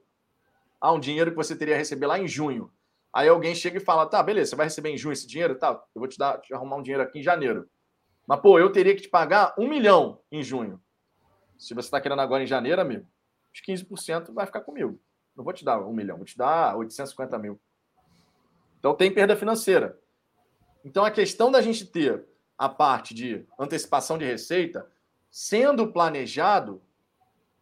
[0.80, 2.70] ah, um dinheiro que você teria a receber lá em junho.
[3.12, 5.58] Aí alguém chega e fala: tá, beleza, você vai receber em junho esse dinheiro?
[5.58, 7.68] Tá, eu vou te dar, te arrumar um dinheiro aqui em janeiro.
[8.26, 10.82] Mas, pô, eu teria que te pagar um milhão em junho.
[11.58, 13.06] Se você está querendo agora em janeiro, amigo,
[13.54, 15.00] os 15% vai ficar comigo.
[15.34, 17.60] Não vou te dar um milhão, vou te dar 850 mil.
[18.78, 19.98] Então tem perda financeira.
[20.84, 22.26] Então a questão da gente ter
[22.58, 24.90] a parte de antecipação de receita
[25.30, 26.82] sendo planejado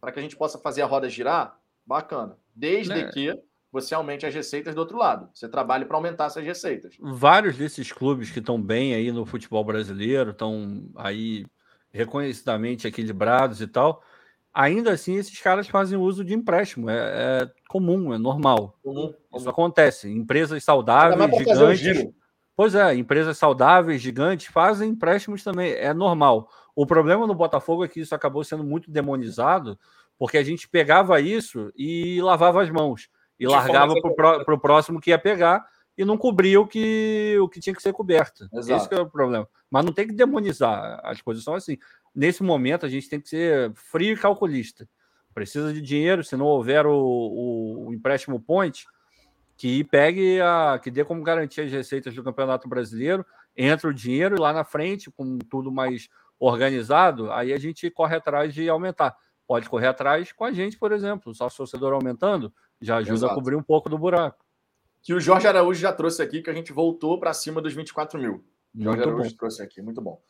[0.00, 2.38] para que a gente possa fazer a roda girar, bacana.
[2.54, 3.10] Desde né?
[3.10, 3.42] que
[3.74, 5.28] você aumente as receitas do outro lado.
[5.34, 6.94] Você trabalha para aumentar essas receitas.
[7.00, 11.44] Vários desses clubes que estão bem aí no futebol brasileiro, estão aí
[11.90, 14.00] reconhecidamente equilibrados e tal,
[14.52, 16.88] ainda assim esses caras fazem uso de empréstimo.
[16.88, 18.78] É, é comum, é normal.
[18.84, 19.12] Uhum.
[19.34, 20.08] Isso acontece.
[20.08, 22.12] Empresas saudáveis, gigantes.
[22.54, 25.72] Pois é, empresas saudáveis, gigantes, fazem empréstimos também.
[25.72, 26.48] É normal.
[26.76, 29.76] O problema no Botafogo é que isso acabou sendo muito demonizado,
[30.16, 33.08] porque a gente pegava isso e lavava as mãos.
[33.38, 35.66] E de largava para o próximo que ia pegar
[35.96, 38.48] e não cobria o que, o que tinha que ser coberto.
[38.52, 38.84] Exato.
[38.84, 39.48] Esse é o problema.
[39.70, 41.00] Mas não tem que demonizar.
[41.04, 41.78] As coisas são assim.
[42.14, 44.88] Nesse momento, a gente tem que ser frio e calculista.
[45.32, 48.86] Precisa de dinheiro, se não houver o, o, o empréstimo point,
[49.56, 50.78] que pegue a.
[50.82, 53.24] que dê como garantia as receitas do Campeonato Brasileiro,
[53.56, 56.08] entra o dinheiro e lá na frente, com tudo mais
[56.38, 59.16] organizado, aí a gente corre atrás de aumentar.
[59.46, 61.32] Pode correr atrás com a gente, por exemplo.
[61.32, 62.52] O sócio torcedor aumentando
[62.84, 63.32] já ajuda Exato.
[63.32, 64.44] a cobrir um pouco do buraco
[65.04, 68.18] que o Jorge Araújo já trouxe aqui, que a gente voltou para cima dos 24
[68.18, 68.42] mil.
[68.72, 69.36] Muito Jorge Araújo bom.
[69.36, 70.20] trouxe aqui, muito bom.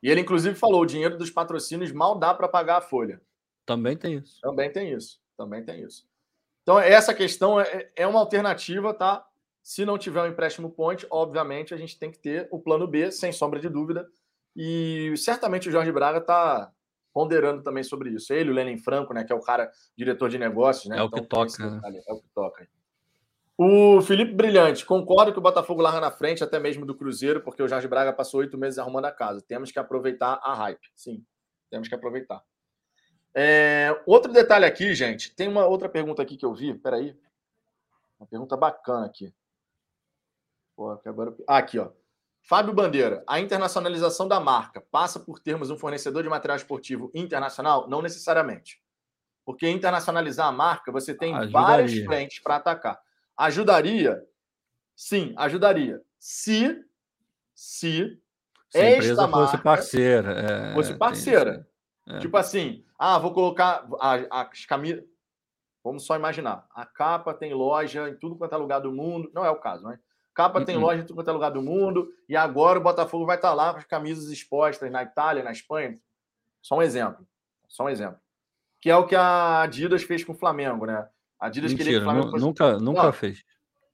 [0.00, 3.20] E ele, inclusive, falou: o dinheiro dos patrocínios mal dá para pagar a folha.
[3.66, 4.40] Também tem isso.
[4.40, 5.20] Também tem isso.
[5.36, 6.08] Também tem isso.
[6.62, 9.26] Então, essa questão é, é uma alternativa, tá?
[9.62, 13.10] Se não tiver um empréstimo point, obviamente a gente tem que ter o plano B,
[13.10, 14.08] sem sombra de dúvida.
[14.54, 16.72] E certamente o Jorge Braga está
[17.12, 18.32] ponderando também sobre isso.
[18.32, 20.98] Ele, o Lenin Franco, né, que é o cara diretor de negócios, né?
[20.98, 21.70] É o então, que toca.
[21.70, 22.02] Né?
[22.06, 22.68] É o que toca.
[23.58, 27.62] O Felipe Brilhante, concordo que o Botafogo larga na frente, até mesmo do Cruzeiro, porque
[27.62, 29.42] o Jorge Braga passou oito meses arrumando a casa.
[29.42, 30.90] Temos que aproveitar a hype.
[30.94, 31.22] Sim,
[31.68, 32.42] temos que aproveitar.
[33.34, 35.34] É, outro detalhe aqui, gente.
[35.34, 36.72] Tem uma outra pergunta aqui que eu vi.
[36.72, 37.14] Peraí.
[38.18, 39.32] Uma pergunta bacana aqui.
[40.74, 41.34] Pô, agora...
[41.46, 41.90] Ah, aqui, ó.
[42.42, 47.88] Fábio Bandeira, a internacionalização da marca passa por termos um fornecedor de material esportivo internacional?
[47.88, 48.82] Não necessariamente.
[49.44, 51.52] Porque internacionalizar a marca, você tem Ajudaria.
[51.52, 53.00] várias frentes para atacar.
[53.36, 54.22] Ajudaria?
[54.94, 56.00] Sim, ajudaria.
[56.18, 56.84] Se,
[57.54, 58.20] se,
[58.68, 60.32] se a empresa fosse parceira.
[60.32, 61.66] É, fosse parceira.
[62.06, 62.18] É.
[62.18, 63.86] Tipo assim, ah, vou colocar
[64.30, 65.04] as camisas.
[65.82, 66.66] Vamos só imaginar.
[66.74, 69.30] A capa tem loja em tudo quanto é lugar do mundo.
[69.34, 69.98] Não é o caso, né?
[70.40, 70.82] Capa tem uhum.
[70.82, 72.08] loja em tudo quanto é lugar do mundo.
[72.26, 75.98] E agora o Botafogo vai estar lá com as camisas expostas na Itália, na Espanha.
[76.62, 77.26] Só um exemplo.
[77.68, 78.18] Só um exemplo.
[78.80, 81.06] Que é o que a Adidas fez com o Flamengo, né?
[81.38, 82.44] A Adidas Mentira, queria que o Flamengo fosse...
[82.44, 83.44] nunca, nunca Não, fez.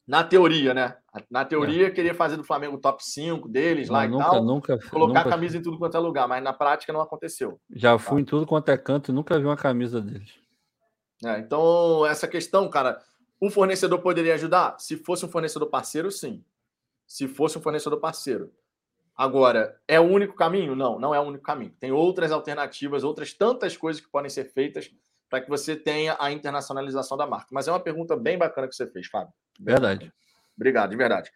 [0.06, 0.96] Na teoria, né?
[1.28, 1.90] Na teoria, é.
[1.90, 4.44] queria fazer do Flamengo top 5 deles lá não, e nunca, tal.
[4.44, 7.60] Nunca, colocar nunca a camisa em tudo quanto é lugar, mas na prática não aconteceu.
[7.74, 8.20] Já fui tá?
[8.20, 10.32] em tudo quanto é canto e nunca vi uma camisa deles.
[11.24, 13.00] É, então, essa questão, cara,
[13.40, 14.76] o fornecedor poderia ajudar?
[14.78, 16.44] Se fosse um fornecedor parceiro, sim.
[17.06, 18.52] Se fosse um fornecedor parceiro.
[19.16, 20.76] Agora, é o único caminho?
[20.76, 21.74] Não, não é o único caminho.
[21.80, 24.90] Tem outras alternativas, outras tantas coisas que podem ser feitas
[25.28, 27.48] para que você tenha a internacionalização da marca.
[27.50, 29.32] Mas é uma pergunta bem bacana que você fez, Fábio.
[29.58, 30.12] Verdade.
[30.54, 31.30] Obrigado, de verdade.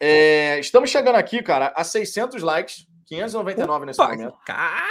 [0.00, 4.38] É, estamos chegando aqui, cara, a 600 likes, 599 Opa, nesse momento.
[4.44, 4.86] Caraca,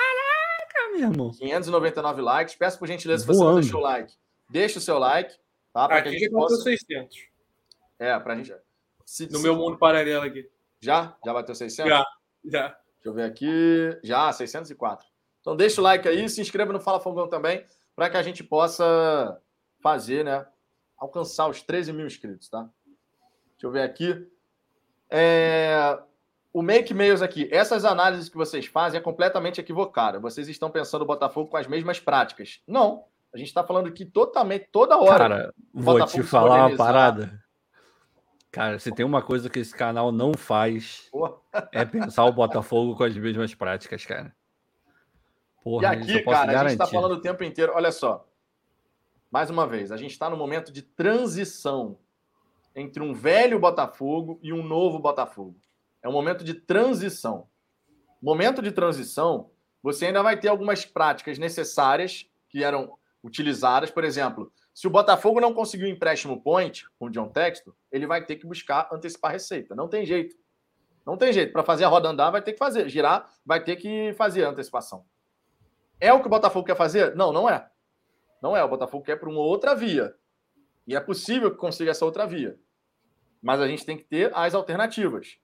[0.91, 1.31] meu irmão.
[1.31, 2.55] 599 likes.
[2.55, 4.13] Peço por gentileza, se você não deixou o like,
[4.49, 5.35] deixa o seu like.
[5.75, 6.55] Tá, pra aqui que a gente possa...
[6.55, 7.17] 600.
[7.99, 8.55] É, pra gente...
[9.05, 9.43] Se, no se...
[9.43, 10.49] meu mundo paralelo aqui.
[10.79, 11.17] Já?
[11.25, 11.91] Já bateu 600?
[11.91, 12.05] Já,
[12.45, 12.67] já.
[12.69, 13.99] Deixa eu ver aqui.
[14.01, 15.05] Já, 604.
[15.41, 18.41] Então deixa o like aí, se inscreva no Fala Fogão também para que a gente
[18.41, 19.37] possa
[19.81, 20.47] fazer, né?
[20.97, 22.69] Alcançar os 13 mil inscritos, tá?
[23.51, 24.25] Deixa eu ver aqui.
[25.09, 25.99] É...
[26.53, 30.21] O Make Mails aqui, essas análises que vocês fazem é completamente equivocada.
[30.21, 32.61] Vocês estão pensando o Botafogo com as mesmas práticas.
[32.65, 33.03] Não.
[33.35, 35.17] A gente está falando aqui totalmente, toda hora.
[35.27, 37.43] Cara, vou te falar uma parada.
[38.49, 41.11] Cara, se tem uma coisa que esse canal não faz,
[41.73, 44.33] é pensar o Botafogo com as mesmas práticas, cara.
[45.61, 46.55] Porra, e aqui, cara, garantir.
[46.55, 47.73] a gente está falando o tempo inteiro.
[47.75, 48.25] Olha só.
[49.29, 51.97] Mais uma vez, a gente está no momento de transição
[52.73, 55.57] entre um velho Botafogo e um novo Botafogo.
[56.01, 57.49] É um momento de transição.
[58.21, 59.49] Momento de transição,
[59.83, 63.89] você ainda vai ter algumas práticas necessárias que eram utilizadas.
[63.89, 68.23] Por exemplo, se o Botafogo não conseguiu empréstimo point com o John Texto, ele vai
[68.23, 69.73] ter que buscar antecipar receita.
[69.73, 70.35] Não tem jeito.
[71.05, 71.51] Não tem jeito.
[71.51, 72.87] Para fazer a roda andar, vai ter que fazer.
[72.87, 75.03] Girar, vai ter que fazer a antecipação.
[75.99, 77.15] É o que o Botafogo quer fazer?
[77.15, 77.67] Não, não é.
[78.41, 78.63] Não é.
[78.63, 80.15] O Botafogo quer para uma outra via.
[80.87, 82.59] E é possível que consiga essa outra via.
[83.41, 85.37] Mas a gente tem que ter as alternativas.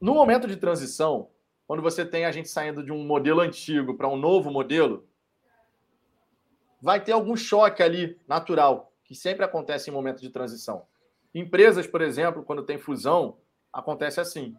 [0.00, 1.30] No momento de transição,
[1.66, 5.06] quando você tem a gente saindo de um modelo antigo para um novo modelo,
[6.84, 10.84] vai ter algum choque ali natural, que sempre acontece em momento de transição.
[11.34, 13.38] Empresas, por exemplo, quando tem fusão,
[13.72, 14.54] acontece assim.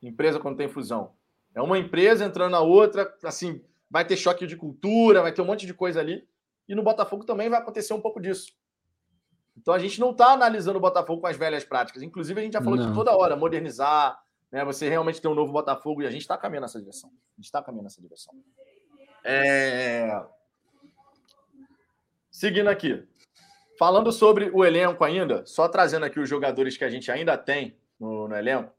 [0.00, 1.14] Empresa quando tem fusão.
[1.52, 3.60] É uma empresa entrando na outra, assim,
[3.90, 6.24] vai ter choque de cultura, vai ter um monte de coisa ali.
[6.68, 8.52] E no Botafogo também vai acontecer um pouco disso.
[9.56, 12.00] Então a gente não está analisando o Botafogo com as velhas práticas.
[12.00, 12.90] Inclusive, a gente já falou Não.
[12.90, 14.16] de toda hora, modernizar,
[14.52, 14.64] né?
[14.64, 17.10] Você realmente ter um novo Botafogo e a gente está caminhando nessa direção.
[17.10, 18.32] A gente está caminhando nessa direção.
[19.24, 20.24] É...
[22.36, 23.02] Seguindo aqui.
[23.78, 27.78] Falando sobre o elenco ainda, só trazendo aqui os jogadores que a gente ainda tem
[27.98, 28.74] no, no elenco.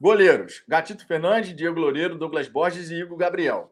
[0.00, 3.70] Goleiros: Gatito Fernandes, Diego Loureiro, Douglas Borges e Igor Gabriel.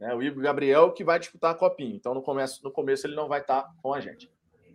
[0.00, 1.94] Né, o Igor Gabriel que vai disputar a copinha.
[1.94, 4.28] Então, no começo, no começo ele não vai estar com a gente,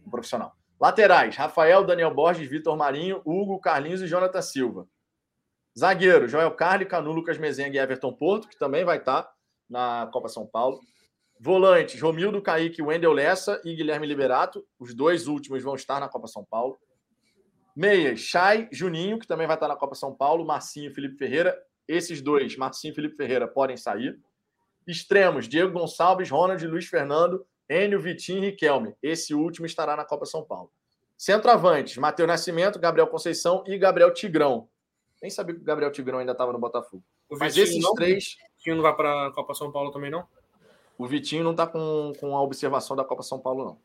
[0.06, 0.56] o profissional.
[0.80, 4.88] Laterais: Rafael, Daniel Borges, Vitor Marinho, Hugo, Carlinhos e Jonathan Silva.
[5.78, 9.30] Zagueiro: Joel Carli, Canu, Lucas Mezenga e Everton Porto, que também vai estar
[9.70, 10.80] na Copa São Paulo.
[11.44, 14.66] Volantes: Romildo Kaique, Wendel Lessa e Guilherme Liberato.
[14.80, 16.80] Os dois últimos vão estar na Copa São Paulo.
[17.76, 21.54] Meias, Chay, Juninho, que também vai estar na Copa São Paulo, Marcinho e Felipe Ferreira.
[21.86, 24.18] Esses dois, Marcinho e Felipe Ferreira, podem sair.
[24.88, 28.96] Extremos, Diego Gonçalves, Ronald, Luiz Fernando, Enio, Vitinho e Riquelme.
[29.04, 30.72] Esse último estará na Copa São Paulo.
[31.18, 34.70] Centroavantes, Matheus Nascimento, Gabriel Conceição e Gabriel Tigrão.
[35.22, 37.04] Nem sabia que o Gabriel Tigrão ainda estava no Botafogo.
[37.30, 39.92] O Mas Vitinho esses não, três, O Vitinho não vai para a Copa São Paulo
[39.92, 40.26] também, não?
[41.04, 43.78] O Vitinho não está com, com a observação da Copa São Paulo,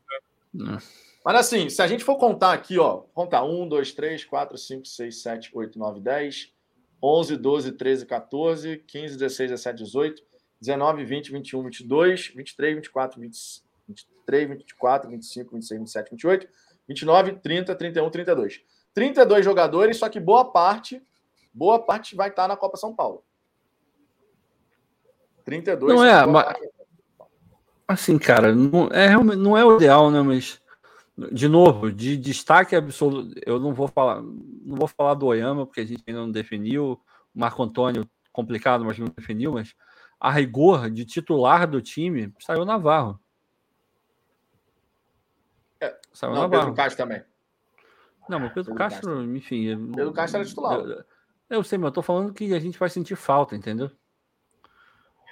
[0.53, 0.67] não.
[0.71, 0.77] Não.
[1.25, 4.85] Mas assim, se a gente for contar aqui, ó, contar 1, 2, 3, 4, 5,
[4.85, 6.53] 6, 7, 8, 9, 10,
[7.03, 10.23] 11, 12, 13, 14, 15, 16, 17, 18,
[10.61, 16.47] 19, 20, 21, 22, 23, 24, 20, 23, 24, 25, 26, 27, 28,
[16.87, 18.61] 29, 30, 31, 32.
[18.93, 21.01] 32 jogadores, só que boa parte,
[21.53, 23.23] boa parte vai estar na Copa São Paulo.
[25.43, 25.93] 32.
[25.95, 26.78] Não é, mas- parte-
[27.89, 30.21] Assim, cara, não é, realmente- não é o ideal, né?
[30.21, 30.61] Mas,
[31.31, 35.81] de novo, de destaque absoluto, eu não vou falar, não vou falar do Oyama, porque
[35.81, 37.01] a gente ainda não definiu.
[37.33, 39.73] O Marco Antônio, complicado, mas não definiu, mas
[40.19, 43.19] a rigor de titular do time saiu Navarro.
[45.81, 46.61] É, Saiu o Não, Navarro.
[46.65, 47.23] Pedro Castro também.
[48.29, 49.63] Não, mas Pedro Pedro Castro, enfim.
[49.63, 50.79] eu- Pedro Castro era titular.
[50.79, 51.03] Eu,
[51.49, 53.89] eu sei, mas eu tô falando que a gente vai sentir falta, entendeu?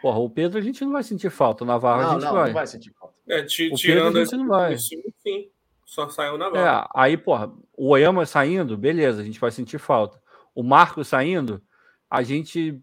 [0.01, 2.33] Porra, o Pedro a gente não vai sentir falta, o Navarro a Não, gente não,
[2.33, 2.45] vai.
[2.47, 3.15] não vai sentir falta.
[3.27, 4.77] É, ti- O Pedro tirando a gente não vai.
[4.77, 5.49] sim.
[5.85, 6.83] Só saiu na barra.
[6.93, 10.21] É, aí, porra, o Oyama saindo, beleza, a gente vai sentir falta.
[10.53, 11.61] O Marco saindo,
[12.09, 12.77] a gente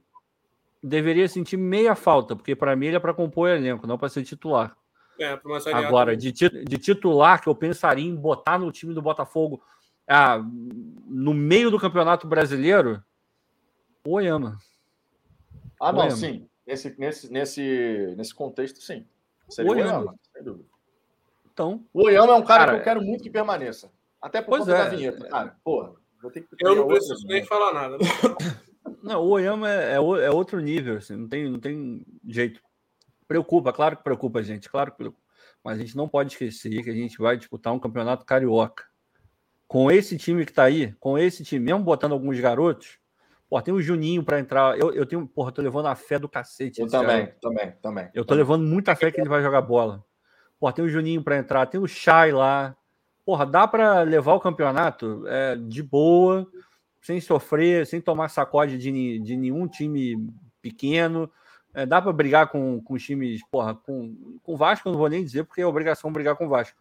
[0.82, 4.08] deveria sentir meia falta, porque para mim ele é para compor o elenco, não para
[4.08, 4.74] ser titular.
[5.18, 8.72] É, para uma Série A Agora, de, de titular, que eu pensaria em botar no
[8.72, 9.62] time do Botafogo
[10.08, 10.38] ah,
[11.06, 13.02] no meio do Campeonato Brasileiro,
[14.06, 14.58] o Oyama.
[15.80, 16.16] Ah, não, Oyama.
[16.16, 16.48] sim.
[16.66, 19.06] Nesse, nesse, nesse, nesse contexto, sim.
[19.48, 19.98] Seria o Oyama.
[19.98, 20.64] Oyama, sem dúvida.
[21.52, 23.92] Então, O Oyama é um cara, Cara, que eu quero muito que permaneça.
[24.20, 24.84] Até por Pois conta é.
[24.84, 25.56] da vinheta, cara.
[25.62, 27.48] Porra, vou ter que Eu não outra preciso nem vinheta.
[27.48, 27.98] falar nada.
[29.02, 32.60] Não, o Oyama é, é é outro nível, assim, não tem, não tem jeito.
[33.28, 35.22] Preocupa, claro que preocupa a gente, claro que preocupa.
[35.62, 38.84] Mas a gente não pode esquecer que a gente vai disputar um campeonato carioca.
[39.68, 42.98] Com esse time que tá aí, com esse time, mesmo botando alguns garotos,
[43.54, 44.76] pô, tem o Juninho para entrar.
[44.76, 46.80] Eu, eu tenho, porra, tô levando a fé do cacete.
[46.80, 47.38] Eu também, garoto.
[47.40, 48.10] também, também.
[48.12, 50.04] Eu tô levando muita fé que ele vai jogar bola.
[50.58, 52.76] Pô, tem o Juninho para entrar, tem o Chay lá.
[53.24, 56.48] Porra, dá para levar o campeonato é, de boa,
[57.00, 60.16] sem sofrer, sem tomar sacode de, de nenhum time
[60.60, 61.30] pequeno.
[61.72, 65.08] É, dá para brigar com, com times, porra, com, com o Vasco, eu não vou
[65.08, 66.76] nem dizer, porque é obrigação brigar com o Vasco.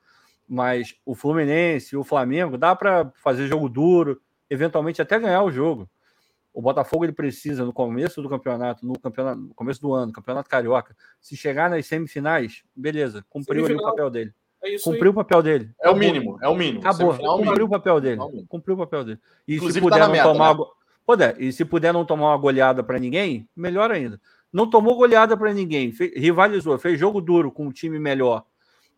[0.49, 4.19] Mas o Fluminense, o Flamengo, dá para fazer jogo duro,
[4.49, 5.87] eventualmente até ganhar o jogo.
[6.53, 10.47] O Botafogo ele precisa, no começo do campeonato, no, campeonato, no começo do ano, campeonato
[10.49, 14.34] carioca, se chegar nas semifinais, beleza, cumpriu ali o papel dele.
[14.63, 15.71] É isso Cumpriu o papel dele.
[15.81, 16.80] É o mínimo, é o mínimo.
[16.80, 17.11] Acabou.
[17.11, 17.65] Semifinal é o Cumpriu mínimo.
[17.65, 18.21] o papel dele.
[18.21, 18.45] É o.
[18.47, 19.19] Cumpriu o papel dele.
[19.47, 20.38] E Inclusive, se tá puder na não meta, tomar.
[20.45, 20.49] né?
[20.51, 20.71] uma go-
[21.05, 24.21] Puder, e se puder não tomar uma goleada para ninguém, melhor ainda.
[24.53, 28.45] Não tomou goleada para ninguém, fe- rivalizou, fez jogo duro com um time melhor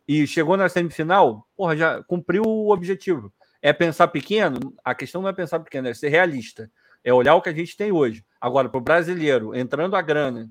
[0.07, 3.33] e chegou na semifinal, porra, já cumpriu o objetivo.
[3.59, 4.59] É pensar pequeno?
[4.83, 6.69] A questão não é pensar pequeno, é ser realista.
[7.05, 8.25] É olhar o que a gente tem hoje.
[8.41, 10.49] Agora, para o brasileiro, entrando a grana,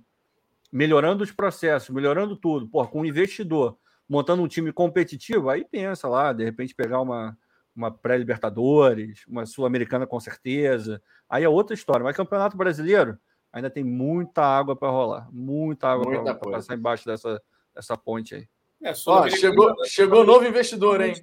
[0.73, 3.77] melhorando os processos, melhorando tudo, porra, com um investidor,
[4.09, 7.37] montando um time competitivo, aí pensa lá, de repente pegar uma,
[7.75, 11.03] uma pré-Libertadores, uma Sul-Americana com certeza.
[11.29, 12.05] Aí é outra história.
[12.05, 13.19] Mas Campeonato Brasileiro
[13.53, 15.29] ainda tem muita água para rolar.
[15.33, 17.43] Muita água para passar embaixo dessa,
[17.75, 18.49] dessa ponte aí.
[18.81, 19.87] É, Ó, chegou, né?
[19.87, 21.15] chegou novo investidor, hein?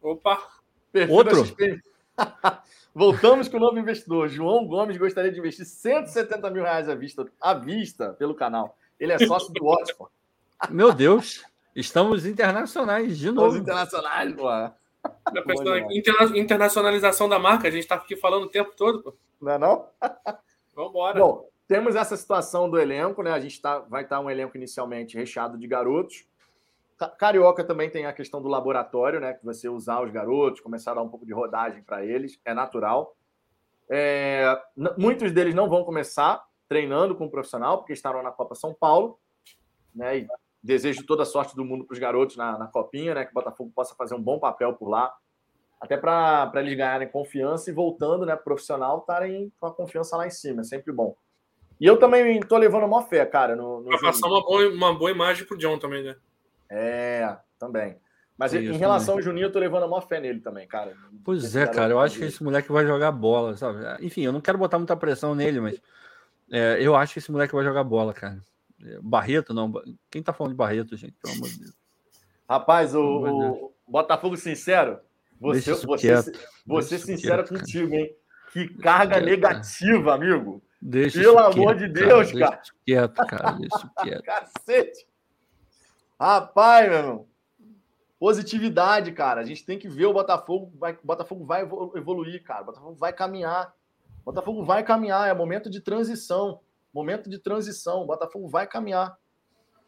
[0.00, 0.40] Opa,
[0.92, 1.44] Perfil Outro?
[2.94, 4.28] Voltamos com o novo investidor.
[4.28, 8.76] João Gomes gostaria de investir 170 mil reais à vista, à vista pelo canal.
[8.98, 10.12] Ele é sócio do Watford.
[10.70, 11.44] Meu Deus,
[11.76, 13.56] estamos internacionais de Os novo.
[13.56, 14.48] internacionais, pô.
[15.90, 19.14] interna- internacionalização da marca, a gente tá aqui falando o tempo todo, pô.
[19.40, 19.86] Não é não?
[20.74, 21.18] Vambora.
[21.20, 23.30] Bom, temos essa situação do elenco, né?
[23.30, 26.24] A gente tá, vai estar um elenco inicialmente recheado de garotos.
[27.18, 29.34] Carioca também tem a questão do laboratório, né?
[29.34, 32.52] Que você usar os garotos, começar a dar um pouco de rodagem para eles, é
[32.52, 33.16] natural.
[33.88, 34.60] É,
[34.96, 39.18] muitos deles não vão começar treinando com o profissional, porque estarão na Copa São Paulo,
[39.94, 40.18] né?
[40.18, 40.28] E
[40.62, 43.24] desejo toda a sorte do mundo para os garotos na, na Copinha, né?
[43.24, 45.14] Que o Botafogo possa fazer um bom papel por lá,
[45.80, 48.34] até para eles ganharem confiança e voltando, né?
[48.34, 51.16] Profissional, estarem com a confiança lá em cima, é sempre bom.
[51.80, 53.54] E eu também estou levando uma fé, cara.
[53.54, 56.16] No, no passar uma boa, uma boa imagem pro John também, né?
[56.70, 57.96] É, também.
[58.36, 59.18] Mas em relação também.
[59.18, 60.94] ao Juninho, eu tô levando a maior fé nele também, cara.
[61.24, 63.80] Pois é, cara, eu acho que esse moleque vai jogar bola, sabe?
[64.00, 65.80] Enfim, eu não quero botar muita pressão nele, mas
[66.50, 68.40] é, eu acho que esse moleque vai jogar bola, cara.
[69.02, 69.72] Barreto, não.
[70.08, 71.14] Quem tá falando de Barreto, gente?
[71.20, 71.74] Pelo amor de Deus.
[72.48, 75.00] Rapaz, o, o Botafogo sincero,
[75.40, 76.32] você, você,
[76.64, 78.00] você sincero quieto, contigo, cara.
[78.00, 78.16] hein?
[78.52, 80.14] Que carga quieto, negativa, cara.
[80.14, 80.62] amigo.
[80.80, 82.38] Deixa Pelo amor quieto, de Deus, cara.
[82.38, 82.56] cara.
[82.56, 83.50] Deixa quieto, cara.
[83.52, 84.22] Deixa quieto.
[84.24, 85.07] Cacete.
[86.18, 87.26] Rapaz, meu irmão.
[88.18, 89.40] Positividade, cara.
[89.40, 90.72] A gente tem que ver o Botafogo.
[90.76, 91.62] Vai, o Botafogo vai
[91.94, 92.62] evoluir, cara.
[92.62, 93.72] O Botafogo vai caminhar.
[94.22, 95.28] O Botafogo vai caminhar.
[95.28, 96.60] É momento de transição.
[96.92, 98.02] Momento de transição.
[98.02, 99.16] O Botafogo vai caminhar.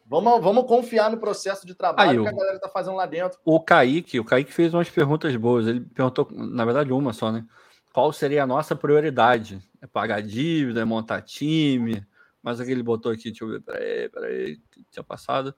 [0.05, 3.39] Vamos, vamos confiar no processo de trabalho Aí, que a galera está fazendo lá dentro.
[3.45, 5.67] O Kaique, o Kaique fez umas perguntas boas.
[5.67, 7.45] Ele perguntou, na verdade, uma só, né?
[7.93, 9.61] Qual seria a nossa prioridade?
[9.81, 12.05] É pagar dívida, é montar time?
[12.41, 14.59] Mas aqui ele botou aqui, deixa eu ver, peraí, peraí,
[14.89, 15.53] tinha passado.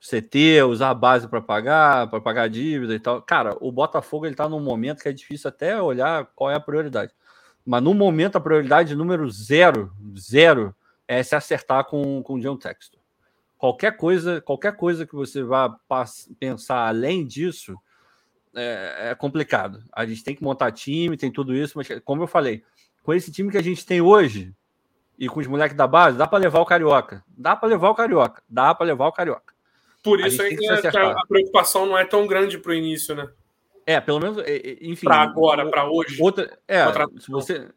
[0.00, 3.20] CT, usar a base para pagar, para pagar dívida e tal.
[3.20, 6.60] Cara, o Botafogo ele tá num momento que é difícil até olhar qual é a
[6.60, 7.12] prioridade.
[7.64, 10.74] Mas no momento a prioridade número zero, zero,
[11.06, 12.98] é se acertar com, com o John Textor.
[13.58, 15.76] Qualquer coisa, qualquer coisa que você vá
[16.38, 17.76] pensar além disso
[18.54, 19.82] é, é complicado.
[19.92, 22.64] A gente tem que montar time, tem tudo isso, mas como eu falei,
[23.02, 24.54] com esse time que a gente tem hoje
[25.18, 27.22] e com os moleques da base, dá para levar o Carioca.
[27.36, 28.42] Dá para levar o Carioca.
[28.48, 29.52] Dá para levar o Carioca.
[30.02, 33.28] Por isso que, que a preocupação não é tão grande para o início, né?
[33.86, 34.38] É, pelo menos,
[34.80, 35.06] enfim.
[35.06, 36.22] Para agora, para hoje.
[36.22, 36.84] Outra, é,
[37.18, 37.68] se, você,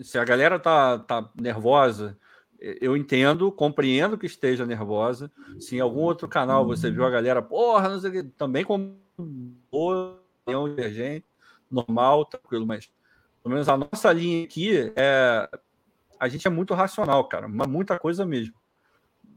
[0.00, 2.16] se a galera tá, tá nervosa,
[2.58, 5.30] eu entendo, compreendo que esteja nervosa.
[5.58, 8.64] Se em algum outro canal você viu a galera, porra, não sei o que, também
[8.64, 8.96] com
[10.68, 11.26] divergente,
[11.70, 12.88] normal, tranquilo, mas
[13.42, 15.48] pelo menos a nossa linha aqui é.
[16.18, 18.54] A gente é muito racional, cara, muita coisa mesmo.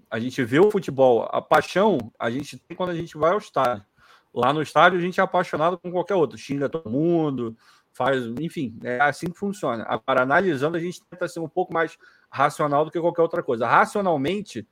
[0.10, 3.38] A gente vê o futebol, a paixão a gente tem quando a gente vai ao
[3.38, 3.86] estádio.
[4.34, 7.56] Lá no estádio a gente é apaixonado com qualquer outro, xinga todo mundo,
[7.92, 9.84] faz, enfim, é assim que funciona.
[9.88, 11.98] Agora, analisando, a gente tenta ser um pouco mais
[12.30, 13.68] racional do que qualquer outra coisa.
[13.68, 14.68] Racionalmente,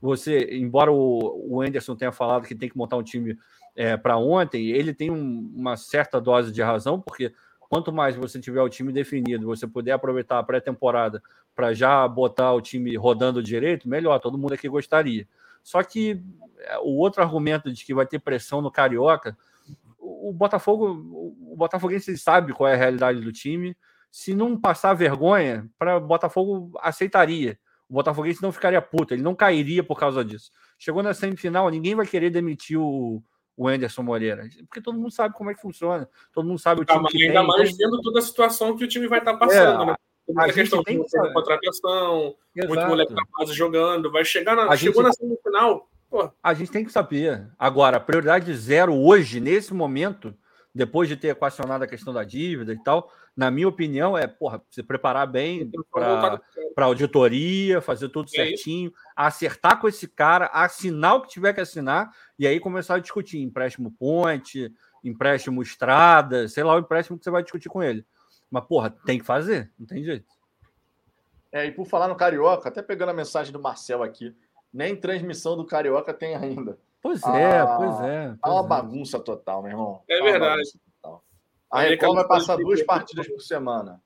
[0.00, 3.38] você, embora o, Anderson tenha falado que tem que montar um time
[3.74, 7.32] é, para ontem, ele tem um, uma certa dose de razão, porque
[7.68, 11.22] quanto mais você tiver o time definido, você puder aproveitar a pré-temporada
[11.54, 15.26] para já botar o time rodando direito, melhor, todo mundo aqui gostaria.
[15.62, 16.22] Só que
[16.58, 19.36] é, o outro argumento de que vai ter pressão no Carioca,
[19.98, 23.76] o Botafogo, o Botafoguense sabe qual é a realidade do time.
[24.10, 27.58] Se não passar vergonha, para Botafogo aceitaria.
[27.88, 30.50] O Botafoguense não ficaria puto, ele não cairia por causa disso.
[30.78, 33.22] Chegou na semifinal, ninguém vai querer demitir o,
[33.56, 36.84] o Anderson Moreira, porque todo mundo sabe como é que funciona, todo mundo sabe o
[36.84, 37.04] time.
[37.06, 39.38] Ah, que ainda tem, mais vendo toda a situação que o time vai estar tá
[39.38, 39.96] passando, é, né?
[40.36, 42.74] A, questão tem de contratação, Exato.
[42.74, 45.10] muito moleque capaz jogando, vai chegar na, a chegou gente...
[45.10, 45.88] na semifinal.
[46.10, 46.30] Pô.
[46.42, 47.48] A gente tem que saber.
[47.58, 50.34] Agora, prioridade zero hoje, nesse momento,
[50.74, 54.62] depois de ter equacionado a questão da dívida e tal, na minha opinião, é porra,
[54.70, 58.96] se preparar bem para auditoria, fazer tudo é certinho, isso.
[59.14, 63.40] acertar com esse cara, assinar o que tiver que assinar, e aí começar a discutir
[63.40, 68.04] empréstimo ponte, empréstimo estrada, sei lá o empréstimo que você vai discutir com ele.
[68.50, 70.26] Mas, porra, tem que fazer, não tem jeito.
[71.50, 74.34] É, e por falar no Carioca, até pegando a mensagem do Marcel aqui,
[74.72, 76.78] nem transmissão do Carioca tem ainda.
[77.02, 78.36] Pois é, ah, pois é.
[78.42, 78.68] Tá uma é.
[78.68, 80.02] bagunça total, meu irmão.
[80.08, 80.70] É tá verdade.
[81.70, 84.00] A Record vai passar duas partidas por semana.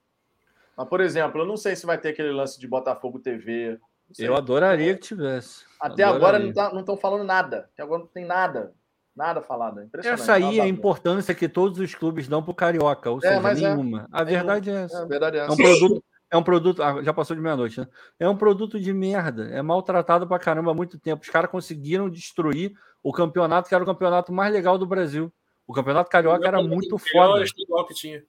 [0.77, 3.79] Mas, por exemplo, eu não sei se vai ter aquele lance de Botafogo TV.
[4.19, 5.65] Eu adoraria que tivesse.
[5.81, 6.51] Até adoraria.
[6.51, 7.69] agora não estão tá, falando nada.
[7.73, 8.75] Até agora não tem nada.
[9.15, 9.89] Nada falado.
[10.05, 13.21] Essa aí é a importância que todos os clubes dão para o Carioca, ou é,
[13.21, 13.75] seja, é.
[13.75, 14.03] nenhuma.
[14.03, 14.07] É.
[14.13, 14.99] A verdade é essa.
[15.03, 15.51] É, verdade é, essa.
[15.51, 16.05] é um produto.
[16.33, 16.83] É um produto.
[16.83, 17.89] Ah, já passou de meia-noite, né?
[18.19, 19.49] É um produto de merda.
[19.49, 21.23] É maltratado pra caramba há muito tempo.
[21.23, 22.73] Os caras conseguiram destruir
[23.03, 25.33] o campeonato, que era o campeonato mais legal do Brasil.
[25.67, 27.45] O campeonato carioca era muito foda.
[27.89, 28.23] Que tinha.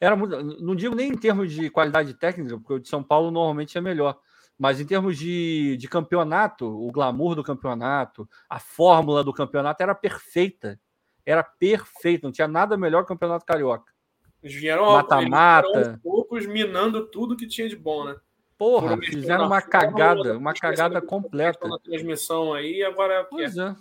[0.00, 3.30] Era muito, não digo nem em termos de qualidade técnica, porque o de São Paulo
[3.30, 4.18] normalmente é melhor.
[4.62, 9.92] Mas em termos de, de campeonato, o glamour do campeonato, a fórmula do campeonato era
[9.92, 10.78] perfeita.
[11.26, 12.28] Era perfeita.
[12.28, 13.92] Não tinha nada melhor que o campeonato carioca.
[14.40, 15.98] Eles vieram mata-mata.
[16.00, 18.14] poucos minando tudo que tinha de bom, né?
[18.56, 21.66] Porra, fizeram uma cagada, uma cagada completa.
[21.66, 23.24] Na transmissão aí, agora.
[23.24, 23.74] Pois é.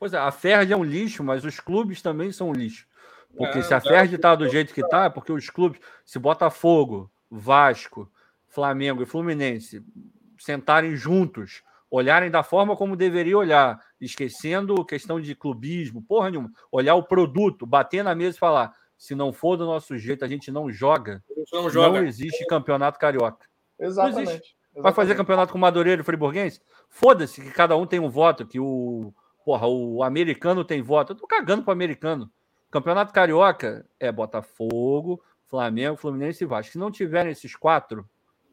[0.00, 2.88] Pois é, a Ferdi é um lixo, mas os clubes também são um lixo.
[3.36, 5.80] Porque É, se a é, Ferdi tá do jeito que tá, é porque os clubes,
[6.04, 8.10] se Botafogo, Vasco,
[8.48, 9.80] Flamengo e Fluminense
[10.44, 16.94] sentarem juntos, olharem da forma como deveria olhar, esquecendo questão de clubismo, porra nenhuma, olhar
[16.94, 20.50] o produto, bater na mesa e falar: se não for do nosso jeito, a gente
[20.50, 22.00] não joga, gente não joga.
[22.00, 23.46] não existe campeonato carioca.
[23.78, 24.56] Exatamente.
[24.76, 26.60] Vai fazer campeonato com Madureira e Friburguense?
[26.88, 29.14] Foda-se que cada um tem um voto, que o
[29.44, 31.12] porra, o americano tem voto.
[31.12, 32.30] Eu tô cagando pro americano.
[32.70, 36.72] Campeonato carioca é Botafogo, Flamengo, Fluminense e Vasco.
[36.72, 38.08] Se não tiverem esses quatro,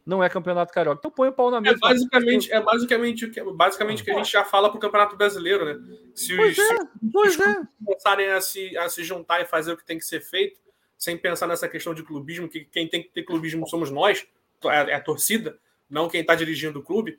[0.06, 0.98] não é campeonato carioca.
[1.00, 1.78] Então põe o pau na É mesa.
[1.80, 5.66] basicamente, é basicamente, o que- basicamente o que a gente já fala pro Campeonato Brasileiro,
[5.66, 5.80] né?
[6.16, 7.56] Se Pois os, é, se pois é.
[7.86, 10.60] começarem a se, a se juntar e fazer o que tem que ser feito,
[10.98, 14.26] sem pensar nessa questão de clubismo, que quem tem que ter clubismo somos nós,
[14.66, 15.58] é, é a torcida,
[15.90, 17.18] não quem está dirigindo o clube,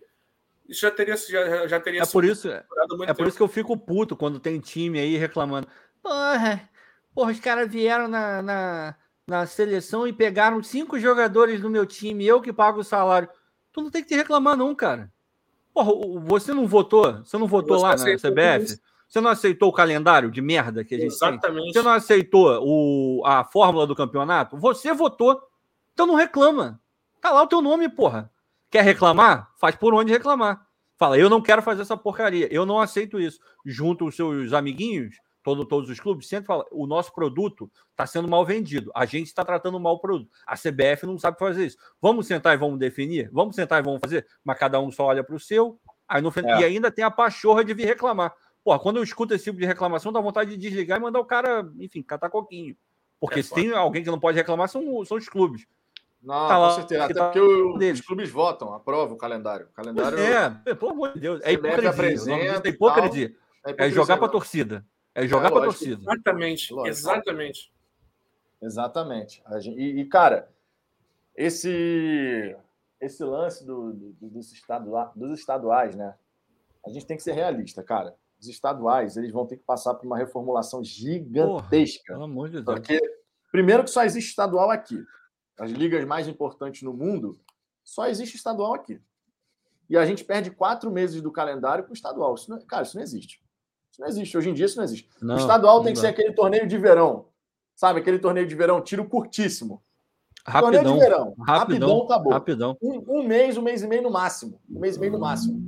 [0.68, 3.76] isso já teria, já, já teria É por isso, é por isso que eu fico
[3.76, 5.66] puto quando tem time aí reclamando.
[6.02, 6.68] Porra,
[7.14, 12.26] porra os caras vieram na, na, na seleção e pegaram cinco jogadores do meu time,
[12.26, 13.28] eu que pago o salário.
[13.72, 15.10] Tu não tem que te reclamar, não, cara.
[15.72, 17.24] Porra, você não votou?
[17.24, 18.78] Você não votou Você lá na CBF?
[19.08, 21.28] Você não aceitou o calendário de merda que a gente tem?
[21.28, 21.72] Exatamente.
[21.72, 24.56] Você não aceitou o, a fórmula do campeonato?
[24.58, 25.40] Você votou.
[25.92, 26.80] Então não reclama.
[27.20, 28.30] Tá lá o teu nome, porra.
[28.70, 29.50] Quer reclamar?
[29.58, 30.66] Faz por onde reclamar.
[30.98, 32.48] Fala, eu não quero fazer essa porcaria.
[32.52, 33.38] Eu não aceito isso.
[33.64, 38.28] Junto os seus amiguinhos, todo, todos os clubes, sempre fala, o nosso produto está sendo
[38.28, 38.90] mal vendido.
[38.94, 40.30] A gente está tratando mal o produto.
[40.46, 41.76] A CBF não sabe fazer isso.
[42.00, 43.28] Vamos sentar e vamos definir?
[43.32, 44.26] Vamos sentar e vamos fazer?
[44.44, 45.78] Mas cada um só olha para o seu.
[46.08, 46.60] Aí no, É.
[46.60, 48.34] E ainda tem a pachorra de vir reclamar.
[48.64, 51.24] Porra, quando eu escuto esse tipo de reclamação, dá vontade de desligar e mandar o
[51.24, 52.76] cara, enfim, catar coquinho.
[53.20, 55.66] Porque É se tem alguém que não pode reclamar, são, são os clubes.
[56.22, 57.04] Não, Tá com certeza.
[57.04, 59.66] Até tá porque o- os clubes votam, aprovam o calendário.
[59.66, 60.18] O Pois calendário
[60.66, 61.40] é, pelo amor de Deus.
[61.42, 61.90] É CBF hipocrisia.
[61.90, 63.34] Apresenta é hipocrisia.
[63.66, 64.32] é É jogar pra não.
[64.32, 64.86] torcida.
[65.14, 65.78] É jogar É, pra lógico.
[65.84, 66.02] torcida.
[66.12, 66.88] Exatamente, Lógico.
[66.88, 67.72] exatamente.
[68.60, 69.42] Exatamente.
[69.44, 70.48] A gente- E, e, cara,
[71.36, 72.56] esse,
[73.00, 76.14] esse lance do, do- dos, estaduais, dos estaduais, né?
[76.86, 78.14] A gente tem que ser realista, cara.
[78.40, 82.04] Os estaduais, eles vão ter que passar por uma reformulação gigantesca.
[82.12, 82.64] Pelo amor de Deus.
[82.64, 83.00] Porque,
[83.50, 85.04] primeiro, que só existe estadual aqui.
[85.58, 87.38] As ligas mais importantes no mundo,
[87.84, 89.00] só existe estadual aqui.
[89.88, 92.34] E a gente perde quatro meses do calendário para o estadual.
[92.34, 93.40] Isso não- cara, isso não existe.
[93.92, 94.36] Isso não existe.
[94.38, 95.08] Hoje em dia, isso não existe.
[95.20, 96.08] Não, o estadual não tem que dá.
[96.08, 97.28] ser aquele torneio de verão.
[97.76, 98.00] Sabe?
[98.00, 99.82] Aquele torneio de verão, tiro curtíssimo.
[100.44, 100.94] Torneio Rapidão.
[100.94, 101.34] de verão.
[101.38, 101.44] Rapidão.
[101.88, 102.32] Rapidão, acabou.
[102.32, 102.76] Rapidão.
[102.82, 104.60] Um, um mês, um mês e meio no máximo.
[104.68, 105.62] Um mês e meio no máximo.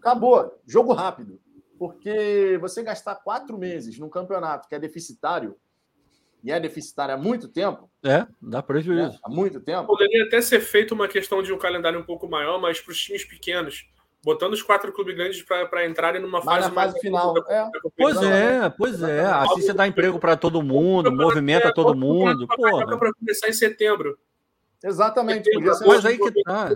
[0.00, 0.58] Acabou.
[0.66, 1.38] Jogo rápido.
[1.78, 5.56] Porque você gastar quatro meses num campeonato que é deficitário,
[6.44, 8.62] e é deficitário há muito tempo, É, dá né?
[8.62, 9.18] prejuízo.
[9.22, 12.60] há muito tempo, Poderia até ser feito uma questão de um calendário um pouco maior,
[12.60, 13.88] mas para os times pequenos,
[14.24, 17.34] botando os quatro clubes grandes para entrarem numa mas fase na fase mais final.
[17.48, 19.24] É, Pois Não, é, pois é.
[19.24, 22.46] Assim você dá emprego pra todo mundo, movimenta todo mundo.
[22.46, 24.18] Para começar em setembro.
[24.82, 25.50] exatamente.
[25.86, 26.70] Mas aí que tá.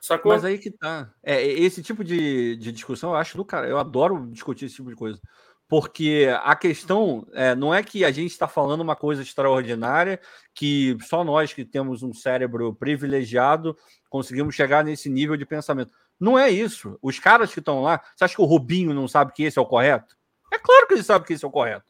[0.00, 0.32] Sacou?
[0.32, 1.10] Mas aí que tá.
[1.22, 3.66] É, esse tipo de, de discussão eu acho do cara.
[3.66, 5.20] Eu adoro discutir esse tipo de coisa.
[5.68, 10.20] Porque a questão é, não é que a gente está falando uma coisa extraordinária,
[10.54, 13.76] que só nós que temos um cérebro privilegiado
[14.08, 15.92] conseguimos chegar nesse nível de pensamento.
[16.18, 16.98] Não é isso.
[17.02, 19.62] Os caras que estão lá, você acha que o Rubinho não sabe que esse é
[19.62, 20.16] o correto?
[20.52, 21.84] É claro que ele sabe que esse é o correto.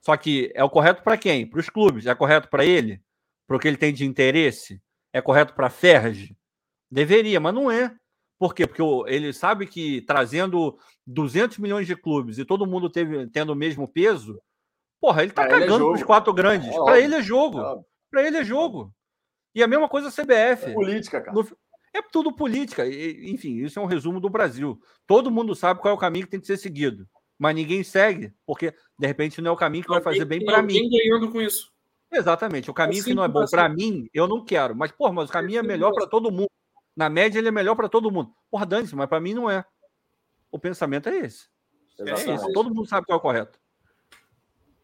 [0.00, 1.46] Só que é o correto para quem?
[1.46, 2.06] Para os clubes.
[2.06, 3.00] É correto para ele?
[3.46, 4.82] Para o que ele tem de interesse?
[5.12, 6.36] É correto para a Ferge?
[6.90, 7.94] Deveria, mas não é.
[8.38, 8.66] Por quê?
[8.66, 10.76] Porque ele sabe que trazendo
[11.06, 14.42] 200 milhões de clubes e todo mundo teve, tendo o mesmo peso,
[15.00, 16.68] porra, ele tá Pra ele é cagando pros quatro grandes.
[16.68, 17.60] É Para ele é jogo.
[17.60, 17.80] É.
[18.10, 18.92] Para ele é jogo.
[19.54, 20.70] E a mesma coisa a CBF.
[20.70, 21.32] É política, cara.
[21.32, 21.46] No-
[21.94, 22.86] É tudo política.
[22.86, 24.80] E, Enfim, isso é um resumo do Brasil.
[25.06, 27.06] Todo mundo sabe qual é o caminho que tem que ser seguido.
[27.38, 30.62] Mas ninguém segue, porque de repente não é o caminho que vai fazer bem para
[30.62, 30.74] mim.
[30.74, 31.72] alguém ganhando com isso.
[32.10, 32.70] Exatamente.
[32.70, 34.76] O caminho Assim que não é bom para mim, eu não quero.
[34.76, 36.50] Mas, porra, mas o caminho é melhor para todo mundo.
[36.94, 38.32] Na média, ele é melhor para todo mundo.
[38.50, 39.64] Porra, dane-se, mas para mim não é.
[40.50, 41.48] O pensamento é esse.
[41.98, 42.34] É Exatamente.
[42.36, 42.52] isso.
[42.52, 43.58] Todo mundo sabe qual é o correto.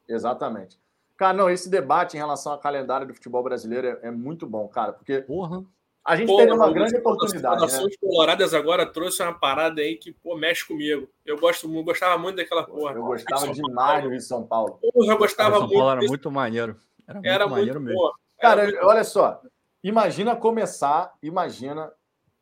[0.09, 0.81] Exatamente.
[1.19, 4.67] Cara, não, esse debate em relação ao calendário do futebol brasileiro é, é muito bom,
[4.69, 5.65] cara, porque Porra.
[6.05, 7.61] A gente Pô, teve uma grande as oportunidade, né?
[7.63, 11.09] Nações Coloradas agora trouxe uma parada aí que, pô, mexe comigo.
[11.25, 12.95] Eu gosto muito, gostava muito daquela porra.
[12.95, 14.79] Eu gostava São demais do Rio de São Paulo.
[14.81, 16.09] Porra, eu gostava São Paulo era muito.
[16.09, 16.81] muito maneiro.
[17.07, 18.13] Era muito Era maneiro muito mesmo.
[18.41, 19.41] Cara, olha só.
[19.85, 21.93] Imagina começar, imagina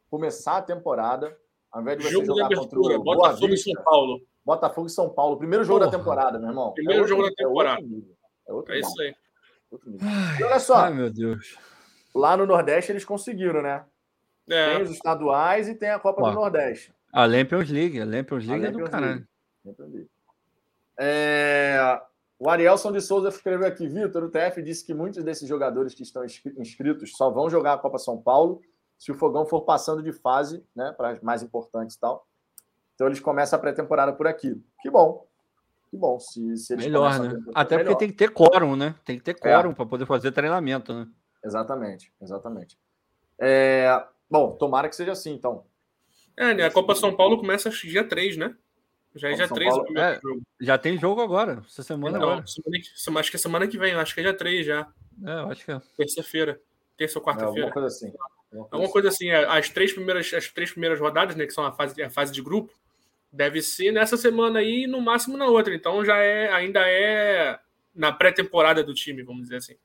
[0.08, 1.36] começar a temporada,
[1.72, 4.20] ao invés de você Jogo de jogar contra abertura, o Boa Botafogo e São Paulo.
[4.44, 5.36] Botafogo e São Paulo.
[5.38, 5.98] Primeiro jogo da Porra.
[5.98, 6.72] temporada, meu irmão.
[6.72, 7.80] Primeiro outro- jogo da temporada.
[7.80, 8.16] É outro nível.
[8.48, 9.14] É outro É isso aí.
[9.70, 10.08] outro nível.
[10.38, 11.58] E olha só, Ai, meu Deus.
[12.16, 13.84] Lá no Nordeste eles conseguiram, né?
[14.46, 16.94] Tem É, os estaduais e tem a Copa Ó, do Nordeste.
[17.12, 18.00] A Lampions League.
[18.00, 19.26] A Lampions A League é do caralho.
[19.64, 19.82] League.
[19.82, 20.10] League.
[20.98, 22.00] É...
[22.38, 26.02] O Arielson de Souza escreveu aqui, Vitor, o TF disse que muitos desses jogadores que
[26.02, 26.22] estão
[26.58, 28.60] inscritos só vão jogar a Copa São Paulo
[28.98, 32.26] se o Fogão for passando de fase, né, para as mais importantes e tal.
[32.94, 34.62] Então eles começam a pré-temporada por aqui.
[34.80, 35.26] Que bom.
[35.90, 36.18] Que bom.
[36.18, 37.42] Se, se eles melhor, né?
[37.54, 37.90] Até melhor.
[37.90, 38.94] porque tem que ter quórum, né?
[39.04, 39.74] Tem que ter quórum é.
[39.74, 41.06] para poder fazer treinamento, né?
[41.46, 42.76] Exatamente, exatamente.
[43.38, 44.04] É...
[44.28, 45.64] Bom, tomara que seja assim, então.
[46.36, 46.64] É, né?
[46.64, 48.54] A Copa São Paulo começa dia 3, né?
[49.14, 49.98] Já é dia 3 Paulo...
[49.98, 50.20] é,
[50.60, 52.46] Já tem jogo agora, essa semana Não, agora.
[52.46, 54.86] Semana acho que é semana que vem, acho que é dia 3 já.
[55.24, 55.80] É, eu acho que é.
[55.96, 56.60] Terça-feira.
[56.96, 57.68] Terça ou quarta-feira.
[57.68, 58.12] alguma coisa assim.
[58.52, 59.30] Alguma coisa assim.
[59.30, 61.46] É, as três primeiras, as três primeiras rodadas, né?
[61.46, 62.74] Que são a fase, a fase de grupo,
[63.32, 65.74] deve ser nessa semana aí e no máximo na outra.
[65.74, 67.58] Então já é, ainda é
[67.94, 69.76] na pré-temporada do time, vamos dizer assim.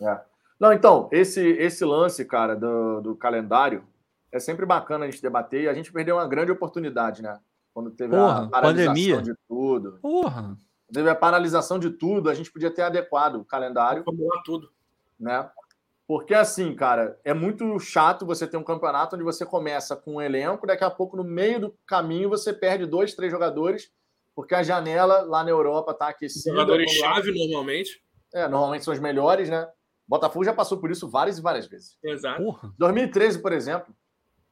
[0.00, 0.20] É.
[0.60, 3.82] Não, então, esse, esse lance, cara, do, do calendário,
[4.30, 7.40] é sempre bacana a gente debater e a gente perdeu uma grande oportunidade, né?
[7.72, 9.22] Quando teve Porra, a paralisação pandemia.
[9.22, 9.98] de tudo.
[10.02, 10.56] Porra.
[10.92, 14.02] Teve a paralisação de tudo, a gente podia ter adequado o calendário.
[14.02, 14.70] Acumular tudo.
[15.18, 15.48] Né?
[16.06, 20.20] Porque assim, cara, é muito chato você ter um campeonato onde você começa com um
[20.20, 23.92] elenco, daqui a pouco, no meio do caminho, você perde dois, três jogadores,
[24.34, 26.50] porque a janela lá na Europa tá aquecida.
[26.50, 28.02] Jogadores-chave, normalmente.
[28.34, 29.68] É, normalmente são os melhores, né?
[30.10, 31.96] Botafogo já passou por isso várias e várias vezes.
[32.02, 32.42] Exato.
[32.42, 32.74] Porra.
[32.76, 33.94] 2013, por exemplo.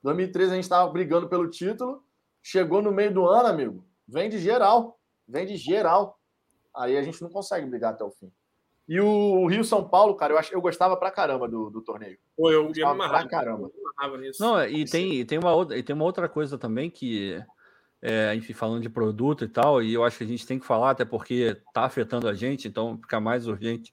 [0.05, 2.05] 2013 a gente estava brigando pelo título,
[2.41, 6.17] chegou no meio do ano, amigo, vem de geral, vem de geral.
[6.77, 8.31] Aí a gente não consegue brigar até o fim.
[8.89, 12.17] E o Rio São Paulo, cara, eu, acho, eu gostava pra caramba do, do torneio.
[12.37, 13.69] Pô, eu ia me pra caramba.
[14.39, 17.43] Não, e tem, e, tem uma outra, e tem uma outra coisa também que,
[18.01, 20.65] é, enfim, falando de produto e tal, e eu acho que a gente tem que
[20.65, 23.93] falar, até porque tá afetando a gente, então fica mais urgente.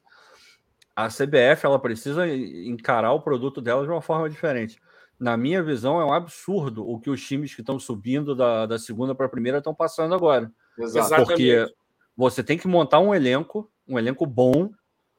[0.96, 4.80] A CBF, ela precisa encarar o produto dela de uma forma diferente
[5.20, 8.78] na minha visão, é um absurdo o que os times que estão subindo da, da
[8.78, 10.52] segunda para a primeira estão passando agora.
[10.78, 11.28] Exatamente.
[11.28, 11.74] Porque
[12.16, 14.72] você tem que montar um elenco, um elenco bom,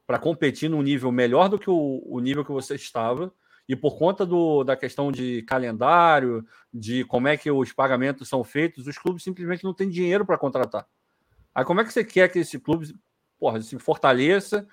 [0.06, 3.32] para competir num nível melhor do que o, o, nível que você estava.
[3.68, 8.44] E por conta do, da questão de calendário, de como é que os pagamentos são
[8.44, 10.86] feitos, os clubes simplesmente não têm dinheiro para contratar.
[11.52, 12.94] Aí como é que você quer que esse clube
[13.38, 14.66] porra, se fortaleça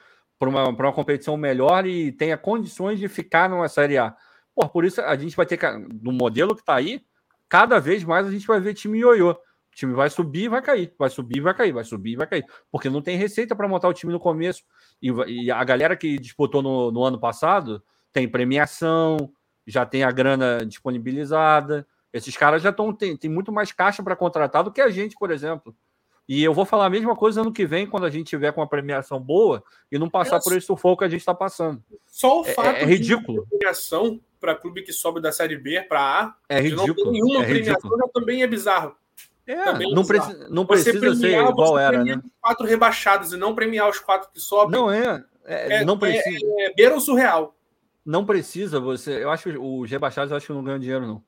[0.44, 4.16] para uma, uma competição melhor e tenha condições de ficar numa Série A?
[4.56, 5.60] Pô, por isso a gente vai ter,
[6.02, 7.02] no modelo que está aí,
[7.50, 9.32] cada vez mais a gente vai ver time ioiô.
[9.32, 12.16] O time vai subir e vai cair, vai subir e vai cair, vai subir e
[12.16, 12.46] vai cair.
[12.72, 14.64] Porque não tem receita para montar o time no começo.
[15.02, 19.18] E, e a galera que disputou no, no, ano passado tem premiação,
[19.66, 21.88] já tem a grana disponibilizada.
[22.12, 25.16] Esses caras já estão tem, tem muito mais caixa para contratar do que a gente,
[25.18, 25.76] por exemplo.
[26.28, 28.62] E eu vou falar a mesma coisa ano que vem, quando a gente tiver com
[28.62, 31.84] uma premiação boa e não passar por esse sufoco que a gente está passando.
[32.08, 33.44] Só o fato é, é ridículo.
[33.44, 36.88] de premiação para clube que sobe da Série B para A, é ridículo.
[36.88, 38.96] não tem nenhuma é premiação, também é bizarro.
[39.46, 40.34] É, também é não, bizarro.
[40.50, 42.22] não precisa ser igual era, né?
[42.42, 44.80] Quatro rebaixados e não premiar os quatro que sobem.
[44.80, 46.46] Não é, é, é não precisa.
[46.58, 47.56] É, é, beira o surreal.
[48.06, 49.24] Não precisa você.
[49.24, 51.24] Eu acho que os rebaixados eu acho que não ganham dinheiro, não.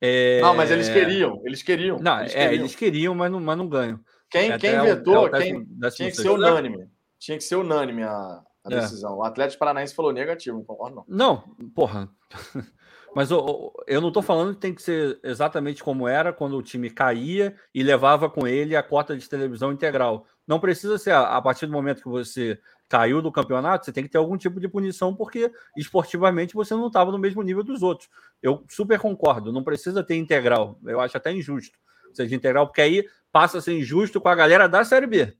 [0.00, 0.40] É...
[0.40, 1.98] Não, mas eles queriam, eles queriam.
[1.98, 4.00] Não, eles queriam, é, eles queriam mas, não, mas não ganham.
[4.34, 5.64] Quem, quem vetou, quem,
[5.94, 6.88] tinha que ser unânime.
[7.20, 9.18] Tinha que ser unânime a, a decisão.
[9.18, 11.04] O Atlético Paranaense falou negativo, não concordo, não.
[11.06, 11.40] Não,
[11.72, 12.10] porra.
[13.14, 16.62] Mas eu, eu não estou falando que tem que ser exatamente como era quando o
[16.64, 20.26] time caía e levava com ele a cota de televisão integral.
[20.44, 24.10] Não precisa ser a, partir do momento que você caiu do campeonato, você tem que
[24.10, 28.10] ter algum tipo de punição, porque esportivamente você não estava no mesmo nível dos outros.
[28.42, 30.76] Eu super concordo, não precisa ter integral.
[30.84, 31.78] Eu acho até injusto
[32.16, 35.34] seja integral, porque aí passa a ser injusto com a galera da Série B.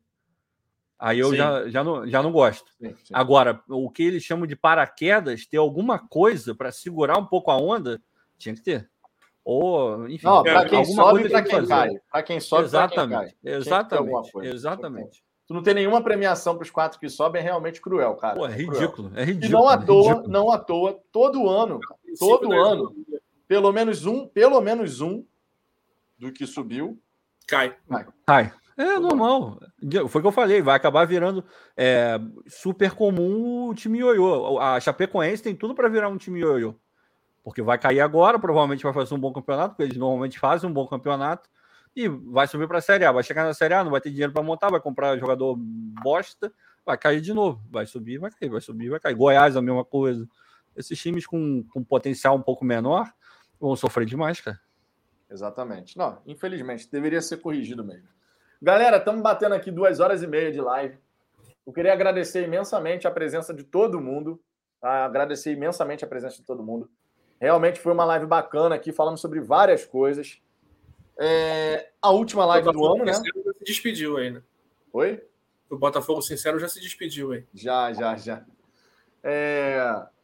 [0.98, 2.70] Aí eu já, já, não, já não gosto.
[2.80, 3.12] Sim, sim.
[3.12, 7.56] Agora, o que eles chamam de paraquedas, ter alguma coisa para segurar um pouco a
[7.56, 8.00] onda,
[8.38, 8.88] tinha que ter.
[9.44, 11.90] Ou, enfim, para quem alguma sobe para quem cai.
[12.10, 13.36] Para quem sobe Exatamente.
[13.42, 14.32] Quem Exatamente.
[14.42, 15.24] Exatamente.
[15.46, 18.34] Tu não tem nenhuma premiação para os quatro que sobem, é realmente cruel, cara.
[18.34, 19.46] Pô, é ridículo, é ridículo.
[19.46, 20.32] E não à é toa, ridículo.
[20.32, 21.80] não à toa, todo ano,
[22.18, 22.94] todo ano,
[23.46, 25.22] pelo menos um, pelo menos um
[26.18, 27.00] do que subiu
[27.46, 27.76] cai.
[28.26, 28.52] Cai.
[28.76, 29.60] É normal.
[30.08, 31.44] Foi o que eu falei, vai acabar virando
[31.76, 32.18] é,
[32.48, 34.58] super comum o time ioiô.
[34.58, 36.74] A Chapecoense tem tudo para virar um time ioiô.
[37.44, 40.72] Porque vai cair agora, provavelmente vai fazer um bom campeonato, porque eles normalmente fazem um
[40.72, 41.48] bom campeonato,
[41.94, 43.12] e vai subir para a Série A.
[43.12, 45.54] Vai chegar na Série A, não vai ter dinheiro para montar, vai comprar jogador
[46.02, 46.52] bosta,
[46.84, 47.62] vai cair de novo.
[47.70, 49.14] Vai subir, vai cair, vai subir, vai cair.
[49.14, 50.28] Goiás, a mesma coisa.
[50.74, 53.08] Esses times com, com potencial um pouco menor
[53.60, 54.58] vão sofrer demais, cara.
[55.34, 55.98] Exatamente.
[55.98, 58.08] Não, infelizmente, deveria ser corrigido mesmo.
[58.62, 60.96] Galera, estamos batendo aqui duas horas e meia de live.
[61.66, 64.40] Eu queria agradecer imensamente a presença de todo mundo.
[64.80, 65.04] Tá?
[65.04, 66.88] Agradecer imensamente a presença de todo mundo.
[67.40, 70.40] Realmente foi uma live bacana aqui, falando sobre várias coisas.
[71.18, 71.90] É...
[72.00, 73.12] A última live do ano, né?
[73.12, 73.22] se
[73.66, 74.42] despediu aí, né?
[74.92, 75.20] Oi?
[75.68, 77.44] O Botafogo Sincero já se despediu aí.
[77.52, 78.44] Já, já, já.
[79.20, 79.80] É,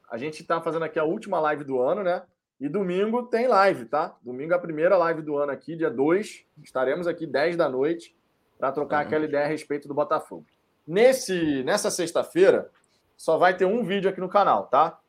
[0.08, 2.22] a gente está fazendo aqui a última live do ano, né?
[2.60, 4.14] E domingo tem live, tá?
[4.22, 6.44] Domingo é a primeira live do ano aqui, dia 2.
[6.62, 8.14] Estaremos aqui 10 da noite
[8.58, 9.06] para trocar uhum.
[9.06, 10.44] aquela ideia a respeito do Botafogo.
[10.86, 12.70] Nesse, nessa sexta-feira,
[13.16, 15.00] só vai ter um vídeo aqui no canal, tá?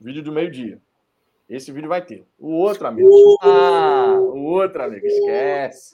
[0.00, 0.82] Vídeo do meio-dia.
[1.48, 2.26] Esse vídeo vai ter.
[2.36, 3.08] O outro, amigo.
[3.08, 3.38] Uh!
[3.40, 5.06] Ah, o outro, amigo.
[5.06, 5.92] Esquece.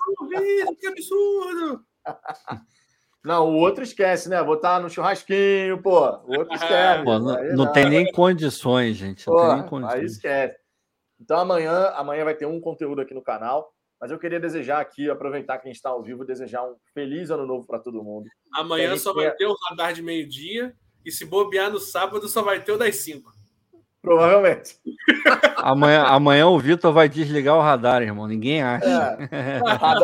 [0.78, 1.84] Que absurdo!
[3.24, 4.42] Não, o outro esquece, né?
[4.42, 6.00] Vou estar no churrasquinho, pô.
[6.24, 7.04] O outro esquece.
[7.04, 9.26] Pô, não, não, não tem nem condições, gente.
[9.26, 10.00] Não pô, tem nem condições.
[10.00, 10.56] Aí esquece.
[11.20, 13.70] Então amanhã, amanhã vai ter um conteúdo aqui no canal.
[14.00, 17.30] Mas eu queria desejar aqui, aproveitar que a gente está ao vivo, desejar um feliz
[17.30, 18.26] ano novo para todo mundo.
[18.54, 20.74] Amanhã só vai ter o radar de meio-dia.
[21.04, 23.30] E se bobear no sábado, só vai ter o das 5.
[24.02, 24.78] Provavelmente.
[25.58, 28.26] Amanhã, amanhã o Vitor vai desligar o radar, irmão.
[28.26, 28.86] Ninguém acha.
[29.30, 29.60] É.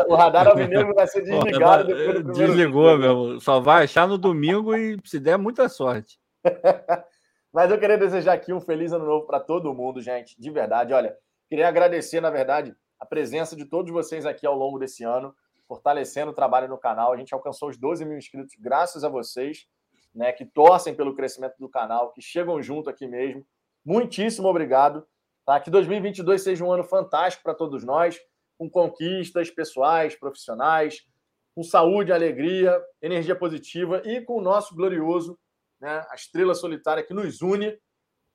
[0.07, 3.39] O radar alvinegro vai ser desligado depois do Desligou, meu.
[3.39, 6.19] Só vai achar no domingo e se der, muita sorte.
[7.51, 10.39] Mas eu queria desejar aqui um feliz ano novo para todo mundo, gente.
[10.39, 10.93] De verdade.
[10.93, 11.17] Olha,
[11.49, 15.33] queria agradecer, na verdade, a presença de todos vocês aqui ao longo desse ano,
[15.67, 17.13] fortalecendo o trabalho no canal.
[17.13, 19.65] A gente alcançou os 12 mil inscritos graças a vocês,
[20.13, 23.43] né, que torcem pelo crescimento do canal, que chegam junto aqui mesmo.
[23.87, 25.07] Muitíssimo obrigado.
[25.45, 25.61] Tá?
[25.61, 28.19] Que 2022 seja um ano fantástico para todos nós,
[28.57, 31.07] com conquistas pessoais, profissionais,
[31.55, 35.39] com saúde, alegria, energia positiva e com o nosso glorioso,
[35.79, 37.79] né, a estrela solitária que nos une,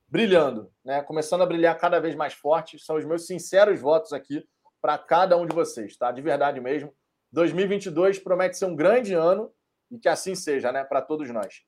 [0.09, 2.79] brilhando, né, começando a brilhar cada vez mais forte.
[2.79, 4.43] São os meus sinceros votos aqui
[4.81, 6.11] para cada um de vocês, tá?
[6.11, 6.95] De verdade mesmo.
[7.31, 9.53] 2022 promete ser um grande ano
[9.91, 11.63] e que assim seja, né, para todos nós.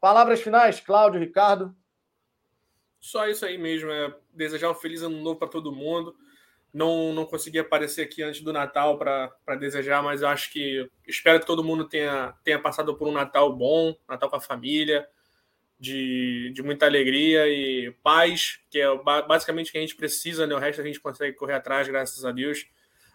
[0.00, 1.74] Palavras finais, Cláudio, Ricardo.
[3.00, 6.16] Só isso aí mesmo, é desejar um feliz ano novo para todo mundo.
[6.72, 11.40] Não, não consegui aparecer aqui antes do Natal para desejar, mas eu acho que espero
[11.40, 15.08] que todo mundo tenha, tenha passado por um Natal bom, Natal com a família,
[15.80, 18.86] de, de muita alegria e paz, que é
[19.26, 20.54] basicamente o que a gente precisa, né?
[20.54, 22.66] O resto a gente consegue correr atrás, graças a Deus.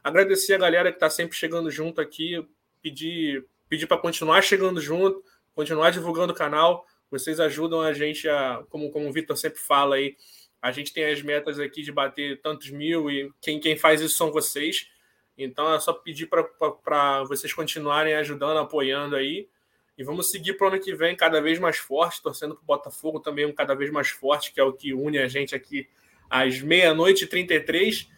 [0.03, 2.45] Agradecer a galera que está sempre chegando junto aqui,
[2.81, 6.85] pedir, pedir para continuar chegando junto, continuar divulgando o canal.
[7.13, 10.17] Vocês ajudam a gente a, como, como o Vitor sempre fala aí,
[10.59, 14.17] a gente tem as metas aqui de bater tantos mil e quem, quem faz isso
[14.17, 14.89] são vocês.
[15.37, 19.47] Então é só pedir para vocês continuarem ajudando, apoiando aí.
[19.95, 22.65] E vamos seguir para o ano que vem cada vez mais forte, torcendo para o
[22.65, 25.87] Botafogo também um cada vez mais forte, que é o que une a gente aqui
[26.27, 28.09] às meia-noite e 33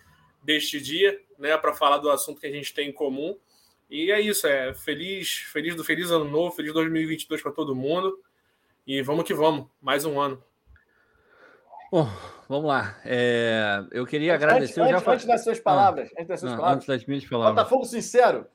[0.42, 3.38] deste dia, né, para falar do assunto que a gente tem em comum.
[3.90, 8.24] E é isso, é feliz, feliz do feliz ano novo, feliz 2022 para todo mundo.
[8.88, 10.44] E vamos que vamos, mais um ano.
[11.92, 12.08] Bom,
[12.48, 12.96] vamos lá.
[13.04, 14.80] É, eu queria agradecer.
[14.80, 15.12] Antes, eu já...
[15.12, 16.78] antes das suas palavras, ah, antes das suas não, palavras.
[16.84, 17.56] Antes das minhas palavras.
[17.56, 18.46] Botafogo sincero,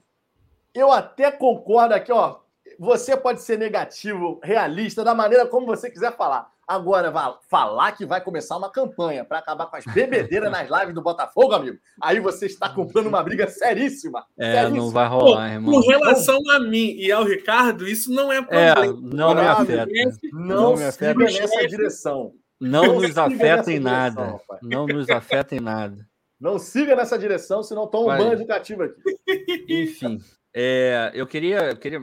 [0.73, 2.39] eu até concordo aqui, ó.
[2.79, 6.53] Você pode ser negativo, realista, da maneira como você quiser falar.
[6.71, 7.13] Agora,
[7.49, 11.53] falar que vai começar uma campanha para acabar com as bebedeiras nas lives do Botafogo,
[11.53, 14.25] amigo, aí você está comprando uma briga seríssima.
[14.39, 14.77] É, seríssima.
[14.77, 15.75] não vai rolar, Pô, irmão.
[15.75, 18.85] Com relação a mim e ao Ricardo, isso não é, é problema.
[18.85, 19.89] É, não me afeta.
[20.33, 22.35] Não, não me afeta nessa direção.
[22.61, 24.27] Não, nos afeta em nada.
[24.27, 26.07] Direção, não nos afeta em nada.
[26.39, 29.03] Não siga nessa direção, senão toma um banho educativo aqui.
[29.69, 30.21] Enfim,
[30.55, 32.01] é, eu queria, eu queria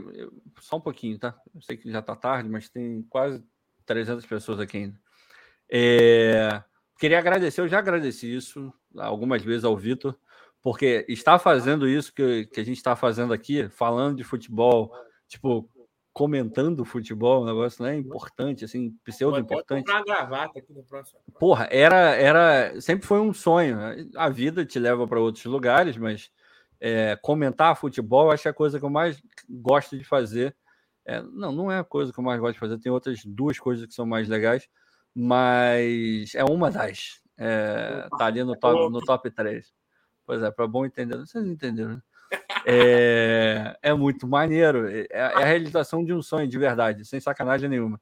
[0.59, 1.33] só um pouquinho, tá?
[1.55, 3.41] Eu sei que já está tarde, mas tem quase
[3.87, 4.99] 300 pessoas aqui ainda.
[5.69, 6.61] É,
[6.99, 10.15] queria agradecer, eu já agradeci isso algumas vezes ao Vitor,
[10.61, 14.91] porque está fazendo isso que, que a gente está fazendo aqui, falando de futebol,
[15.27, 15.69] tipo,
[16.13, 19.85] comentando futebol, um negócio né, importante, assim, pseudo importante.
[19.85, 21.19] Gravata aqui no próximo.
[21.39, 23.77] Porra, era, era, sempre foi um sonho.
[24.15, 26.31] A vida te leva para outros lugares, mas
[26.79, 30.55] é, comentar futebol acho que é a coisa que eu mais gosto de fazer
[31.07, 32.77] é, não, não é a coisa que eu mais gosto de fazer.
[32.79, 34.67] Tem outras duas coisas que são mais legais,
[35.15, 37.21] mas é uma das.
[37.37, 39.73] É, tá ali no top, no top 3.
[40.25, 42.01] Pois é, para bom entender, vocês entenderam, né?
[42.69, 44.89] É, é muito maneiro.
[44.89, 48.01] É, é, a realização de um sonho de verdade, sem sacanagem nenhuma.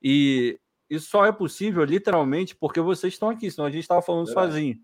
[0.00, 4.32] E isso só é possível literalmente porque vocês estão aqui, senão a gente estava falando
[4.32, 4.76] sozinho.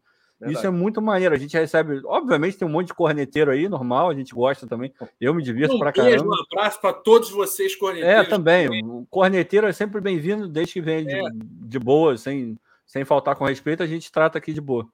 [0.42, 0.58] Verdade.
[0.58, 1.34] Isso é muito maneiro.
[1.34, 4.92] A gente recebe, obviamente, tem um monte de corneteiro aí, normal, a gente gosta também.
[5.20, 6.26] Eu me divirto um pra caramba.
[6.26, 8.26] Um abraço para todos vocês, corneteiros.
[8.26, 8.84] É, também.
[8.84, 11.30] O corneteiro é sempre bem-vindo, desde que venha de, é.
[11.32, 14.84] de boa, sem, sem faltar com respeito, a gente trata aqui de boa.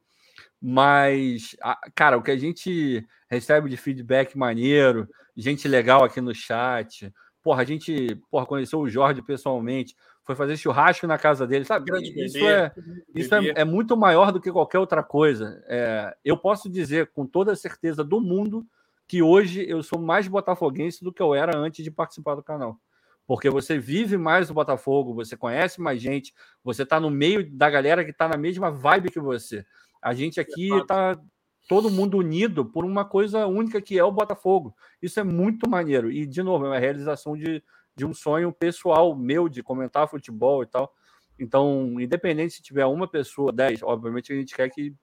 [0.61, 1.57] Mas,
[1.95, 7.11] cara, o que a gente recebe de feedback maneiro, gente legal aqui no chat.
[7.43, 9.95] Porra, a gente porra, conheceu o Jorge pessoalmente
[10.29, 11.87] foi fazer churrasco na casa dele, sabe?
[11.87, 12.71] Grande isso é
[13.15, 15.65] isso é, é, muito maior do que qualquer outra coisa.
[15.67, 18.63] É, eu posso dizer com toda a certeza do mundo
[19.07, 22.79] que hoje eu sou mais botafoguense do que eu era antes de participar do canal.
[23.27, 27.71] Porque você vive mais o Botafogo, você conhece mais gente, você está no meio da
[27.71, 29.65] galera que está na mesma vibe que você.
[30.03, 31.19] A gente aqui está
[31.67, 34.77] todo mundo unido por uma coisa única que é o Botafogo.
[35.01, 36.13] Isso é muito maneiro.
[36.13, 37.63] E, de novo, é uma realização de,
[37.99, 40.95] de um sonho pessoal meu de comentar futebol e tal.
[41.39, 44.95] Então, independente se tiver uma pessoa, dez, obviamente a gente quer que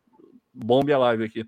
[0.53, 1.45] bombe a live aqui.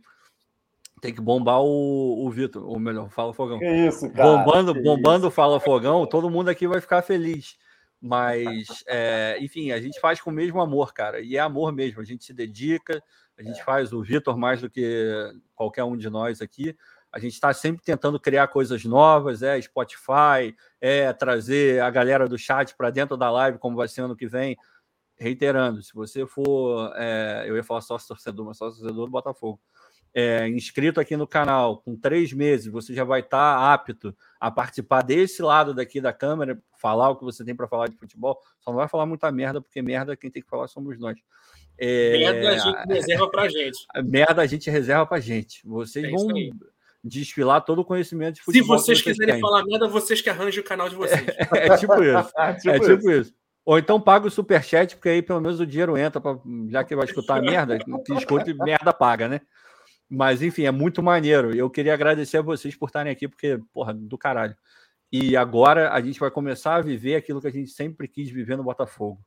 [1.02, 3.60] Tem que bombar o, o Vitor, ou melhor, Fala Fogão.
[3.60, 4.38] Que isso, cara.
[4.38, 7.58] Bombando, bombando Fala Fogão, todo mundo aqui vai ficar feliz.
[8.02, 11.20] Mas, é, enfim, a gente faz com o mesmo amor, cara.
[11.22, 12.02] E é amor mesmo.
[12.02, 13.02] A gente se dedica,
[13.38, 16.76] a gente faz o Vitor mais do que qualquer um de nós aqui.
[17.18, 22.38] A gente está sempre tentando criar coisas novas, é Spotify, é trazer a galera do
[22.38, 24.56] chat para dentro da live, como vai ser ano que vem.
[25.16, 29.60] Reiterando, se você for, é, eu ia falar sócio torcedor, mas sócio torcedor do Botafogo
[30.14, 34.52] é, inscrito aqui no canal, com três meses, você já vai estar tá apto a
[34.52, 38.40] participar desse lado daqui da câmera, falar o que você tem para falar de futebol.
[38.60, 41.18] Só não vai falar muita merda, porque merda quem tem que falar somos nós.
[41.80, 43.88] É, merda a gente reserva para gente.
[44.06, 45.68] Merda a gente reserva para gente.
[45.68, 46.28] Vocês é vão
[47.04, 48.78] desfilar todo o conhecimento de futebol.
[48.78, 49.42] Se vocês, vocês quiserem têm.
[49.42, 51.22] falar merda, vocês que arranjem o canal de vocês.
[51.54, 52.32] É, é tipo isso.
[52.38, 53.22] é tipo, é tipo isso.
[53.22, 53.34] isso.
[53.66, 56.96] Ou então paga o superchat, porque aí pelo menos o dinheiro entra, pra, já que
[56.96, 59.42] vai escutar merda, que escute merda paga, né?
[60.10, 61.54] Mas, enfim, é muito maneiro.
[61.54, 64.56] Eu queria agradecer a vocês por estarem aqui, porque, porra, do caralho.
[65.12, 68.56] E agora a gente vai começar a viver aquilo que a gente sempre quis viver
[68.56, 69.20] no Botafogo.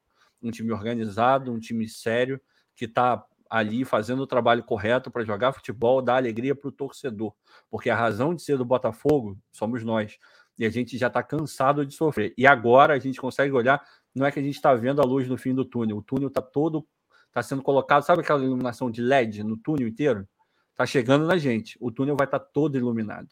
[0.42, 2.40] Um time organizado, um time sério,
[2.74, 7.34] que está ali fazendo o trabalho correto para jogar futebol, dar alegria para o torcedor.
[7.68, 10.18] Porque a razão de ser do Botafogo somos nós.
[10.56, 12.32] E a gente já está cansado de sofrer.
[12.38, 15.26] E agora a gente consegue olhar, não é que a gente está vendo a luz
[15.26, 15.96] no fim do túnel.
[15.96, 16.86] O túnel está todo,
[17.26, 20.28] está sendo colocado, sabe aquela iluminação de LED no túnel inteiro?
[20.70, 21.76] Está chegando na gente.
[21.80, 23.28] O túnel vai estar tá todo iluminado.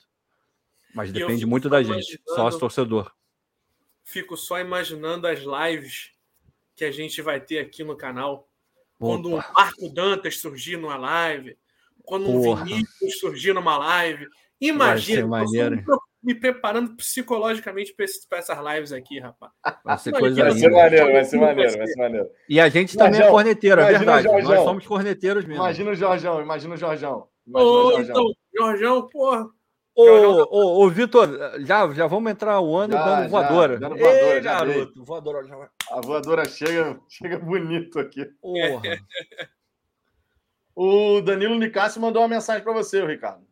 [0.94, 3.12] Mas depende muito da gente, sócio torcedor.
[4.02, 6.12] Fico só imaginando as lives
[6.74, 8.47] que a gente vai ter aqui no canal.
[8.98, 9.12] Opa.
[9.12, 11.56] Quando um Marco Dantas surgir numa live,
[12.04, 12.64] quando um Porra.
[12.64, 14.26] Vinícius surgir numa live.
[14.60, 15.44] Imagina,
[15.86, 19.52] eu me preparando psicologicamente para essas lives aqui, rapaz.
[19.84, 22.28] Vai ser coisa vai ser maneiro, vai ser maneiro, vai ser maneiro.
[22.48, 24.26] E a gente também é corneteiro, é verdade.
[24.26, 25.62] Nós somos corneteiros mesmo.
[25.62, 27.28] Imagina o Jorjão, imagina o Jorjão.
[27.52, 29.46] Ô, então, Jorjão, porra.
[30.00, 31.28] Ô, ô, ô, Vitor,
[31.66, 33.72] já, já vamos entrar o ano já, dando voadora.
[33.72, 38.24] Já, dando voadora Ei, garoto, voadora já A voadora chega, chega bonito aqui.
[38.40, 38.80] Porra.
[40.76, 43.47] o Danilo Nicásio mandou uma mensagem para você, Ricardo.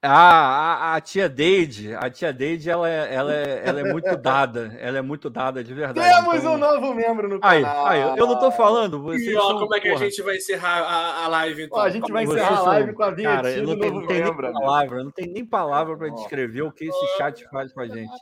[0.00, 4.14] Ah, a, a, tia Deide, a tia Deide, ela é, ela, é, ela é muito
[4.16, 6.08] dada, ela é muito dada de verdade.
[6.08, 6.54] Temos então...
[6.54, 7.86] um novo membro no canal.
[7.86, 9.02] Aí, aí eu não tô falando.
[9.02, 10.04] Vocês e ó, são, como é que porra.
[10.04, 11.78] a gente vai encerrar a, a live então?
[11.78, 14.06] Ó, a gente vai encerrar a live com a vinheta cara, eu não tenho, não
[14.06, 17.80] membro, nem palavra, não tem nem palavra para descrever o que esse chat faz com
[17.80, 18.12] a gente.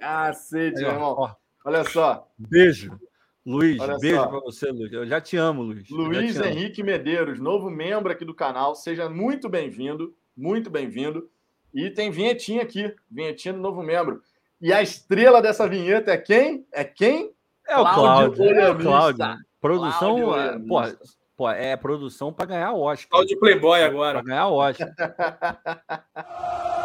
[0.00, 1.14] Cacete, aí, irmão.
[1.18, 1.34] Ó,
[1.66, 2.26] Olha só.
[2.38, 2.98] Beijo.
[3.44, 4.92] Luiz, Olha beijo para você, Luiz.
[4.92, 5.90] Eu já te amo, Luiz.
[5.90, 8.74] Luiz Henrique Medeiros, novo membro aqui do canal.
[8.74, 11.28] Seja muito bem-vindo muito bem-vindo.
[11.74, 14.22] E tem vinhetinha aqui, vinhetinha do novo membro.
[14.60, 16.66] E a estrela dessa vinheta é quem?
[16.72, 17.32] É quem?
[17.66, 18.44] É o Cláudio.
[18.44, 19.24] É o Cláudio.
[19.60, 20.82] Produção, Cláudio pô,
[21.36, 23.08] pô, é produção para ganhar Oscar.
[23.10, 24.18] Cláudio Playboy agora.
[24.18, 24.92] Para ganhar Oscar.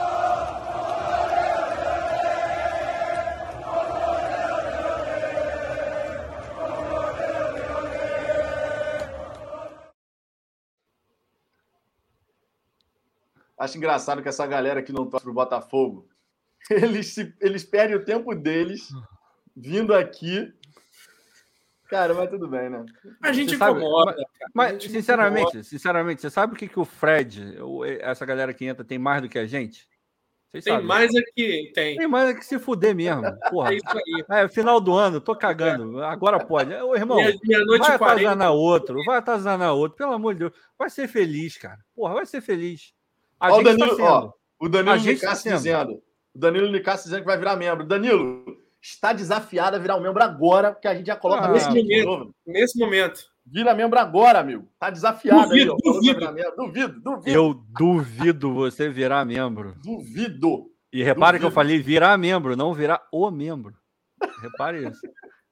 [13.58, 16.08] Acho engraçado que essa galera que não torce pro Botafogo,
[16.70, 18.90] eles, se, eles perdem o tempo deles
[19.56, 20.54] vindo aqui.
[21.90, 22.86] Cara, mas tudo bem, né?
[23.24, 24.16] A gente incomoda.
[24.54, 25.64] Mas, mas sinceramente, incomoda.
[25.64, 27.58] sinceramente, você sabe o que, que o Fred,
[28.02, 29.88] essa galera que entra, tem mais do que a gente?
[30.50, 30.88] Vocês tem sabem.
[30.88, 31.98] mais aqui, tem.
[31.98, 33.24] Tem mais é que se fuder mesmo.
[33.50, 33.72] Porra.
[33.74, 34.44] É isso aí.
[34.44, 36.04] É, final do ano, tô cagando.
[36.04, 36.74] Agora pode.
[36.74, 40.54] Ô, irmão, minha, minha vai atazanar outro, vai atazanar outro, pelo amor de Deus.
[40.78, 41.80] Vai ser feliz, cara.
[41.94, 42.94] Porra, vai ser feliz.
[43.40, 46.02] A ó, o Danilo, tá ó, o Danilo Nicasso tá dizendo.
[46.36, 47.86] O Danilo Nicasso dizendo que vai virar membro.
[47.86, 51.70] Danilo, está desafiado a virar um membro agora, porque a gente já coloca ah, nesse
[51.70, 52.36] momento.
[52.46, 53.22] Nesse momento.
[53.46, 54.68] Vira membro agora, amigo.
[54.80, 56.20] Tá desafiado duvido, aí, Duvido.
[56.58, 57.30] duvido, duvido.
[57.30, 59.76] Eu duvido você virar membro.
[59.84, 60.70] Duvido.
[60.92, 61.40] E repare duvido.
[61.40, 63.74] que eu falei virar membro, não virar o membro.
[64.42, 65.02] Repare isso.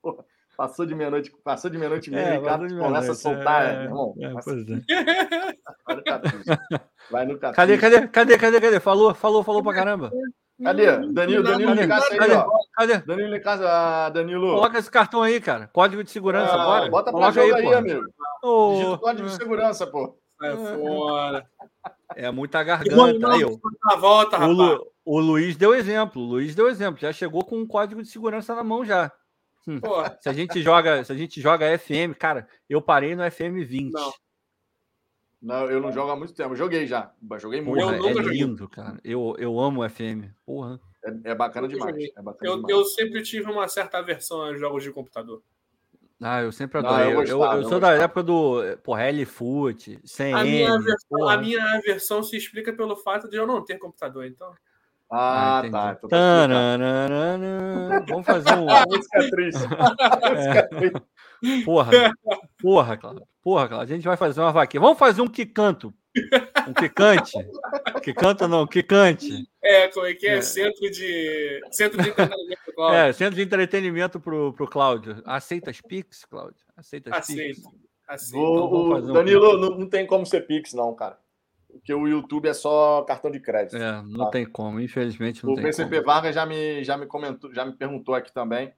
[0.57, 3.83] Passou de meia-noite, passou de meia-noite e meia, é, Ricardo meia começa a soltar, é,
[3.83, 4.15] irmão.
[4.17, 4.81] É, pois é.
[7.11, 8.79] Vai no Cadê, cadê, cadê, cadê, cadê?
[8.79, 10.11] Falou, falou, falou pra caramba.
[10.63, 10.85] Cadê?
[11.11, 11.87] Danilo, Danilo cadê?
[11.87, 12.33] Casa aí, cadê?
[12.33, 12.47] ó.
[12.73, 12.97] Cadê?
[12.99, 14.47] Danilo em casa, ah, Danilo.
[14.55, 15.67] Coloca esse cartão aí, cara.
[15.73, 16.89] Código de segurança, ah, bora.
[16.89, 18.01] Bota pra Coloca aí, aí amigo.
[18.43, 18.71] Oh.
[18.73, 20.17] Digita o código de segurança, pô.
[20.39, 21.45] Sai fora.
[22.15, 23.31] É muita garganta.
[23.33, 23.51] Aí, ó,
[23.83, 24.51] Na volta, o.
[24.51, 26.21] Lu- o Luiz deu exemplo.
[26.21, 26.99] O Luiz deu exemplo.
[26.99, 29.11] Já chegou com um código de segurança na mão já.
[29.81, 33.63] Pô, Se a gente joga, se a gente joga FM, cara, eu parei no FM
[33.67, 33.91] 20.
[33.93, 34.11] Não.
[35.41, 36.53] Não, eu não jogo há muito tempo.
[36.53, 37.11] Eu joguei já.
[37.39, 37.81] Joguei muito.
[37.83, 38.39] Porra, Eu é joguei.
[38.41, 38.99] lindo, cara.
[39.03, 40.29] Eu, eu amo o FM.
[40.45, 40.79] Porra.
[41.03, 41.95] É, é bacana demais.
[42.17, 42.75] É bacana eu, demais.
[42.75, 45.43] eu sempre tive uma certa aversão a jogos de computador.
[46.21, 47.07] Ah, eu sempre Não, adorei.
[47.07, 50.33] eu eu, eu, gostava, eu sou da época do, porra, L-Foot, CM.
[50.33, 54.25] A minha, aversão, a minha aversão se explica pelo fato de eu não ter computador.
[54.25, 54.51] Então,
[55.11, 55.73] Ah, entendi.
[55.73, 55.97] tá.
[55.97, 56.47] Então tá.
[58.07, 58.65] Vamos fazer um.
[58.89, 59.59] Música triste.
[60.33, 61.01] Música triste.
[61.65, 61.91] Porra,
[62.61, 63.27] porra, Cláudio.
[63.41, 63.93] Porra, Cláudio.
[63.93, 64.81] A gente vai fazer uma vaquinha.
[64.81, 65.93] Vamos fazer um que canto.
[66.67, 67.33] Um que cante.
[68.01, 69.45] Que canta não, que cante.
[69.63, 70.37] é, como é que é?
[70.37, 70.41] É.
[70.41, 71.61] Centro de.
[71.71, 72.97] Centro de entretenimento, Cláudio.
[72.97, 75.21] É, centro de entretenimento pro, pro Cláudio.
[75.25, 76.63] Aceita as Pix, Cláudio?
[76.77, 77.55] Aceita as Aceito.
[77.61, 77.67] Pix?
[78.07, 78.39] Aceito.
[78.43, 81.17] O- Então o um- Danilo, não, não tem como ser Pix, não, cara.
[81.71, 83.75] Porque o YouTube é só cartão de crédito.
[83.75, 84.31] É, não Tá.
[84.31, 86.05] tem como, infelizmente não o tem PCP como.
[86.05, 88.71] Vargas já me, já me comentou, já me perguntou aqui também.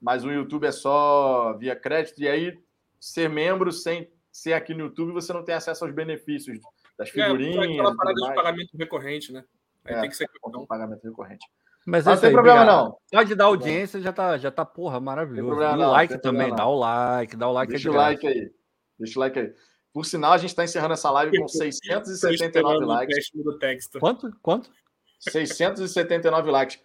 [0.00, 2.20] Mas o YouTube é só via crédito.
[2.20, 2.58] E aí,
[2.98, 6.58] ser membro sem ser aqui no YouTube, você não tem acesso aos benefícios
[6.98, 7.56] das É, figurinhas.
[7.70, 9.44] aquela e parada de pagamento recorrente, né?
[9.84, 10.00] Aí É.
[10.00, 10.62] tem que ser cartão.
[10.62, 11.46] de pagamento recorrente.
[11.86, 12.84] Mas, é não tem aí, problema, obrigado.
[12.90, 12.98] não.
[13.10, 15.48] Pode dar audiência, já tá, já tá, porra, maravilhoso.
[15.48, 17.70] problema e o não, like também, problema dá o like, dá o like.
[17.72, 18.52] Deixa é o de like aí.
[18.98, 19.54] Deixa o like aí.
[19.92, 23.30] Por sinal, a gente está encerrando essa live com Tô 679 esperando o likes.
[23.34, 23.98] do texto.
[23.98, 24.30] Quanto?
[24.42, 24.70] Quanto?
[25.18, 26.80] 679 likes.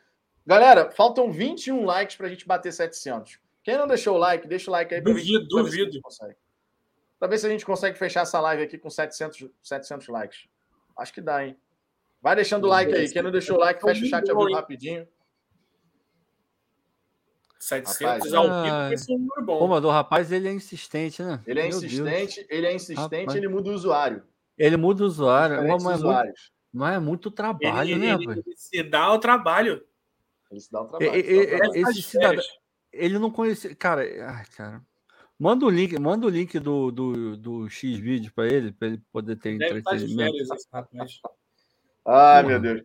[0.45, 3.39] Galera, faltam 21 likes para a gente bater 700.
[3.63, 5.99] Quem não deixou o like, deixa o like aí para Duvido, duvido.
[7.17, 10.47] Para ver se a gente consegue fechar essa live aqui com 700, 700 likes.
[10.97, 11.57] Acho que dá, hein?
[12.21, 13.09] Vai deixando o like aí.
[13.11, 15.07] Quem não deixou o like, fecha o chat ao rapidinho.
[17.59, 18.33] 700 Rapaz.
[18.33, 19.57] ao vivo vai ser um número bom.
[19.59, 21.41] Pô, mas o rapaz, ele é insistente, né?
[21.47, 21.83] Ele é Meu Deus.
[21.83, 23.35] insistente, ele é insistente, Rapaz.
[23.35, 24.23] ele muda o usuário.
[24.55, 25.55] Ele muda o usuário.
[25.63, 26.33] Mas é, muito,
[26.71, 28.43] mas é muito trabalho, ele, né, ele- velho?
[28.45, 29.83] ele se dá o trabalho.
[30.51, 31.15] Ele se dá um trabalho.
[31.15, 31.93] E- dá trabalho.
[31.93, 32.47] Cidadão- férias.
[32.93, 33.75] Ele não conhecia.
[33.75, 34.81] Cara, ai, cara.
[35.37, 39.01] Manda o link, manda o link do, do, do X vídeo pra ele, pra ele
[39.11, 40.31] poder ter Deve entretenimento.
[40.31, 41.19] férias.
[42.05, 42.81] Ai, meu Deus.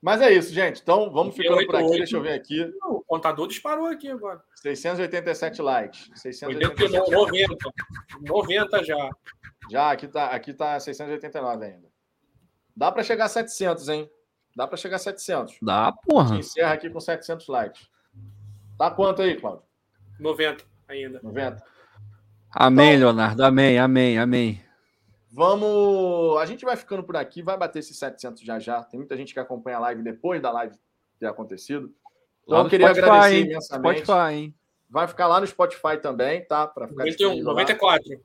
[0.00, 0.80] Mas é isso, gente.
[0.80, 1.84] Então, vamos ficando por aqui.
[1.86, 1.98] 88.
[1.98, 2.72] Deixa eu ver aqui.
[2.84, 4.40] O contador disparou aqui agora.
[4.54, 6.06] 687 likes.
[6.06, 6.88] Foi 687.
[6.92, 7.56] dentro de 90.
[8.20, 9.10] 90 já.
[9.68, 11.88] Já, aqui tá, aqui tá 689 ainda.
[12.76, 14.08] Dá para chegar a 700, hein?
[14.58, 15.56] Dá para chegar a 700.
[15.62, 16.36] Dá, A gente porra.
[16.36, 17.88] encerra aqui com 700 likes.
[18.76, 19.62] Tá quanto aí, Cláudio?
[20.18, 21.20] 90 ainda.
[21.22, 21.62] 90?
[22.50, 23.44] Amém, Leonardo.
[23.44, 24.60] Amém, amém, amém.
[25.30, 26.38] Vamos.
[26.38, 28.82] A gente vai ficando por aqui, vai bater esses 700 já já.
[28.82, 30.74] Tem muita gente que acompanha a live depois da live
[31.20, 31.94] ter acontecido.
[32.42, 33.44] Então, Lá eu queria Spotify, agradecer hein?
[33.52, 34.00] imensamente.
[34.02, 34.54] Spotify, hein?
[34.90, 36.66] Vai ficar lá no Spotify também, tá?
[36.66, 37.52] Para ficar 91, disponível lá.
[37.52, 38.20] 94.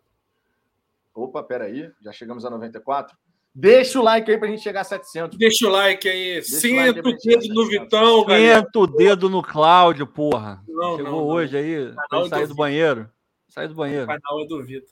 [1.13, 1.91] Opa, peraí.
[2.01, 3.15] Já chegamos a 94.
[3.55, 5.37] Deixa o like aí pra gente chegar a 700.
[5.37, 6.31] Deixa o like aí.
[6.31, 8.59] o like aí Senta o gente dedo no Vitão, galera.
[8.61, 10.63] Senta o dedo no Cláudio, porra.
[10.67, 11.27] Não, Chegou não, não.
[11.27, 13.09] hoje aí, pra ele sair do banheiro.
[13.47, 14.07] Sai do O banheiro.
[14.07, 14.89] canal é do Vitor.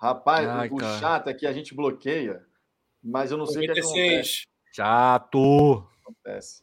[0.00, 0.98] Rapaz, Ai, o cara.
[0.98, 2.44] chato é que a gente bloqueia,
[3.02, 3.98] mas eu não sei o que acontece.
[3.98, 4.46] 96.
[4.72, 5.86] Chato.
[6.04, 6.62] acontece.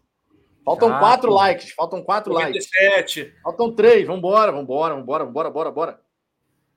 [0.66, 1.00] Faltam Chato.
[1.00, 1.72] quatro likes.
[1.74, 2.70] Faltam quatro likes.
[2.72, 3.34] 97.
[3.44, 4.06] Faltam três.
[4.08, 6.00] Vambora, vambora, vambora, vambora, bora, bora.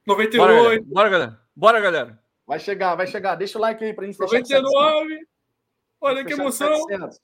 [0.07, 0.63] Bora, galera.
[0.77, 0.85] 98.
[0.87, 1.41] Bora, galera.
[1.55, 2.22] Bora, galera.
[2.47, 3.35] Vai chegar, vai chegar.
[3.35, 5.27] Deixa o like aí pra gente fechar com 99.
[6.01, 6.75] Olha que emoção.
[6.75, 7.21] 700.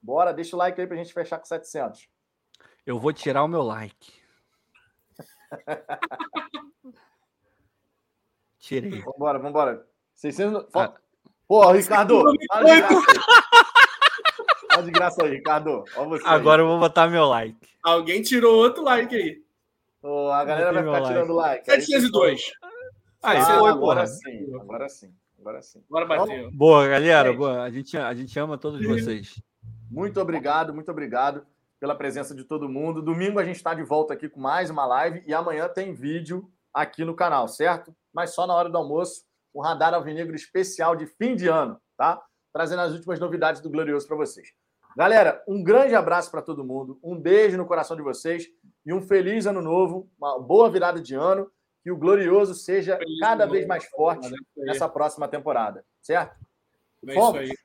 [0.00, 2.08] Bora, deixa o like aí pra gente fechar com 700.
[2.86, 4.12] Eu vou tirar o meu like.
[8.58, 9.00] Tirei.
[9.02, 9.86] Vambora, vambora.
[10.14, 10.66] 600...
[10.74, 10.94] Ah.
[11.46, 12.20] Pô, Ricardo.
[12.20, 12.82] Fala de graça aí.
[14.68, 15.84] Fala de graça aí, Ricardo.
[15.94, 16.34] Você aí.
[16.34, 17.56] Agora eu vou botar meu like.
[17.82, 19.40] Alguém tirou outro like aí.
[20.02, 21.64] Ô, a galera vai ficar tirando like.
[21.64, 22.52] Vocês 702.
[22.62, 22.70] Aí,
[23.22, 24.06] Ah, foi, agora porra.
[24.06, 25.84] sim, agora sim, agora sim.
[25.88, 26.50] Agora bateu.
[26.52, 27.28] Boa, galera.
[27.28, 27.38] Gente.
[27.38, 27.62] Boa.
[27.62, 29.42] A, gente, a gente ama todos vocês.
[29.90, 31.46] Muito obrigado, muito obrigado
[31.78, 33.02] pela presença de todo mundo.
[33.02, 36.50] Domingo a gente está de volta aqui com mais uma live e amanhã tem vídeo
[36.72, 37.94] aqui no canal, certo?
[38.12, 42.20] Mas só na hora do almoço, um radar alvinegro especial de fim de ano, tá?
[42.52, 44.48] Trazendo as últimas novidades do Glorioso para vocês.
[44.96, 48.46] Galera, um grande abraço para todo mundo, um beijo no coração de vocês
[48.84, 51.50] e um feliz ano novo, uma boa virada de ano,
[51.86, 56.34] que o Glorioso seja cada vez mais forte nessa próxima temporada, certo?
[57.06, 57.42] É Fomos.
[57.42, 57.56] aí.